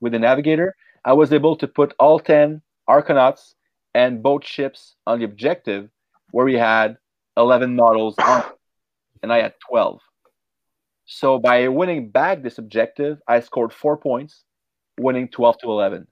with 0.02 0.14
the 0.14 0.20
navigator, 0.20 0.76
I 1.06 1.14
was 1.14 1.32
able 1.32 1.56
to 1.58 1.68
put 1.68 1.94
all 2.00 2.20
10 2.20 2.62
Arkanauts 2.90 3.54
and 3.94 4.24
boat 4.24 4.46
ships 4.46 4.96
on 5.06 5.20
the 5.20 5.26
objective 5.26 5.90
where 6.32 6.46
we 6.46 6.56
had 6.56 6.98
11 7.38 7.76
models 7.76 8.16
on, 8.20 8.44
and 9.24 9.32
I 9.32 9.42
had 9.42 9.54
12. 9.68 10.00
So 11.06 11.40
by 11.40 11.68
winning 11.68 12.10
back 12.10 12.44
this 12.44 12.58
objective, 12.58 13.20
I 13.28 13.40
scored 13.40 13.74
four 13.74 13.98
points, 13.98 14.44
winning 15.00 15.28
12 15.28 15.60
to 15.60 15.72
11 15.72 16.08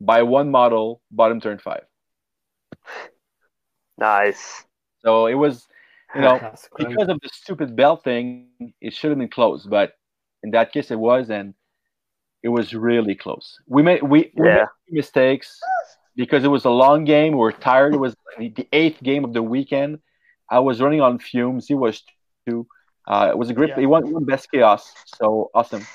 by 0.00 0.22
one 0.22 0.50
model, 0.50 1.00
bottom 1.10 1.40
turn 1.40 1.58
five. 1.58 1.84
Nice. 3.98 4.64
So 5.00 5.26
it 5.26 5.34
was, 5.34 5.66
you 6.14 6.20
know, 6.20 6.38
because 6.76 7.08
of 7.08 7.18
the 7.20 7.28
stupid 7.32 7.76
bell 7.76 7.96
thing, 7.96 8.48
it 8.80 8.92
should 8.92 9.10
have 9.10 9.18
been 9.18 9.28
close. 9.28 9.66
But 9.66 9.92
in 10.42 10.50
that 10.50 10.72
case, 10.72 10.90
it 10.90 10.98
was, 10.98 11.30
and 11.30 11.54
it 12.42 12.48
was 12.48 12.74
really 12.74 13.14
close. 13.14 13.58
We 13.66 13.82
made 13.82 14.02
we, 14.02 14.32
we 14.36 14.48
made 14.48 14.66
mistakes 14.90 15.58
because 16.14 16.44
it 16.44 16.48
was 16.48 16.64
a 16.64 16.70
long 16.70 17.04
game. 17.04 17.32
We 17.32 17.38
were 17.38 17.52
tired. 17.52 17.94
It 17.94 17.98
was 17.98 18.14
the 18.38 18.50
the 18.50 18.68
eighth 18.72 19.02
game 19.02 19.24
of 19.24 19.32
the 19.32 19.42
weekend. 19.42 19.98
I 20.50 20.60
was 20.60 20.80
running 20.80 21.00
on 21.00 21.18
fumes. 21.18 21.66
He 21.66 21.74
was 21.74 22.02
too. 22.46 22.66
Uh, 23.08 23.28
it 23.30 23.38
was 23.38 23.50
a 23.50 23.54
great. 23.54 23.70
Yeah. 23.70 23.80
He 23.80 23.86
won, 23.86 24.10
won 24.12 24.24
best 24.24 24.50
chaos. 24.50 24.92
So 25.18 25.50
awesome. 25.54 25.86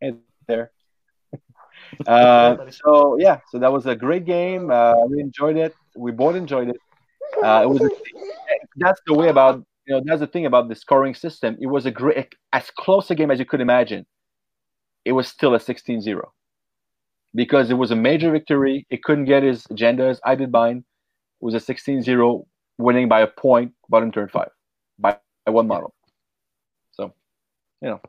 Hey 0.00 0.14
there. 0.46 0.70
Uh, 2.06 2.56
so 2.70 3.16
yeah, 3.18 3.40
so 3.50 3.58
that 3.58 3.72
was 3.72 3.86
a 3.86 3.94
great 3.94 4.24
game. 4.24 4.70
Uh, 4.70 4.94
we 5.06 5.20
enjoyed 5.20 5.56
it. 5.56 5.74
We 5.96 6.12
both 6.12 6.36
enjoyed 6.36 6.68
it. 6.68 6.76
Uh, 7.42 7.62
it 7.64 7.68
was. 7.68 7.90
that's 8.76 9.00
the 9.06 9.14
way 9.14 9.28
about 9.28 9.64
you 9.86 9.94
know. 9.94 10.02
That's 10.04 10.20
the 10.20 10.26
thing 10.26 10.46
about 10.46 10.68
the 10.68 10.74
scoring 10.74 11.14
system. 11.14 11.56
It 11.60 11.66
was 11.66 11.86
a 11.86 11.90
great, 11.90 12.34
as 12.52 12.70
close 12.70 13.10
a 13.10 13.14
game 13.14 13.30
as 13.30 13.38
you 13.38 13.44
could 13.44 13.60
imagine. 13.60 14.06
It 15.04 15.12
was 15.12 15.28
still 15.28 15.54
a 15.54 15.58
16-0 15.58 16.20
because 17.34 17.70
it 17.70 17.74
was 17.74 17.90
a 17.90 17.96
major 17.96 18.30
victory. 18.30 18.86
It 18.90 19.02
couldn't 19.02 19.24
get 19.24 19.42
his 19.42 19.64
agendas. 19.68 20.18
I 20.24 20.34
did 20.34 20.52
mine. 20.52 20.84
It 21.40 21.44
was 21.44 21.54
a 21.54 21.58
16-0 21.58 22.44
winning 22.78 23.08
by 23.08 23.20
a 23.20 23.26
point, 23.26 23.72
bottom 23.88 24.12
turn 24.12 24.28
five, 24.28 24.50
by, 24.98 25.16
by 25.46 25.52
one 25.52 25.66
model. 25.66 25.94
So, 26.92 27.14
you 27.80 27.88
know, 27.88 28.00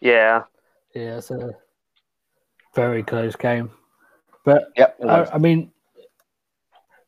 Yeah. 0.00 0.42
Yeah, 0.94 1.16
it's 1.18 1.30
a 1.30 1.50
very 2.74 3.02
close 3.02 3.36
game. 3.36 3.70
But 4.44 4.64
yeah. 4.76 4.90
I, 5.08 5.24
I 5.34 5.38
mean, 5.38 5.72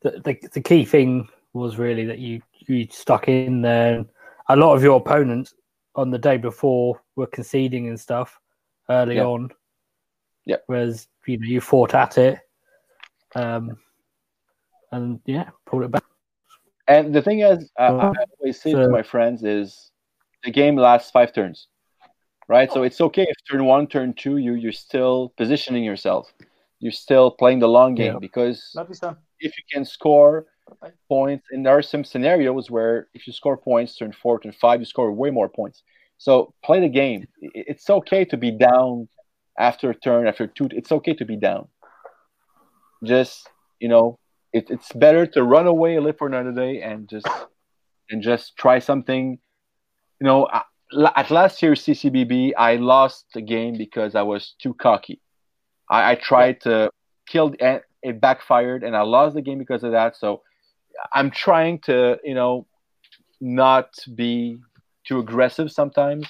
the, 0.03 0.21
the 0.25 0.49
the 0.53 0.61
key 0.61 0.85
thing 0.85 1.29
was 1.53 1.79
really 1.79 2.05
that 2.07 2.19
you 2.19 2.41
you 2.67 2.87
stuck 2.91 3.29
in 3.29 3.63
there. 3.63 3.97
And 3.97 4.07
a 4.49 4.57
lot 4.57 4.75
of 4.75 4.83
your 4.83 4.97
opponents 4.97 5.55
on 5.97 6.11
the 6.11 6.19
day 6.19 6.37
before 6.37 7.01
were 7.17 7.27
conceding 7.27 7.89
and 7.89 7.99
stuff 7.99 8.39
early 8.89 9.17
Yeah. 9.17 9.25
on. 9.25 9.51
Yeah. 10.45 10.57
Whereas 10.67 11.09
you 11.27 11.39
know 11.39 11.47
you 11.47 11.61
fought 11.61 11.95
at 11.95 12.19
it, 12.19 12.39
um, 13.35 13.77
and 14.93 15.21
yeah, 15.25 15.51
pulled 15.67 15.85
it 15.85 15.91
back. 15.91 16.05
And 16.87 17.15
the 17.15 17.23
thing 17.23 17.41
is, 17.41 17.71
Uh, 17.79 18.13
I 18.15 18.25
always 18.41 18.61
say 18.61 18.73
so- 18.73 18.83
to 18.83 18.89
my 18.89 19.03
friends 19.03 19.43
is 19.43 19.91
the 20.45 20.51
game 20.51 20.77
lasts 20.77 21.11
five 21.11 21.33
turns, 21.33 21.69
right? 22.49 22.71
So 22.73 22.81
oh. 22.81 22.85
it's 22.85 23.01
okay 23.01 23.23
if 23.23 23.37
turn 23.51 23.65
one, 23.65 23.87
turn 23.87 24.15
two, 24.15 24.37
you 24.39 24.55
you're 24.55 24.73
still 24.73 25.33
positioning 25.37 25.85
yourself. 25.85 26.33
You're 26.81 26.93
still 26.93 27.31
playing 27.31 27.61
the 27.61 27.69
long 27.69 27.95
game 27.95 28.15
Yeah. 28.15 28.19
because 28.19 28.71
Love 28.75 28.89
you, 28.89 28.95
son. 28.95 29.17
if 29.41 29.57
you 29.57 29.65
can 29.73 29.85
score 29.85 30.47
points, 31.09 31.47
and 31.51 31.65
there 31.65 31.77
are 31.77 31.83
some 31.83 32.05
scenarios 32.05 32.71
where 32.71 33.09
if 33.15 33.27
you 33.27 33.33
score 33.33 33.57
points, 33.57 33.97
turn 33.97 34.13
four, 34.13 34.41
turn 34.41 34.53
five, 34.53 34.81
you 34.81 34.87
score 34.87 35.13
way 35.13 35.31
more 35.31 35.49
points. 35.49 35.83
So 36.19 36.55
play 36.65 36.81
the 36.81 36.89
game. 36.89 37.27
It's 37.41 37.89
okay 37.91 38.25
to 38.27 38.37
be 38.37 38.51
down 38.51 39.09
after 39.59 39.91
a 39.91 39.95
turn, 39.95 40.27
after 40.27 40.47
two. 40.47 40.69
It's 40.73 40.93
okay 40.93 41.15
to 41.15 41.25
be 41.25 41.37
down. 41.37 41.69
Just 43.05 43.49
you 43.81 43.89
know, 43.89 44.19
it, 44.53 44.71
it's 44.71 44.93
better 44.93 45.27
to 45.27 45.43
run 45.43 45.67
away, 45.67 45.97
a 45.97 46.01
live 46.01 46.17
for 46.19 46.27
another 46.27 46.53
day, 46.53 46.81
and 46.81 47.09
just 47.09 47.27
and 48.11 48.23
just 48.23 48.57
try 48.57 48.79
something. 48.79 49.39
You 50.21 50.25
know, 50.27 50.47
I- 50.51 50.63
la- 50.63 50.74
at 51.17 51.31
last 51.31 51.63
year's 51.63 51.85
CCBB, 51.85 52.53
I 52.57 52.77
lost 52.77 53.27
the 53.35 53.41
game 53.41 53.77
because 53.77 54.15
I 54.15 54.23
was 54.23 54.55
too 54.61 54.75
cocky. 54.75 55.21
I, 55.91 56.13
I 56.13 56.15
tried 56.15 56.61
to 56.63 56.91
kill 57.27 57.55
and 57.61 57.81
it 58.03 58.21
backfired, 58.21 58.85
and 58.85 58.95
I 58.97 59.03
lost 59.03 59.35
the 59.35 59.43
game 59.43 59.59
because 59.59 59.83
of 59.83 59.93
that. 59.93 60.17
So 60.17 60.43
I'm 61.13 61.31
trying 61.31 61.81
to, 61.81 62.19
you 62.23 62.35
know, 62.35 62.67
not 63.41 63.95
be 64.15 64.59
too 65.05 65.19
aggressive 65.19 65.73
sometimes. 65.73 66.27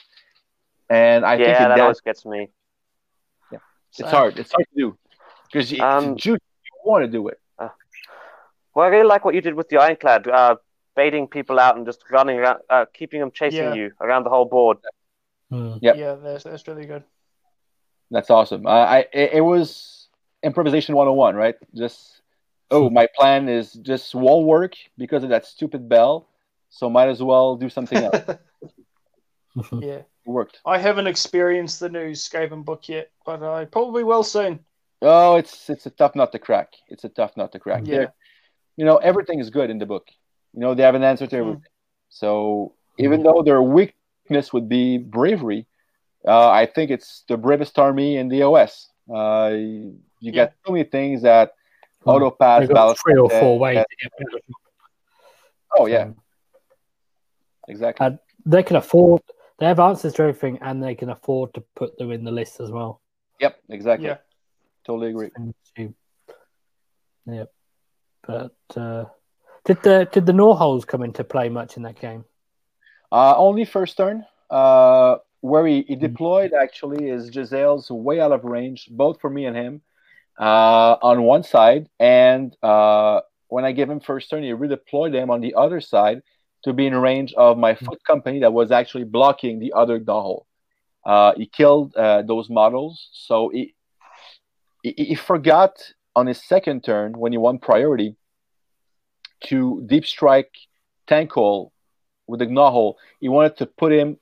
And 0.89 1.25
I 1.25 1.37
think 1.37 1.49
yeah, 1.49 1.55
it, 1.55 1.69
that 1.69 1.77
that, 1.77 1.81
always 1.81 2.01
gets 2.01 2.25
me. 2.25 2.49
Yeah. 3.51 3.59
It's 3.99 4.11
hard. 4.11 4.39
It's 4.39 4.53
hard 4.53 4.67
to 4.75 4.81
do 4.81 4.99
because 5.51 5.73
you, 5.73 5.83
Um, 5.83 6.17
you 6.23 6.39
want 6.85 7.05
to 7.05 7.11
do 7.11 7.29
it. 7.29 7.41
Well, 8.75 8.87
I 8.87 8.89
really 8.89 9.07
like 9.07 9.25
what 9.25 9.35
you 9.35 9.41
did 9.41 9.55
with 9.55 9.69
the 9.69 9.79
Ironclad, 9.79 10.27
uh, 10.27 10.57
baiting 10.97 11.27
people 11.29 11.59
out 11.59 11.77
and 11.77 11.87
just 11.87 12.03
running 12.11 12.39
around, 12.39 12.61
uh, 12.71 12.87
keeping 12.93 13.21
them 13.21 13.31
chasing 13.31 13.65
Yeah. 13.65 13.75
you 13.75 13.93
around 14.01 14.25
the 14.25 14.31
whole 14.31 14.45
board. 14.45 14.79
Hmm. 15.51 15.77
Yep. 15.81 15.97
Yeah, 15.97 16.15
that's, 16.15 16.45
that's 16.45 16.67
really 16.69 16.87
good. 16.87 17.05
That's 18.11 18.31
awesome. 18.31 18.67
Uh, 18.67 18.71
I 18.71 18.99
it, 19.13 19.35
it 19.35 19.41
was 19.41 20.09
improvisation 20.43 20.95
101, 20.95 21.35
right? 21.35 21.57
Just 21.75 22.21
oh, 22.71 22.91
my 22.91 23.07
plan 23.17 23.49
is 23.49 23.73
just 23.73 24.15
won't 24.15 24.47
work 24.47 24.75
because 24.99 25.25
of 25.25 25.31
that 25.31 25.47
stupid 25.47 25.89
bell, 25.89 26.29
so 26.71 26.91
might 26.91 27.09
as 27.09 27.23
well 27.23 27.57
do 27.57 27.69
something 27.69 27.99
else. 27.99 28.15
it 29.57 29.85
yeah. 29.85 30.03
worked. 30.27 30.61
I 30.67 30.79
haven't 30.79 31.07
experienced 31.07 31.81
the 31.81 31.89
new 31.89 32.11
Skaven 32.11 32.65
book 32.65 32.89
yet, 32.89 33.11
but 33.25 33.43
I 33.43 33.65
probably 33.65 34.05
will 34.05 34.23
soon. 34.23 34.61
Oh, 35.03 35.37
it's 35.37 35.69
it's 35.71 35.87
a 35.87 35.91
tough 35.91 36.15
nut 36.15 36.33
to 36.33 36.39
crack. 36.39 36.75
It's 36.89 37.05
a 37.05 37.09
tough 37.09 37.37
nut 37.37 37.53
to 37.53 37.59
crack. 37.59 37.83
Yeah. 37.87 37.97
There- 37.97 38.15
you 38.77 38.85
know, 38.85 38.97
everything 38.97 39.39
is 39.39 39.51
good 39.51 39.71
in 39.71 39.79
the 39.79 39.87
book. 39.87 40.09
You 40.55 40.61
know, 40.61 40.75
they 40.75 40.85
have 40.85 40.95
an 40.95 41.03
answer 41.03 41.27
to 41.27 41.37
Mhm. 41.37 41.41
everything. 41.41 41.71
So 42.09 42.75
even 42.99 43.23
though 43.25 43.43
their 43.43 43.61
weakness 43.61 44.53
would 44.53 44.69
be 44.69 44.99
bravery, 44.99 45.67
uh, 46.27 46.49
I 46.49 46.67
think 46.67 46.91
it's 46.91 47.25
the 47.29 47.37
bravest 47.37 47.79
army 47.79 48.17
in 48.17 48.29
the 48.29 48.43
OS. 48.43 48.89
Uh, 49.13 49.51
you 49.53 50.01
Yeah. 50.21 50.47
got 50.47 50.53
so 50.65 50.73
many 50.73 50.85
things 50.85 51.23
that 51.23 51.53
Hmm. 52.03 52.11
auto 52.11 52.31
pass, 52.31 52.69
balance. 52.69 53.01
three 53.03 53.19
or 53.19 53.31
and- 53.31 53.41
four 53.41 53.59
ways. 53.59 53.79
and- 53.79 53.87
to 53.91 53.97
get 53.97 54.43
oh 55.77 55.87
yeah, 55.87 56.13
exactly. 57.67 58.07
Uh, 58.07 58.17
they 58.47 58.63
can 58.63 58.77
afford. 58.77 59.23
They 59.59 59.67
have 59.67 59.81
answers 59.81 60.15
to 60.15 60.23
everything, 60.23 60.59
and 60.63 60.83
they 60.83 60.95
can 60.95 61.11
afford 61.11 61.53
to 61.55 61.61
put 61.75 61.99
them 61.99 62.13
in 62.13 62.23
the 62.25 62.31
list 62.31 62.61
as 62.61 62.71
well. 62.71 63.03
Yep, 63.41 63.61
exactly. 63.71 64.07
Yeah. 64.07 64.19
Totally 64.85 65.11
agree. 65.11 65.31
Yep, 67.27 67.53
but 68.23 68.57
uh, 68.77 69.07
did 69.65 69.83
the 69.83 70.09
did 70.13 70.27
the 70.27 70.33
Gnawholes 70.33 70.85
come 70.85 71.03
into 71.03 71.25
play 71.25 71.49
much 71.49 71.77
in 71.77 71.83
that 71.85 72.01
game? 72.01 72.25
Uh, 73.13 73.35
only 73.37 73.65
first 73.65 73.97
turn. 73.97 74.25
Uh, 74.51 75.17
where 75.41 75.67
he, 75.67 75.83
Hmm. 75.83 75.89
he 75.89 75.97
deployed 75.97 76.53
actually 76.55 77.09
is 77.11 77.31
Jezzails 77.31 77.91
way 77.91 78.21
out 78.21 78.33
of 78.33 78.45
range, 78.45 78.89
both 78.91 79.21
for 79.21 79.29
me 79.29 79.45
and 79.45 79.57
him, 79.57 79.83
uh, 80.41 80.97
on 81.03 81.23
one 81.23 81.43
side. 81.43 81.89
And 82.01 82.57
uh, 82.63 83.21
when 83.49 83.65
I 83.65 83.73
gave 83.73 83.91
him 83.91 84.01
first 84.01 84.31
turn, 84.31 84.43
he 84.43 84.51
redeployed 84.51 85.15
him 85.15 85.31
on 85.31 85.41
the 85.41 85.55
other 85.55 85.81
side 85.81 86.23
to 86.65 86.73
be 86.73 86.87
in 86.87 86.97
range 86.97 87.35
of 87.35 87.59
my 87.59 87.75
Hmm. 87.81 87.87
foot 87.87 88.03
company 88.05 88.41
that 88.41 88.53
was 88.53 88.71
actually 88.71 89.05
blocking 89.05 89.59
the 89.59 89.73
other 89.75 90.01
gnawhole. 90.01 90.47
Uh, 91.05 91.35
he 91.37 91.47
killed 91.47 91.95
uh, 91.97 92.23
those 92.23 92.49
models, 92.49 93.11
so 93.13 93.51
he, 93.51 93.75
he 94.83 94.93
he 94.97 95.15
forgot 95.15 95.93
on 96.17 96.27
his 96.27 96.43
second 96.43 96.83
turn 96.83 97.13
when 97.19 97.33
he 97.33 97.39
won 97.39 97.59
priority 97.59 98.17
to 99.45 99.83
deep 99.87 100.07
strike 100.07 100.53
Thanquol 101.07 101.71
with 102.27 102.41
the 102.41 102.47
gnaw 102.47 102.71
hole. 102.71 102.99
He 103.21 103.29
wanted 103.29 103.57
to 103.59 103.67
put 103.67 103.93
him 103.93 104.19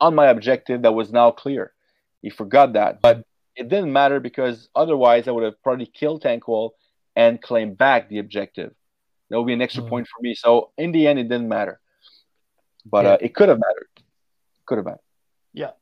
on 0.00 0.14
my 0.14 0.26
objective 0.26 0.82
that 0.82 0.92
was 0.92 1.12
now 1.12 1.30
clear. 1.30 1.72
He 2.22 2.30
forgot 2.30 2.72
that, 2.74 3.00
but 3.02 3.24
it 3.56 3.68
didn't 3.68 3.92
matter 3.92 4.20
because 4.20 4.68
otherwise 4.74 5.28
I 5.28 5.30
would 5.30 5.44
have 5.44 5.62
probably 5.62 5.86
killed 5.86 6.22
Thanquol 6.22 6.70
and 7.16 7.40
claimed 7.40 7.78
back 7.78 8.08
the 8.08 8.18
objective. 8.18 8.74
That 9.30 9.38
would 9.38 9.46
be 9.46 9.52
an 9.52 9.62
extra 9.62 9.82
Mm. 9.82 9.88
point 9.88 10.08
for 10.08 10.20
me. 10.22 10.34
So 10.34 10.72
in 10.76 10.92
the 10.92 11.06
end, 11.06 11.18
it 11.18 11.24
didn't 11.24 11.48
matter, 11.48 11.80
but 12.84 13.04
Yeah. 13.04 13.12
uh, 13.12 13.18
it 13.20 13.34
could 13.34 13.48
have 13.48 13.58
mattered. 13.58 13.88
Could 14.66 14.78
have 14.78 14.84
mattered. 14.84 15.00
Yeah. 15.52 15.72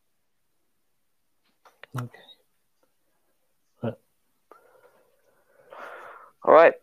Okay. 1.97 2.19
All 6.45 6.53
right. 6.53 6.75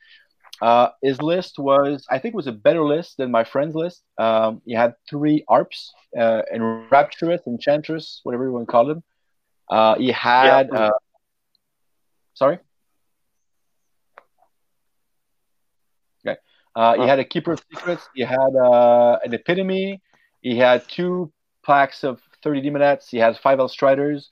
uh, 0.60 0.89
his 1.01 1.22
list 1.22 1.60
was, 1.60 2.05
I 2.10 2.18
think, 2.18 2.35
was 2.35 2.48
a 2.48 2.52
better 2.66 2.82
list 2.82 3.18
than 3.18 3.31
my 3.31 3.44
friend's 3.44 3.76
list. 3.76 4.02
Um, 4.18 4.60
he 4.66 4.74
had 4.74 4.94
three 5.09 5.44
ARPs, 5.48 5.93
uh, 6.18 6.43
and 6.52 6.90
Rapturous, 6.90 7.47
Enchantress, 7.47 8.20
whatever 8.24 8.47
you 8.47 8.52
want 8.52 8.66
to 8.66 8.72
call 8.72 8.86
them. 8.86 9.05
Uh, 9.70 9.94
he 9.94 10.10
had, 10.10 10.70
Yeah. 10.72 10.78
uh, 10.78 10.98
sorry. 12.35 12.59
Okay. 16.26 16.36
Uh, 16.75 17.01
he 17.01 17.07
had 17.07 17.19
a 17.19 17.25
Keeper 17.25 17.53
of 17.53 17.63
Secrets. 17.73 18.09
He 18.15 18.23
had 18.23 18.57
uh, 18.57 19.19
an 19.25 19.33
Epitome. 19.33 20.01
He 20.41 20.59
had 20.59 20.87
two 20.89 21.33
packs 21.65 22.05
of 22.05 22.21
30 22.43 22.63
Daemonettes. 22.63 23.09
He 23.09 23.19
had 23.19 23.39
five 23.39 23.59
Hellstriders. 23.59 24.27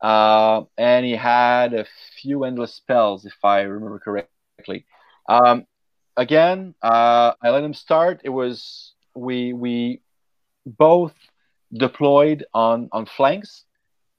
Uh, 0.00 0.62
and 0.76 1.04
he 1.04 1.12
had 1.12 1.74
a 1.74 1.84
few 2.20 2.44
endless 2.44 2.74
spells, 2.74 3.24
if 3.24 3.34
I 3.42 3.62
remember 3.62 3.98
correctly. 3.98 4.86
Um, 5.28 5.66
again, 6.16 6.74
uh, 6.82 7.32
I 7.42 7.50
let 7.50 7.64
him 7.64 7.74
start. 7.74 8.20
It 8.24 8.28
was 8.28 8.94
we 9.14 9.52
we 9.52 10.02
both 10.64 11.14
deployed 11.72 12.44
on 12.54 12.88
on 12.92 13.06
flanks, 13.06 13.64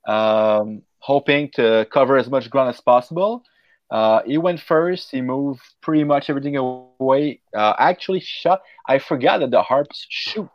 um, 0.07 0.81
hoping 0.99 1.49
to 1.51 1.87
cover 1.91 2.17
as 2.17 2.29
much 2.29 2.49
ground 2.49 2.69
as 2.69 2.81
possible. 2.81 3.43
Uh, 3.91 4.21
he 4.25 4.37
went 4.37 4.59
first. 4.59 5.11
He 5.11 5.21
moved 5.21 5.61
pretty 5.81 6.03
much 6.03 6.29
everything 6.29 6.57
away. 6.57 7.09
Uh, 7.25 7.45
actually, 7.49 7.89
shot. 7.89 8.61
I 8.87 8.97
forgot 8.99 9.13
that 9.15 9.51
the 9.51 9.61
harps 9.63 9.83
shoot. 9.91 10.49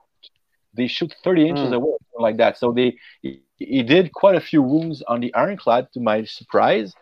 They 0.76 0.86
shoot 0.86 1.14
30 1.22 1.48
inches 1.48 1.70
Hmm. 1.70 1.72
away, 1.72 1.92
something 2.12 2.22
like 2.22 2.36
that. 2.38 2.56
So 2.58 2.72
they 2.72 2.96
he, 3.22 3.42
he 3.58 3.82
did 3.82 4.12
quite 4.12 4.34
a 4.36 4.40
few 4.40 4.62
wounds 4.62 5.02
on 5.06 5.20
the 5.20 5.34
ironclad, 5.34 5.88
to 5.94 6.00
my 6.00 6.24
surprise. 6.24 6.94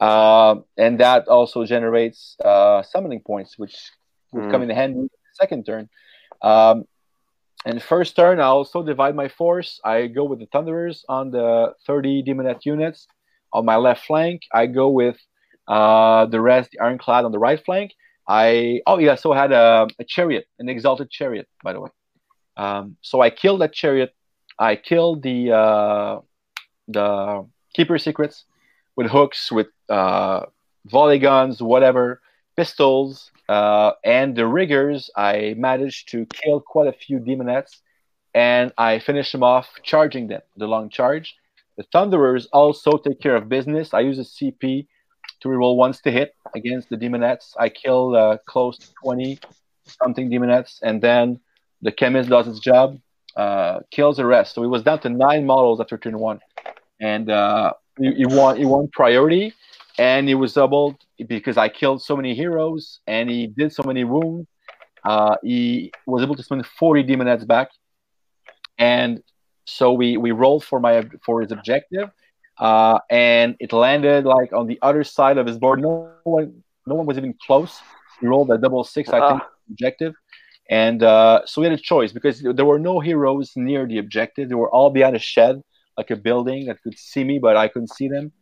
Uh, 0.00 0.56
and 0.76 0.98
that 1.00 1.28
also 1.28 1.64
generates 1.64 2.36
uh, 2.44 2.82
summoning 2.82 3.20
points, 3.20 3.58
which 3.58 3.76
would 4.32 4.48
Hmm. 4.48 4.60
come 4.60 4.62
in 4.62 4.70
handy 4.70 5.08
second 5.32 5.64
turn. 5.66 5.88
Um, 6.42 6.84
and 7.64 7.82
first 7.82 8.16
turn, 8.16 8.40
I 8.40 8.44
also 8.46 8.82
divide 8.82 9.14
my 9.16 9.28
force. 9.28 9.80
I 9.84 10.06
go 10.06 10.24
with 10.24 10.40
the 10.40 10.46
Thunderers 10.46 11.04
on 11.08 11.30
the 11.30 11.74
30 11.86 12.22
Daemonette 12.22 12.64
units. 12.64 13.06
On 13.52 13.64
my 13.64 13.76
left 13.76 14.06
flank, 14.06 14.42
I 14.52 14.66
go 14.66 14.88
with 14.88 15.16
uh, 15.68 16.26
the 16.26 16.40
rest, 16.40 16.70
the 16.72 16.80
Ironclad 16.80 17.24
on 17.24 17.32
the 17.32 17.38
right 17.38 17.62
flank. 17.64 17.92
I 18.28 18.80
oh 18.86 18.98
yeah, 18.98 19.14
so 19.14 19.32
I 19.32 19.38
had 19.38 19.52
a, 19.52 19.86
a 19.98 20.04
chariot, 20.04 20.46
an 20.58 20.68
exalted 20.68 21.10
chariot, 21.10 21.48
by 21.62 21.72
the 21.72 21.80
way. 21.80 21.90
Um, 22.56 22.96
so 23.00 23.20
I 23.20 23.30
killed 23.30 23.60
that 23.60 23.72
chariot. 23.72 24.14
I 24.58 24.76
killed 24.76 25.22
the 25.22 25.52
uh, 25.52 26.20
the 26.88 27.46
keeper 27.74 27.98
secrets 27.98 28.44
with 28.96 29.08
hooks, 29.08 29.52
with 29.52 29.68
uh, 29.88 30.46
volley 30.86 31.18
guns, 31.18 31.62
whatever, 31.62 32.20
pistols, 32.56 33.30
uh, 33.48 33.92
and 34.04 34.34
the 34.34 34.46
riggers. 34.46 35.10
I 35.16 35.54
managed 35.56 36.08
to 36.10 36.26
kill 36.26 36.60
quite 36.60 36.88
a 36.88 36.92
few 36.92 37.18
daemonettes, 37.18 37.76
and 38.34 38.72
I 38.78 38.98
finished 38.98 39.32
them 39.32 39.42
off 39.42 39.68
charging 39.82 40.28
them 40.28 40.40
the 40.56 40.66
long 40.66 40.88
charge. 40.88 41.36
The 41.76 41.84
thunderers 41.92 42.46
also 42.46 42.92
take 42.92 43.20
care 43.20 43.36
of 43.36 43.48
business. 43.48 43.92
I 43.92 44.00
use 44.00 44.18
a 44.18 44.22
CP 44.22 44.86
to 45.40 45.48
reroll 45.48 45.76
once 45.76 46.00
to 46.02 46.10
hit 46.10 46.34
against 46.54 46.88
the 46.88 46.96
daemonettes. 46.96 47.52
I 47.58 47.68
kill 47.68 48.14
uh, 48.14 48.38
close 48.46 48.78
to 48.78 48.88
twenty 49.02 49.38
something 50.02 50.30
daemonettes, 50.30 50.80
and 50.82 51.00
then 51.00 51.40
the 51.82 51.92
Khemist 51.92 52.28
does 52.28 52.48
its 52.48 52.58
job, 52.58 52.98
uh, 53.36 53.80
kills 53.90 54.16
the 54.16 54.26
rest. 54.26 54.54
So 54.54 54.62
it 54.62 54.68
was 54.68 54.82
down 54.82 55.00
to 55.00 55.08
nine 55.08 55.46
models 55.46 55.80
after 55.80 55.96
turn 55.98 56.18
one, 56.18 56.40
and 57.00 57.30
uh, 57.30 57.74
he, 57.98 58.14
he 58.14 58.26
won. 58.26 58.56
He 58.56 58.64
won 58.64 58.88
priority, 58.88 59.54
and 59.98 60.28
he 60.28 60.34
was 60.34 60.54
doubled 60.54 60.96
because 61.26 61.56
I 61.56 61.68
killed 61.68 62.02
so 62.02 62.16
many 62.16 62.34
heroes, 62.34 63.00
and 63.06 63.30
he 63.30 63.46
did 63.46 63.72
so 63.72 63.82
many 63.82 64.04
wounds. 64.04 64.48
Uh, 65.04 65.36
he 65.42 65.92
was 66.06 66.22
able 66.22 66.34
to 66.34 66.42
spend 66.42 66.66
40 66.66 67.04
daemonettes 67.04 67.46
back, 67.46 67.68
and 68.78 69.22
so 69.66 69.92
we 69.92 70.16
we 70.16 70.32
rolled 70.32 70.64
for 70.64 70.80
my 70.80 71.04
for 71.24 71.42
his 71.42 71.52
objective, 71.52 72.10
uh, 72.58 72.98
and 73.10 73.56
it 73.60 73.72
landed 73.72 74.24
like 74.24 74.52
on 74.52 74.66
the 74.66 74.78
other 74.82 75.04
side 75.04 75.38
of 75.38 75.46
his 75.46 75.58
board. 75.58 75.80
No 75.80 76.10
one 76.24 76.62
no 76.86 76.94
one 76.94 77.06
was 77.06 77.18
even 77.18 77.34
close. 77.46 77.80
He 78.20 78.26
rolled 78.26 78.50
a 78.50 78.58
double 78.58 78.84
six, 78.84 79.10
I 79.10 79.20
think, 79.28 79.42
Ah. 79.42 79.48
objective. 79.70 80.14
And 80.70 81.02
uh, 81.02 81.42
so 81.44 81.60
we 81.60 81.66
had 81.68 81.78
a 81.78 81.82
choice 81.82 82.12
because 82.12 82.40
there 82.42 82.64
were 82.64 82.78
no 82.78 82.98
heroes 83.00 83.52
near 83.56 83.86
the 83.86 83.98
objective. 83.98 84.48
They 84.48 84.54
were 84.54 84.70
all 84.70 84.90
behind 84.90 85.14
a 85.16 85.18
shed, 85.18 85.62
like 85.96 86.10
a 86.10 86.16
building 86.16 86.66
that 86.66 86.82
could 86.82 86.98
see 86.98 87.24
me, 87.24 87.38
but 87.38 87.56
I 87.56 87.68
couldn't 87.68 87.90
see 87.90 88.08
them. 88.08 88.32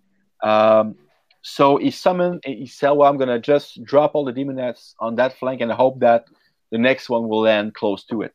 Um, 0.43 0.95
so 1.43 1.77
he 1.77 1.91
summoned, 1.91 2.43
he 2.45 2.67
said, 2.67 2.91
Well, 2.93 3.09
I'm 3.09 3.19
going 3.19 3.29
to 3.29 3.39
just 3.41 3.83
drop 3.85 4.15
all 4.15 4.25
the 4.25 4.33
daemonettes 4.33 4.95
on 5.01 5.17
that 5.17 5.39
flank 5.39 5.61
and 5.61 5.71
hope 5.71 6.01
that 6.01 6.25
the 6.71 6.79
next 6.79 7.11
one 7.11 7.29
will 7.29 7.41
land 7.43 7.75
close 7.75 8.05
to 8.07 8.23
it. 8.23 8.33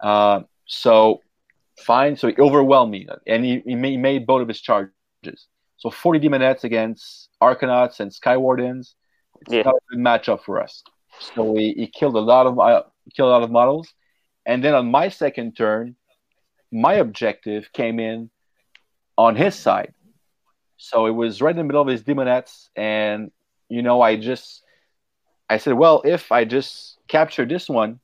Uh, 0.00 0.40
so 0.66 1.20
fine. 1.78 2.16
So 2.16 2.28
he 2.28 2.34
overwhelmed 2.38 2.92
me 2.92 3.06
and 3.26 3.44
he, 3.44 3.62
he 3.66 3.74
he 3.76 3.96
made 3.96 4.26
both 4.26 4.42
of 4.42 4.48
his 4.48 4.60
charges. 4.60 4.92
So 5.76 5.90
40 5.90 6.20
daemonettes 6.20 6.64
against 6.64 7.30
Arkanauts 7.40 8.00
and 8.00 8.10
Skywardens. 8.10 8.94
It's 9.42 9.52
Yeah. 9.52 9.62
not 9.62 9.74
a 9.76 9.80
good 9.90 10.00
matchup 10.00 10.42
for 10.42 10.60
us. 10.60 10.82
So 11.20 11.54
he, 11.54 11.72
he 11.74 11.86
killed 11.86 12.16
a 12.16 12.20
lot 12.20 12.46
of 12.46 12.58
uh, 12.58 12.82
killed 13.14 13.28
a 13.28 13.32
lot 13.32 13.42
of 13.42 13.50
models, 13.50 13.92
and 14.46 14.62
then 14.62 14.74
on 14.74 14.90
my 14.90 15.08
second 15.08 15.56
turn, 15.56 15.96
my 16.70 16.94
objective 16.94 17.72
came 17.72 17.98
in 17.98 18.30
on 19.16 19.36
his 19.36 19.54
side. 19.54 19.94
So 20.76 21.06
it 21.06 21.10
was 21.12 21.40
right 21.42 21.50
in 21.50 21.56
the 21.56 21.64
middle 21.64 21.82
of 21.82 21.88
his 21.88 22.02
daemonettes, 22.02 22.68
and 22.76 23.30
you 23.68 23.82
know 23.82 24.00
I 24.00 24.16
just 24.16 24.62
I 25.50 25.58
said, 25.58 25.74
well, 25.74 26.02
if 26.04 26.30
I 26.30 26.44
just 26.44 26.98
capture 27.08 27.46
this 27.46 27.68
one, 27.68 28.00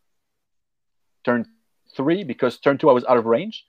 turn 1.24 1.46
three 1.96 2.24
because 2.24 2.58
turn 2.58 2.78
two 2.78 2.90
I 2.90 2.92
was 2.92 3.04
out 3.04 3.18
of 3.18 3.26
range. 3.26 3.66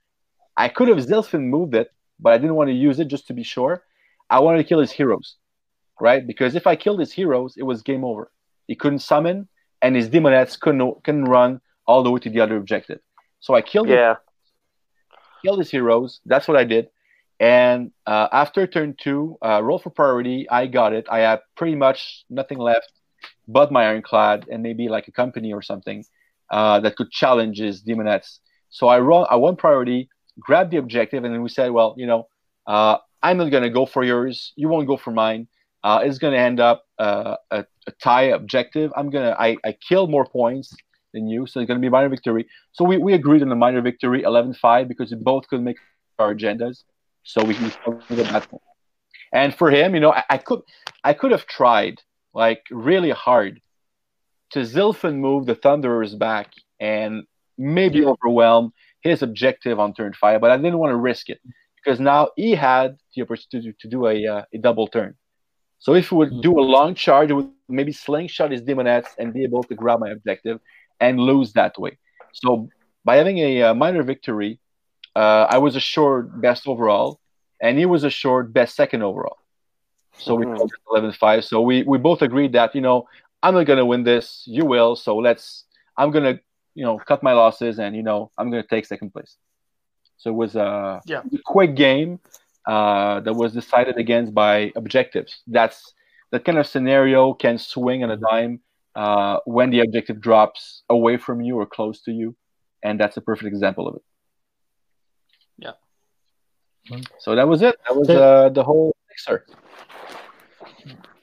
I 0.58 0.70
could 0.70 0.88
have 0.88 0.98
Zilfin 1.00 1.44
moved 1.50 1.76
it, 1.76 1.92
but 2.20 2.34
I 2.34 2.38
didn't 2.38 2.56
want 2.56 2.70
to 2.70 2.74
use 2.74 3.00
it 3.00 3.08
just 3.08 3.28
to 3.28 3.34
be 3.34 3.44
sure. 3.44 3.84
I 4.30 4.40
wanted 4.40 4.58
to 4.60 4.64
kill 4.64 4.80
his 4.80 4.92
heroes, 4.92 5.36
right? 6.00 6.26
Because 6.26 6.56
if 6.56 6.66
I 6.68 6.76
killed 6.76 7.00
his 7.00 7.12
heroes, 7.12 7.56
it 7.58 7.64
was 7.64 7.82
game 7.82 8.04
over. 8.04 8.32
He 8.68 8.76
couldn't 8.76 9.00
summon, 9.00 9.48
and 9.82 9.96
his 9.96 10.10
daemonettes 10.10 10.60
couldn't 10.60 11.04
couldn't 11.04 11.26
run 11.26 11.62
all 11.88 12.04
the 12.04 12.12
way 12.12 12.20
to 12.20 12.30
the 12.30 12.40
other 12.40 12.58
objective. 12.58 13.00
So 13.40 13.54
I 13.54 13.62
killed 13.62 13.88
him, 13.88 13.98
Yeah. 13.98 14.16
killed 15.44 15.60
his 15.60 15.70
heroes. 15.70 16.20
That's 16.26 16.48
what 16.48 16.58
I 16.58 16.64
did. 16.64 16.90
And 17.40 17.92
uh, 18.08 18.30
after 18.32 18.66
turn 18.66 18.96
two, 18.98 19.38
uh, 19.44 19.62
roll 19.62 19.78
for 19.78 19.90
priority, 19.90 20.50
I 20.50 20.68
got 20.68 20.94
it. 20.94 21.06
I 21.12 21.20
had 21.20 21.42
pretty 21.56 21.76
much 21.76 22.26
nothing 22.30 22.58
left 22.58 22.92
but 23.48 23.72
my 23.72 23.86
ironclad 23.86 24.48
and 24.50 24.64
maybe 24.64 24.88
like 24.90 25.08
a 25.08 25.12
company 25.12 25.54
or 25.54 25.62
something 25.62 26.04
uh, 26.50 26.80
that 26.80 26.96
could 26.96 27.12
challenge 27.12 27.60
his 27.60 27.84
daemonettes. 27.84 28.40
So 28.70 28.88
I 28.88 29.00
run 29.00 29.26
I 29.30 29.36
won 29.36 29.56
priority, 29.56 30.10
grab 30.40 30.72
the 30.72 30.78
objective, 30.78 31.24
and 31.24 31.34
then 31.34 31.42
we 31.42 31.50
said, 31.50 31.72
well, 31.72 31.96
you 31.98 32.06
know, 32.06 32.28
uh, 32.68 32.98
I'm 33.22 33.38
not 33.38 33.50
gonna 33.52 33.70
go 33.70 33.86
for 33.86 34.04
yours. 34.04 34.54
You 34.56 34.70
won't 34.70 34.88
go 34.88 34.98
for 34.98 35.12
mine. 35.12 35.48
Uh, 35.84 36.02
it's 36.04 36.18
gonna 36.18 36.38
end 36.38 36.60
up 36.60 36.84
uh, 37.00 37.36
a, 37.52 37.66
a, 37.88 37.92
tie 38.04 38.24
objective. 38.24 38.92
I'm 38.96 39.10
gonna 39.10 39.36
I, 39.38 39.58
I 39.64 39.74
killed 39.74 40.10
more 40.10 40.26
points 40.26 40.76
than 41.14 41.28
you, 41.28 41.46
so 41.48 41.60
it's 41.60 41.68
gonna 41.68 41.80
be 41.80 41.90
minor 41.90 42.10
victory. 42.10 42.48
So 42.74 42.84
we, 42.86 42.98
we 42.98 43.14
agreed 43.14 43.42
on 43.42 43.50
the 43.50 43.56
minor 43.56 43.82
victory 43.82 44.24
11-5 44.24 44.88
because 44.88 45.12
we 45.12 45.18
both 45.18 45.48
could 45.48 45.62
make 45.62 45.78
our 46.20 46.34
agendas. 46.34 46.84
So 47.24 47.44
we 47.44 47.56
can 47.56 47.72
that 47.90 48.48
point. 48.50 48.62
And 49.34 49.54
for 49.54 49.72
him, 49.72 49.96
you 49.96 50.00
know, 50.00 50.14
I, 50.14 50.24
I 50.30 50.38
could 50.38 50.62
I 51.04 51.14
could 51.14 51.32
have 51.32 51.46
tried 51.46 52.02
like 52.34 52.64
really 52.70 53.10
hard 53.10 53.62
to 54.52 54.60
Zilfin 54.60 55.18
move 55.18 55.46
the 55.46 55.56
Thunderers 55.56 56.16
back 56.16 56.54
and 56.80 57.24
maybe 57.58 58.06
overwhelm 58.06 58.74
his 59.06 59.22
objective 59.22 59.80
on 59.80 59.94
turn 59.94 60.14
five, 60.14 60.42
but 60.42 60.52
I 60.52 60.58
didn't 60.58 60.80
want 60.80 60.92
to 60.92 60.98
risk 60.98 61.30
it 61.30 61.40
because 61.78 62.00
now 62.00 62.30
he 62.36 62.52
had 62.56 62.98
the 63.16 63.22
opportunity 63.22 63.74
to 63.80 63.88
do 63.88 64.08
a, 64.08 64.28
uh, 64.28 64.42
a 64.54 64.58
double 64.58 64.88
turn. 64.88 65.16
So 65.80 65.94
if 65.94 66.10
he 66.10 66.16
would 66.16 66.42
do 66.42 66.60
a 66.60 66.66
long 66.78 66.96
charge, 66.96 67.30
it 67.30 67.34
would 67.34 67.52
maybe 67.70 67.92
slingshot 67.92 68.52
his 68.52 68.62
daemonettes 68.62 69.10
and 69.20 69.34
be 69.34 69.44
able 69.44 69.64
to 69.64 69.76
grab 69.76 70.00
my 70.00 70.10
objective 70.10 70.60
and 71.00 71.20
lose 71.20 71.54
that 71.54 71.78
way. 71.78 71.98
So 72.34 72.70
by 73.04 73.18
having 73.18 73.38
a, 73.38 73.60
a 73.60 73.72
uh, 73.72 73.74
minor 73.76 74.04
victory, 74.04 74.60
uh, 75.16 75.46
I 75.50 75.60
was 75.60 75.76
assured 75.76 76.42
best 76.42 76.68
overall, 76.68 77.20
and 77.62 77.78
he 77.78 77.86
was 77.86 78.04
assured 78.04 78.54
best 78.54 78.76
second 78.76 79.04
overall. 79.04 79.38
So 80.18 80.38
mm-hmm. 80.38 80.52
we 80.52 80.58
called 80.58 80.72
it 80.74 81.14
11-5. 81.20 81.44
So 81.44 81.62
we, 81.62 81.84
we 81.84 81.98
both 81.98 82.22
agreed 82.22 82.54
that, 82.54 82.74
you 82.74 82.82
know, 82.82 83.08
I'm 83.44 83.54
not 83.54 83.66
going 83.66 83.78
to 83.78 83.86
win 83.86 84.04
this. 84.04 84.44
You 84.46 84.66
will. 84.66 84.96
So 84.96 85.18
let's, 85.18 85.66
I'm 85.98 86.10
going 86.12 86.24
to, 86.24 86.42
you 86.76 86.84
know, 86.86 86.98
cut 86.98 87.24
my 87.24 87.34
losses 87.34 87.80
and, 87.80 87.96
you 87.96 88.04
know, 88.04 88.32
I'm 88.38 88.52
going 88.52 88.62
to 88.62 88.68
take 88.68 88.86
second 88.86 89.12
place. 89.12 89.38
So 90.18 90.30
it 90.30 90.34
was 90.34 90.56
a, 90.56 91.02
yeah. 91.06 91.22
quick 91.46 91.76
game 91.76 92.20
uh, 92.68 93.20
that 93.22 93.34
was 93.34 93.54
decided 93.54 93.98
against 93.98 94.34
by 94.34 94.72
objectives. 94.76 95.42
That's 95.48 95.94
that 96.32 96.46
kind 96.46 96.58
of 96.58 96.68
scenario 96.68 97.34
can 97.34 97.58
swing 97.58 98.04
on 98.04 98.12
a 98.12 98.18
dime 98.18 98.62
uh, 98.96 99.40
when 99.46 99.70
the 99.70 99.82
objective 99.82 100.22
drops 100.22 100.84
away 100.90 101.18
from 101.18 101.42
you 101.42 101.58
or 101.60 101.66
close 101.66 102.02
to 102.02 102.12
you. 102.12 102.36
And 102.84 103.00
that's 103.00 103.18
a 103.18 103.22
perfect 103.22 103.48
example 103.48 103.88
of 103.88 103.96
it. 103.96 104.04
Yeah. 105.58 107.00
So 107.20 107.36
that 107.36 107.48
was 107.48 107.62
it. 107.62 107.76
That 107.88 107.96
was 107.98 108.10
uh, 108.10 108.50
the 108.50 108.64
whole 108.64 108.96
mixer 109.10 109.46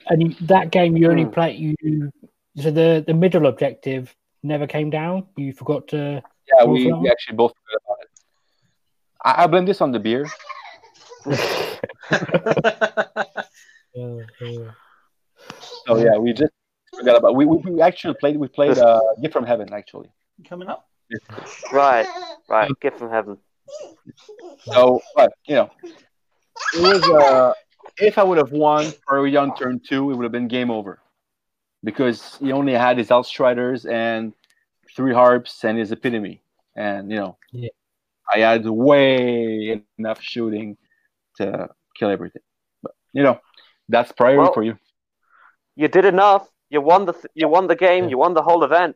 and 0.07 0.35
that 0.41 0.71
game 0.71 0.97
you 0.97 1.09
only 1.09 1.25
mm. 1.25 1.33
play 1.33 1.55
you 1.55 2.11
so 2.57 2.71
the 2.71 3.03
the 3.05 3.13
middle 3.13 3.47
objective 3.47 4.15
never 4.43 4.67
came 4.67 4.89
down. 4.89 5.27
You 5.35 5.53
forgot 5.53 5.87
to. 5.89 6.21
Yeah, 6.47 6.65
we, 6.65 6.91
we 6.91 7.09
actually 7.09 7.37
both 7.37 7.53
forgot 7.53 7.81
about 7.85 7.97
it. 8.01 8.09
I, 9.23 9.43
I 9.43 9.47
blame 9.47 9.65
this 9.65 9.81
on 9.81 9.91
the 9.91 9.99
beer. 9.99 10.27
so 15.85 15.97
yeah, 15.97 16.17
we 16.17 16.33
just 16.33 16.51
forgot 16.93 17.17
about. 17.17 17.35
We, 17.35 17.45
we, 17.45 17.57
we 17.57 17.81
actually 17.81 18.15
played. 18.15 18.37
We 18.37 18.47
played 18.49 18.77
uh, 18.77 18.99
Gift 19.21 19.33
from 19.33 19.45
Heaven 19.45 19.73
actually. 19.73 20.11
Coming 20.47 20.67
up. 20.67 20.89
Right, 21.71 22.07
right. 22.49 22.71
Gift 22.81 22.99
from 22.99 23.09
Heaven. 23.09 23.37
So, 24.65 25.01
but 25.15 25.33
you 25.45 25.55
know, 25.55 25.71
it 26.73 26.81
was 26.81 27.03
uh 27.09 27.53
if 27.97 28.17
I 28.17 28.23
would 28.23 28.37
have 28.37 28.51
won 28.51 28.91
Priority 29.07 29.37
on 29.37 29.55
turn 29.55 29.79
two, 29.79 30.11
it 30.11 30.15
would 30.15 30.23
have 30.23 30.31
been 30.31 30.47
game 30.47 30.71
over 30.71 30.99
because 31.83 32.37
he 32.37 32.51
only 32.51 32.73
had 32.73 32.97
his 32.97 33.09
Outstriders 33.09 33.85
and 33.85 34.33
three 34.95 35.13
harps 35.13 35.63
and 35.63 35.77
his 35.77 35.91
epitome. 35.91 36.41
And, 36.75 37.11
you 37.11 37.17
know, 37.17 37.37
yeah. 37.51 37.69
I 38.33 38.39
had 38.39 38.65
way 38.65 39.83
enough 39.97 40.21
shooting 40.21 40.77
to 41.37 41.69
kill 41.97 42.09
everything. 42.09 42.41
But, 42.81 42.93
you 43.11 43.23
know, 43.23 43.39
that's 43.89 44.11
priority 44.11 44.43
well, 44.43 44.53
for 44.53 44.63
you. 44.63 44.77
You 45.75 45.87
did 45.87 46.05
enough. 46.05 46.47
You 46.69 46.81
won 46.81 47.05
the 47.05 47.13
th- 47.13 47.25
you 47.35 47.47
won 47.47 47.67
the 47.67 47.75
game. 47.75 48.05
Yeah. 48.05 48.11
You 48.11 48.17
won 48.17 48.33
the 48.33 48.41
whole 48.41 48.63
event. 48.63 48.95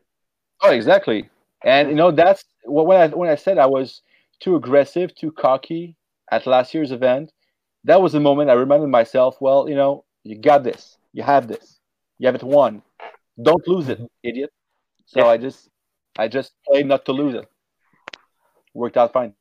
Oh, 0.62 0.72
exactly. 0.72 1.28
And 1.62 1.88
you 1.90 1.94
know 1.94 2.10
that's 2.10 2.44
when 2.64 3.00
I 3.00 3.08
when 3.08 3.28
I 3.28 3.34
said 3.34 3.58
I 3.58 3.66
was 3.66 4.02
too 4.40 4.56
aggressive, 4.56 5.14
too 5.14 5.30
cocky 5.30 5.96
at 6.30 6.46
last 6.46 6.74
year's 6.74 6.92
event 6.92 7.32
that 7.84 8.02
was 8.02 8.12
the 8.12 8.20
moment 8.20 8.50
I 8.50 8.54
reminded 8.54 8.88
myself, 8.88 9.36
well, 9.40 9.68
you 9.68 9.74
know, 9.74 10.04
you 10.24 10.36
got 10.36 10.64
this. 10.64 10.98
You 11.12 11.22
have 11.22 11.48
this. 11.48 11.77
You 12.18 12.26
have 12.26 12.34
it 12.34 12.42
won. 12.42 12.82
Don't 13.40 13.66
lose 13.68 13.88
it, 13.88 14.00
idiot. 14.22 14.50
So 15.06 15.20
yeah. 15.20 15.26
I 15.26 15.36
just 15.36 15.68
I 16.18 16.28
just 16.28 16.52
played 16.66 16.86
not 16.86 17.04
to 17.06 17.12
lose 17.12 17.34
it. 17.34 17.46
Worked 18.74 18.96
out 18.96 19.12
fine. 19.12 19.34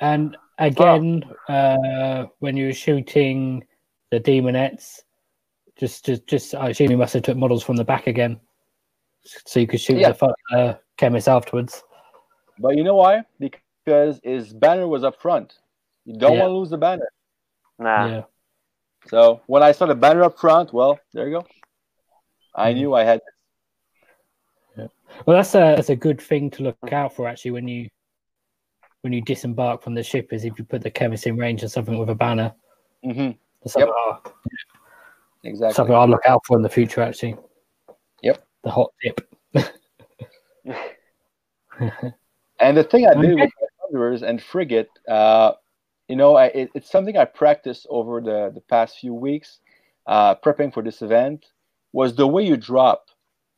And 0.00 0.36
again, 0.58 1.24
uh, 1.48 2.24
when 2.40 2.56
you 2.56 2.66
were 2.66 2.72
shooting 2.72 3.64
the 4.10 4.18
daemonettes, 4.18 5.02
just 5.76 6.06
just 6.06 6.26
just 6.26 6.54
I 6.54 6.70
assume 6.70 6.90
you 6.90 6.96
must 6.96 7.14
have 7.14 7.22
took 7.22 7.36
models 7.36 7.62
from 7.62 7.76
the 7.76 7.84
back 7.84 8.06
again, 8.06 8.40
so 9.24 9.60
you 9.60 9.66
could 9.66 9.80
shoot 9.80 9.98
yeah. 9.98 10.12
the 10.12 10.34
uh, 10.56 10.74
Khemist 10.98 11.28
afterwards. 11.28 11.82
But 12.58 12.76
you 12.76 12.84
know 12.84 12.96
why? 12.96 13.22
Because 13.38 14.20
his 14.22 14.52
banner 14.52 14.88
was 14.88 15.04
up 15.04 15.20
front. 15.20 15.54
You 16.04 16.16
don't 16.18 16.34
yeah. 16.34 16.40
want 16.40 16.50
to 16.50 16.56
lose 16.58 16.70
the 16.70 16.78
banner. 16.78 17.08
Nah. 17.78 18.06
Yeah. 18.06 18.22
So 19.08 19.42
when 19.46 19.62
I 19.62 19.72
saw 19.72 19.86
the 19.86 19.94
banner 19.94 20.22
up 20.22 20.38
front, 20.38 20.72
well, 20.72 20.98
there 21.12 21.28
you 21.28 21.40
go. 21.40 21.46
I 22.54 22.72
mm. 22.72 22.76
knew 22.76 22.94
I 22.94 23.04
had. 23.04 23.20
Yeah. 24.76 24.86
Well, 25.26 25.36
that's 25.36 25.54
a 25.54 25.74
that's 25.76 25.90
a 25.90 25.96
good 25.96 26.20
thing 26.20 26.50
to 26.52 26.62
look 26.62 26.92
out 26.92 27.14
for 27.14 27.28
actually 27.28 27.52
when 27.52 27.68
you 27.68 27.88
when 29.02 29.12
you 29.12 29.20
disembark 29.20 29.82
from 29.82 29.94
the 29.94 30.02
ship 30.02 30.32
is 30.32 30.44
if 30.44 30.58
you 30.58 30.64
put 30.64 30.82
the 30.82 30.90
Khemist 30.90 31.26
in 31.26 31.36
range 31.36 31.62
of 31.62 31.70
something 31.70 31.98
with 31.98 32.08
a 32.08 32.14
banner. 32.14 32.54
Mm-hmm. 33.04 33.32
Something, 33.68 33.92
yep. 34.14 34.34
exactly. 35.44 35.74
Something 35.74 35.94
I'll 35.94 36.08
look 36.08 36.24
out 36.26 36.40
for 36.46 36.56
in 36.56 36.62
the 36.62 36.70
future 36.70 37.02
actually. 37.02 37.36
Yep. 38.22 38.46
The 38.62 38.70
hot 38.70 38.92
tip. 39.02 39.20
and 42.60 42.76
the 42.76 42.84
thing 42.84 43.06
I 43.06 43.14
did 43.20 43.34
with 43.38 43.50
Thunderers 43.80 44.22
and 44.22 44.42
Frigate, 44.42 44.88
uh, 45.08 45.52
you 46.08 46.16
know, 46.16 46.36
I, 46.36 46.46
it, 46.46 46.70
it's 46.74 46.90
something 46.90 47.16
I 47.16 47.24
practiced 47.24 47.86
over 47.88 48.20
the, 48.20 48.50
the 48.54 48.60
past 48.60 48.98
few 48.98 49.14
weeks, 49.14 49.60
uh, 50.06 50.34
prepping 50.36 50.72
for 50.72 50.82
this 50.82 51.02
event, 51.02 51.46
was 51.92 52.14
the 52.14 52.26
way 52.26 52.46
you 52.46 52.56
drop. 52.56 53.06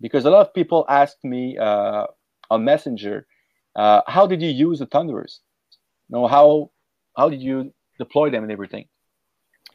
Because 0.00 0.24
a 0.24 0.30
lot 0.30 0.46
of 0.46 0.54
people 0.54 0.84
asked 0.88 1.24
me 1.24 1.56
uh, 1.58 2.06
on 2.50 2.64
Messenger, 2.64 3.26
uh, 3.74 4.02
how 4.06 4.26
did 4.26 4.42
you 4.42 4.50
use 4.50 4.78
the 4.78 4.86
Thunderers? 4.86 5.40
You 6.08 6.16
know, 6.16 6.26
how, 6.26 6.70
how 7.16 7.28
did 7.28 7.42
you 7.42 7.72
deploy 7.98 8.30
them 8.30 8.42
and 8.42 8.52
everything? 8.52 8.86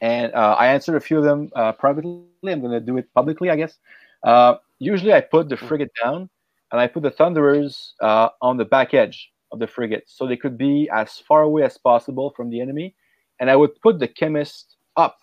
And 0.00 0.32
uh, 0.32 0.56
I 0.58 0.68
answered 0.68 0.96
a 0.96 1.00
few 1.00 1.18
of 1.18 1.24
them 1.24 1.50
uh, 1.54 1.72
privately. 1.72 2.22
I'm 2.44 2.60
going 2.60 2.72
to 2.72 2.80
do 2.80 2.96
it 2.96 3.12
publicly, 3.14 3.50
I 3.50 3.56
guess. 3.56 3.78
Uh, 4.22 4.56
usually 4.78 5.12
I 5.12 5.20
put 5.20 5.48
the 5.48 5.56
frigate 5.56 5.90
down 6.02 6.30
and 6.70 6.80
I 6.80 6.86
put 6.86 7.02
the 7.02 7.10
Thunderers 7.10 7.94
on 8.00 8.56
the 8.56 8.64
back 8.64 8.94
edge 8.94 9.31
of 9.52 9.58
the 9.58 9.66
frigate. 9.66 10.04
So 10.06 10.26
they 10.26 10.36
could 10.36 10.58
be 10.58 10.88
as 10.92 11.18
far 11.18 11.42
away 11.42 11.62
as 11.62 11.78
possible 11.78 12.32
from 12.36 12.50
the 12.50 12.60
enemy. 12.60 12.94
And 13.38 13.50
i 13.50 13.56
would 13.56 13.80
put 13.80 13.98
the 13.98 14.08
Khemist 14.08 14.76
up. 14.96 15.18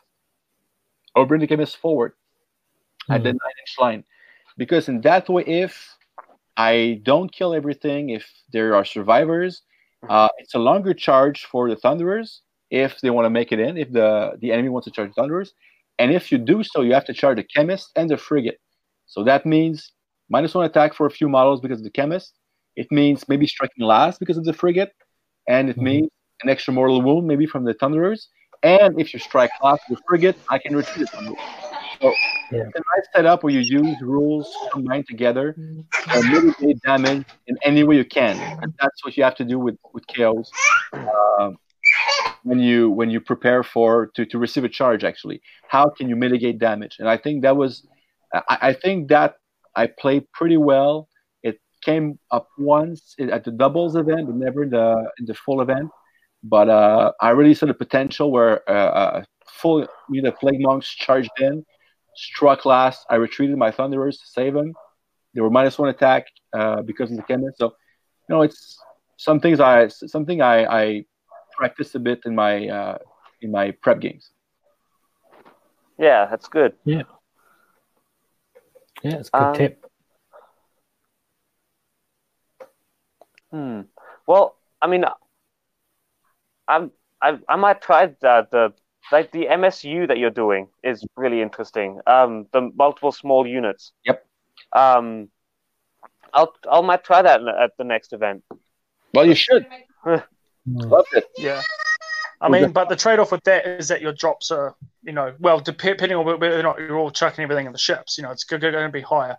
Or 1.15 1.26
bring 1.26 1.41
the 1.41 1.47
Khemist 1.47 1.76
forward 1.77 2.11
mm-hmm. 2.11 3.14
at 3.14 3.23
the 3.23 3.31
hmm. 3.31 3.38
nine 3.38 3.57
inch 3.61 3.76
line. 3.80 4.03
Because 4.57 4.88
in 4.89 5.01
that 5.01 5.30
way 5.30 5.43
if 5.43 5.95
i 6.57 6.99
don't 7.03 7.31
kill 7.31 7.53
everything 7.53 8.10
if 8.10 8.26
there 8.51 8.76
are 8.76 8.84
survivors 8.84 9.61
uh, 10.07 10.30
it's 10.38 10.56
a 10.56 10.60
longer 10.60 10.93
charge 10.93 11.45
for 11.45 11.69
the 11.69 11.76
thunderers 11.76 12.41
if 12.69 13.01
they 13.01 13.10
want 13.10 13.26
to 13.26 13.30
make 13.30 13.51
it 13.51 13.60
in 13.60 13.77
if 13.77 13.91
the 13.91 14.38
the 14.39 14.51
enemy 14.51 14.69
wants 14.69 14.85
to 14.85 14.91
charge 14.91 15.11
thunderers. 15.14 15.53
And 15.97 16.14
if 16.14 16.31
you 16.31 16.38
do 16.38 16.64
so 16.64 16.81
you 16.81 16.93
have 16.93 17.06
to 17.06 17.14
charge 17.14 17.38
the 17.38 17.43
Khemist 17.43 17.88
and 17.95 18.10
the 18.10 18.18
frigate. 18.18 18.60
So 19.07 19.23
that 19.23 19.45
means 19.45 19.91
minus 20.30 20.53
one 20.53 20.65
attack 20.65 20.93
for 20.93 21.06
a 21.06 21.11
few 21.11 21.27
models 21.27 21.60
because 21.60 21.80
of 21.80 21.84
the 21.84 21.91
Khemist 21.91 22.31
it 22.80 22.88
means 22.91 23.27
maybe 23.27 23.45
striking 23.45 23.85
last 23.85 24.19
because 24.22 24.38
of 24.38 24.45
the 24.45 24.53
frigate, 24.53 24.93
and 25.47 25.69
it 25.69 25.73
mm-hmm. 25.73 25.84
means 25.84 26.10
an 26.43 26.49
extra 26.49 26.73
mortal 26.73 27.01
wound 27.01 27.27
maybe 27.27 27.45
from 27.45 27.65
the 27.65 27.73
Thunderers. 27.73 28.30
And 28.64 28.99
if 28.99 29.14
you 29.14 29.19
strike 29.19 29.51
last 29.61 29.81
with 29.89 29.99
frigate, 30.07 30.38
I 30.49 30.60
can 30.60 30.76
retreat 30.76 31.07
it. 31.07 31.10
So 31.10 32.14
yeah. 32.51 32.64
it's 32.64 32.76
a 32.76 32.84
nice 32.93 33.07
setup 33.14 33.43
where 33.43 33.53
you 33.53 33.60
use 33.60 33.97
rules 34.01 34.49
combined 34.72 35.07
together 35.10 35.56
and 35.57 36.31
mitigate 36.31 36.81
damage 36.81 37.26
in 37.47 37.57
any 37.64 37.84
way 37.84 37.97
you 37.97 38.06
can. 38.06 38.38
And 38.61 38.73
that's 38.80 39.03
what 39.03 39.18
you 39.18 39.23
have 39.26 39.35
to 39.35 39.45
do 39.45 39.60
with 39.60 39.77
with 39.93 40.07
chaos 40.07 40.49
uh, 40.93 41.51
when 42.43 42.60
you 42.60 42.89
when 42.89 43.10
you 43.10 43.19
prepare 43.19 43.61
for 43.64 44.07
to, 44.15 44.26
to 44.26 44.38
receive 44.38 44.64
a 44.64 44.69
charge. 44.69 45.03
Actually, 45.03 45.41
how 45.68 45.89
can 45.89 46.07
you 46.07 46.15
mitigate 46.15 46.60
damage? 46.60 46.95
And 46.99 47.10
I 47.10 47.18
think 47.18 47.41
that 47.41 47.57
was 47.57 47.85
I, 48.34 48.57
I 48.69 48.73
think 48.73 49.10
that 49.10 49.35
I 49.76 49.88
played 49.88 50.31
pretty 50.31 50.57
well 50.57 51.09
came 51.81 52.19
up 52.31 52.47
once 52.57 53.15
at 53.19 53.43
the 53.43 53.51
doubles 53.51 53.95
event, 53.95 54.27
but 54.27 54.35
never 54.35 54.64
in 54.64 54.69
the 54.69 55.10
in 55.19 55.26
the 55.26 55.34
full 55.34 55.61
event. 55.61 55.89
But 56.43 56.69
uh, 56.69 57.11
I 57.22 57.31
really 57.31 57.53
saw 57.53 57.65
the 57.65 57.73
potential 57.73 58.31
where 58.31 58.69
uh, 58.69 59.22
a 59.22 59.26
full 59.45 59.88
you 60.10 60.22
know 60.22 60.31
plague 60.31 60.61
monks 60.61 60.89
charged 60.89 61.31
in 61.39 61.65
struck 62.15 62.65
last. 62.65 63.06
I 63.10 63.15
retreated 63.15 63.57
my 63.57 63.72
Thunderers 63.72 64.18
to 64.19 64.27
save 64.27 64.53
them. 64.53 64.73
They 65.34 65.41
were 65.41 65.49
minus 65.49 65.77
one 65.77 65.89
attack 65.89 66.27
uh, 66.53 66.81
because 66.81 67.11
of 67.11 67.18
the 67.18 67.23
Khemist. 67.23 67.57
So, 67.57 67.76
you 68.27 68.35
know, 68.35 68.41
it's 68.41 68.77
some 69.18 69.39
things 69.39 69.60
I 69.60 69.88
something 69.88 70.41
I, 70.41 70.65
I 70.65 71.06
practice 71.56 71.95
a 71.95 71.99
bit 71.99 72.22
in 72.26 72.35
my 72.35 72.68
uh, 72.68 72.97
in 73.41 73.51
my 73.51 73.72
prep 73.72 73.99
games. 73.99 74.31
Yeah, 75.97 76.26
that's 76.26 76.47
good. 76.47 76.73
Yeah. 76.84 77.03
Yeah, 79.03 79.15
it's 79.15 79.30
a 79.34 79.38
good 79.38 79.43
Um, 79.43 79.56
tip. 79.56 79.89
Hmm. 83.52 83.82
Well, 84.28 84.56
I 84.82 84.88
mean, 84.88 85.06
I'm 86.68 86.92
I 87.22 87.38
I 87.48 87.56
might 87.56 87.82
try 87.82 88.16
that. 88.22 88.52
The 88.52 88.74
like 89.12 89.32
the 89.32 89.46
MSU 89.46 90.08
that 90.08 90.18
you're 90.18 90.30
doing 90.30 90.68
is 90.84 91.06
really 91.16 91.42
interesting. 91.42 92.00
Um, 92.06 92.48
the 92.52 92.72
multiple 92.76 93.12
small 93.12 93.48
units. 93.48 93.92
Yep. 94.06 94.26
Um, 94.74 95.30
I'll 96.34 96.54
I'll 96.70 96.84
might 96.84 97.04
try 97.04 97.22
that 97.22 97.42
at 97.48 97.72
the 97.78 97.84
next 97.84 98.14
event. 98.14 98.44
Well, 99.14 99.26
you 99.26 99.36
should. 99.36 99.66
Love 100.66 101.06
it. 101.14 101.26
Yeah. 101.38 101.62
I 102.42 102.48
mean, 102.48 102.72
but 102.72 102.88
the 102.88 102.96
trade 102.96 103.20
off 103.20 103.32
with 103.32 103.44
that 103.44 103.68
is 103.68 103.90
that 103.90 104.02
your 104.02 104.14
drops 104.14 104.50
are, 104.50 104.76
you 105.04 105.12
know, 105.12 105.34
well, 105.40 105.60
depending 105.60 106.16
on 106.16 106.26
whether 106.26 106.58
or 106.58 106.64
not 106.64 106.80
you're 106.80 106.98
all 106.98 107.12
chucking 107.12 107.44
everything 107.44 107.66
in 107.66 107.74
the 107.74 107.78
ships, 107.78 108.18
you 108.18 108.24
know, 108.24 108.32
it's 108.32 108.46
going 108.46 108.62
to 108.62 108.90
be 108.90 109.02
higher. 109.02 109.38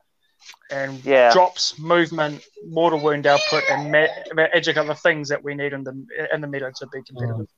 And 0.70 1.04
Yeah. 1.04 1.32
drops, 1.32 1.78
movement, 1.78 2.44
mortal 2.64 3.00
wound 3.00 3.26
output, 3.26 3.64
and 3.68 3.90
ma- 3.90 4.06
magic 4.34 4.76
are 4.76 4.84
the 4.84 4.94
things 4.94 5.28
that 5.28 5.42
we 5.42 5.54
need 5.54 5.72
in 5.72 5.82
the 5.84 6.06
in 6.32 6.40
the 6.40 6.46
meta 6.46 6.70
to 6.76 6.86
be 6.86 7.02
competitive. 7.02 7.48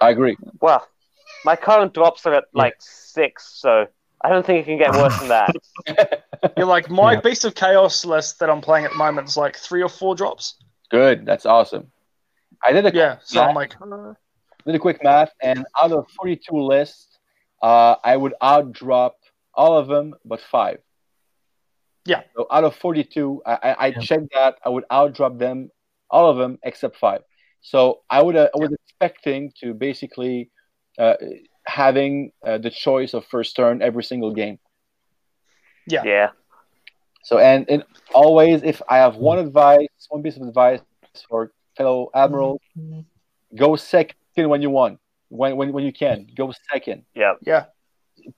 I 0.00 0.10
agree. 0.10 0.36
Well, 0.60 0.86
my 1.44 1.56
current 1.56 1.94
drops 1.94 2.26
are 2.26 2.34
at 2.34 2.44
like 2.52 2.76
six, 2.80 3.48
so 3.58 3.86
I 4.20 4.28
don't 4.28 4.44
think 4.44 4.60
it 4.60 4.64
can 4.66 4.78
get 4.78 4.94
worse 4.94 5.18
than 5.18 5.28
that. 5.28 5.54
You're 6.56 6.66
like 6.66 6.90
my 6.90 7.12
Yeah. 7.14 7.20
Beast 7.20 7.44
of 7.44 7.54
Chaos 7.54 8.04
list 8.04 8.38
that 8.40 8.50
I'm 8.50 8.60
playing 8.60 8.84
at 8.84 8.92
the 8.92 8.98
moment 8.98 9.28
is 9.28 9.36
like 9.36 9.56
three 9.56 9.82
or 9.82 9.88
four 9.88 10.14
drops. 10.14 10.56
Good. 10.90 11.24
That's 11.24 11.46
awesome. 11.46 11.90
I 12.62 12.72
did 12.72 12.86
a 12.86 12.94
Yeah, 12.94 13.16
so 13.22 13.42
I'm 13.42 13.54
like, 13.54 13.74
did 14.66 14.74
a 14.74 14.78
quick 14.78 15.02
math, 15.02 15.32
and 15.42 15.64
out 15.82 15.90
of 15.92 16.06
42 16.18 16.54
lists, 16.54 17.18
uh, 17.62 17.96
I 18.04 18.16
would 18.16 18.34
outdrop 18.42 19.16
all 19.54 19.76
of 19.78 19.88
them 19.88 20.14
but 20.24 20.40
five. 20.40 20.80
Yeah. 22.04 22.22
So 22.36 22.46
out 22.50 22.64
of 22.64 22.74
42, 22.76 23.42
I, 23.46 23.52
I, 23.52 23.76
I 23.78 23.86
Yeah. 23.88 23.98
checked 24.00 24.28
that 24.34 24.58
I 24.64 24.68
would 24.68 24.84
outdrop 24.90 25.38
them, 25.38 25.70
all 26.10 26.30
of 26.30 26.36
them 26.36 26.58
except 26.62 26.96
five. 26.96 27.22
So 27.60 28.02
I 28.10 28.22
would 28.22 28.36
uh, 28.36 28.48
I 28.54 28.58
was 28.58 28.72
expecting 28.72 29.52
to 29.60 29.72
basically 29.72 30.50
uh, 30.98 31.14
having 31.66 32.32
uh, 32.44 32.58
the 32.58 32.70
choice 32.70 33.14
of 33.14 33.24
first 33.26 33.54
turn 33.54 33.82
every 33.82 34.02
single 34.02 34.34
game. 34.34 34.58
yeah, 35.86 36.02
yeah. 36.04 36.30
So 37.22 37.38
and, 37.38 37.70
and 37.70 37.84
always, 38.12 38.64
if 38.64 38.82
I 38.88 38.98
have 38.98 39.14
one 39.14 39.38
advice, 39.38 39.86
one 40.08 40.22
piece 40.24 40.36
of 40.36 40.42
advice 40.42 40.80
for 41.28 41.52
fellow 41.76 42.10
admirals, 42.14 42.60
go 43.54 43.76
second 43.76 44.16
when 44.48 44.60
you 44.60 44.70
want, 44.70 44.98
when 45.28 45.56
when, 45.56 45.72
when 45.72 45.84
you 45.84 45.92
can, 45.92 46.26
go 46.36 46.52
second. 46.72 47.04
Yeah. 47.14 47.34
yeah. 47.46 47.66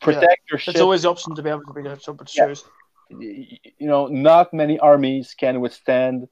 Protect 0.00 0.42
your 0.50 0.58
ship. 0.58 0.74
It's 0.74 0.82
always 0.82 1.02
the 1.02 1.10
option 1.10 1.34
to 1.34 1.42
be 1.42 1.48
able 1.48 1.64
to 1.64 1.72
be 1.72 1.80
able 1.80 1.96
to 1.96 2.26
Yeah. 2.34 2.54
Choose. 3.20 3.46
y- 3.64 3.70
you 3.78 3.86
know, 3.86 4.06
not 4.06 4.52
many 4.52 4.78
armies 4.78 5.34
can 5.38 5.60
withstand 5.60 6.28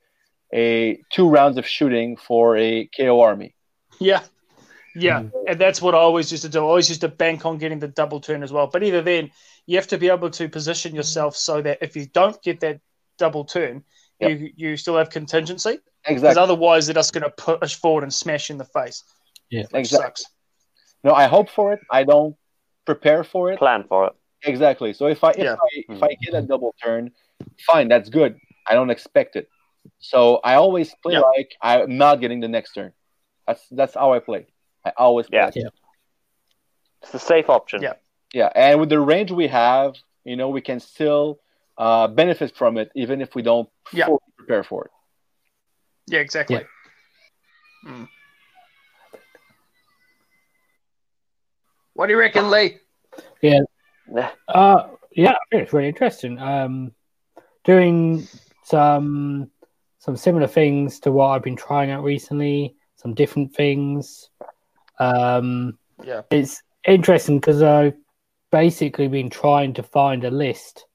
a 0.55 1.01
two 1.13 1.29
rounds 1.29 1.59
of 1.59 1.67
shooting 1.67 2.17
for 2.17 2.57
a 2.57 2.89
KO 2.97 3.21
army. 3.21 3.55
Yeah. 4.01 4.23
Yeah. 4.95 5.21
Mm-hmm. 5.21 5.37
And 5.49 5.61
that's 5.61 5.81
what 5.81 5.95
I 5.95 5.99
always 5.99 6.31
used 6.31 6.43
to 6.45 6.51
do. 6.51 6.59
I 6.59 6.63
always 6.63 6.89
used 6.89 7.01
to 7.01 7.09
bank 7.09 7.47
on 7.47 7.57
getting 7.59 7.79
the 7.79 7.89
double 7.89 8.21
turn 8.21 8.43
as 8.43 8.53
well. 8.53 8.67
But 8.67 8.83
either 8.83 9.01
then, 9.01 9.31
you 9.67 9.77
have 9.77 9.87
to 9.89 9.99
be 9.99 10.09
able 10.11 10.29
to 10.31 10.49
position 10.49 10.95
yourself 10.95 11.37
so 11.37 11.63
that 11.63 11.79
if 11.81 11.97
you 11.97 12.07
don't 12.07 12.41
get 12.43 12.61
that 12.61 12.81
double 13.19 13.45
turn, 13.45 13.85
Yep. 14.21 14.31
you 14.41 14.51
you 14.57 14.77
still 14.77 14.97
have 14.97 15.11
contingency. 15.11 15.79
Because 16.07 16.37
otherwise, 16.37 16.87
they're 16.87 16.95
just 16.95 17.13
going 17.13 17.25
to 17.25 17.31
push 17.31 17.75
forward 17.77 18.03
and 18.03 18.13
smash 18.13 18.49
you 18.49 18.55
in 18.55 18.59
the 18.59 18.65
face. 18.65 19.03
Yeah. 19.51 19.63
Which 19.71 19.81
Exactly. 19.81 20.05
sucks. 20.07 20.25
No, 21.05 21.13
I 21.15 21.27
hope 21.27 21.49
for 21.49 21.73
it. 21.73 21.81
I 21.91 22.05
don't 22.05 22.37
prepare 22.85 23.25
for 23.25 23.51
it. 23.53 23.59
Plan 23.59 23.85
for 23.89 24.07
it. 24.09 24.13
Exactly. 24.45 24.93
So 24.93 25.07
if 25.07 25.23
I 25.25 25.31
if 25.31 25.39
Yeah. 25.39 25.55
I 25.55 25.85
if 25.89 26.03
I 26.03 26.15
get 26.15 26.35
a 26.35 26.43
double 26.43 26.75
turn, 26.83 27.13
fine, 27.67 27.89
that's 27.89 28.09
good. 28.09 28.39
I 28.67 28.75
don't 28.75 28.91
expect 28.91 29.37
it. 29.37 29.49
So 29.99 30.37
I 30.45 30.55
always 30.55 30.95
play 31.03 31.15
Yeah. 31.15 31.21
like 31.21 31.55
I'm 31.61 31.97
not 31.97 32.21
getting 32.21 32.41
the 32.41 32.49
next 32.49 32.73
turn. 32.73 32.93
That's 33.47 33.67
that's 33.71 33.95
how 33.95 34.13
I 34.13 34.19
play. 34.19 34.47
I 34.85 34.91
always 34.97 35.29
play. 35.29 35.51
Yeah. 35.55 35.69
It's 37.03 37.13
the 37.13 37.19
safe 37.19 37.49
option. 37.49 37.83
Yeah. 37.83 37.95
Yeah, 38.35 38.51
and 38.55 38.81
with 38.81 38.89
the 38.89 38.99
range 38.99 39.31
we 39.31 39.47
have, 39.49 39.95
you 40.25 40.37
know, 40.37 40.49
we 40.49 40.63
can 40.63 40.81
still 40.81 41.41
uh, 41.77 42.09
benefit 42.09 42.57
from 42.57 42.79
it, 42.79 42.91
even 42.95 43.21
if 43.21 43.35
we 43.35 43.43
don't 43.43 43.69
Yeah. 43.93 44.07
fully 44.07 44.21
prepare 44.39 44.63
for 44.65 44.87
it. 44.87 44.91
Yeah, 46.07 46.21
exactly. 46.21 46.57
Yeah. 47.85 47.91
Mm. 47.91 48.09
What 51.93 52.07
do 52.07 52.13
you 52.13 52.19
reckon, 52.19 52.51
Lee? 52.51 52.79
Uh, 54.49 54.89
yeah, 55.13 55.35
it's 55.51 55.73
really 55.73 55.89
interesting. 55.89 56.39
Um, 56.39 56.93
doing 57.65 58.27
some 58.65 59.51
some 59.99 60.17
similar 60.17 60.49
things 60.49 60.99
to 61.01 61.13
what 61.13 61.29
I've 61.29 61.43
been 61.45 61.57
trying 61.57 61.91
out 61.91 62.03
recently, 62.03 62.75
some 62.97 63.15
different 63.15 63.55
things. 63.55 64.31
Um, 64.99 65.79
Yeah. 66.03 66.23
it's 66.31 66.63
interesting 66.87 67.39
because 67.39 67.63
I've 67.63 67.97
basically 68.51 69.07
been 69.09 69.31
trying 69.31 69.75
to 69.75 69.83
find 69.83 70.25
a 70.25 70.31
list 70.31 70.87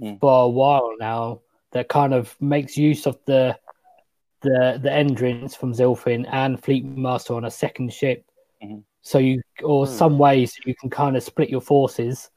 Mm. 0.00 0.18
for 0.20 0.44
a 0.44 0.48
while 0.48 0.92
now 0.98 1.40
that 1.70 1.88
kind 1.88 2.12
of 2.12 2.36
makes 2.40 2.76
use 2.76 3.06
of 3.06 3.18
the 3.24 3.56
the 4.40 4.78
the 4.82 4.92
entrance 4.92 5.54
from 5.54 5.72
Zilfin 5.72 6.26
and 6.30 6.62
Fleet 6.62 6.84
Master 6.84 7.34
on 7.34 7.44
a 7.44 7.50
second 7.50 7.92
ship. 7.92 8.24
Mhm. 8.62 8.82
So 9.02 9.18
you 9.18 9.40
or 9.62 9.86
Hmm. 9.86 9.92
some 9.92 10.18
ways 10.18 10.58
you 10.66 10.74
can 10.74 10.90
kind 10.90 11.16
of 11.16 11.22
split 11.22 11.48
your 11.48 11.60
forces, 11.60 12.30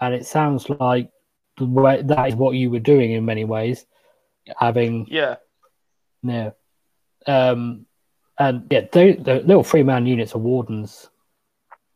and 0.00 0.14
it 0.14 0.26
sounds 0.26 0.68
like 0.68 1.10
the 1.56 1.66
way, 1.66 2.02
that 2.02 2.28
is 2.28 2.34
what 2.34 2.56
you 2.56 2.70
were 2.70 2.80
doing 2.80 3.12
in 3.12 3.24
many 3.24 3.44
ways, 3.44 3.86
Yeah. 4.46 4.54
having 4.58 5.06
Yeah. 5.08 5.36
yeah, 6.22 6.50
um, 7.26 7.86
and 8.38 8.66
yeah, 8.70 8.82
the, 8.92 9.12
the 9.12 9.34
little 9.40 9.62
three 9.62 9.82
man 9.82 10.06
units 10.06 10.34
of 10.34 10.42
wardens, 10.42 11.08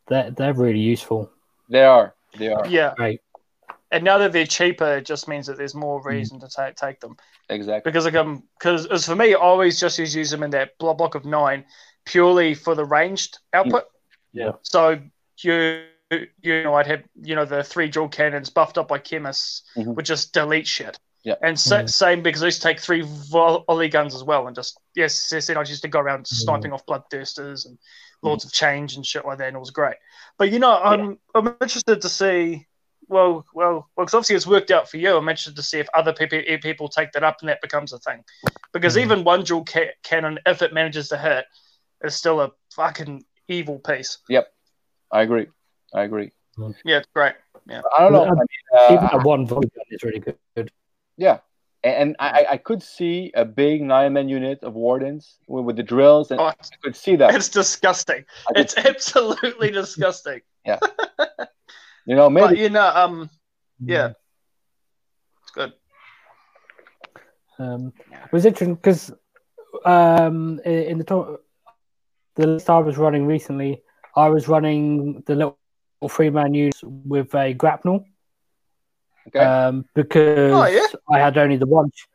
they're 0.07 0.31
they're 0.31 0.53
really 0.53 0.79
useful. 0.79 1.31
They 1.69 1.83
are. 1.83 2.15
They 2.37 2.51
are. 2.51 2.65
Yeah. 2.67 2.93
Right. 2.97 3.19
And 3.91 4.03
now 4.03 4.19
that 4.19 4.31
they're 4.31 4.45
cheaper, 4.45 4.97
it 4.97 5.05
just 5.05 5.27
means 5.27 5.47
that 5.47 5.57
there's 5.57 5.73
more 5.75 6.01
reason 6.03 6.39
to 6.39 6.47
take 6.47 6.75
take 6.75 6.99
them. 6.99 7.17
Exactly. 7.49 7.91
Because 7.91 8.05
like 8.05 8.15
um, 8.15 8.43
because 8.57 8.85
as 8.85 9.05
for 9.05 9.15
me, 9.15 9.33
I 9.33 9.37
always 9.37 9.79
just 9.79 9.97
use 9.99 10.15
use 10.15 10.29
them 10.29 10.43
in 10.43 10.51
that 10.51 10.77
blo- 10.77 10.93
block 10.93 11.15
of 11.15 11.25
nine, 11.25 11.65
purely 12.05 12.53
for 12.53 12.75
the 12.75 12.85
ranged 12.85 13.39
output. 13.53 13.85
Yeah. 14.31 14.51
So 14.61 14.99
you 15.41 15.83
you 16.41 16.63
know 16.63 16.73
I'd 16.73 16.87
have 16.87 17.03
you 17.21 17.35
know 17.35 17.45
the 17.45 17.63
three 17.63 17.87
dual 17.87 18.09
cannons 18.09 18.49
buffed 18.49 18.77
up 18.77 18.87
by 18.87 18.99
Khemists 18.99 19.61
Mhm. 19.77 19.95
would 19.95 20.05
just 20.05 20.33
delete 20.33 20.67
shit. 20.67 20.97
Yeah. 21.23 21.35
And 21.41 21.59
sa- 21.59 21.81
Mhm. 21.81 21.89
same 21.89 22.23
because 22.23 22.41
I 22.41 22.45
used 22.47 22.61
to 22.61 22.67
take 22.67 22.79
three 22.79 23.01
volley 23.05 23.89
guns 23.89 24.15
as 24.15 24.23
well, 24.23 24.47
and 24.47 24.55
just 24.55 24.79
yes, 24.95 25.29
yes, 25.31 25.47
then 25.47 25.57
I 25.57 25.61
used 25.61 25.81
to 25.81 25.87
go 25.87 25.99
around 25.99 26.27
sniping 26.27 26.71
off 26.73 26.85
bloodthirsters 26.85 27.65
and 27.65 27.77
Lords 28.21 28.45
of 28.45 28.51
Change 28.53 28.95
and 28.95 29.05
shit 29.05 29.25
like 29.25 29.37
that, 29.37 29.47
and 29.47 29.55
it 29.57 29.59
was 29.59 29.71
great. 29.71 29.97
But 30.37 30.51
you 30.51 30.59
know, 30.59 30.77
I'm 30.81 31.19
I'm 31.35 31.47
interested 31.61 32.01
to 32.01 32.09
see. 32.09 32.65
Well, 33.07 33.43
well, 33.55 33.89
well, 33.95 34.05
because 34.05 34.13
obviously 34.13 34.35
it's 34.35 34.45
worked 34.47 34.69
out 34.69 34.87
for 34.87 34.97
you. 34.97 35.15
I'm 35.17 35.27
interested 35.27 35.55
to 35.55 35.63
see 35.63 35.79
if 35.79 35.89
other 35.95 36.13
people 36.13 36.39
people 36.61 36.89
take 36.89 37.11
that 37.13 37.23
up 37.23 37.37
and 37.41 37.49
that 37.49 37.59
becomes 37.61 37.91
a 37.91 37.97
thing. 37.99 38.23
Because 38.71 38.95
Mhm. 38.95 39.01
even 39.01 39.23
one 39.23 39.43
dual 39.43 39.65
ca- 39.65 39.93
cannon, 40.03 40.39
if 40.45 40.61
it 40.61 40.73
manages 40.73 41.09
to 41.09 41.17
hit, 41.17 41.45
is 42.03 42.15
still 42.15 42.39
a 42.39 42.51
fucking 42.71 43.25
evil 43.47 43.79
piece. 43.79 44.19
Yep, 44.29 44.53
I 45.11 45.23
agree. 45.23 45.47
I 45.93 46.03
agree. 46.03 46.31
Yeah, 46.85 46.97
it's 46.97 47.07
great. 47.13 47.33
Yeah, 47.67 47.81
I 47.97 48.01
don't 48.03 48.13
know. 48.13 48.25
I 48.25 48.31
mean, 48.31 48.47
Even 48.91 49.05
uh, 49.05 49.09
a 49.13 49.19
one 49.23 49.45
volley 49.45 49.69
gun 49.75 49.85
is 49.89 50.03
really 50.03 50.19
good. 50.55 50.71
yeah. 51.17 51.39
And, 51.81 51.95
and 51.95 52.15
I, 52.19 52.45
I 52.51 52.57
could 52.57 52.83
see 52.83 53.31
a 53.35 53.45
big 53.45 53.81
nine 53.81 54.11
man 54.11 54.27
unit 54.27 54.59
of 54.63 54.73
wardens 54.73 55.37
with, 55.47 55.63
with 55.63 55.75
the 55.77 55.83
drills, 55.83 56.29
and 56.31 56.39
Oh, 56.41 56.47
I 56.47 56.53
could 56.83 56.95
see 56.95 57.15
that. 57.15 57.33
it's 57.33 57.47
disgusting. 57.47 58.25
I 58.49 58.53
could- 58.53 58.61
It's 58.61 58.77
absolutely 58.77 59.71
disgusting. 59.81 60.41
Yeah, 60.65 60.79
you 62.05 62.15
know, 62.17 62.29
But 62.29 62.49
maybe 62.51 62.59
you 62.59 62.69
know, 62.69 62.85
um, 62.93 63.29
yeah, 63.79 64.11
it's 65.43 65.51
good. 65.53 65.71
Um, 67.57 67.93
it 68.09 68.31
was 68.33 68.45
interesting 68.45 68.75
because 68.75 69.11
um, 69.85 70.59
in 70.65 70.97
the 70.97 71.03
to- 71.05 71.39
the 72.35 72.47
list 72.47 72.69
I 72.69 72.79
was 72.79 72.97
running 72.97 73.25
recently, 73.25 73.81
I 74.17 74.27
was 74.29 74.47
running 74.49 75.23
the 75.27 75.35
little 75.35 75.58
three 76.07 76.29
man 76.29 76.53
units 76.53 76.81
with 76.83 77.35
a 77.35 77.53
grapnel. 77.53 78.05
Okay. 79.27 79.39
Um, 79.39 79.85
because 79.93 80.53
Oh, 80.53 80.65
yeah? 80.65 80.87
I 81.09 81.19
had 81.19 81.37
only 81.37 81.57
the 81.57 81.67
one, 81.67 81.91
sh- 81.93 82.05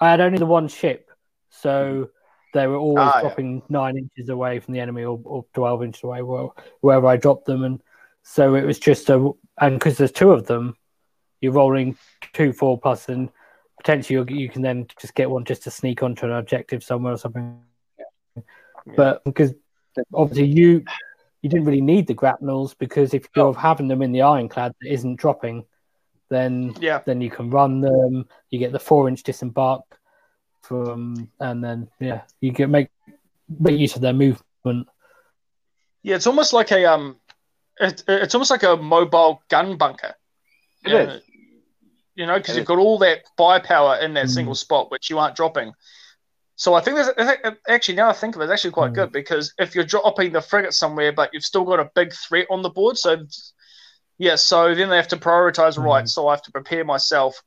I 0.00 0.10
had 0.10 0.20
only 0.20 0.38
the 0.38 0.46
one 0.46 0.66
ship, 0.68 1.10
so 1.50 2.10
they 2.52 2.66
were 2.66 2.76
always 2.76 3.06
Ah, 3.06 3.12
yeah. 3.16 3.20
dropping 3.20 3.62
nine 3.68 3.96
inches 3.96 4.28
away 4.28 4.58
from 4.58 4.74
the 4.74 4.80
enemy 4.80 5.04
or, 5.04 5.20
or 5.24 5.44
twelve 5.54 5.82
inches 5.84 6.02
away, 6.02 6.22
where, 6.22 6.48
wherever 6.80 7.06
I 7.06 7.16
dropped 7.16 7.46
them, 7.46 7.62
and 7.62 7.80
so 8.22 8.56
it 8.56 8.64
was 8.64 8.78
just 8.78 9.08
a 9.10 9.30
and 9.60 9.78
because 9.78 9.96
there's 9.96 10.12
two 10.12 10.32
of 10.32 10.46
them, 10.46 10.76
you're 11.40 11.52
rolling 11.52 11.96
two 12.32 12.52
four 12.52 12.78
plus, 12.78 13.08
and 13.08 13.30
potentially 13.78 14.18
you 14.18 14.36
you 14.36 14.48
can 14.48 14.62
then 14.62 14.86
just 15.00 15.14
get 15.14 15.30
one 15.30 15.44
just 15.44 15.62
to 15.62 15.70
sneak 15.70 16.02
onto 16.02 16.26
an 16.26 16.32
objective 16.32 16.82
somewhere 16.82 17.12
or 17.14 17.18
something. 17.18 17.60
But 18.96 19.24
because 19.24 19.54
obviously 20.12 20.46
you 20.46 20.84
you 21.44 21.50
didn't 21.50 21.66
really 21.66 21.82
need 21.82 22.06
the 22.06 22.14
grapnels 22.14 22.72
because 22.72 23.12
if 23.12 23.28
you're 23.36 23.52
having 23.52 23.86
them 23.86 24.00
in 24.00 24.12
the 24.12 24.22
ironclad 24.22 24.72
that 24.80 24.90
isn't 24.90 25.16
dropping, 25.16 25.66
then 26.30 26.74
Yeah. 26.80 27.02
then 27.04 27.20
you 27.20 27.28
can 27.30 27.50
run 27.50 27.82
them. 27.82 28.26
You 28.48 28.58
get 28.58 28.72
the 28.72 28.78
four 28.80 29.08
inch 29.08 29.22
disembark 29.22 29.84
from, 30.62 31.30
and 31.40 31.62
then 31.62 31.90
yeah, 32.00 32.22
you 32.40 32.54
can 32.54 32.70
make 32.70 32.88
make 33.60 33.78
use 33.78 33.94
of 33.94 34.00
their 34.00 34.14
movement. 34.14 34.88
Yeah, 36.02 36.16
it's 36.16 36.26
almost 36.26 36.54
like 36.54 36.72
a 36.72 36.86
um, 36.86 37.20
it, 37.78 38.02
it's 38.08 38.34
almost 38.34 38.50
like 38.50 38.62
a 38.62 38.76
mobile 38.76 39.42
gun 39.50 39.76
bunker. 39.76 40.14
It 40.82 40.92
you 40.92 40.96
is. 40.96 41.06
know, 41.08 41.20
You 42.14 42.26
know, 42.26 42.38
because 42.38 42.56
you've 42.56 42.64
got 42.64 42.78
all 42.78 42.98
that 43.00 43.18
firepower 43.36 43.96
in 43.96 44.14
that 44.14 44.26
Mm. 44.26 44.34
single 44.34 44.54
spot, 44.54 44.90
which 44.90 45.10
you 45.10 45.18
aren't 45.18 45.36
dropping. 45.36 45.74
So 46.56 46.74
I 46.74 46.80
think 46.80 46.96
there's 46.96 47.08
I 47.18 47.36
think- 47.36 47.58
actually 47.68 47.96
now 47.96 48.08
I 48.08 48.12
think 48.12 48.36
of 48.36 48.40
it, 48.42 48.44
it's 48.44 48.52
actually 48.52 48.70
quite 48.70 48.92
Mm. 48.92 48.94
good 48.94 49.12
because 49.12 49.52
if 49.58 49.74
you're 49.74 49.84
dropping 49.84 50.32
the 50.32 50.40
frigate 50.40 50.74
somewhere, 50.74 51.12
but 51.12 51.30
you've 51.32 51.44
still 51.44 51.64
got 51.64 51.80
a 51.80 51.90
big 51.94 52.12
threat 52.12 52.46
on 52.50 52.62
the 52.62 52.70
board, 52.70 52.96
so 52.96 53.16
yeah, 54.18 54.36
so 54.36 54.74
then 54.74 54.88
they 54.88 54.96
have 54.96 55.08
to 55.08 55.16
prioritize. 55.16 55.76
Right, 55.76 56.04
Mm. 56.04 56.08
so 56.08 56.28
I 56.28 56.32
have 56.34 56.42
to 56.42 56.52
prepare 56.52 56.84
myself 56.84 57.42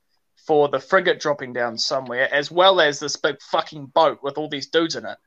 for 0.46 0.68
the 0.68 0.80
frigate 0.80 1.20
dropping 1.20 1.54
down 1.54 1.78
somewhere, 1.78 2.34
as 2.34 2.52
well 2.52 2.82
as 2.82 3.00
this 3.00 3.16
big 3.16 3.42
fucking 3.42 3.88
boat 3.88 4.20
with 4.22 4.38
all 4.38 4.50
these 4.50 4.68
dudes 4.68 4.96
in 4.96 5.06
it. 5.06 5.18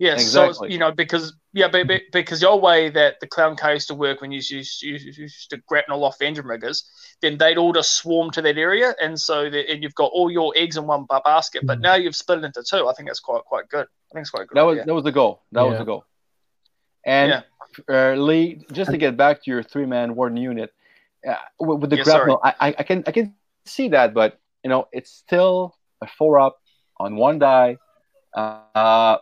Yeah, 0.00 0.16
so 0.18 0.50
it's- 0.50 0.60
you 0.70 0.78
know 0.78 0.92
because 0.92 1.34
yeah, 1.52 1.66
be, 1.66 1.82
be- 1.82 2.04
because 2.12 2.40
your 2.40 2.60
way 2.60 2.88
that 2.90 3.18
the 3.20 3.26
clown 3.26 3.56
K 3.56 3.72
used 3.74 3.88
to 3.88 3.94
work 3.94 4.20
when 4.20 4.30
you 4.30 4.36
used, 4.36 4.50
used, 4.52 4.82
used, 4.82 5.18
used 5.18 5.50
to 5.50 5.56
grapnel 5.66 6.04
off 6.04 6.18
Endrin 6.20 6.44
riggers, 6.44 6.88
then 7.20 7.36
they'd 7.36 7.58
all 7.58 7.72
just 7.72 7.96
swarm 7.96 8.30
to 8.32 8.42
that 8.42 8.56
area, 8.56 8.94
and 9.00 9.20
so 9.20 9.50
that, 9.50 9.68
and 9.68 9.82
you've 9.82 9.96
got 9.96 10.12
all 10.12 10.30
your 10.30 10.52
eggs 10.56 10.76
in 10.76 10.86
one 10.86 11.04
basket. 11.24 11.66
But 11.66 11.78
Mhm. 11.78 11.82
now 11.82 11.94
you've 11.96 12.14
split 12.14 12.38
it 12.38 12.44
into 12.44 12.62
two. 12.62 12.86
I 12.88 12.92
think 12.94 13.08
that's 13.08 13.18
quite 13.18 13.42
quite 13.44 13.68
good. 13.68 13.86
I 13.86 14.10
think 14.14 14.22
it's 14.22 14.30
quite 14.30 14.46
good. 14.46 14.56
That 14.56 14.62
was 14.62 14.74
idea. 14.76 14.86
that 14.86 14.94
was 14.94 15.04
the 15.04 15.12
goal. 15.12 15.42
That 15.52 15.62
was 15.62 15.78
the 15.78 15.84
goal. 15.84 16.04
And 17.04 17.42
uh, 17.88 18.12
Lee, 18.12 18.64
just 18.72 18.90
to 18.90 18.98
get 18.98 19.16
back 19.16 19.42
to 19.44 19.50
your 19.50 19.62
three 19.62 19.86
man 19.86 20.14
warden 20.14 20.36
unit, 20.36 20.72
uh, 21.26 21.34
with, 21.58 21.80
with 21.80 21.90
the 21.90 21.96
Yeah, 21.96 22.04
grapnel, 22.04 22.40
I, 22.44 22.54
I 22.60 22.74
I 22.78 22.82
can 22.84 23.02
I 23.06 23.10
can 23.10 23.34
see 23.66 23.88
that, 23.88 24.14
but 24.14 24.38
you 24.62 24.70
know 24.70 24.86
it's 24.92 25.10
still 25.10 25.74
a 26.02 26.06
four 26.06 26.38
up 26.38 26.60
on 26.98 27.16
one 27.16 27.38
die. 27.40 27.78
Uh, 28.34 29.18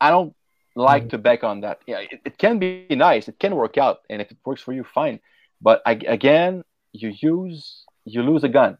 I 0.00 0.10
don't 0.10 0.34
like 0.76 1.04
Mm. 1.04 1.10
to 1.10 1.18
back 1.18 1.44
on 1.44 1.60
that. 1.60 1.78
Yeah, 1.86 2.00
it, 2.00 2.20
it 2.24 2.38
can 2.38 2.58
be 2.58 2.86
nice, 2.90 3.28
it 3.28 3.38
can 3.38 3.54
work 3.54 3.78
out, 3.78 3.98
and 4.10 4.20
if 4.20 4.30
it 4.30 4.38
works 4.44 4.62
for 4.62 4.72
you, 4.72 4.84
fine. 4.84 5.20
But 5.60 5.82
I, 5.86 5.92
again, 6.18 6.64
you 6.92 7.08
use 7.32 7.84
you 8.04 8.22
lose 8.22 8.44
a 8.44 8.48
gun, 8.48 8.76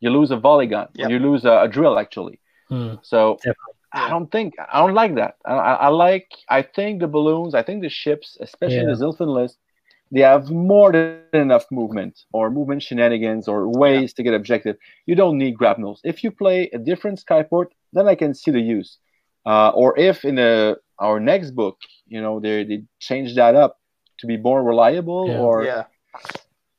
you 0.00 0.10
lose 0.10 0.30
a 0.30 0.36
volley 0.36 0.66
gun, 0.66 0.88
Yep. 0.94 1.10
you 1.10 1.18
lose 1.18 1.44
a, 1.44 1.62
a 1.62 1.68
drill 1.68 1.98
actually. 1.98 2.38
Mm. 2.70 2.98
So 3.02 3.36
Definitely. 3.36 3.74
I 3.92 4.08
don't 4.08 4.30
think 4.30 4.54
I 4.72 4.78
don't 4.78 4.94
like 4.94 5.14
that. 5.16 5.36
I, 5.44 5.54
I, 5.54 5.72
I 5.86 5.88
like 5.88 6.28
I 6.48 6.62
think 6.62 7.00
the 7.00 7.08
balloons, 7.08 7.54
I 7.54 7.62
think 7.62 7.82
the 7.82 7.88
ships, 7.88 8.36
especially 8.40 8.78
Yeah. 8.86 8.94
the 8.94 8.98
Zilfin 9.04 9.28
list, 9.40 9.58
they 10.12 10.20
have 10.20 10.50
more 10.50 10.92
than 10.92 11.20
enough 11.32 11.66
movement 11.70 12.24
or 12.32 12.50
movement 12.50 12.82
shenanigans 12.82 13.48
or 13.48 13.68
ways 13.68 14.12
to 14.14 14.22
get 14.22 14.34
objective. 14.34 14.76
You 15.06 15.14
don't 15.16 15.38
need 15.38 15.56
grapnels. 15.58 16.00
If 16.04 16.22
you 16.24 16.30
play 16.30 16.70
a 16.72 16.78
different 16.78 17.22
skyport, 17.24 17.66
then 17.92 18.06
I 18.06 18.14
can 18.14 18.32
see 18.34 18.50
the 18.52 18.60
use. 18.60 18.98
Uh, 19.46 19.70
or 19.70 19.96
if 19.98 20.24
in 20.24 20.38
a, 20.38 20.74
our 20.98 21.20
next 21.20 21.52
book, 21.52 21.76
you 22.08 22.20
know, 22.20 22.40
they 22.40 22.64
they 22.64 22.82
change 22.98 23.34
that 23.36 23.54
up 23.54 23.78
to 24.18 24.26
be 24.26 24.36
more 24.36 24.62
reliable, 24.62 25.28
Yeah. 25.28 25.38
or 25.38 25.64
yeah, 25.64 25.84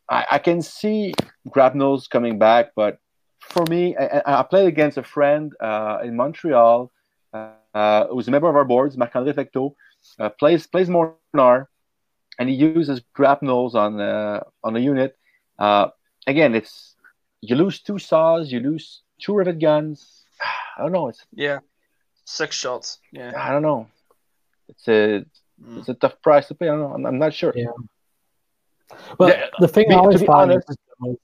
I, 0.10 0.26
I 0.34 0.40
can 0.40 0.62
see 0.62 1.14
grapnels 1.50 2.08
coming 2.08 2.38
back, 2.40 2.72
but 2.76 2.98
for 3.40 3.64
me, 3.70 3.96
I, 3.96 4.06
I 4.20 4.40
I 4.40 4.44
played 4.44 4.68
against 4.68 4.98
a 4.98 5.04
friend 5.04 5.54
uh, 5.62 6.00
in 6.04 6.16
Montreal 6.16 6.92
uh, 7.34 8.08
who's 8.08 8.28
a 8.28 8.32
member 8.32 8.50
of 8.50 8.56
our 8.56 8.66
boards, 8.66 8.98
Marc-André 8.98 9.34
Fecteau, 9.34 9.76
uh, 10.20 10.30
plays 10.30 10.66
plays 10.68 10.90
Mhornar, 10.90 11.68
and 12.40 12.50
he 12.50 12.56
uses 12.56 13.02
grapnels 13.14 13.76
on 13.76 14.00
uh, 14.02 14.42
on 14.64 14.74
the 14.74 14.82
unit. 14.82 15.16
Uh, 15.60 15.88
again, 16.26 16.56
it's 16.56 16.96
you 17.42 17.56
lose 17.56 17.82
two 17.82 18.00
saws, 18.00 18.52
you 18.52 18.60
lose 18.60 19.04
two 19.22 19.36
rivet 19.36 19.60
guns. 19.60 20.26
I 20.78 20.82
don't 20.84 20.92
know. 20.92 21.08
It's 21.10 21.24
yeah, 21.34 21.60
six 22.28 22.56
shots. 22.56 23.00
Yeah, 23.12 23.32
I 23.36 23.52
don't 23.52 23.64
know. 23.64 23.88
It's 24.70 24.88
a 24.88 25.26
Mm. 25.58 25.80
it's 25.80 25.90
a 25.90 25.96
tough 25.96 26.22
price 26.22 26.48
to 26.50 26.54
pay. 26.54 26.68
I 26.68 26.74
don't 26.78 26.82
know. 26.82 26.94
I'm, 26.94 27.04
I'm 27.08 27.18
not 27.18 27.34
sure. 27.34 27.52
Yeah. 27.56 27.74
Well, 29.18 29.30
Yeah, 29.30 29.48
the 29.60 29.68
thing 29.68 29.86
be- 29.90 29.96
I 29.96 30.02
to 30.02 30.08
was 30.08 30.22
be 30.22 30.28
finding 30.28 30.62
honest- 31.00 31.18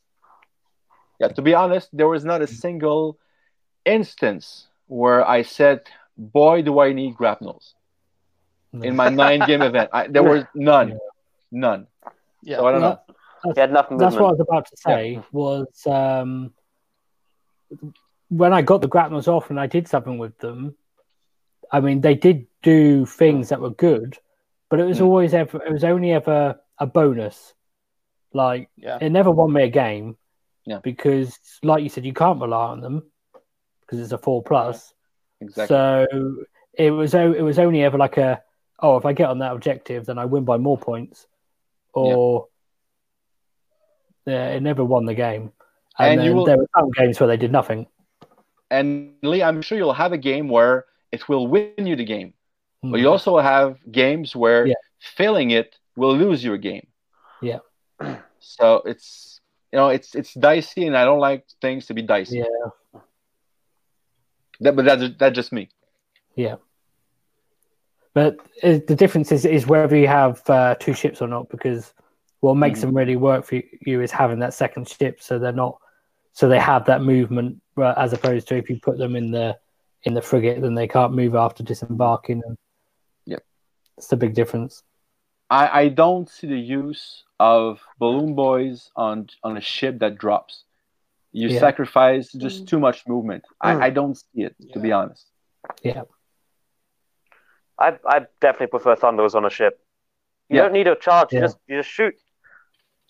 yeah, 1.20 1.28
to 1.28 1.42
be 1.44 1.54
honest, 1.54 1.90
there 1.94 2.08
was 2.08 2.26
not 2.26 2.42
a 2.42 2.48
single 2.48 3.20
instance 3.86 4.66
where 4.88 5.22
I 5.38 5.44
said, 5.44 5.82
"Boy, 6.18 6.64
do 6.64 6.80
I 6.80 6.94
need 6.94 7.14
grapnels." 7.16 7.76
in 8.74 8.96
my 8.96 9.10
nine 9.10 9.42
game 9.46 9.62
event. 9.72 9.92
I, 9.94 10.08
there 10.08 10.24
was 10.24 10.46
none, 10.56 10.90
Yeah. 10.90 10.98
none. 11.52 11.88
yeah. 12.42 12.58
So 12.58 12.66
I 12.66 12.72
don't 12.72 12.82
know. 12.82 13.00
He 13.54 13.60
had 13.60 13.70
enough 13.70 13.92
movement. 13.92 14.00
That's 14.00 14.20
what 14.20 14.30
I 14.30 14.32
was 14.32 14.40
about 14.40 14.66
to 14.72 14.78
say. 14.78 15.22
Was 15.32 15.86
um, 15.86 16.52
when 18.30 18.52
I 18.52 18.64
got 18.64 18.82
the 18.82 18.88
grapnels 18.88 19.28
off 19.28 19.52
and 19.52 19.60
I 19.60 19.68
did 19.68 19.88
something 19.88 20.18
with 20.18 20.36
them. 20.40 20.76
I 21.74 21.80
mean, 21.82 22.00
they 22.02 22.16
did 22.16 22.48
do 22.62 23.06
things 23.06 23.50
that 23.50 23.60
were 23.60 23.72
good, 23.72 24.18
but 24.70 24.80
it 24.80 24.86
was 24.86 25.00
Mm. 25.00 25.06
always 25.08 25.34
ever. 25.34 25.62
It 25.62 25.74
was 25.74 25.84
only 25.84 26.12
ever 26.14 26.60
a 26.80 26.86
bonus. 26.86 27.54
Like 28.34 28.70
Yeah. 28.78 29.00
it 29.02 29.10
never 29.10 29.32
won 29.32 29.52
me 29.52 29.64
a 29.64 29.70
game. 29.70 30.16
Yeah. 30.66 30.80
Because, 30.82 31.38
like 31.62 31.84
you 31.84 31.90
said, 31.90 32.06
you 32.06 32.14
can't 32.14 32.40
rely 32.40 32.68
on 32.68 32.80
them 32.80 33.12
because 33.82 34.00
it's 34.00 34.14
a 34.14 34.18
four 34.18 34.42
plus. 34.44 34.94
Exactly. 35.42 35.68
So 35.76 36.08
it 36.74 36.92
was 36.92 37.14
it 37.14 37.42
was 37.44 37.60
only 37.60 37.84
ever 37.84 37.98
like 37.98 38.18
a 38.18 38.42
oh 38.80 38.96
if 38.98 39.06
I 39.06 39.14
get 39.14 39.30
on 39.30 39.40
that 39.40 39.52
objective 39.54 40.06
then 40.06 40.18
I 40.18 40.26
win 40.26 40.46
by 40.46 40.58
more 40.58 40.78
points, 40.78 41.28
or 41.94 42.48
yeah, 44.26 44.50
it 44.52 44.62
never 44.64 44.84
won 44.86 45.06
the 45.06 45.14
game. 45.14 45.52
And, 46.00 46.20
And 46.22 46.24
you 46.30 46.34
will- 46.36 46.46
there 46.46 46.58
were 46.58 46.70
some 46.76 46.90
games 46.92 47.20
where 47.20 47.28
they 47.28 47.38
did 47.38 47.52
nothing. 47.52 47.88
and 48.72 49.14
Lee, 49.22 49.44
I'm 49.44 49.62
sure 49.62 49.78
you'll 49.78 49.94
have 49.94 50.14
a 50.14 50.18
game 50.18 50.48
where 50.50 50.86
it 51.16 51.22
will 51.30 51.46
win 51.54 51.86
you 51.90 51.96
the 51.96 52.10
game, 52.16 52.34
but 52.82 52.98
Mm. 52.98 53.02
you 53.02 53.08
also 53.14 53.38
have 53.38 53.70
games 54.02 54.36
where 54.36 54.66
Yeah. 54.68 54.82
failing 55.18 55.52
it 55.52 55.70
will 55.96 56.16
lose 56.24 56.40
you 56.46 56.54
a 56.54 56.58
game. 56.70 56.88
Yeah. 57.42 57.60
So 58.40 58.66
it's 58.92 59.40
you 59.72 59.78
know 59.80 59.90
it's 59.98 60.10
it's 60.20 60.34
dicey, 60.34 60.84
and 60.88 60.96
I 60.98 61.04
don't 61.06 61.24
like 61.30 61.44
things 61.62 61.86
to 61.88 61.94
be 61.94 62.02
dicey. 62.02 62.40
Yeah. 62.44 62.70
That, 64.62 64.76
but 64.76 64.86
that's 64.86 65.04
that's 65.20 65.36
just 65.36 65.52
me. 65.52 65.70
Yeah. 66.36 66.58
But 68.14 68.38
the 68.62 68.96
difference 68.96 69.32
is 69.32 69.46
is 69.46 69.66
whether 69.68 69.98
you 69.98 70.08
have 70.08 70.42
uh, 70.50 70.76
two 70.80 70.94
ships 70.94 71.22
or 71.22 71.28
not, 71.28 71.50
because 71.50 71.94
what 72.42 72.56
makes 72.56 72.80
Mhm. 72.80 72.82
them 72.82 72.98
really 72.98 73.16
work 73.16 73.46
for 73.46 73.56
you 73.90 74.02
is 74.02 74.12
having 74.12 74.40
that 74.40 74.54
second 74.54 74.88
ship, 74.88 75.22
so 75.22 75.40
they're 75.40 75.52
not, 75.66 75.78
so 76.34 76.48
they 76.48 76.60
have 76.60 76.86
that 76.86 77.02
movement, 77.02 77.62
uh, 77.78 77.94
as 77.98 78.14
opposed 78.14 78.48
to 78.50 78.56
if 78.58 78.70
you 78.70 78.78
put 78.80 78.98
them 78.98 79.16
in 79.16 79.32
the 79.32 79.58
in 80.04 80.14
the 80.14 80.22
frigate, 80.22 80.62
then 80.62 80.76
they 80.76 80.88
can't 80.88 81.14
move 81.14 81.36
after 81.36 81.64
disembarking. 81.64 82.42
And 82.46 82.58
Yep. 83.26 83.44
it's 83.98 84.08
the 84.08 84.18
big 84.18 84.34
difference. 84.34 84.84
I, 85.50 85.82
I 85.82 85.88
don't 85.90 86.30
see 86.30 86.48
the 86.48 86.60
use 86.60 87.24
of 87.40 87.80
balloon 88.00 88.34
boys 88.36 88.90
on 88.96 89.30
on 89.44 89.58
a 89.58 89.62
ship 89.62 90.00
that 90.00 90.18
drops. 90.18 90.64
You 91.32 91.50
Yeah. 91.50 91.60
sacrifice 91.60 92.32
just 92.32 92.68
too 92.68 92.80
much 92.80 93.08
movement. 93.08 93.44
Mm. 93.64 93.82
I, 93.82 93.86
I 93.86 93.90
don't 93.90 94.16
see 94.16 94.44
it 94.44 94.56
to 94.74 94.80
be 94.80 94.92
honest. 94.92 95.26
Yeah. 95.84 96.04
I 97.80 97.98
I 98.06 98.20
definitely 98.40 98.68
prefer 98.68 98.96
Thunderers 98.96 99.36
on 99.36 99.46
a 99.46 99.50
ship. 99.50 99.80
You 100.50 100.58
Yeah. 100.58 100.64
don't 100.64 100.74
need 100.74 100.88
a 100.88 100.96
charge. 100.96 101.34
You 101.34 101.40
just 101.40 101.58
you 101.68 101.78
just 101.78 101.90
shoot. 101.90 102.16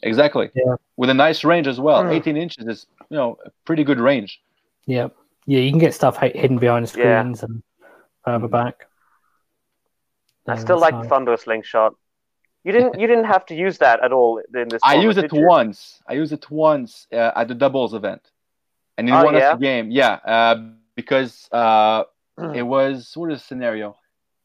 Exactly. 0.02 0.50
Yeah. 0.56 0.76
With 0.98 1.10
a 1.10 1.14
nice 1.14 1.44
range 1.44 1.68
as 1.68 1.80
well. 1.80 2.04
Mm. 2.04 2.14
18 2.14 2.38
inches 2.38 2.66
is 2.68 2.88
you 3.10 3.18
know 3.18 3.38
a 3.46 3.50
pretty 3.66 3.84
good 3.84 4.00
range. 4.00 4.42
Yeah, 4.86 5.10
yeah, 5.46 5.60
you 5.60 5.70
can 5.72 5.80
get 5.80 5.94
stuff 5.94 6.18
hidden 6.18 6.58
behind 6.58 6.84
the 6.84 6.88
Yeah. 6.94 7.24
screens 7.24 7.44
and 7.44 7.64
further 8.24 8.48
back. 8.48 8.88
I 10.48 10.56
still 10.56 10.80
like 10.80 11.02
nice. 11.02 11.06
Thunder 11.06 11.38
slingshot. 11.38 11.94
You 12.64 12.72
didn't 12.74 13.00
you 13.00 13.08
didn't 13.08 13.26
have 13.26 13.46
to 13.48 13.56
use 13.56 13.78
that 13.80 14.04
at 14.04 14.12
all 14.12 14.42
in 14.54 14.70
this. 14.70 14.84
I 14.84 14.96
format, 14.96 15.16
used 15.16 15.18
it 15.18 15.32
once. 15.34 16.02
I 16.08 16.14
used 16.14 16.34
it 16.34 16.50
once 16.50 17.08
uh, 17.14 17.32
at 17.36 17.48
the 17.48 17.56
doubles 17.56 17.94
event, 17.94 18.32
and 18.98 19.10
in 19.10 19.20
Oh, 19.20 19.22
one 19.22 19.36
yeah? 19.36 19.50
of 19.50 19.50
the 19.50 19.58
game, 19.58 19.92
yeah, 19.92 20.20
uh, 20.26 20.56
because 20.56 21.50
uh, 21.52 22.04
Hmm. 22.38 22.54
it 22.54 22.64
was 22.64 23.14
what 23.16 23.32
is 23.32 23.40
the 23.40 23.46
scenario? 23.46 23.96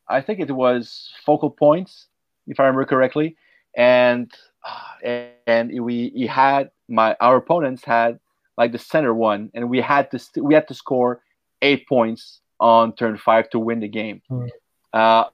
I 0.08 0.20
think 0.20 0.40
it 0.40 0.50
was 0.50 1.10
focal 1.24 1.50
points, 1.50 2.08
if 2.46 2.60
I 2.60 2.64
remember 2.64 2.84
correctly, 2.86 3.36
and 3.76 4.30
uh, 4.66 5.30
and 5.46 5.82
we 5.82 6.10
he 6.14 6.26
had 6.26 6.70
my 6.88 7.16
our 7.20 7.36
opponents 7.36 7.84
had 7.84 8.18
like 8.58 8.72
the 8.72 8.78
center 8.78 9.14
one, 9.14 9.50
and 9.54 9.70
we 9.70 9.80
had 9.80 10.10
to 10.10 10.18
st- 10.18 10.44
we 10.44 10.52
had 10.52 10.68
to 10.68 10.74
score 10.74 11.22
eight 11.62 11.88
points 11.88 12.40
on 12.60 12.94
turn 12.94 13.16
five 13.16 13.48
to 13.50 13.58
win 13.58 13.80
the 13.80 13.88
game. 13.88 14.20
Hmm. 14.28 14.46
Uh, 14.92 15.24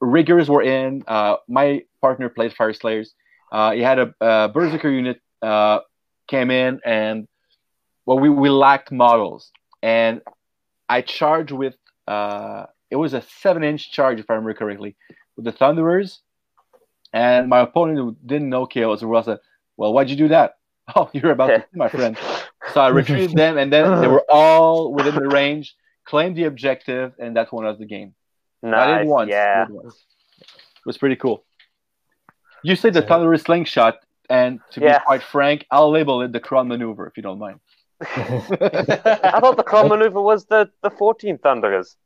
riggers 0.00 0.50
were 0.50 0.62
in. 0.62 1.02
Uh, 1.06 1.36
my 1.48 1.84
partner 2.02 2.28
played 2.28 2.52
Fyreslayers. 2.52 3.10
Uh, 3.50 3.70
he 3.72 3.80
had 3.80 3.98
a, 3.98 4.14
a 4.20 4.48
Berserker 4.48 4.90
unit 4.90 5.22
uh, 5.40 5.80
came 6.28 6.50
in 6.50 6.80
and 6.84 7.28
well, 8.06 8.18
we, 8.18 8.28
we 8.28 8.48
lacked 8.48 8.92
models, 8.92 9.50
and 9.82 10.22
I 10.88 11.02
charged 11.02 11.50
with 11.50 11.74
uh, 12.06 12.66
it 12.90 12.96
was 12.96 13.14
a 13.14 13.22
seven 13.40 13.64
inch 13.64 13.90
charge 13.90 14.20
if 14.20 14.30
I 14.30 14.34
remember 14.34 14.54
correctly 14.54 14.96
with 15.34 15.44
the 15.44 15.52
Thunderers, 15.52 16.20
and 17.12 17.48
my 17.48 17.60
opponent 17.60 17.98
who 17.98 18.16
didn't 18.24 18.48
know 18.48 18.64
chaos 18.66 19.02
was 19.02 19.24
said, 19.24 19.38
"Well, 19.76 19.92
why'd 19.92 20.08
you 20.08 20.16
do 20.16 20.28
that?" 20.28 20.54
Oh, 20.94 21.10
you're 21.12 21.32
about 21.32 21.48
to 21.48 21.58
see 21.72 21.78
my 21.78 21.88
friend. 21.88 22.16
So 22.76 22.82
I 22.82 22.88
retrieved 22.88 23.34
them, 23.34 23.56
and 23.56 23.72
then 23.72 24.02
they 24.02 24.06
were 24.06 24.22
all 24.28 24.92
within 24.92 25.14
the 25.14 25.26
range, 25.26 25.74
claimed 26.04 26.36
the 26.36 26.44
objective, 26.44 27.14
and 27.18 27.34
that 27.34 27.50
won 27.50 27.64
us 27.64 27.78
the 27.78 27.86
game. 27.86 28.14
I 28.62 28.68
Nice. 28.68 28.98
did 29.04 29.08
once. 29.08 29.30
Yeah. 29.30 29.64
did 29.64 29.72
once. 29.74 29.94
It 30.42 30.84
was 30.84 30.98
pretty 30.98 31.16
cool. 31.16 31.46
You 32.62 32.76
said 32.76 32.92
the 32.92 33.00
Thunderous 33.00 33.44
slingshot, 33.44 33.94
and 34.28 34.60
to 34.72 34.82
Yeah. 34.82 34.98
be 34.98 35.04
quite 35.06 35.22
frank, 35.22 35.64
I'll 35.70 35.90
label 35.90 36.20
it 36.20 36.32
the 36.32 36.40
Cron 36.48 36.68
maneuver 36.68 37.06
if 37.06 37.16
you 37.16 37.22
don't 37.22 37.38
mind. 37.38 37.60
I 38.02 39.38
thought 39.40 39.56
the 39.56 39.64
Cron 39.66 39.88
maneuver 39.88 40.20
was 40.20 40.44
the, 40.44 40.68
the 40.82 40.90
14 40.90 41.38
Thunderers. 41.38 41.96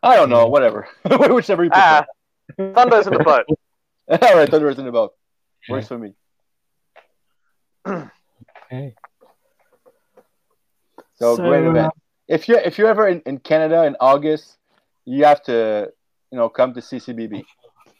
I 0.00 0.14
don't 0.14 0.30
know, 0.30 0.46
whatever, 0.46 0.86
whichever 1.28 1.64
you 1.64 1.70
prefer. 1.70 2.06
Ah, 2.06 2.72
Thunderers 2.76 3.08
in 3.08 3.14
the 3.14 3.24
boat. 3.24 3.46
All 4.08 4.34
right, 4.36 4.48
Thunderous 4.48 4.78
in 4.78 4.84
the 4.84 4.92
boat 4.92 5.12
works 5.68 5.88
for 5.88 5.98
me. 5.98 6.12
Okay. 8.72 8.94
So, 11.20 11.36
So, 11.36 11.42
great 11.42 11.64
event. 11.64 11.92
If 12.28 12.48
you 12.48 12.56
if 12.56 12.78
you're 12.78 12.88
ever 12.88 13.06
in, 13.08 13.20
in 13.26 13.38
Canada 13.38 13.84
in 13.84 13.96
August, 14.00 14.56
you 15.04 15.24
have 15.24 15.42
to 15.44 15.92
you 16.30 16.38
know 16.38 16.48
come 16.48 16.72
to 16.74 16.80
CCBB. 16.80 17.44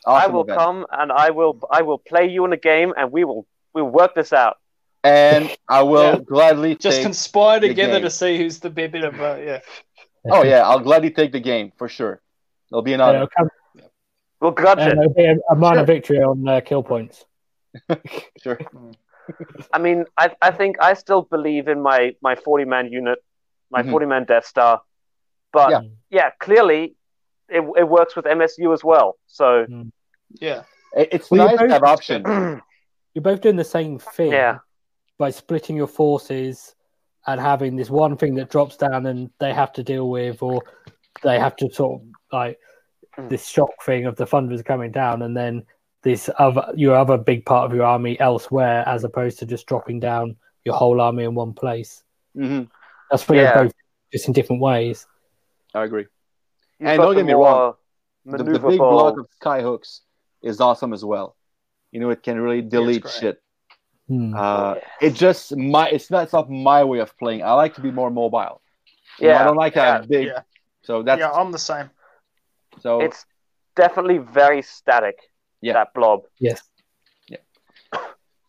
I 0.07 0.27
will 0.29 0.43
event. 0.43 0.59
come 0.59 0.87
and 0.91 1.13
I 1.13 1.31
will 1.31 1.59
I 1.71 1.83
will 1.83 1.99
play 1.99 2.29
you 2.29 2.45
in 2.45 2.53
a 2.53 2.57
game 2.57 2.95
and 2.97 3.13
we 3.13 3.25
will 3.25 3.47
we'll 3.75 3.85
work 3.89 4.15
this 4.15 4.33
out. 4.33 4.57
and 5.05 5.51
I 5.69 5.83
will 5.83 6.13
Yeah. 6.15 6.19
gladly 6.25 6.75
Just 6.77 6.97
take. 6.99 7.03
conspire 7.05 7.61
the 7.61 7.69
together 7.69 7.95
game. 7.95 8.03
to 8.03 8.11
see 8.11 8.39
who's 8.39 8.59
the 8.61 8.71
better. 8.71 9.09
Uh, 9.09 9.37
yeah. 9.37 9.61
oh 10.31 10.43
yeah, 10.45 10.63
I'll 10.69 10.81
gladly 10.81 11.11
take 11.11 11.33
the 11.33 11.41
game 11.41 11.73
for 11.77 11.89
sure. 11.89 12.21
It'll 12.71 12.83
be 12.83 12.93
an 12.95 13.01
honor. 13.01 13.27
it'll 13.27 13.49
We'll 14.41 14.53
grudge 14.53 14.79
and 14.79 14.93
it. 14.93 14.99
it'll 14.99 15.13
be 15.13 15.25
a, 15.25 15.37
a 15.51 15.55
minor 15.55 15.81
Sure. 15.81 15.87
victory 15.87 16.19
on 16.23 16.49
uh, 16.49 16.61
kill 16.61 16.83
points. 16.83 17.25
Sure. 18.43 18.59
I 19.73 19.79
mean, 19.79 20.05
I 20.17 20.35
I 20.43 20.51
think 20.51 20.77
I 20.81 20.95
still 20.95 21.23
believe 21.23 21.69
in 21.69 21.81
my 21.83 22.15
my 22.23 22.35
40 22.35 22.65
man 22.65 22.93
unit, 22.93 23.19
my 23.71 23.83
Mhm. 23.83 23.91
40 23.91 24.07
man 24.07 24.25
Death 24.25 24.47
Star, 24.47 24.83
but 25.53 25.71
Yeah. 25.71 25.81
yeah, 26.11 26.31
clearly 26.41 26.97
it, 27.49 27.63
it 27.77 27.89
works 27.89 28.15
with 28.17 28.27
MSU 28.27 28.73
as 28.73 28.83
well. 28.85 29.17
So 29.27 29.67
Yeah. 30.41 30.63
It- 30.97 31.09
It's 31.13 31.31
Well, 31.31 31.41
you 31.41 31.47
nice 31.47 31.59
to 31.59 31.65
both- 31.65 31.73
have 31.73 31.83
options. 31.85 32.27
You're 33.15 33.23
both 33.23 33.41
doing 33.41 33.57
the 33.57 33.65
same 33.65 33.99
thing 33.99 34.31
yeah, 34.33 34.59
by 35.19 35.31
splitting 35.31 35.77
your 35.77 35.89
forces 35.89 36.77
and 37.27 37.41
having 37.41 37.75
this 37.77 37.91
one 37.91 38.17
thing 38.17 38.35
that 38.37 38.49
drops 38.51 38.77
down 38.77 39.07
and 39.07 39.31
they 39.41 39.53
have 39.53 39.73
to 39.75 39.83
deal 39.83 40.09
with, 40.09 40.43
or 40.43 40.63
they 41.23 41.39
have 41.39 41.57
to 41.57 41.69
sort 41.73 42.01
of 42.01 42.07
like 42.33 42.59
Mm. 43.19 43.29
this 43.29 43.49
shock 43.49 43.71
thing 43.85 44.07
of 44.07 44.15
the 44.15 44.25
funders 44.25 44.65
coming 44.65 44.93
down, 44.93 45.23
and 45.23 45.37
then 45.37 45.67
this 46.03 46.31
other 46.39 46.73
your 46.77 46.95
other 46.97 47.19
big 47.19 47.45
part 47.45 47.71
of 47.71 47.77
your 47.77 47.85
army 47.85 48.19
elsewhere, 48.21 48.83
as 48.87 49.05
opposed 49.05 49.39
to 49.41 49.47
just 49.47 49.67
dropping 49.67 50.01
down 50.01 50.37
your 50.65 50.75
whole 50.75 51.01
army 51.01 51.25
in 51.25 51.35
one 51.35 51.53
place. 51.53 52.03
hmm 52.35 52.63
That's 53.11 53.29
what 53.29 53.37
Yeah. 53.39 53.63
both 53.65 53.73
just 54.13 54.27
in 54.27 54.33
different 54.33 54.63
ways. 54.63 55.07
I 55.75 55.85
agree. 55.85 56.07
You've 56.79 56.89
And 56.91 57.03
don't 57.03 57.15
get 57.15 57.25
me 57.27 57.33
wrong, 57.35 57.75
The, 58.25 58.39
the 58.39 58.45
big 58.45 58.61
maneuverable- 58.63 58.79
block 58.91 59.19
of 59.19 59.27
skyhooks 59.43 60.01
is 60.43 60.61
awesome 60.61 60.93
as 60.93 61.05
well. 61.05 61.37
You 61.93 62.01
know, 62.01 62.11
it 62.11 62.23
can 62.23 62.41
really 62.41 62.63
delete 62.63 63.03
great. 63.03 63.15
shit. 63.15 63.43
Hmm. 64.09 64.35
Uh, 64.35 64.75
yes. 64.75 64.85
It 65.01 65.15
just 65.15 65.57
my 65.57 65.89
it's 65.89 66.11
not 66.11 66.25
it's 66.25 66.33
not 66.33 66.51
my 66.51 66.83
way 66.85 66.99
of 67.01 67.17
playing. 67.19 67.43
I 67.43 67.53
like 67.55 67.75
to 67.75 67.81
be 67.81 67.91
more 67.91 68.11
mobile. 68.11 68.61
You 69.19 69.27
know, 69.29 69.33
Yeah, 69.35 69.41
I 69.41 69.45
don't 69.45 69.57
like 69.57 69.75
to 69.75 69.81
have 69.81 70.09
big. 70.09 70.27
yeah. 70.29 70.43
So 70.83 71.03
that's 71.03 71.21
yeah, 71.21 71.31
I'm 71.31 71.53
the 71.53 71.59
same. 71.59 71.91
so 72.81 73.01
it's 73.01 73.25
definitely 73.77 74.19
very 74.19 74.63
static. 74.63 75.17
Yeah. 75.61 75.75
that 75.75 75.93
blob. 75.95 76.23
yes. 76.39 76.63
Yeah. 77.29 77.39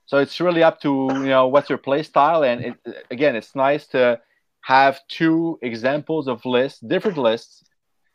So 0.06 0.18
it's 0.18 0.40
really 0.40 0.64
up 0.64 0.80
to 0.82 0.90
you 1.14 1.30
know 1.36 1.48
what's 1.48 1.70
your 1.70 1.78
play 1.78 2.04
style, 2.04 2.44
and 2.44 2.58
it, 2.62 2.76
again, 3.12 3.36
it's 3.36 3.56
nice 3.56 3.88
to 3.88 4.20
have 4.62 5.00
two 5.08 5.58
examples 5.62 6.28
of 6.28 6.46
lists, 6.46 6.80
different 6.80 7.18
lists 7.18 7.64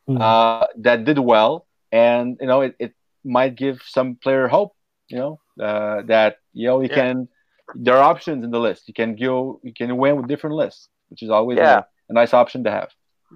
Hmm. 0.08 0.22
uh, 0.22 0.66
that 0.86 1.04
did 1.04 1.18
well, 1.18 1.66
and 1.90 2.36
you 2.40 2.46
know 2.46 2.60
it, 2.60 2.76
it 2.78 2.92
might 3.24 3.56
give 3.56 3.82
some 3.96 4.14
player 4.22 4.46
hope. 4.46 4.72
You 5.08 5.18
know 5.18 5.32
uh, 5.60 6.02
that 6.06 6.38
you 6.52 6.66
know 6.68 6.80
you 6.80 6.88
Yeah. 6.90 7.00
can 7.00 7.28
there 7.74 7.96
are 7.96 8.02
options 8.14 8.44
in 8.44 8.50
the 8.52 8.60
list. 8.60 8.86
You 8.86 8.94
can 8.94 9.16
go, 9.16 9.58
you 9.64 9.72
can 9.74 9.96
win 9.96 10.14
with 10.16 10.28
different 10.28 10.54
lists, 10.56 10.88
which 11.10 11.22
is 11.24 11.30
always 11.30 11.58
Yeah. 11.58 11.78
a, 11.78 12.10
a 12.10 12.12
nice 12.12 12.32
option 12.32 12.62
to 12.64 12.70
have. 12.70 12.90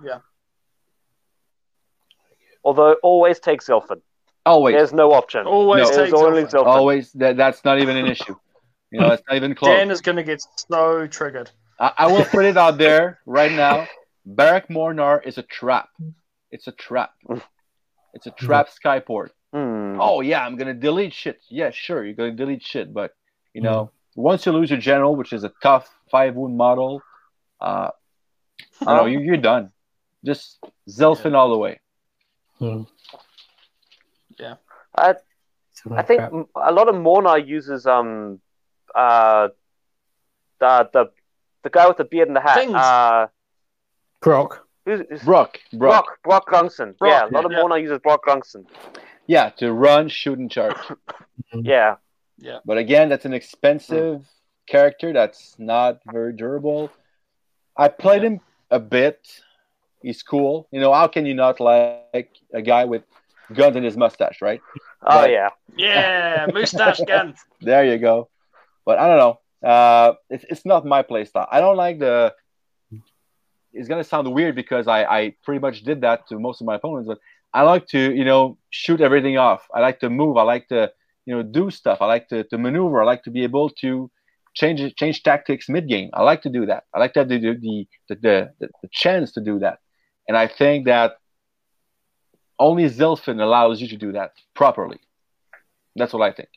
Yeah. 0.05 0.21
Although 2.63 2.95
always 3.03 3.41
take 3.41 3.61
Zilfin. 3.63 4.01
Always, 4.47 4.75
There's 4.75 4.93
no 4.93 5.13
option. 5.13 5.47
Always 5.47 5.91
No. 5.91 5.97
There's 5.97 6.13
only 6.13 6.43
Zilfin. 6.45 6.51
Zilfin. 6.51 6.67
always 6.67 7.13
that 7.13 7.37
that's 7.37 7.65
not 7.65 7.81
even 7.81 7.97
an 7.97 8.07
issue. 8.15 8.35
You 8.91 9.01
know, 9.01 9.11
it's 9.13 9.23
not 9.29 9.37
even 9.37 9.55
close. 9.55 9.77
Dan 9.77 9.91
is 9.91 10.01
going 10.01 10.17
to 10.17 10.23
get 10.25 10.43
so 10.69 11.07
triggered. 11.07 11.51
I, 11.79 11.93
I 11.99 12.07
will 12.09 12.25
put 12.25 12.45
it 12.45 12.57
out 12.57 12.79
there 12.79 13.21
right 13.27 13.53
now. 13.53 13.87
Barak 14.27 14.69
Mhornar 14.69 15.25
is 15.27 15.39
a 15.39 15.43
trap. 15.43 15.89
It's 16.51 16.67
a 16.67 16.73
trap. 16.73 17.13
It's 18.13 18.27
a 18.27 18.33
trap 18.33 18.69
skyport. 18.71 19.29
Hmm. 19.53 20.01
Oh 20.01 20.21
yeah, 20.21 20.45
I'm 20.45 20.57
gonna 20.57 20.75
delete 20.75 21.15
shit. 21.15 21.41
Yeah, 21.49 21.71
sure, 21.71 22.05
you're 22.05 22.17
gonna 22.17 22.33
delete 22.33 22.65
shit, 22.65 22.93
but 22.93 23.13
you 23.55 23.61
know, 23.61 23.93
once 24.17 24.47
you 24.47 24.51
lose 24.51 24.71
your 24.71 24.81
general, 24.81 25.15
which 25.15 25.33
is 25.33 25.45
a 25.45 25.53
tough 25.63 25.89
five 26.11 26.35
wound 26.35 26.57
model, 26.57 27.03
uh, 27.61 27.91
you 28.81 28.87
know, 28.87 29.07
you, 29.07 29.21
you're 29.21 29.37
done. 29.37 29.71
Just 30.25 30.59
Zilfin 30.89 31.35
all 31.35 31.51
the 31.51 31.57
way. 31.57 31.79
Hmm. 34.41 34.53
I, 34.97 35.15
I 35.97 36.03
think 36.03 36.21
crap. 36.21 36.33
m- 36.33 36.47
a 36.55 36.73
lot 36.73 36.89
of 36.89 36.95
Mhornar 36.95 37.47
uses 37.47 37.87
um 37.87 38.41
uh 38.95 39.49
the 40.59 40.89
the 40.93 41.11
the 41.63 41.71
guy 41.71 41.87
with 41.89 41.97
the 41.99 42.05
beard 42.05 42.29
and 42.29 42.37
the 42.37 42.41
hat. 42.41 42.57
Things. 42.57 42.75
Uh, 42.75 43.27
Brokk. 44.23 44.67
who's, 44.85 45.01
who's 45.09 45.21
Brokk, 45.23 45.59
Brokk, 45.75 46.05
Brokk 46.25 46.45
Brokk 46.45 46.47
Grungsson. 46.49 46.97
Brokk, 46.99 47.11
yeah, 47.11 47.27
a 47.27 47.33
lot 47.33 47.45
of 47.45 47.53
yeah. 47.53 47.59
Mhornar 47.59 47.81
uses 47.81 47.99
Brokk 47.99 48.23
Grungsson. 48.27 48.67
yeah, 49.27 49.51
to 49.59 49.73
run, 49.73 50.09
shoot, 50.09 50.39
and 50.39 50.51
charge. 50.51 50.77
Yeah, 51.55 51.97
Yeah. 52.39 52.59
But 52.65 52.79
again, 52.79 53.09
that's 53.09 53.25
an 53.25 53.33
expensive 53.33 54.27
character 54.67 55.13
that's 55.13 55.57
not 55.59 56.01
very 56.13 56.33
durable. 56.33 56.91
I 57.77 57.89
played 57.89 58.23
him 58.23 58.41
a 58.71 58.79
bit. 58.79 59.43
He's 60.03 60.23
cool. 60.23 60.69
You 60.71 60.81
know, 60.81 60.93
how 60.93 61.09
can 61.09 61.27
you 61.27 61.35
not 61.35 61.61
like 61.61 62.29
a 62.53 62.63
guy 62.63 62.85
with 62.85 63.03
guns 63.55 63.77
in 63.77 63.83
his 63.85 63.97
mustache, 63.97 64.41
right? 64.43 64.61
oh 65.03 65.23
But- 65.23 65.31
yeah, 65.31 65.49
Yeah, 65.77 66.47
mustache 66.53 67.01
guns. 67.07 67.39
There 67.61 67.85
you 67.85 67.99
go. 67.99 68.29
But 68.85 68.99
I 68.99 69.07
don't 69.09 69.19
know. 69.19 69.69
Uh, 69.69 70.15
it's, 70.31 70.45
it's 70.49 70.65
not 70.67 70.87
my 70.87 71.03
play 71.03 71.25
style. 71.27 71.49
I 71.51 71.61
don't 71.61 71.77
like 71.77 71.99
the. 71.99 72.35
It's 73.73 73.89
gonna 73.89 74.05
sound 74.05 74.33
weird 74.33 74.57
because 74.57 74.89
I, 74.89 75.05
I 75.05 75.35
pretty 75.45 75.61
much 75.61 75.83
did 75.83 76.01
that 76.01 76.27
to 76.29 76.39
most 76.39 76.61
of 76.61 76.67
my 76.67 76.75
opponents, 76.77 77.07
but 77.07 77.19
I 77.55 77.63
like 77.63 77.87
to 77.89 77.99
you 78.13 78.25
know 78.25 78.59
shoot 78.71 79.01
everything 79.01 79.37
off. 79.39 79.67
I 79.73 79.81
like 79.81 80.01
to 80.01 80.11
move. 80.11 80.37
I 80.37 80.43
like 80.43 80.67
to 80.69 80.91
you 81.27 81.35
know 81.37 81.43
do 81.43 81.71
stuff. 81.71 81.99
I 82.01 82.07
like 82.07 82.29
to, 82.31 82.43
to 82.45 82.59
maneuver. 82.59 83.01
I 83.03 83.05
like 83.05 83.23
to 83.25 83.31
be 83.31 83.45
able 83.45 83.71
to 83.83 84.11
change 84.55 84.83
change 84.97 85.23
tactics 85.23 85.69
mid 85.69 85.87
game. 85.89 86.11
I 86.15 86.23
like 86.23 86.43
to 86.43 86.51
do 86.51 86.67
that. 86.67 86.85
I 86.93 86.99
like 86.99 87.13
to 87.13 87.21
have 87.21 87.29
the 87.29 87.39
the, 87.39 87.55
the, 87.61 87.87
the, 88.09 88.51
the, 88.59 88.69
the 88.83 88.89
chance 88.91 89.33
to 89.33 89.41
do 89.41 89.61
that. 89.61 89.79
And 90.27 90.37
I 90.37 90.49
think 90.49 90.87
that 90.87 91.13
only 92.61 92.85
Zilfin 92.85 93.41
allows 93.43 93.81
you 93.81 93.89
to 93.89 93.97
do 93.97 94.13
that 94.13 94.35
properly. 94.55 95.01
That's 95.97 96.13
what 96.13 96.23
I 96.23 96.31
think. 96.33 96.51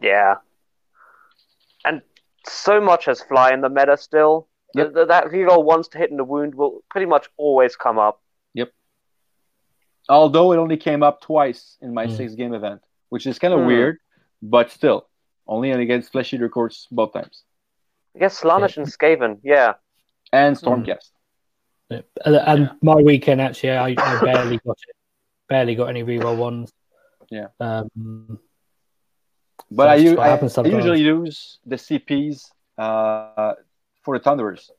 yeah. 0.00 0.36
And 1.84 2.02
so 2.46 2.80
much 2.80 3.04
has 3.06 3.20
fly 3.22 3.52
in 3.52 3.60
the 3.62 3.68
meta 3.68 3.96
still. 3.96 4.48
Yep. 4.74 4.86
Th- 4.86 4.94
th- 4.94 5.08
that 5.08 5.24
reroll 5.26 5.64
once 5.64 5.88
to 5.88 5.98
hit 5.98 6.10
in 6.10 6.16
the 6.16 6.24
wound 6.24 6.54
will 6.54 6.82
pretty 6.90 7.06
much 7.06 7.26
always 7.36 7.74
come 7.76 7.98
up. 7.98 8.20
Yep. 8.54 8.70
Although 10.08 10.52
it 10.52 10.56
only 10.58 10.76
came 10.76 11.02
up 11.02 11.20
twice 11.20 11.76
in 11.80 11.92
my 11.94 12.06
Mm. 12.06 12.16
six 12.16 12.34
game 12.34 12.54
event, 12.54 12.80
which 13.08 13.26
is 13.26 13.38
kind 13.38 13.52
of 13.54 13.60
Mm. 13.60 13.66
weird, 13.66 13.98
but 14.42 14.70
still, 14.70 15.08
only 15.46 15.70
against 15.72 16.12
Flesh 16.12 16.32
Eater 16.34 16.48
courts 16.48 16.86
both 16.90 17.12
times 17.12 17.42
I 18.14 18.18
guess 18.20 18.40
Slaanesh 18.40 18.76
and 18.76 18.86
Skaven. 18.86 19.40
Yeah, 19.42 19.74
and. 20.32 20.56
Stormcast. 20.56 20.86
Yeah. 20.86 21.19
And, 21.90 22.04
and 22.36 22.70
my 22.82 22.94
weekend 22.96 23.40
actually, 23.40 23.70
I, 23.72 23.88
I 23.98 24.20
barely 24.24 24.58
got 24.58 24.78
it. 24.88 24.96
Barely 25.48 25.74
got 25.74 25.86
any 25.86 26.04
reroll 26.04 26.36
ones. 26.36 26.72
Yeah. 27.30 27.48
Um, 27.58 28.38
But 29.70 29.86
That's 29.86 30.00
I, 30.00 30.04
u- 30.04 30.18
I, 30.18 30.36
I 30.36 30.68
usually 30.76 31.00
use 31.02 31.58
the 31.66 31.76
CPs 31.76 32.50
uh, 32.78 33.54
for 34.02 34.16
the 34.18 34.22
Thunderers 34.24 34.70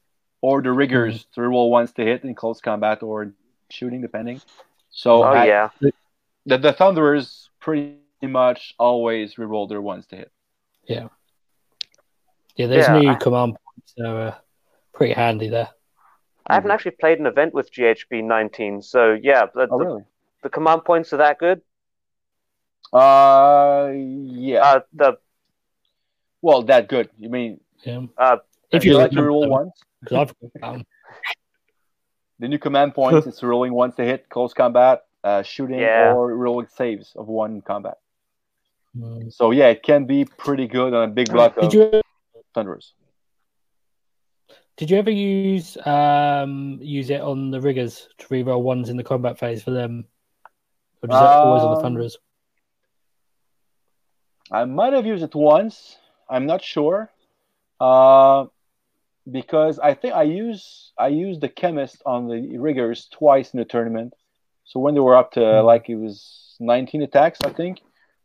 or 0.41 0.61
the 0.61 0.71
Riggers 0.71 1.25
Mm. 1.25 1.31
to 1.33 1.41
roll 1.41 1.69
ones 1.71 1.91
to 1.93 2.03
hit 2.03 2.23
in 2.23 2.33
close 2.35 2.59
combat 2.61 3.03
or 3.03 3.33
shooting, 3.69 4.01
depending. 4.01 4.41
So 4.89 5.23
oh 5.23 5.23
I- 5.23 5.45
yeah, 5.45 5.69
the, 6.45 6.57
the 6.57 6.73
Thunderers 6.73 7.49
pretty 7.59 7.97
much 8.21 8.73
always 8.79 9.35
reroll 9.35 9.67
their 9.69 9.81
ones 9.81 10.07
to 10.07 10.15
hit. 10.15 10.31
Yeah, 10.85 11.07
Yeah, 12.55 12.67
there's 12.67 12.87
Yeah, 12.87 12.99
new 12.99 13.09
I- 13.11 13.15
command 13.15 13.57
points, 13.63 13.93
so 13.97 14.17
uh, 14.17 14.35
pretty 14.93 15.13
handy 15.13 15.49
there. 15.49 15.69
I 16.51 16.55
haven't 16.55 16.71
actually 16.71 16.91
played 16.99 17.19
an 17.19 17.25
event 17.25 17.53
with 17.53 17.71
GHB 17.71 18.23
19, 18.23 18.81
so 18.81 19.13
yeah, 19.13 19.45
the, 19.53 19.67
Oh, 19.71 19.77
really? 19.79 20.03
the 20.43 20.49
command 20.49 20.83
points 20.83 21.13
are 21.13 21.17
that 21.17 21.37
good. 21.39 21.61
Uh, 22.91 23.91
yeah. 23.93 24.61
Uh, 24.61 24.79
the 24.93 25.17
well, 26.41 26.63
that 26.63 26.87
good. 26.89 27.09
You 27.17 27.29
mean 27.29 27.59
Yeah. 27.83 28.01
uh, 28.17 28.37
If 28.71 28.83
you 28.83 28.91
you 28.93 28.97
like 28.97 29.11
to 29.11 29.23
roll 29.23 29.41
them, 29.41 29.49
once? 29.51 29.83
'cause 30.05 30.17
I've 30.17 30.33
got 30.61 30.73
them. 30.73 30.85
The 32.39 32.47
new 32.47 32.57
command 32.57 32.95
points 32.95 33.27
is 33.27 33.41
rolling 33.43 33.71
once 33.73 33.95
to 33.95 34.03
hit 34.03 34.27
close 34.29 34.53
combat, 34.53 35.05
uh, 35.23 35.43
shooting, 35.43 35.79
Yeah. 35.79 36.13
or 36.13 36.35
rolling 36.35 36.67
saves 36.67 37.15
of 37.15 37.27
one 37.27 37.61
combat. 37.61 37.99
Mm. 38.97 39.31
So 39.31 39.51
yeah, 39.51 39.67
it 39.69 39.83
can 39.83 40.05
be 40.05 40.25
pretty 40.25 40.67
good 40.67 40.93
on 40.93 41.09
a 41.09 41.11
big 41.13 41.31
block 41.31 41.55
of 41.57 41.69
Did 41.69 41.73
you 41.73 42.01
thunderers. 42.53 42.93
Did 44.77 44.89
you 44.89 44.97
ever 44.97 45.11
use 45.11 45.77
um 45.85 46.79
use 46.81 47.09
it 47.09 47.21
on 47.21 47.51
the 47.51 47.61
riggers 47.61 48.07
to 48.19 48.27
reroll 48.27 48.61
ones 48.61 48.89
in 48.89 48.97
the 48.97 49.03
combat 49.03 49.37
phase 49.37 49.61
for 49.63 49.71
them? 49.71 50.05
Or 51.03 51.07
does 51.07 51.21
it 51.21 51.43
always 51.43 51.63
on 51.63 51.69
the 51.69 51.75
Um, 51.77 51.81
thunderers? 51.81 52.17
I 54.51 54.65
might 54.65 54.93
have 54.93 55.05
used 55.05 55.23
it 55.23 55.35
once. 55.35 55.97
I'm 56.29 56.45
not 56.45 56.61
sure, 56.63 57.11
uh, 57.79 58.45
because 59.29 59.79
I 59.79 59.93
think 59.93 60.13
I 60.13 60.23
use 60.23 60.93
I 60.97 61.07
used 61.07 61.41
the 61.41 61.49
Khemist 61.49 62.01
on 62.05 62.27
the 62.27 62.57
riggers 62.57 63.07
twice 63.11 63.53
in 63.53 63.59
the 63.59 63.65
tournament. 63.65 64.13
So 64.65 64.79
when 64.79 64.93
they 64.93 64.99
were 65.01 65.15
up 65.15 65.31
to 65.33 65.61
Hmm. 65.61 65.65
like 65.65 65.89
it 65.89 65.95
was 65.95 66.55
19 66.59 67.01
attacks, 67.01 67.39
I 67.43 67.49
think, 67.49 67.81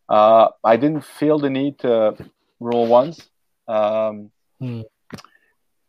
uh, 0.08 0.48
I 0.62 0.76
didn't 0.76 1.04
feel 1.04 1.38
the 1.38 1.50
need 1.50 1.78
to 1.80 2.16
roll 2.60 2.86
once. 2.86 3.28
Um, 3.68 4.30
Hmm. 4.60 4.82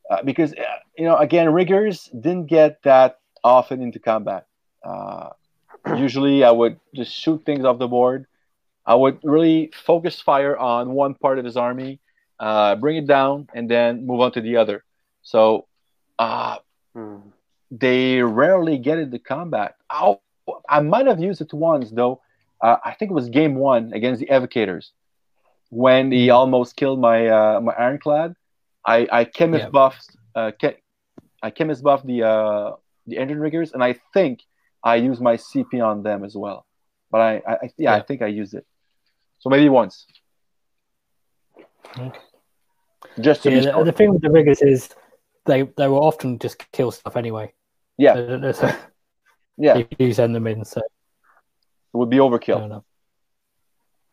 Uh, 0.10 0.24
because 0.24 0.54
uh, 0.54 0.80
you 0.98 1.06
know, 1.06 1.18
again, 1.18 1.52
riggers 1.52 2.10
didn't 2.14 2.48
get 2.48 2.82
that 2.84 3.20
often 3.44 3.82
into 3.82 4.00
combat. 4.00 4.48
Uh, 4.84 5.30
usually, 5.98 6.44
I 6.44 6.52
would 6.52 6.80
just 6.94 7.14
shoot 7.14 7.44
things 7.46 7.66
off 7.66 7.80
the 7.80 7.88
board. 7.88 8.28
I 8.86 8.96
would 8.96 9.20
really 9.24 9.72
focus 9.74 10.22
fire 10.22 10.58
on 10.58 10.92
one 10.92 11.14
part 11.14 11.40
of 11.40 11.46
his 11.46 11.58
army, 11.58 12.00
uh, 12.40 12.76
bring 12.76 12.96
it 12.96 13.06
down, 13.06 13.50
and 13.54 13.70
then 13.70 14.06
move 14.06 14.22
on 14.22 14.32
to 14.34 14.42
the 14.42 14.58
other. 14.58 14.84
So 15.24 15.68
uh, 16.18 16.58
hmm. 16.94 17.18
they 17.70 18.22
rarely 18.22 18.78
get 18.78 18.98
into 18.98 19.20
combat. 19.20 19.76
Oh, 19.90 20.22
I 20.70 20.80
might 20.80 21.08
have 21.08 21.20
used 21.20 21.42
it 21.42 21.54
once 21.54 21.92
though. 21.92 22.22
Uh, 22.62 22.78
I 22.84 22.94
think 22.94 23.12
it 23.12 23.14
was 23.14 23.28
game 23.30 23.56
one 23.56 23.92
against 23.94 24.22
the 24.22 24.28
Evocators 24.28 24.92
when 25.70 26.12
he 26.12 26.30
almost 26.30 26.78
killed 26.78 27.00
my 27.00 27.28
uh, 27.28 27.60
my 27.62 27.74
Ironclad. 27.74 28.36
I 28.86 29.08
I 29.12 29.26
Khemist 29.26 29.60
Yeah. 29.60 29.70
buffed 29.70 30.10
uh, 30.36 30.52
che- 30.52 30.78
I 31.44 31.52
Khemist 31.52 31.82
buffed 31.84 32.06
the 32.06 32.24
uh, 32.24 32.72
the 33.06 33.16
Endrin 33.18 33.40
riggers, 33.42 33.74
and 33.74 33.84
I 33.84 33.96
think 34.14 34.42
I 34.84 34.96
used 34.96 35.22
my 35.22 35.36
CP 35.38 35.82
on 35.84 36.04
them 36.04 36.24
as 36.24 36.36
well. 36.36 36.66
But 37.12 37.22
I, 37.22 37.42
I, 37.48 37.54
I 37.64 37.70
yeah, 37.78 37.96
I 37.96 38.02
think 38.02 38.22
I 38.22 38.28
used 38.28 38.54
it. 38.54 38.66
So 39.40 39.50
maybe 39.50 39.70
once, 39.70 40.06
Okay. 41.98 42.12
just 43.20 43.44
to 43.44 43.52
Yeah, 43.52 43.72
the, 43.78 43.84
the 43.86 43.92
thing 43.92 44.12
with 44.12 44.22
the 44.22 44.32
riggers 44.32 44.62
is 44.62 44.90
they 45.46 45.64
they 45.78 45.88
will 45.88 46.04
often 46.04 46.38
just 46.40 46.70
kill 46.72 46.92
stuff 46.92 47.16
anyway. 47.16 47.54
Yeah. 47.98 48.14
They 48.16 48.28
don't 48.28 48.42
necessarily- 48.42 48.78
yeah, 49.58 49.84
you 50.00 50.14
send 50.14 50.36
them 50.36 50.48
in, 50.48 50.66
so 50.66 50.80
it 50.82 50.92
would 51.94 52.10
be 52.10 52.18
overkill. 52.18 52.84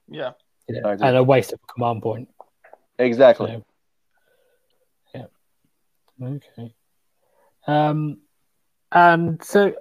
Yeah. 0.08 0.32
Yeah. 0.68 0.94
And 1.00 1.16
a 1.16 1.22
waste 1.22 1.52
of 1.52 1.60
a 1.62 1.72
command 1.72 2.02
point. 2.02 2.28
Exactly. 2.98 3.46
So, 3.46 3.52
yeah. 3.52 3.60
Okay. 6.22 6.74
Um, 7.66 8.18
and 8.92 9.42
so 9.42 9.74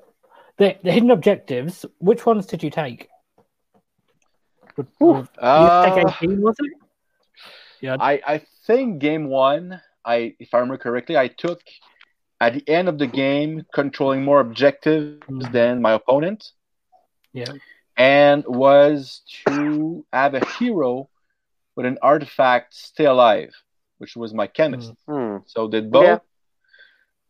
the 0.57 0.77
the 0.83 0.91
hidden 0.91 1.11
objectives. 1.11 1.85
Which 1.99 2.25
ones 2.25 2.45
did 2.45 2.63
you 2.63 2.69
take? 2.69 3.09
Uh, 5.37 5.95
take 5.95 6.07
18, 6.23 6.41
was 6.41 6.55
it? 6.59 6.71
Yeah. 7.81 7.97
I, 7.99 8.21
I 8.25 8.41
think 8.65 8.99
game 8.99 9.25
one, 9.27 9.79
I 10.05 10.35
if 10.39 10.53
I 10.53 10.57
remember 10.57 10.77
correctly, 10.77 11.17
I 11.17 11.27
took 11.27 11.61
at 12.41 12.53
the 12.53 12.67
end 12.67 12.89
of 12.89 12.97
the 12.97 13.07
game 13.07 13.65
controlling 13.73 14.23
more 14.23 14.39
objectives 14.39 15.19
Mhm. 15.27 15.51
than 15.51 15.81
my 15.81 15.91
opponent, 15.93 16.51
Yeah. 17.33 17.53
and 17.97 18.43
was 18.47 19.21
to 19.45 20.05
have 20.11 20.33
a 20.33 20.45
hero 20.57 21.09
with 21.75 21.85
an 21.85 21.97
artifact 22.01 22.73
stay 22.73 23.05
alive, 23.05 23.53
which 24.03 24.15
was 24.17 24.33
my 24.33 24.47
Khemist. 24.47 24.93
Hmm. 25.07 25.37
So 25.45 25.67
did 25.67 25.89
both. 25.89 26.21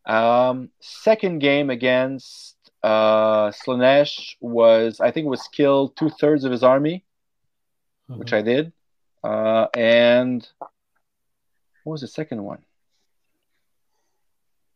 Um, 0.05 0.69
second 0.81 1.39
game 1.39 1.69
against 1.69 2.57
uh, 2.81 3.51
Slaanesh 3.51 4.35
was 4.41 4.99
I 4.99 5.11
think 5.11 5.27
was 5.27 5.47
killed 5.47 5.95
two 5.95 6.09
thirds 6.09 6.43
of 6.43 6.51
his 6.51 6.63
army, 6.63 7.05
which 8.07 8.31
Mhm. 8.31 8.37
I 8.37 8.41
did. 8.41 8.73
Uh, 9.23 9.67
and 9.75 10.45
what 11.83 11.91
was 11.93 12.01
the 12.01 12.07
second 12.07 12.43
one? 12.43 12.61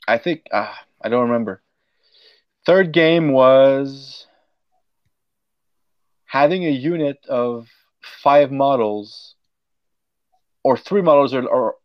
I 0.07 0.18
think 0.18 0.48
ah, 0.53 0.76
I 1.03 1.10
don't 1.10 1.28
remember. 1.30 1.61
Third 2.65 2.94
game 2.94 3.32
was 3.34 4.28
having 6.26 6.64
a 6.65 6.69
unit 6.69 7.26
of 7.28 7.68
five 8.24 8.52
models, 8.52 9.36
or 10.64 10.78
three 10.78 11.02
models, 11.02 11.34
or, 11.34 11.44
or 11.48 11.76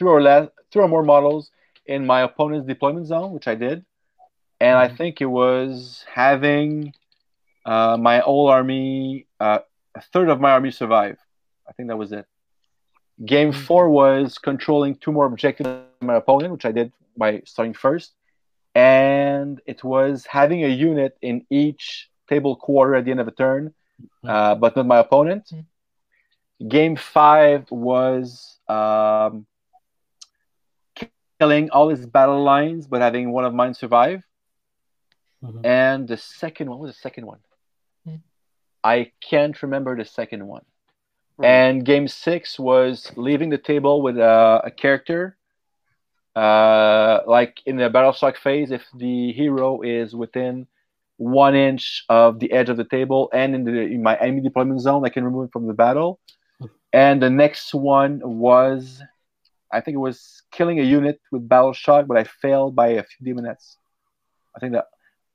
three 0.00 0.10
or 0.16 0.22
less, 0.22 0.48
three 0.72 0.82
or 0.82 0.88
more 0.88 1.04
models 1.04 1.52
in 1.86 2.06
my 2.06 2.22
opponent's 2.22 2.66
deployment 2.66 3.06
zone, 3.06 3.32
which 3.32 3.48
I 3.48 3.56
did. 3.66 3.84
And 4.60 4.78
I 4.78 4.88
Mhm. 4.88 4.96
think 4.98 5.20
it 5.22 5.32
was 5.42 6.06
having 6.14 6.94
uh, 7.66 7.96
my 8.00 8.18
whole 8.20 8.48
army, 8.48 9.26
uh, 9.40 9.60
a 9.94 10.00
third 10.12 10.30
of 10.30 10.40
my 10.40 10.52
army 10.52 10.70
survive. 10.70 11.18
I 11.68 11.72
think 11.72 11.88
that 11.90 11.98
was 11.98 12.12
it. 12.12 12.26
Game 13.26 13.52
four 13.52 13.90
was 13.90 14.38
controlling 14.38 14.96
two 14.96 15.12
more 15.12 15.26
objectives 15.26 15.68
than 15.68 16.08
my 16.08 16.16
opponent, 16.16 16.52
which 16.52 16.64
I 16.66 16.72
did 16.72 16.92
by 17.16 17.42
starting 17.44 17.74
first. 17.74 18.14
And 18.74 19.60
it 19.66 19.84
was 19.84 20.26
having 20.26 20.64
a 20.64 20.68
unit 20.68 21.18
in 21.22 21.46
each 21.50 22.10
table 22.28 22.56
quarter 22.56 22.94
at 22.94 23.04
the 23.04 23.10
end 23.10 23.20
of 23.20 23.28
a 23.28 23.32
turn, 23.32 23.74
uh, 24.26 24.54
but 24.56 24.76
not 24.76 24.86
my 24.86 24.98
opponent. 24.98 25.52
Game 26.68 26.96
five 26.96 27.70
was 27.70 28.58
um, 28.68 29.46
killing 31.40 31.70
all 31.70 31.88
his 31.88 32.06
battle 32.06 32.42
lines, 32.42 32.86
but 32.86 33.00
having 33.00 33.32
one 33.32 33.44
of 33.44 33.54
mine 33.54 33.74
survive. 33.74 34.24
Mhm. 35.42 35.64
And 35.64 36.06
the 36.06 36.18
second 36.18 36.68
one 36.68 36.78
what 36.78 36.86
was 36.86 36.94
the 36.96 37.00
second 37.00 37.26
one? 37.26 37.40
I 38.82 39.12
can't 39.20 39.62
remember 39.62 39.96
the 39.96 40.04
second 40.04 40.46
one. 40.46 40.64
Hmm. 41.36 41.44
And 41.44 41.84
game 41.84 42.08
six 42.08 42.58
was 42.58 43.12
leaving 43.16 43.50
the 43.50 43.58
table 43.58 44.00
with 44.02 44.16
a, 44.16 44.62
a 44.64 44.70
character. 44.70 45.36
Uh, 46.34 47.20
like 47.26 47.60
in 47.66 47.76
the 47.76 47.90
battle 47.90 48.12
shock 48.12 48.36
phase, 48.38 48.70
if 48.70 48.84
the 48.94 49.32
hero 49.32 49.82
is 49.82 50.14
within 50.14 50.66
one 51.16 51.54
inch 51.54 52.04
of 52.08 52.38
the 52.38 52.50
edge 52.52 52.70
of 52.70 52.76
the 52.78 52.84
table 52.84 53.28
and 53.34 53.54
in 53.54 53.64
the 53.64 53.72
in 53.72 54.02
my 54.02 54.16
enemy 54.16 54.40
deployment 54.40 54.80
zone, 54.80 55.04
I 55.04 55.10
can 55.10 55.24
remove 55.24 55.48
it 55.48 55.52
from 55.52 55.66
the 55.66 55.74
battle. 55.74 56.20
And 56.92 57.22
the 57.22 57.30
next 57.30 57.74
one 57.74 58.20
was, 58.24 59.02
I 59.72 59.80
think 59.80 59.94
it 59.94 59.98
was 59.98 60.42
killing 60.50 60.78
a 60.80 60.82
unit 60.82 61.20
with 61.32 61.48
battle 61.48 61.72
shock, 61.72 62.06
but 62.06 62.16
I 62.16 62.24
failed 62.24 62.74
by 62.74 62.88
a 62.88 63.02
few 63.04 63.20
daemonettes. 63.34 63.76
I 64.54 64.58
think 64.60 64.72
that, 64.72 64.86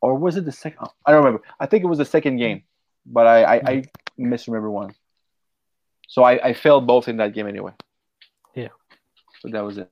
or 0.02 0.16
was 0.16 0.36
it 0.38 0.46
the 0.46 0.52
second? 0.52 0.88
I 1.06 1.12
don't 1.12 1.24
remember. 1.24 1.44
I 1.60 1.66
think 1.68 1.84
it 1.84 1.88
was 1.88 1.98
the 2.00 2.06
second 2.06 2.38
game, 2.38 2.64
but 3.06 3.26
I 3.28 3.38
I, 3.44 3.56
I 3.72 3.84
misremember 4.18 4.70
one. 4.72 4.94
So 6.08 6.24
I, 6.24 6.34
I 6.50 6.54
failed 6.54 6.86
both 6.86 7.08
in 7.08 7.18
that 7.18 7.34
game 7.34 7.48
anyway. 7.48 7.72
Yeah. 8.54 8.70
So 9.42 9.50
that 9.50 9.62
was 9.64 9.78
it. 9.80 9.90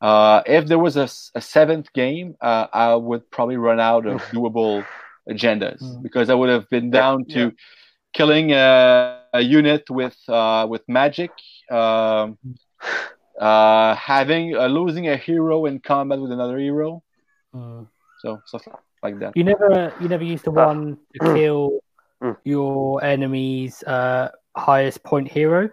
Uh, 0.00 0.42
if 0.46 0.66
there 0.66 0.78
was 0.78 0.96
a 0.96 1.06
seventh 1.40 1.92
game, 1.92 2.36
uh, 2.40 2.66
I 2.72 2.94
would 2.94 3.30
probably 3.30 3.56
run 3.56 3.78
out 3.80 4.04
of 4.06 4.20
doable 4.34 4.84
agendas 5.28 5.80
Mm. 5.80 6.02
because 6.02 6.28
I 6.28 6.34
would 6.34 6.48
have 6.50 6.68
been 6.70 6.90
down 6.90 7.24
to 7.26 7.40
Yeah. 7.40 7.50
killing 8.12 8.52
a, 8.52 9.20
a 9.32 9.40
unit 9.40 9.88
with 9.88 10.18
uh, 10.28 10.66
with 10.68 10.82
magic, 10.88 11.30
um, 11.70 12.36
uh, 13.42 13.94
having 13.98 14.54
uh, 14.54 14.66
losing 14.70 15.08
a 15.08 15.16
hero 15.16 15.66
in 15.66 15.80
combat 15.80 16.18
with 16.22 16.30
another 16.32 16.58
hero, 16.58 17.02
Mm. 17.54 17.86
so 18.22 18.40
stuff 18.46 18.62
like 19.02 19.18
that. 19.18 19.36
You 19.36 19.44
never, 19.44 19.92
you 20.00 20.08
never 20.08 20.24
used 20.24 20.44
the 20.48 20.54
Ah. 20.54 20.66
one 20.70 20.96
to 21.14 21.18
kill 21.34 21.80
Mm. 22.22 22.36
your 22.44 23.02
enemy's 23.02 23.82
uh, 23.82 24.30
highest 24.54 25.02
point 25.02 25.26
hero. 25.26 25.68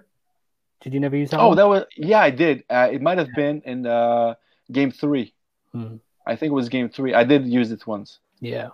Did 0.81 0.93
you 0.95 0.99
never 0.99 1.15
use 1.15 1.29
that? 1.29 1.39
Oh, 1.39 1.49
one? 1.49 1.57
that 1.57 1.67
was 1.67 1.81
yeah, 1.95 2.21
I 2.29 2.31
did. 2.31 2.63
Uh, 2.69 2.89
it 2.91 3.01
might 3.05 3.19
have 3.21 3.29
been 3.35 3.61
in 3.69 3.85
uh, 3.85 4.33
game 4.71 4.89
three. 4.91 5.33
Mm. 5.75 5.99
I 6.25 6.33
think 6.35 6.49
it 6.51 6.57
was 6.61 6.69
game 6.69 6.89
three. 6.89 7.13
I 7.13 7.23
did 7.23 7.45
use 7.45 7.69
it 7.71 7.85
once, 7.85 8.19
yeah. 8.41 8.69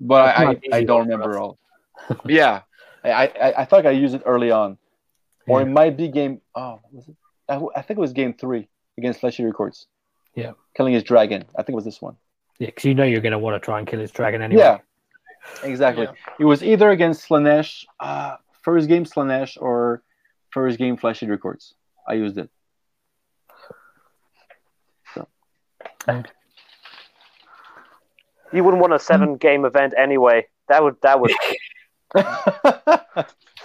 but 0.00 0.20
I, 0.38 0.42
I, 0.52 0.54
I 0.78 0.80
don't 0.84 1.02
remember 1.08 1.38
all. 1.40 1.58
yeah, 2.38 2.62
I, 3.02 3.26
I 3.26 3.48
I 3.62 3.64
thought 3.68 3.86
I 3.86 3.94
used 4.04 4.14
it 4.14 4.22
early 4.24 4.50
on, 4.62 4.78
or 5.50 5.58
Yeah. 5.60 5.66
it 5.66 5.70
might 5.80 5.94
be 5.96 6.06
game. 6.08 6.40
Oh, 6.54 6.78
was 6.94 7.08
it? 7.10 7.16
I, 7.50 7.60
I 7.76 7.82
think 7.82 7.98
it 7.98 8.00
was 8.00 8.12
game 8.12 8.32
three 8.34 8.68
against 8.96 9.20
Flesh 9.20 9.38
Eater 9.40 9.52
Courts. 9.52 9.86
Yeah. 10.34 10.52
killing 10.76 10.94
his 10.94 11.02
dragon. 11.02 11.44
I 11.58 11.62
think 11.62 11.70
it 11.70 11.74
was 11.74 11.84
this 11.84 12.00
one. 12.00 12.16
Yeah, 12.58 12.66
because 12.66 12.84
you 12.84 12.94
know 12.94 13.04
you're 13.04 13.20
going 13.20 13.32
to 13.32 13.38
want 13.38 13.60
to 13.60 13.64
try 13.64 13.78
and 13.78 13.86
kill 13.88 13.98
his 14.00 14.10
dragon 14.12 14.42
anyway. 14.42 14.62
Yeah, 14.62 14.78
exactly. 15.64 16.04
Yeah. 16.04 16.12
It 16.38 16.44
was 16.44 16.62
either 16.62 16.90
against 16.90 17.28
Slaanesh, 17.28 17.84
uh, 17.98 18.36
first 18.62 18.86
game 18.88 19.04
Slaanesh, 19.04 19.56
or 19.60 20.02
first 20.50 20.78
game 20.78 20.96
Flesh 20.96 21.22
Eater 21.22 21.38
Courts. 21.38 21.74
I 22.06 22.14
used 22.14 22.38
it. 22.38 22.48
You 28.52 28.64
wouldn't 28.64 28.80
want 28.80 28.92
a 28.92 28.98
seven 28.98 29.36
game 29.36 29.64
event 29.64 29.94
anyway. 29.96 30.46
That 30.68 30.82
would 30.82 30.96
that 31.02 31.20
would 31.20 31.30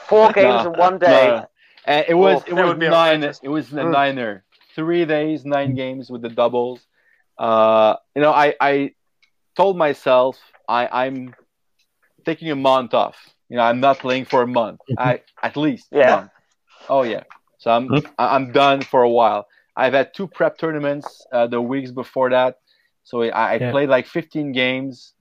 four 0.07 0.32
games 0.32 0.64
No, 0.64 0.74
in 0.74 0.80
one 0.80 0.99
day. 0.99 1.28
No. 1.28 1.49
And 1.86 2.06
it 2.07 2.14
was 2.16 2.41
Oh, 2.44 2.45
it 2.48 2.53
was 2.53 2.70
would 2.78 2.80
nine. 2.80 3.24
outrageous. 3.24 3.40
It 3.44 3.49
was 3.49 3.72
a 3.72 3.76
Mm. 3.84 3.91
niner. 3.91 4.44
Three 4.76 5.06
days, 5.06 5.45
nine 5.45 5.76
games 5.76 6.10
with 6.10 6.22
the 6.22 6.30
doubles. 6.30 6.86
Uh, 7.38 7.95
you 8.16 8.22
know, 8.22 8.32
I 8.32 8.56
I 8.60 8.91
told 9.56 9.78
myself 9.78 10.38
I 10.68 10.88
I'm 11.06 11.34
taking 12.26 12.52
a 12.52 12.56
month 12.56 12.94
off. 12.94 13.18
You 13.49 13.57
know, 13.57 13.64
I'm 13.64 13.80
not 13.80 13.99
playing 13.99 14.26
for 14.26 14.41
a 14.41 14.48
month. 14.48 14.82
I 14.98 15.22
at 15.44 15.56
least 15.56 15.88
a 15.94 15.98
Yeah. 15.98 16.10
month. 16.16 16.32
Oh 16.90 17.03
yeah. 17.03 17.24
So 17.57 17.72
I'm. 17.72 17.90
I- 18.18 18.36
I'm 18.36 18.52
done 18.52 18.82
for 18.82 19.03
a 19.03 19.10
while. 19.10 19.48
I've 19.78 19.94
had 19.94 20.14
two 20.14 20.28
prep 20.28 20.57
tournaments 20.57 21.26
uh, 21.32 21.48
the 21.48 21.62
weeks 21.62 21.91
before 21.91 22.30
that, 22.30 22.60
so 23.03 23.22
I, 23.24 23.56
I 23.56 23.60
Yeah. 23.60 23.72
played 23.72 23.90
like 23.90 24.07
15 24.07 24.53
games, 24.53 25.14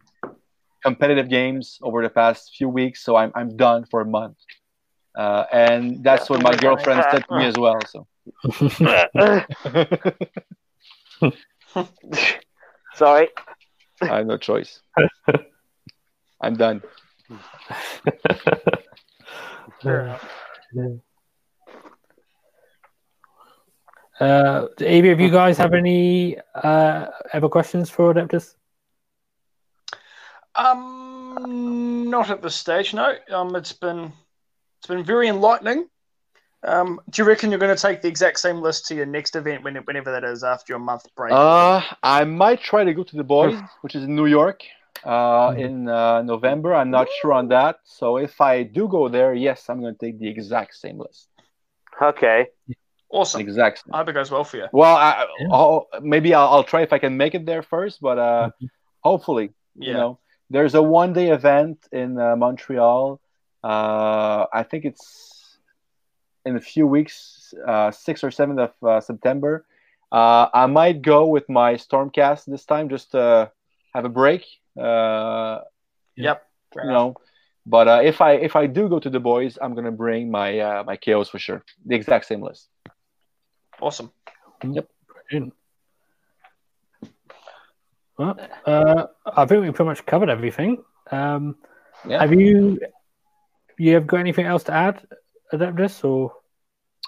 competitive 0.83 1.29
games 1.29 1.79
over 1.83 2.03
the 2.03 2.09
past 2.11 2.55
few 2.57 2.69
weeks. 2.69 3.03
So 3.05 3.17
I'm 3.17 3.33
I'm 3.35 3.57
done 3.57 3.85
for 3.91 4.01
a 4.01 4.07
month, 4.07 4.37
uh, 5.15 5.45
and 5.53 6.03
that's 6.03 6.29
what 6.29 6.43
my 6.43 6.55
girlfriend 6.57 7.05
said 7.11 7.25
to 7.29 7.37
me 7.37 7.45
as 7.47 7.57
well. 7.57 7.79
So 7.87 8.07
Sorry. 12.95 13.29
I 14.03 14.07
have 14.07 14.27
no 14.27 14.37
choice. 14.37 14.81
I'm 16.41 16.57
done. 16.57 16.83
Fair 19.83 20.01
enough. 20.01 20.29
Uh, 24.21 24.67
either 24.81 25.13
of 25.13 25.21
you 25.21 25.31
guys 25.31 25.59
have 25.59 25.75
any 25.75 26.39
uh, 26.55 27.07
ever 27.33 27.49
questions 27.49 27.91
for 27.91 28.15
Adeptus? 28.15 28.55
Um, 30.55 32.09
not 32.09 32.31
at 32.31 32.41
this 32.43 32.55
stage. 32.55 32.95
No. 32.95 33.17
Um, 33.31 33.57
it's 33.57 33.73
been 33.73 34.13
it's 34.85 34.89
been 34.91 35.03
very 35.03 35.29
enlightening. 35.29 35.89
Um, 36.63 37.01
do 37.09 37.23
you 37.23 37.27
reckon 37.27 37.51
you're 37.51 37.59
going 37.59 37.75
to 37.75 37.81
take 37.81 38.03
the 38.03 38.09
exact 38.09 38.39
same 38.39 38.61
list 38.61 38.85
to 38.89 38.95
your 38.95 39.07
next 39.07 39.35
event, 39.35 39.65
when, 39.65 39.77
whenever 39.77 40.13
that 40.13 40.25
is, 40.25 40.45
after 40.45 40.75
your 40.75 40.79
month 40.79 41.07
break? 41.17 41.33
Uh, 41.33 41.81
I 42.03 42.25
might 42.25 42.61
try 42.61 42.85
to 42.85 42.93
go 42.93 43.03
to 43.03 43.17
the 43.17 43.25
boys, 43.25 43.59
which 43.81 43.95
is 43.95 44.05
in 44.05 44.15
New 44.15 44.27
York, 44.27 44.61
uh, 45.03 45.55
in 45.57 45.89
uh, 45.89 46.21
November. 46.21 46.75
I'm 46.75 46.91
not 46.91 47.09
sure 47.23 47.33
on 47.33 47.49
that. 47.49 47.77
So 47.85 48.19
if 48.19 48.43
I 48.43 48.63
do 48.63 48.87
go 48.87 49.09
there, 49.09 49.33
yes, 49.33 49.71
I'm 49.71 49.81
going 49.81 49.95
to 49.95 49.99
take 49.99 50.19
the 50.19 50.29
exact 50.29 50.75
same 50.75 50.99
list. 50.99 51.29
Okay. 52.03 52.49
awesome. 53.09 53.41
Exactly. 53.41 53.91
I 53.95 53.99
hope 53.99 54.11
it 54.11 54.13
goes 54.13 54.31
well 54.31 54.45
for 54.45 54.59
you. 54.59 54.67
Well, 54.71 54.97
I, 54.97 55.27
Yeah. 55.41 55.47
I'll, 55.51 55.89
maybe 56.03 56.35
I'll, 56.35 56.49
I'll 56.49 56.65
try 56.65 56.83
if 56.83 56.93
I 56.93 56.99
can 56.99 57.17
make 57.17 57.35
it 57.35 57.47
there 57.47 57.63
first, 57.63 58.03
but 58.03 58.19
uh, 58.19 58.51
hopefully, 59.01 59.51
Yeah. 59.77 59.87
you 59.89 59.95
know, 59.95 60.19
there's 60.51 60.75
a 60.75 60.83
one 60.83 61.15
day 61.15 61.31
event 61.31 61.79
in 61.91 62.21
uh, 62.21 62.37
Montreal. 62.37 63.19
Uh, 63.65 64.45
I 64.53 64.63
think 64.63 64.85
it's 64.85 65.57
in 66.45 66.57
a 66.57 66.61
few 66.61 66.87
weeks, 66.87 67.55
uh, 67.67 67.91
6th 67.91 68.23
or 68.23 68.31
7th 68.31 68.61
of 68.61 68.73
uh, 68.87 69.01
September. 69.01 69.65
Uh, 70.13 70.49
I 70.53 70.67
might 70.67 71.01
go 71.01 71.27
with 71.27 71.49
my 71.49 71.75
Stormcast 71.75 72.45
this 72.45 72.67
time 72.67 72.91
just 72.91 73.13
to 73.13 73.51
have 73.95 74.05
a 74.05 74.11
break. 74.11 74.45
Uh, 74.79 75.61
Yep. 76.17 76.47
Fair 76.75 76.85
you 76.85 76.91
know, 76.91 77.17
but 77.67 77.89
uh, 77.89 78.01
if 78.05 78.21
I 78.21 78.33
if 78.35 78.55
I 78.55 78.67
do 78.67 78.89
go 78.89 79.01
to 79.01 79.11
the 79.11 79.19
boys, 79.19 79.59
I'm 79.61 79.75
gonna 79.75 79.91
bring 79.91 80.31
my 80.31 80.59
uh, 80.61 80.85
my 80.85 80.97
KOs 80.97 81.29
for 81.29 81.41
sure. 81.41 81.65
The 81.87 81.97
exact 81.97 82.27
same 82.27 82.43
list. 82.43 82.69
Awesome. 83.81 84.13
Brilliant. 84.61 85.55
Well, 88.19 88.39
uh, 88.67 89.07
I 89.27 89.47
think 89.47 89.63
we 89.63 89.71
pretty 89.73 89.89
much 89.89 90.07
covered 90.07 90.31
everything. 90.31 90.85
Um, 91.11 91.57
Yeah. 92.07 92.21
Have 92.21 92.33
you 92.33 92.79
you 93.79 93.95
have 93.95 94.07
got 94.07 94.19
anything 94.21 94.47
else 94.47 94.65
to 94.65 94.73
add, 94.73 95.07
Adeptus? 95.53 96.05
Or 96.05 96.33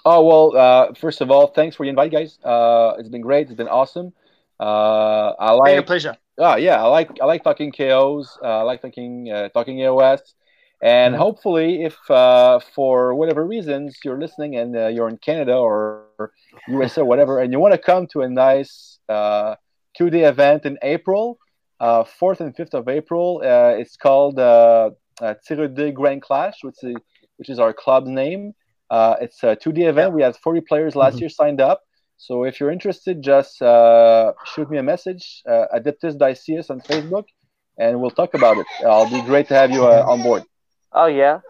Oh 0.05 0.25
well, 0.25 0.57
uh, 0.57 0.93
first 0.93 1.21
of 1.21 1.31
all, 1.31 1.47
thanks 1.47 1.75
for 1.75 1.85
the 1.85 1.89
invite, 1.89 2.11
guys. 2.11 2.37
Uh, 2.43 2.93
it's 2.97 3.09
been 3.09 3.21
great. 3.21 3.47
It's 3.47 3.55
been 3.55 3.67
awesome. 3.67 4.13
Uh, 4.59 5.33
I 5.39 5.51
Been 5.63 5.77
a 5.79 5.83
like, 5.83 5.83
pleasure. 5.83 6.17
oh 6.37 6.55
yeah, 6.55 6.81
I 6.83 6.87
like 6.87 7.09
I 7.21 7.25
like 7.25 7.43
talking 7.43 7.71
KOs. 7.71 8.37
Uh, 8.43 8.59
I 8.59 8.61
like 8.61 8.81
talking 8.81 9.31
uh, 9.31 9.49
talking 9.49 9.77
AOS, 9.81 10.33
and 10.81 11.13
Yeah. 11.13 11.19
hopefully, 11.19 11.83
if 11.83 11.97
uh, 12.09 12.59
for 12.75 13.13
whatever 13.15 13.45
reasons 13.45 13.97
you're 14.03 14.19
listening 14.19 14.55
and 14.55 14.75
uh, 14.77 14.87
you're 14.87 15.09
in 15.09 15.17
Canada 15.17 15.55
or 15.55 16.01
USA 16.67 17.01
or 17.01 17.05
whatever, 17.05 17.39
and 17.39 17.51
you 17.51 17.59
want 17.59 17.73
to 17.73 17.77
come 17.79 18.07
to 18.13 18.21
a 18.21 18.29
nice 18.29 18.75
uh, 19.09 19.55
two 19.97 20.09
day 20.09 20.23
event 20.23 20.65
in 20.65 20.77
April, 20.81 21.37
uh, 21.79 22.03
fourth 22.03 22.39
and 22.39 22.55
fifth 22.55 22.73
of 22.73 22.87
April, 22.87 23.41
uh, 23.43 23.73
it's 23.77 23.95
called 23.97 24.37
uh, 25.21 25.33
Tire 25.47 25.67
de 25.67 25.91
Grand 25.91 26.21
Clash, 26.21 26.63
which 26.63 26.83
is 26.83 26.95
which 27.37 27.49
is 27.49 27.59
our 27.59 27.73
club's 27.73 28.09
name. 28.09 28.53
Uh, 28.89 29.15
it's 29.21 29.43
a 29.43 29.55
2D 29.55 29.87
event. 29.87 30.13
We 30.13 30.21
had 30.23 30.35
40 30.37 30.61
players 30.61 30.95
last 30.95 31.15
Mhm. 31.17 31.21
year 31.21 31.29
signed 31.29 31.61
up. 31.61 31.81
So 32.17 32.45
if 32.45 32.59
you're 32.59 32.71
interested, 32.71 33.21
just 33.21 33.61
uh, 33.61 34.33
shoot 34.45 34.69
me 34.71 34.77
a 34.79 34.83
message, 34.83 35.43
uh, 35.47 35.65
Adeptus 35.75 36.17
Diceus 36.17 36.69
on 36.71 36.81
Facebook, 36.81 37.25
and 37.77 38.01
we'll 38.01 38.09
talk 38.21 38.33
about 38.33 38.57
it. 38.57 38.65
I'll 38.85 39.09
be 39.09 39.21
great 39.21 39.47
to 39.49 39.53
have 39.55 39.69
you 39.69 39.85
uh, 39.85 40.03
on 40.07 40.23
board. 40.23 40.43
Oh 40.93 41.05
yeah. 41.05 41.41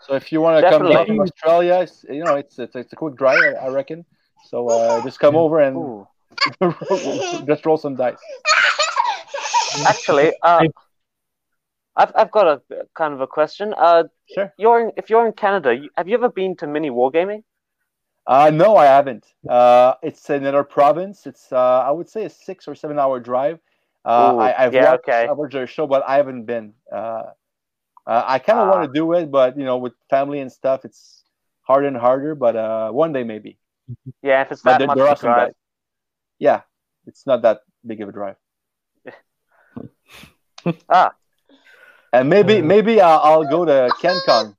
So 0.00 0.14
if 0.14 0.30
you 0.32 0.40
want 0.40 0.58
to 0.62 0.70
come 0.70 0.82
down 0.82 0.90
Definitely. 1.06 1.20
Australia, 1.20 1.74
it's, 1.82 2.04
you 2.08 2.24
know, 2.24 2.34
it's, 2.36 2.58
it's 2.58 2.76
it's 2.76 2.92
a 2.92 2.96
quick 2.96 3.16
drive, 3.16 3.40
I, 3.40 3.66
I 3.66 3.68
reckon. 3.68 4.04
So 4.50 4.68
uh, 4.68 5.02
just 5.02 5.18
come 5.18 5.34
over 5.36 5.58
and 5.60 6.04
just 7.46 7.64
roll 7.64 7.78
some 7.78 7.96
dice. 7.96 8.18
Actually, 9.86 10.32
uh, 10.42 10.60
I've 11.96 12.12
I've 12.14 12.30
got 12.30 12.46
a 12.48 12.86
kind 12.94 13.14
of 13.14 13.20
a 13.20 13.26
question. 13.26 13.74
Uh, 13.76 14.04
Sure. 14.26 14.52
you're 14.58 14.80
in, 14.80 14.92
if 14.96 15.10
you're 15.10 15.26
in 15.26 15.32
Canada, 15.32 15.76
have 15.96 16.08
you 16.08 16.14
ever 16.14 16.28
been 16.28 16.56
to 16.56 16.66
mini 16.66 16.90
wargaming? 16.90 17.44
Uh, 18.26 18.50
no, 18.50 18.76
I 18.76 18.86
haven't. 18.86 19.26
Uh, 19.48 19.94
it's 20.02 20.30
another 20.30 20.64
province. 20.64 21.26
It's 21.26 21.52
uh, 21.52 21.84
I 21.86 21.90
would 21.90 22.08
say 22.08 22.24
a 22.24 22.30
six 22.30 22.66
or 22.66 22.74
seven 22.74 22.98
hour 22.98 23.20
drive. 23.20 23.58
Uh, 24.04 24.34
Ooh, 24.34 24.40
I, 24.40 24.64
I've 24.64 24.74
yeah, 24.74 24.90
watched, 24.90 25.08
okay. 25.08 25.28
I've 25.28 25.36
watched 25.36 25.52
their 25.52 25.66
show, 25.66 25.86
but 25.86 26.02
I 26.06 26.16
haven't 26.16 26.44
been. 26.44 26.74
Uh, 26.90 27.30
uh, 28.06 28.22
I 28.26 28.38
kind 28.38 28.58
of 28.60 28.68
Ah. 28.68 28.70
want 28.70 28.92
to 28.92 28.98
do 28.98 29.12
it, 29.12 29.30
but 29.30 29.56
you 29.58 29.64
know, 29.64 29.78
with 29.78 29.92
family 30.10 30.40
and 30.40 30.50
stuff, 30.50 30.84
it's 30.84 31.22
harder 31.62 31.86
and 31.86 31.96
harder. 31.96 32.34
But 32.34 32.56
uh, 32.56 32.90
one 32.90 33.12
day 33.12 33.24
maybe. 33.24 33.58
Yeah, 34.22 34.42
if 34.42 34.52
it's 34.52 34.62
that 34.62 34.80
much 34.86 34.96
there 34.96 35.06
of 35.06 35.18
a 35.18 35.20
some 35.20 35.32
drive. 35.34 35.52
Yeah, 36.38 36.62
it's 37.06 37.26
not 37.26 37.42
that 37.42 37.60
big 37.86 38.00
of 38.00 38.08
a 38.08 38.12
drive. 38.12 38.36
Ah, 40.88 41.14
And 42.14 42.28
maybe 42.28 42.60
Uh, 42.60 42.64
maybe 42.64 43.00
I'll, 43.00 43.20
I'll 43.28 43.44
go 43.56 43.64
to 43.64 43.78
CanCon. 44.02 44.54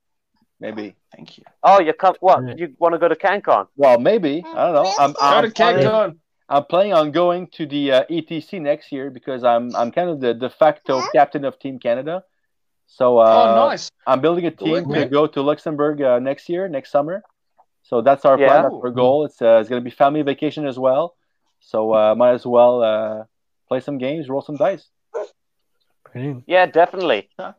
Maybe. 0.60 0.94
Thank 1.14 1.38
you. 1.38 1.44
oh, 1.62 1.80
you 1.80 1.92
come. 1.94 2.14
What? 2.20 2.44
Yeah. 2.46 2.54
You 2.58 2.74
want 2.78 2.92
to 2.94 2.98
go 2.98 3.08
to 3.08 3.16
CanCon? 3.16 3.68
Well, 3.76 3.98
maybe 3.98 4.42
I 4.44 4.64
don't 4.64 4.74
know. 4.74 4.92
I'm 4.98 5.14
I'm, 5.20 5.44
to 5.44 5.50
planning, 5.50 5.86
CanCon. 5.86 6.16
I'm 6.48 6.64
planning 6.64 6.92
on 6.92 7.12
going 7.12 7.48
to 7.56 7.66
the 7.66 7.92
uh, 7.92 8.04
ETC 8.10 8.60
next 8.60 8.92
year 8.92 9.10
because 9.10 9.42
I'm 9.42 9.74
I'm 9.74 9.90
kind 9.90 10.10
of 10.10 10.20
the 10.20 10.34
de 10.34 10.50
facto 10.50 11.02
captain 11.14 11.44
of 11.44 11.58
Team 11.58 11.78
Canada. 11.78 12.24
So 12.86 13.18
uh, 13.18 13.48
oh, 13.48 13.68
nice. 13.68 13.90
I'm 14.06 14.20
building 14.20 14.46
a 14.46 14.50
team 14.50 14.86
to 14.92 15.06
go 15.06 15.26
to 15.26 15.40
Luxembourg 15.42 16.00
uh, 16.02 16.18
next 16.18 16.48
year, 16.48 16.68
next 16.68 16.90
summer. 16.90 17.22
So 17.82 18.02
that's 18.02 18.24
our 18.24 18.38
Yeah. 18.38 18.48
plan, 18.48 18.62
that's 18.64 18.74
our 18.84 18.90
goal. 18.90 19.24
It's 19.24 19.40
uh, 19.40 19.58
it's 19.60 19.68
gonna 19.68 19.80
be 19.80 19.90
family 19.90 20.22
vacation 20.22 20.66
as 20.66 20.78
well. 20.78 21.16
So 21.60 21.94
uh, 21.94 22.14
might 22.14 22.34
as 22.34 22.46
well 22.46 22.82
uh, 22.82 23.24
play 23.68 23.80
some 23.80 23.98
games, 23.98 24.28
roll 24.28 24.42
some 24.42 24.56
dice. 24.56 24.86
Brilliant. 26.16 26.44
Yeah, 26.46 26.66
definitely. 26.66 27.28
Huh? 27.38 27.52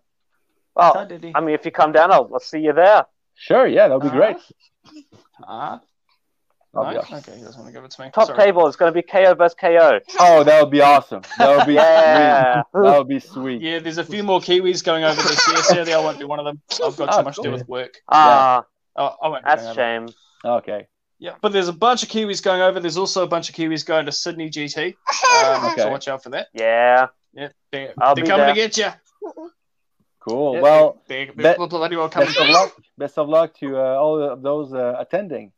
Well, 0.76 0.94
Hi, 0.94 1.32
I 1.36 1.42
mean, 1.42 1.56
if 1.56 1.66
you 1.66 1.72
come 1.72 1.92
down, 1.92 2.12
I'll, 2.12 2.30
I'll 2.34 2.40
see 2.40 2.60
you 2.60 2.74
there. 2.74 3.06
Sure, 3.36 3.68
yeah, 3.68 3.88
that'll 3.88 4.00
be 4.00 4.10
great. 4.10 4.38
Ah, 5.44 5.82
That'll 6.74 6.94
nice. 6.94 7.12
Okay, 7.12 7.38
he 7.38 7.44
doesn't 7.44 7.60
want 7.62 7.74
to 7.74 7.80
give 7.80 7.84
it 7.84 7.92
to 7.92 8.02
me. 8.02 8.10
Top 8.14 8.28
Sorry. 8.28 8.38
table 8.46 8.68
is 8.68 8.76
going 8.76 8.92
to 8.92 8.94
be 8.94 9.02
KO 9.02 9.34
versus 9.36 9.56
KO. 9.60 10.00
Oh, 10.20 10.44
that 10.44 10.62
would 10.62 10.72
be 10.72 10.82
awesome. 10.82 11.22
That 11.38 11.56
would 11.56 11.66
be 11.68 11.74
Yeah. 11.76 12.62
sweet. 12.74 12.84
That 12.84 12.98
would 12.98 13.08
be 13.08 13.20
sweet. 13.20 13.62
Yeah, 13.62 13.80
there's 13.80 13.98
a 13.98 14.04
few 14.04 14.24
more 14.24 14.40
Kiwis 14.40 14.84
going 14.84 15.04
over 15.04 15.22
this 15.22 15.48
year. 15.48 15.64
Sadly, 15.64 15.94
I 15.94 16.00
won't 16.00 16.20
be 16.20 16.26
one 16.26 16.40
of 16.40 16.46
them. 16.46 16.62
I've 16.84 16.96
got 16.98 17.10
Ah, 17.10 17.18
too 17.20 17.24
much 17.24 17.36
to 17.38 17.42
do 17.44 17.52
with 17.52 17.68
work. 17.68 17.94
Ah, 18.10 18.66
Oh, 18.96 19.16
I 19.22 19.28
won't 19.30 19.46
that's 19.46 19.64
a 19.64 19.74
shame. 19.76 20.08
Okay. 20.44 20.88
Yeah, 21.20 21.34
but 21.42 21.52
there's 21.52 21.68
a 21.68 21.74
bunch 21.74 22.04
of 22.04 22.10
Kiwis 22.10 22.44
going 22.44 22.62
over. 22.62 22.80
There's 22.80 22.98
also 22.98 23.24
a 23.24 23.28
bunch 23.28 23.50
of 23.50 23.56
Kiwis 23.56 23.86
going 23.86 24.06
to 24.06 24.12
Sydney 24.12 24.50
GT. 24.50 24.96
Um, 25.46 25.66
Okay. 25.66 25.82
So 25.84 25.90
watch 25.92 26.08
out 26.08 26.24
for 26.24 26.30
that. 26.30 26.48
Yeah. 26.54 27.08
Yeah, 27.38 27.50
they're, 27.72 27.94
I'll 28.00 28.16
they're 28.16 28.24
be 28.24 28.30
coming 28.30 28.46
there. 28.48 28.56
to 28.56 28.62
get 28.62 28.78
you. 28.78 28.90
Cool. 30.20 30.56
Yeah, 30.56 30.62
well, 30.62 31.02
they're, 31.08 31.28
they're 31.36 31.58
be- 31.58 31.68
bloody 31.68 31.96
well 31.96 32.10
coming. 32.10 32.28
best 32.30 32.40
of 32.40 32.50
luck. 32.50 32.76
Best 32.98 33.18
of 33.18 33.30
luck 33.30 33.54
to 33.60 33.78
uh, 33.78 33.96
all 33.96 34.22
of 34.22 34.42
those 34.42 34.74
uh, 34.74 34.96
attending. 35.00 35.52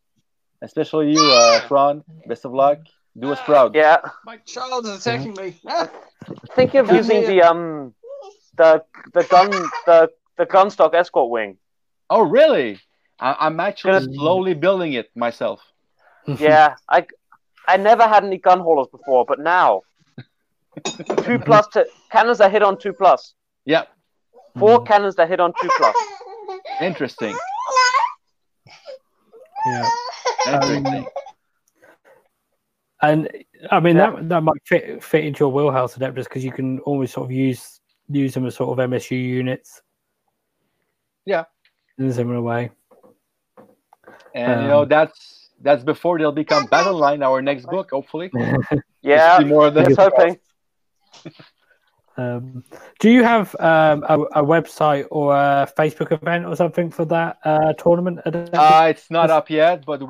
especially 0.62 1.14
you, 1.14 1.24
uh, 1.24 1.62
Cron. 1.68 2.04
Best 2.28 2.46
of 2.46 2.54
luck. 2.54 2.80
Do 3.18 3.32
us 3.32 3.40
proud. 3.46 3.76
Yeah, 3.76 3.98
My 4.26 4.38
child 4.38 4.86
is 4.86 5.00
attacking 5.06 5.34
me. 5.34 5.56
Think 6.56 6.76
of 6.76 6.92
using 6.92 7.22
the 7.26 7.42
um 7.42 7.94
the 8.58 8.84
the 9.14 9.24
gun 9.24 9.50
the 9.88 10.10
the 10.38 10.46
Grundstok 10.46 10.94
escort 10.94 11.30
wing. 11.32 11.58
Oh, 12.10 12.22
really? 12.22 12.80
I- 13.20 13.38
I'm 13.46 13.60
actually 13.60 14.00
Good. 14.00 14.16
slowly 14.16 14.54
building 14.54 14.94
it 14.94 15.10
myself. 15.16 15.60
Yeah, 16.28 16.76
I 16.88 17.08
I 17.68 17.78
never 17.78 18.04
had 18.04 18.24
any 18.24 18.38
gun 18.38 18.60
haulers 18.60 18.88
before, 18.92 19.26
but 19.26 19.40
now 19.40 19.82
two 21.24 21.40
plus 21.40 21.68
to 21.70 21.86
cannons 22.12 22.38
that 22.40 22.52
hit 22.52 22.62
on 22.64 22.78
two 22.78 22.94
plus. 22.94 23.34
Yep. 23.66 23.88
Four 24.58 24.84
cannons 24.84 25.16
that 25.16 25.30
hit 25.30 25.40
on 25.40 25.54
two 25.62 25.70
plus. 25.78 25.96
Interesting. 26.82 27.36
Yeah. 29.66 29.90
Interesting. 30.48 31.06
And 33.02 33.30
I 33.72 33.80
mean 33.80 33.96
Yeah. 33.96 34.12
that 34.12 34.30
that 34.30 34.44
might 34.44 34.62
fit 34.66 35.04
fit 35.04 35.24
into 35.26 35.40
your 35.46 35.52
wheelhouse, 35.52 35.96
Adeptus, 35.98 36.26
because 36.26 36.44
you 36.44 36.52
can 36.52 36.80
always 36.80 37.12
sort 37.14 37.26
of 37.26 37.32
use 37.32 37.80
use 38.10 38.34
them 38.34 38.46
as 38.46 38.56
sort 38.56 38.78
of 38.78 38.90
MSU 38.90 39.12
units. 39.12 39.82
Yeah. 41.26 41.46
In 41.98 42.08
a 42.08 42.14
similar 42.14 42.42
way. 42.42 42.72
and 44.36 44.62
you 44.64 44.68
know 44.68 44.82
Um, 44.84 44.90
that's 44.90 45.50
that's 45.62 45.84
before 45.84 46.18
they'll 46.18 46.32
become 46.32 46.66
Battle 46.68 46.94
Line, 46.98 47.22
our 47.24 47.42
next 47.42 47.66
book, 47.66 47.90
hopefully. 47.92 48.32
Yeah, 49.02 49.38
See 49.38 49.46
more 49.46 49.68
of 49.68 49.74
them. 49.76 49.86
just 49.86 49.98
hoping. 49.98 50.38
Um, 52.18 52.66
do 53.00 53.10
you 53.10 53.24
have 53.24 53.56
um, 53.62 54.04
a, 54.04 54.20
a 54.42 54.44
website 54.44 55.06
or 55.10 55.34
a 55.34 55.72
Facebook 55.78 56.12
event 56.12 56.46
or 56.46 56.56
something 56.56 56.92
for 56.92 57.06
that 57.06 57.38
uh, 57.46 57.72
tournament? 57.74 58.20
Uh, 58.26 58.88
it's 58.90 59.10
not 59.10 59.30
up 59.30 59.50
yet, 59.50 59.86
but 59.86 60.02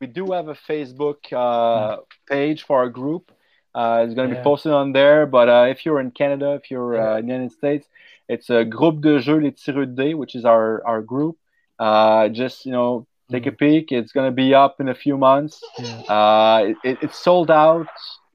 we, 0.00 0.06
do 0.06 0.32
have 0.32 0.48
a 0.48 0.54
Facebook 0.54 1.30
uh, 1.30 1.98
page 2.26 2.62
for 2.64 2.78
our 2.78 2.88
group. 2.88 3.32
Uh, 3.74 4.02
it's 4.04 4.14
going 4.14 4.30
to 4.30 4.34
Yeah. 4.34 4.40
be 4.40 4.44
posted 4.44 4.72
on 4.72 4.92
there. 4.92 5.26
But 5.26 5.48
uh, 5.50 5.66
if 5.68 5.84
you're 5.84 6.00
in 6.00 6.10
Canada, 6.10 6.52
if 6.62 6.70
you're 6.70 6.96
uh, 6.98 7.18
in 7.18 7.26
the 7.26 7.32
United 7.34 7.52
States, 7.52 7.86
it's 8.28 8.48
a 8.48 8.64
Groupe 8.64 9.02
de 9.02 9.20
Jeux 9.20 9.40
Les 9.40 9.50
Tireux 9.50 9.86
de 9.94 10.14
which 10.14 10.34
is 10.34 10.46
our, 10.46 10.82
our 10.86 11.02
group. 11.02 11.36
Uh, 11.78 12.28
just, 12.28 12.64
you 12.64 12.72
know, 12.72 13.06
take 13.30 13.44
a 13.46 13.52
peek. 13.52 13.92
It's 13.92 14.12
going 14.12 14.26
to 14.26 14.34
be 14.34 14.54
up 14.54 14.80
in 14.80 14.88
a 14.88 14.94
few 14.94 15.18
months. 15.18 15.60
Yeah. 15.78 16.00
Uh, 16.16 16.64
it, 16.68 16.76
it, 16.82 16.98
it's 17.02 17.18
sold 17.18 17.50
out 17.50 17.88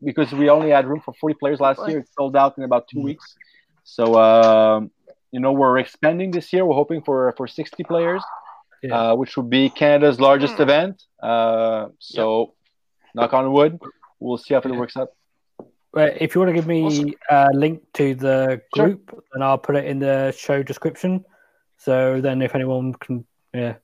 because 0.03 0.31
we 0.34 0.49
only 0.49 0.69
had 0.69 0.85
room 0.88 1.01
for 1.01 1.13
40 1.13 1.35
players 1.35 1.59
last 1.59 1.81
year. 1.88 1.99
It 1.99 2.09
sold 2.17 2.35
out 2.35 2.57
in 2.57 2.63
about 2.63 2.88
two 2.88 2.99
Mm. 2.99 3.03
weeks. 3.03 3.35
So, 3.84 4.15
um, 4.17 4.91
you 5.31 5.39
know, 5.39 5.51
we're 5.51 5.77
expanding 5.80 6.31
this 6.31 6.53
year. 6.53 6.65
We're 6.65 6.75
hoping 6.75 7.01
for, 7.01 7.34
for 7.38 7.47
60 7.47 7.84
players, 7.84 8.23
Yeah. 8.81 9.11
uh, 9.11 9.15
which 9.15 9.35
would 9.38 9.49
be 9.49 9.69
Canada's 9.69 10.19
largest 10.19 10.59
event. 10.59 11.03
Uh, 11.21 11.89
so, 11.99 12.53
knock 13.15 13.34
on 13.34 13.51
wood. 13.51 13.80
We'll 14.19 14.38
see 14.38 14.53
how 14.53 14.61
it 14.61 14.65
Yeah. 14.69 14.80
works 14.80 14.95
out. 14.97 15.09
Well, 15.93 16.11
if 16.19 16.34
you 16.34 16.41
want 16.41 16.49
to 16.49 16.53
give 16.55 16.67
me 16.67 16.85
Awesome. 16.85 17.13
a 17.30 17.49
link 17.53 17.84
to 17.93 18.15
the 18.15 18.61
Sure. 18.75 18.88
group, 18.88 19.23
then 19.34 19.43
I'll 19.43 19.57
put 19.59 19.75
it 19.75 19.85
in 19.85 19.99
the 19.99 20.31
show 20.35 20.63
description. 20.63 21.23
So 21.77 22.21
then, 22.21 22.41
if 22.41 22.55
anyone 22.55 22.93
can, 22.95 23.25
yeah, 23.53 23.75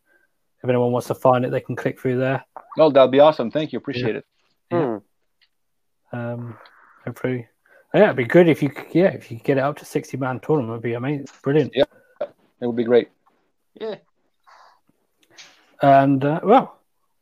if 0.63 0.69
anyone 0.69 0.91
wants 0.91 1.07
to 1.07 1.15
find 1.15 1.45
it, 1.45 1.51
they 1.51 1.59
can 1.61 1.75
click 1.75 1.99
through 1.99 2.17
there. 2.17 2.43
Well, 2.77 2.89
that'll 2.91 3.09
be 3.09 3.19
awesome. 3.19 3.51
Thank 3.51 3.73
you. 3.73 3.77
Appreciate 3.79 4.15
it. 4.15 4.25
Um, 6.11 6.57
hopefully, 7.05 7.47
yeah, 7.93 8.05
it'd 8.05 8.15
be 8.15 8.25
good 8.25 8.47
if 8.47 8.61
you, 8.63 8.69
could- 8.69 8.93
yeah, 8.93 9.07
if 9.09 9.29
you 9.31 9.37
could 9.37 9.45
get 9.45 9.57
it 9.57 9.63
up 9.63 9.77
to 9.77 9.85
sixty 9.85 10.17
man 10.17 10.39
tournament, 10.39 10.71
it'd 10.73 10.83
be 10.83 10.93
amazing, 10.93 11.21
it's 11.21 11.39
brilliant. 11.41 11.71
Yeah. 11.75 11.83
It 12.61 12.65
would 12.67 12.75
be 12.75 12.83
great. 12.83 13.09
Yeah. 13.75 13.95
And 15.81 16.23
uh, 16.25 16.39
well, 16.43 16.77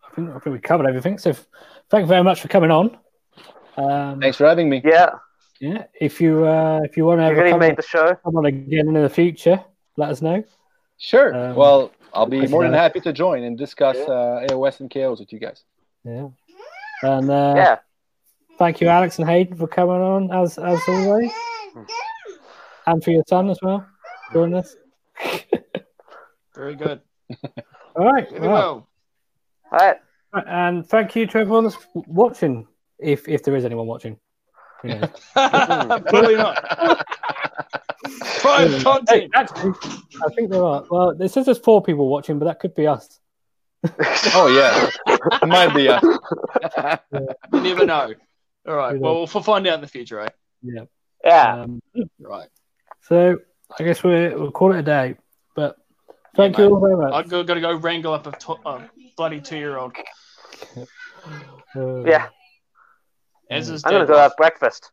I 0.09 0.15
think, 0.15 0.29
I 0.29 0.39
think 0.39 0.53
we 0.53 0.59
covered 0.59 0.87
everything. 0.87 1.17
So, 1.19 1.33
thank 1.89 2.01
you 2.03 2.07
very 2.07 2.23
much 2.23 2.41
for 2.41 2.47
coming 2.47 2.71
on. 2.71 2.97
Um, 3.77 4.19
Thanks 4.19 4.37
for 4.37 4.47
having 4.47 4.69
me. 4.69 4.81
Yeah, 4.83 5.11
Yeah, 5.59 5.83
if 6.01 6.19
you 6.19 6.45
uh, 6.47 6.79
if 6.83 6.97
you 6.97 7.05
want 7.05 7.19
to 7.19 7.25
you're 7.25 7.31
ever 7.33 7.41
gonna 7.41 7.51
come, 7.51 7.59
make 7.59 7.75
the 7.75 7.83
show. 7.83 8.15
come 8.23 8.35
on 8.35 8.45
again 8.45 8.87
in 8.87 8.93
the 8.95 9.09
future, 9.09 9.63
let 9.97 10.09
us 10.09 10.21
know. 10.23 10.43
Sure. 10.97 11.35
Um, 11.35 11.55
well, 11.55 11.91
I'll 12.13 12.25
be 12.25 12.47
more 12.47 12.63
than 12.63 12.73
happy 12.73 12.99
to 13.01 13.13
join 13.13 13.43
and 13.43 13.55
discuss 13.55 13.95
uh, 13.97 14.47
AOS 14.49 14.79
and 14.79 14.89
KOs 14.91 15.19
with 15.19 15.31
you 15.31 15.37
guys. 15.37 15.63
Yeah. 16.03 16.29
And 17.03 17.29
uh, 17.29 17.53
Yeah, 17.55 17.77
thank 18.57 18.81
you, 18.81 18.87
Alex 18.87 19.19
and 19.19 19.27
Hayden, 19.27 19.55
for 19.57 19.67
coming 19.67 19.95
on 20.01 20.31
as 20.31 20.57
as 20.57 20.79
always, 20.87 21.31
and 22.85 23.03
for 23.03 23.11
your 23.11 23.23
son 23.27 23.49
as 23.49 23.59
well. 23.61 23.85
Joining 24.33 24.55
us. 24.55 24.75
Very 26.55 26.75
good. 26.75 27.01
All 27.95 28.05
right. 28.05 28.29
Very 28.29 28.41
well, 28.47 28.49
well. 28.51 28.87
all 29.71 29.79
right. 29.79 29.97
and 30.47 30.87
thank 30.87 31.15
you 31.15 31.25
to 31.27 31.37
everyone 31.39 31.63
that's 31.63 31.77
watching, 31.93 32.67
if 32.99 33.27
if 33.27 33.43
there 33.43 33.55
is 33.55 33.65
anyone 33.65 33.87
watching. 33.87 34.17
Probably 35.33 36.35
not. 36.35 36.63
Prime 38.39 38.71
hey, 38.71 38.83
content. 38.83 39.31
actually, 39.33 39.73
I 40.23 40.33
think 40.35 40.51
there 40.51 40.63
are. 40.63 40.85
Well, 40.89 41.09
it 41.19 41.29
says 41.29 41.45
there's 41.45 41.57
four 41.57 41.81
people 41.81 42.07
watching, 42.07 42.37
but 42.37 42.45
that 42.45 42.59
could 42.59 42.75
be 42.75 42.85
us. 42.85 43.19
Oh, 44.33 44.47
yeah. 44.47 44.89
It 45.41 45.47
might 45.47 45.73
be. 45.73 45.87
Uh, 45.89 46.97
You 47.53 47.61
never 47.61 47.85
know. 47.85 48.13
All 48.67 48.75
right. 48.75 48.99
Well, 48.99 49.15
we'll 49.15 49.29
we'll 49.33 49.43
find 49.43 49.65
out 49.67 49.75
in 49.75 49.81
the 49.81 49.87
future, 49.87 50.19
eh? 50.19 50.29
Yeah. 50.61 50.83
Yeah, 51.23 51.61
Um, 51.63 51.81
Right. 52.19 52.49
so 53.01 53.37
I 53.79 53.83
guess 53.83 54.03
we 54.03 54.11
we'll 54.29 54.51
call 54.51 54.73
it 54.73 54.79
a 54.79 54.83
day. 54.83 55.15
But 55.55 55.77
thank 56.35 56.57
Yeah, 56.57 56.65
you 56.65 56.73
all 56.75 56.79
very 56.79 56.95
much. 56.97 57.13
I've 57.13 57.29
got, 57.29 57.45
got 57.47 57.53
to 57.55 57.61
go 57.61 57.75
wrangle 57.75 58.13
up 58.13 58.27
a, 58.27 58.31
to- 58.31 58.59
a 58.65 58.89
bloody 59.15 59.41
two 59.41 59.57
year 59.57 59.77
old. 59.77 59.93
Uh, 61.75 62.03
yeah. 62.05 62.27
As 63.49 63.69
is 63.69 63.83
I'm 63.85 63.91
gonna 63.91 64.05
go 64.05 64.17
have 64.17 64.35
breakfast. 64.37 64.91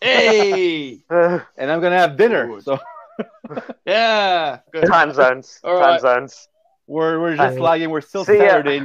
Hey! 0.00 1.02
And 1.10 1.70
I'm 1.72 1.80
going 1.80 1.92
to 1.92 1.98
have 1.98 2.16
dinner. 2.18 2.46
Good. 2.46 2.64
So 2.64 2.78
Yeah. 3.86 4.58
Good. 4.72 4.86
time 4.86 5.12
zones. 5.12 5.58
All 5.64 5.78
time 5.78 5.88
right. 5.92 6.00
zones. 6.00 6.48
we're, 6.86 7.18
we're 7.20 7.36
just 7.36 7.58
lagging. 7.58 7.88
We're 7.90 8.02
still 8.02 8.24
see. 8.24 8.36
Saturday 8.38 8.76
in 8.76 8.84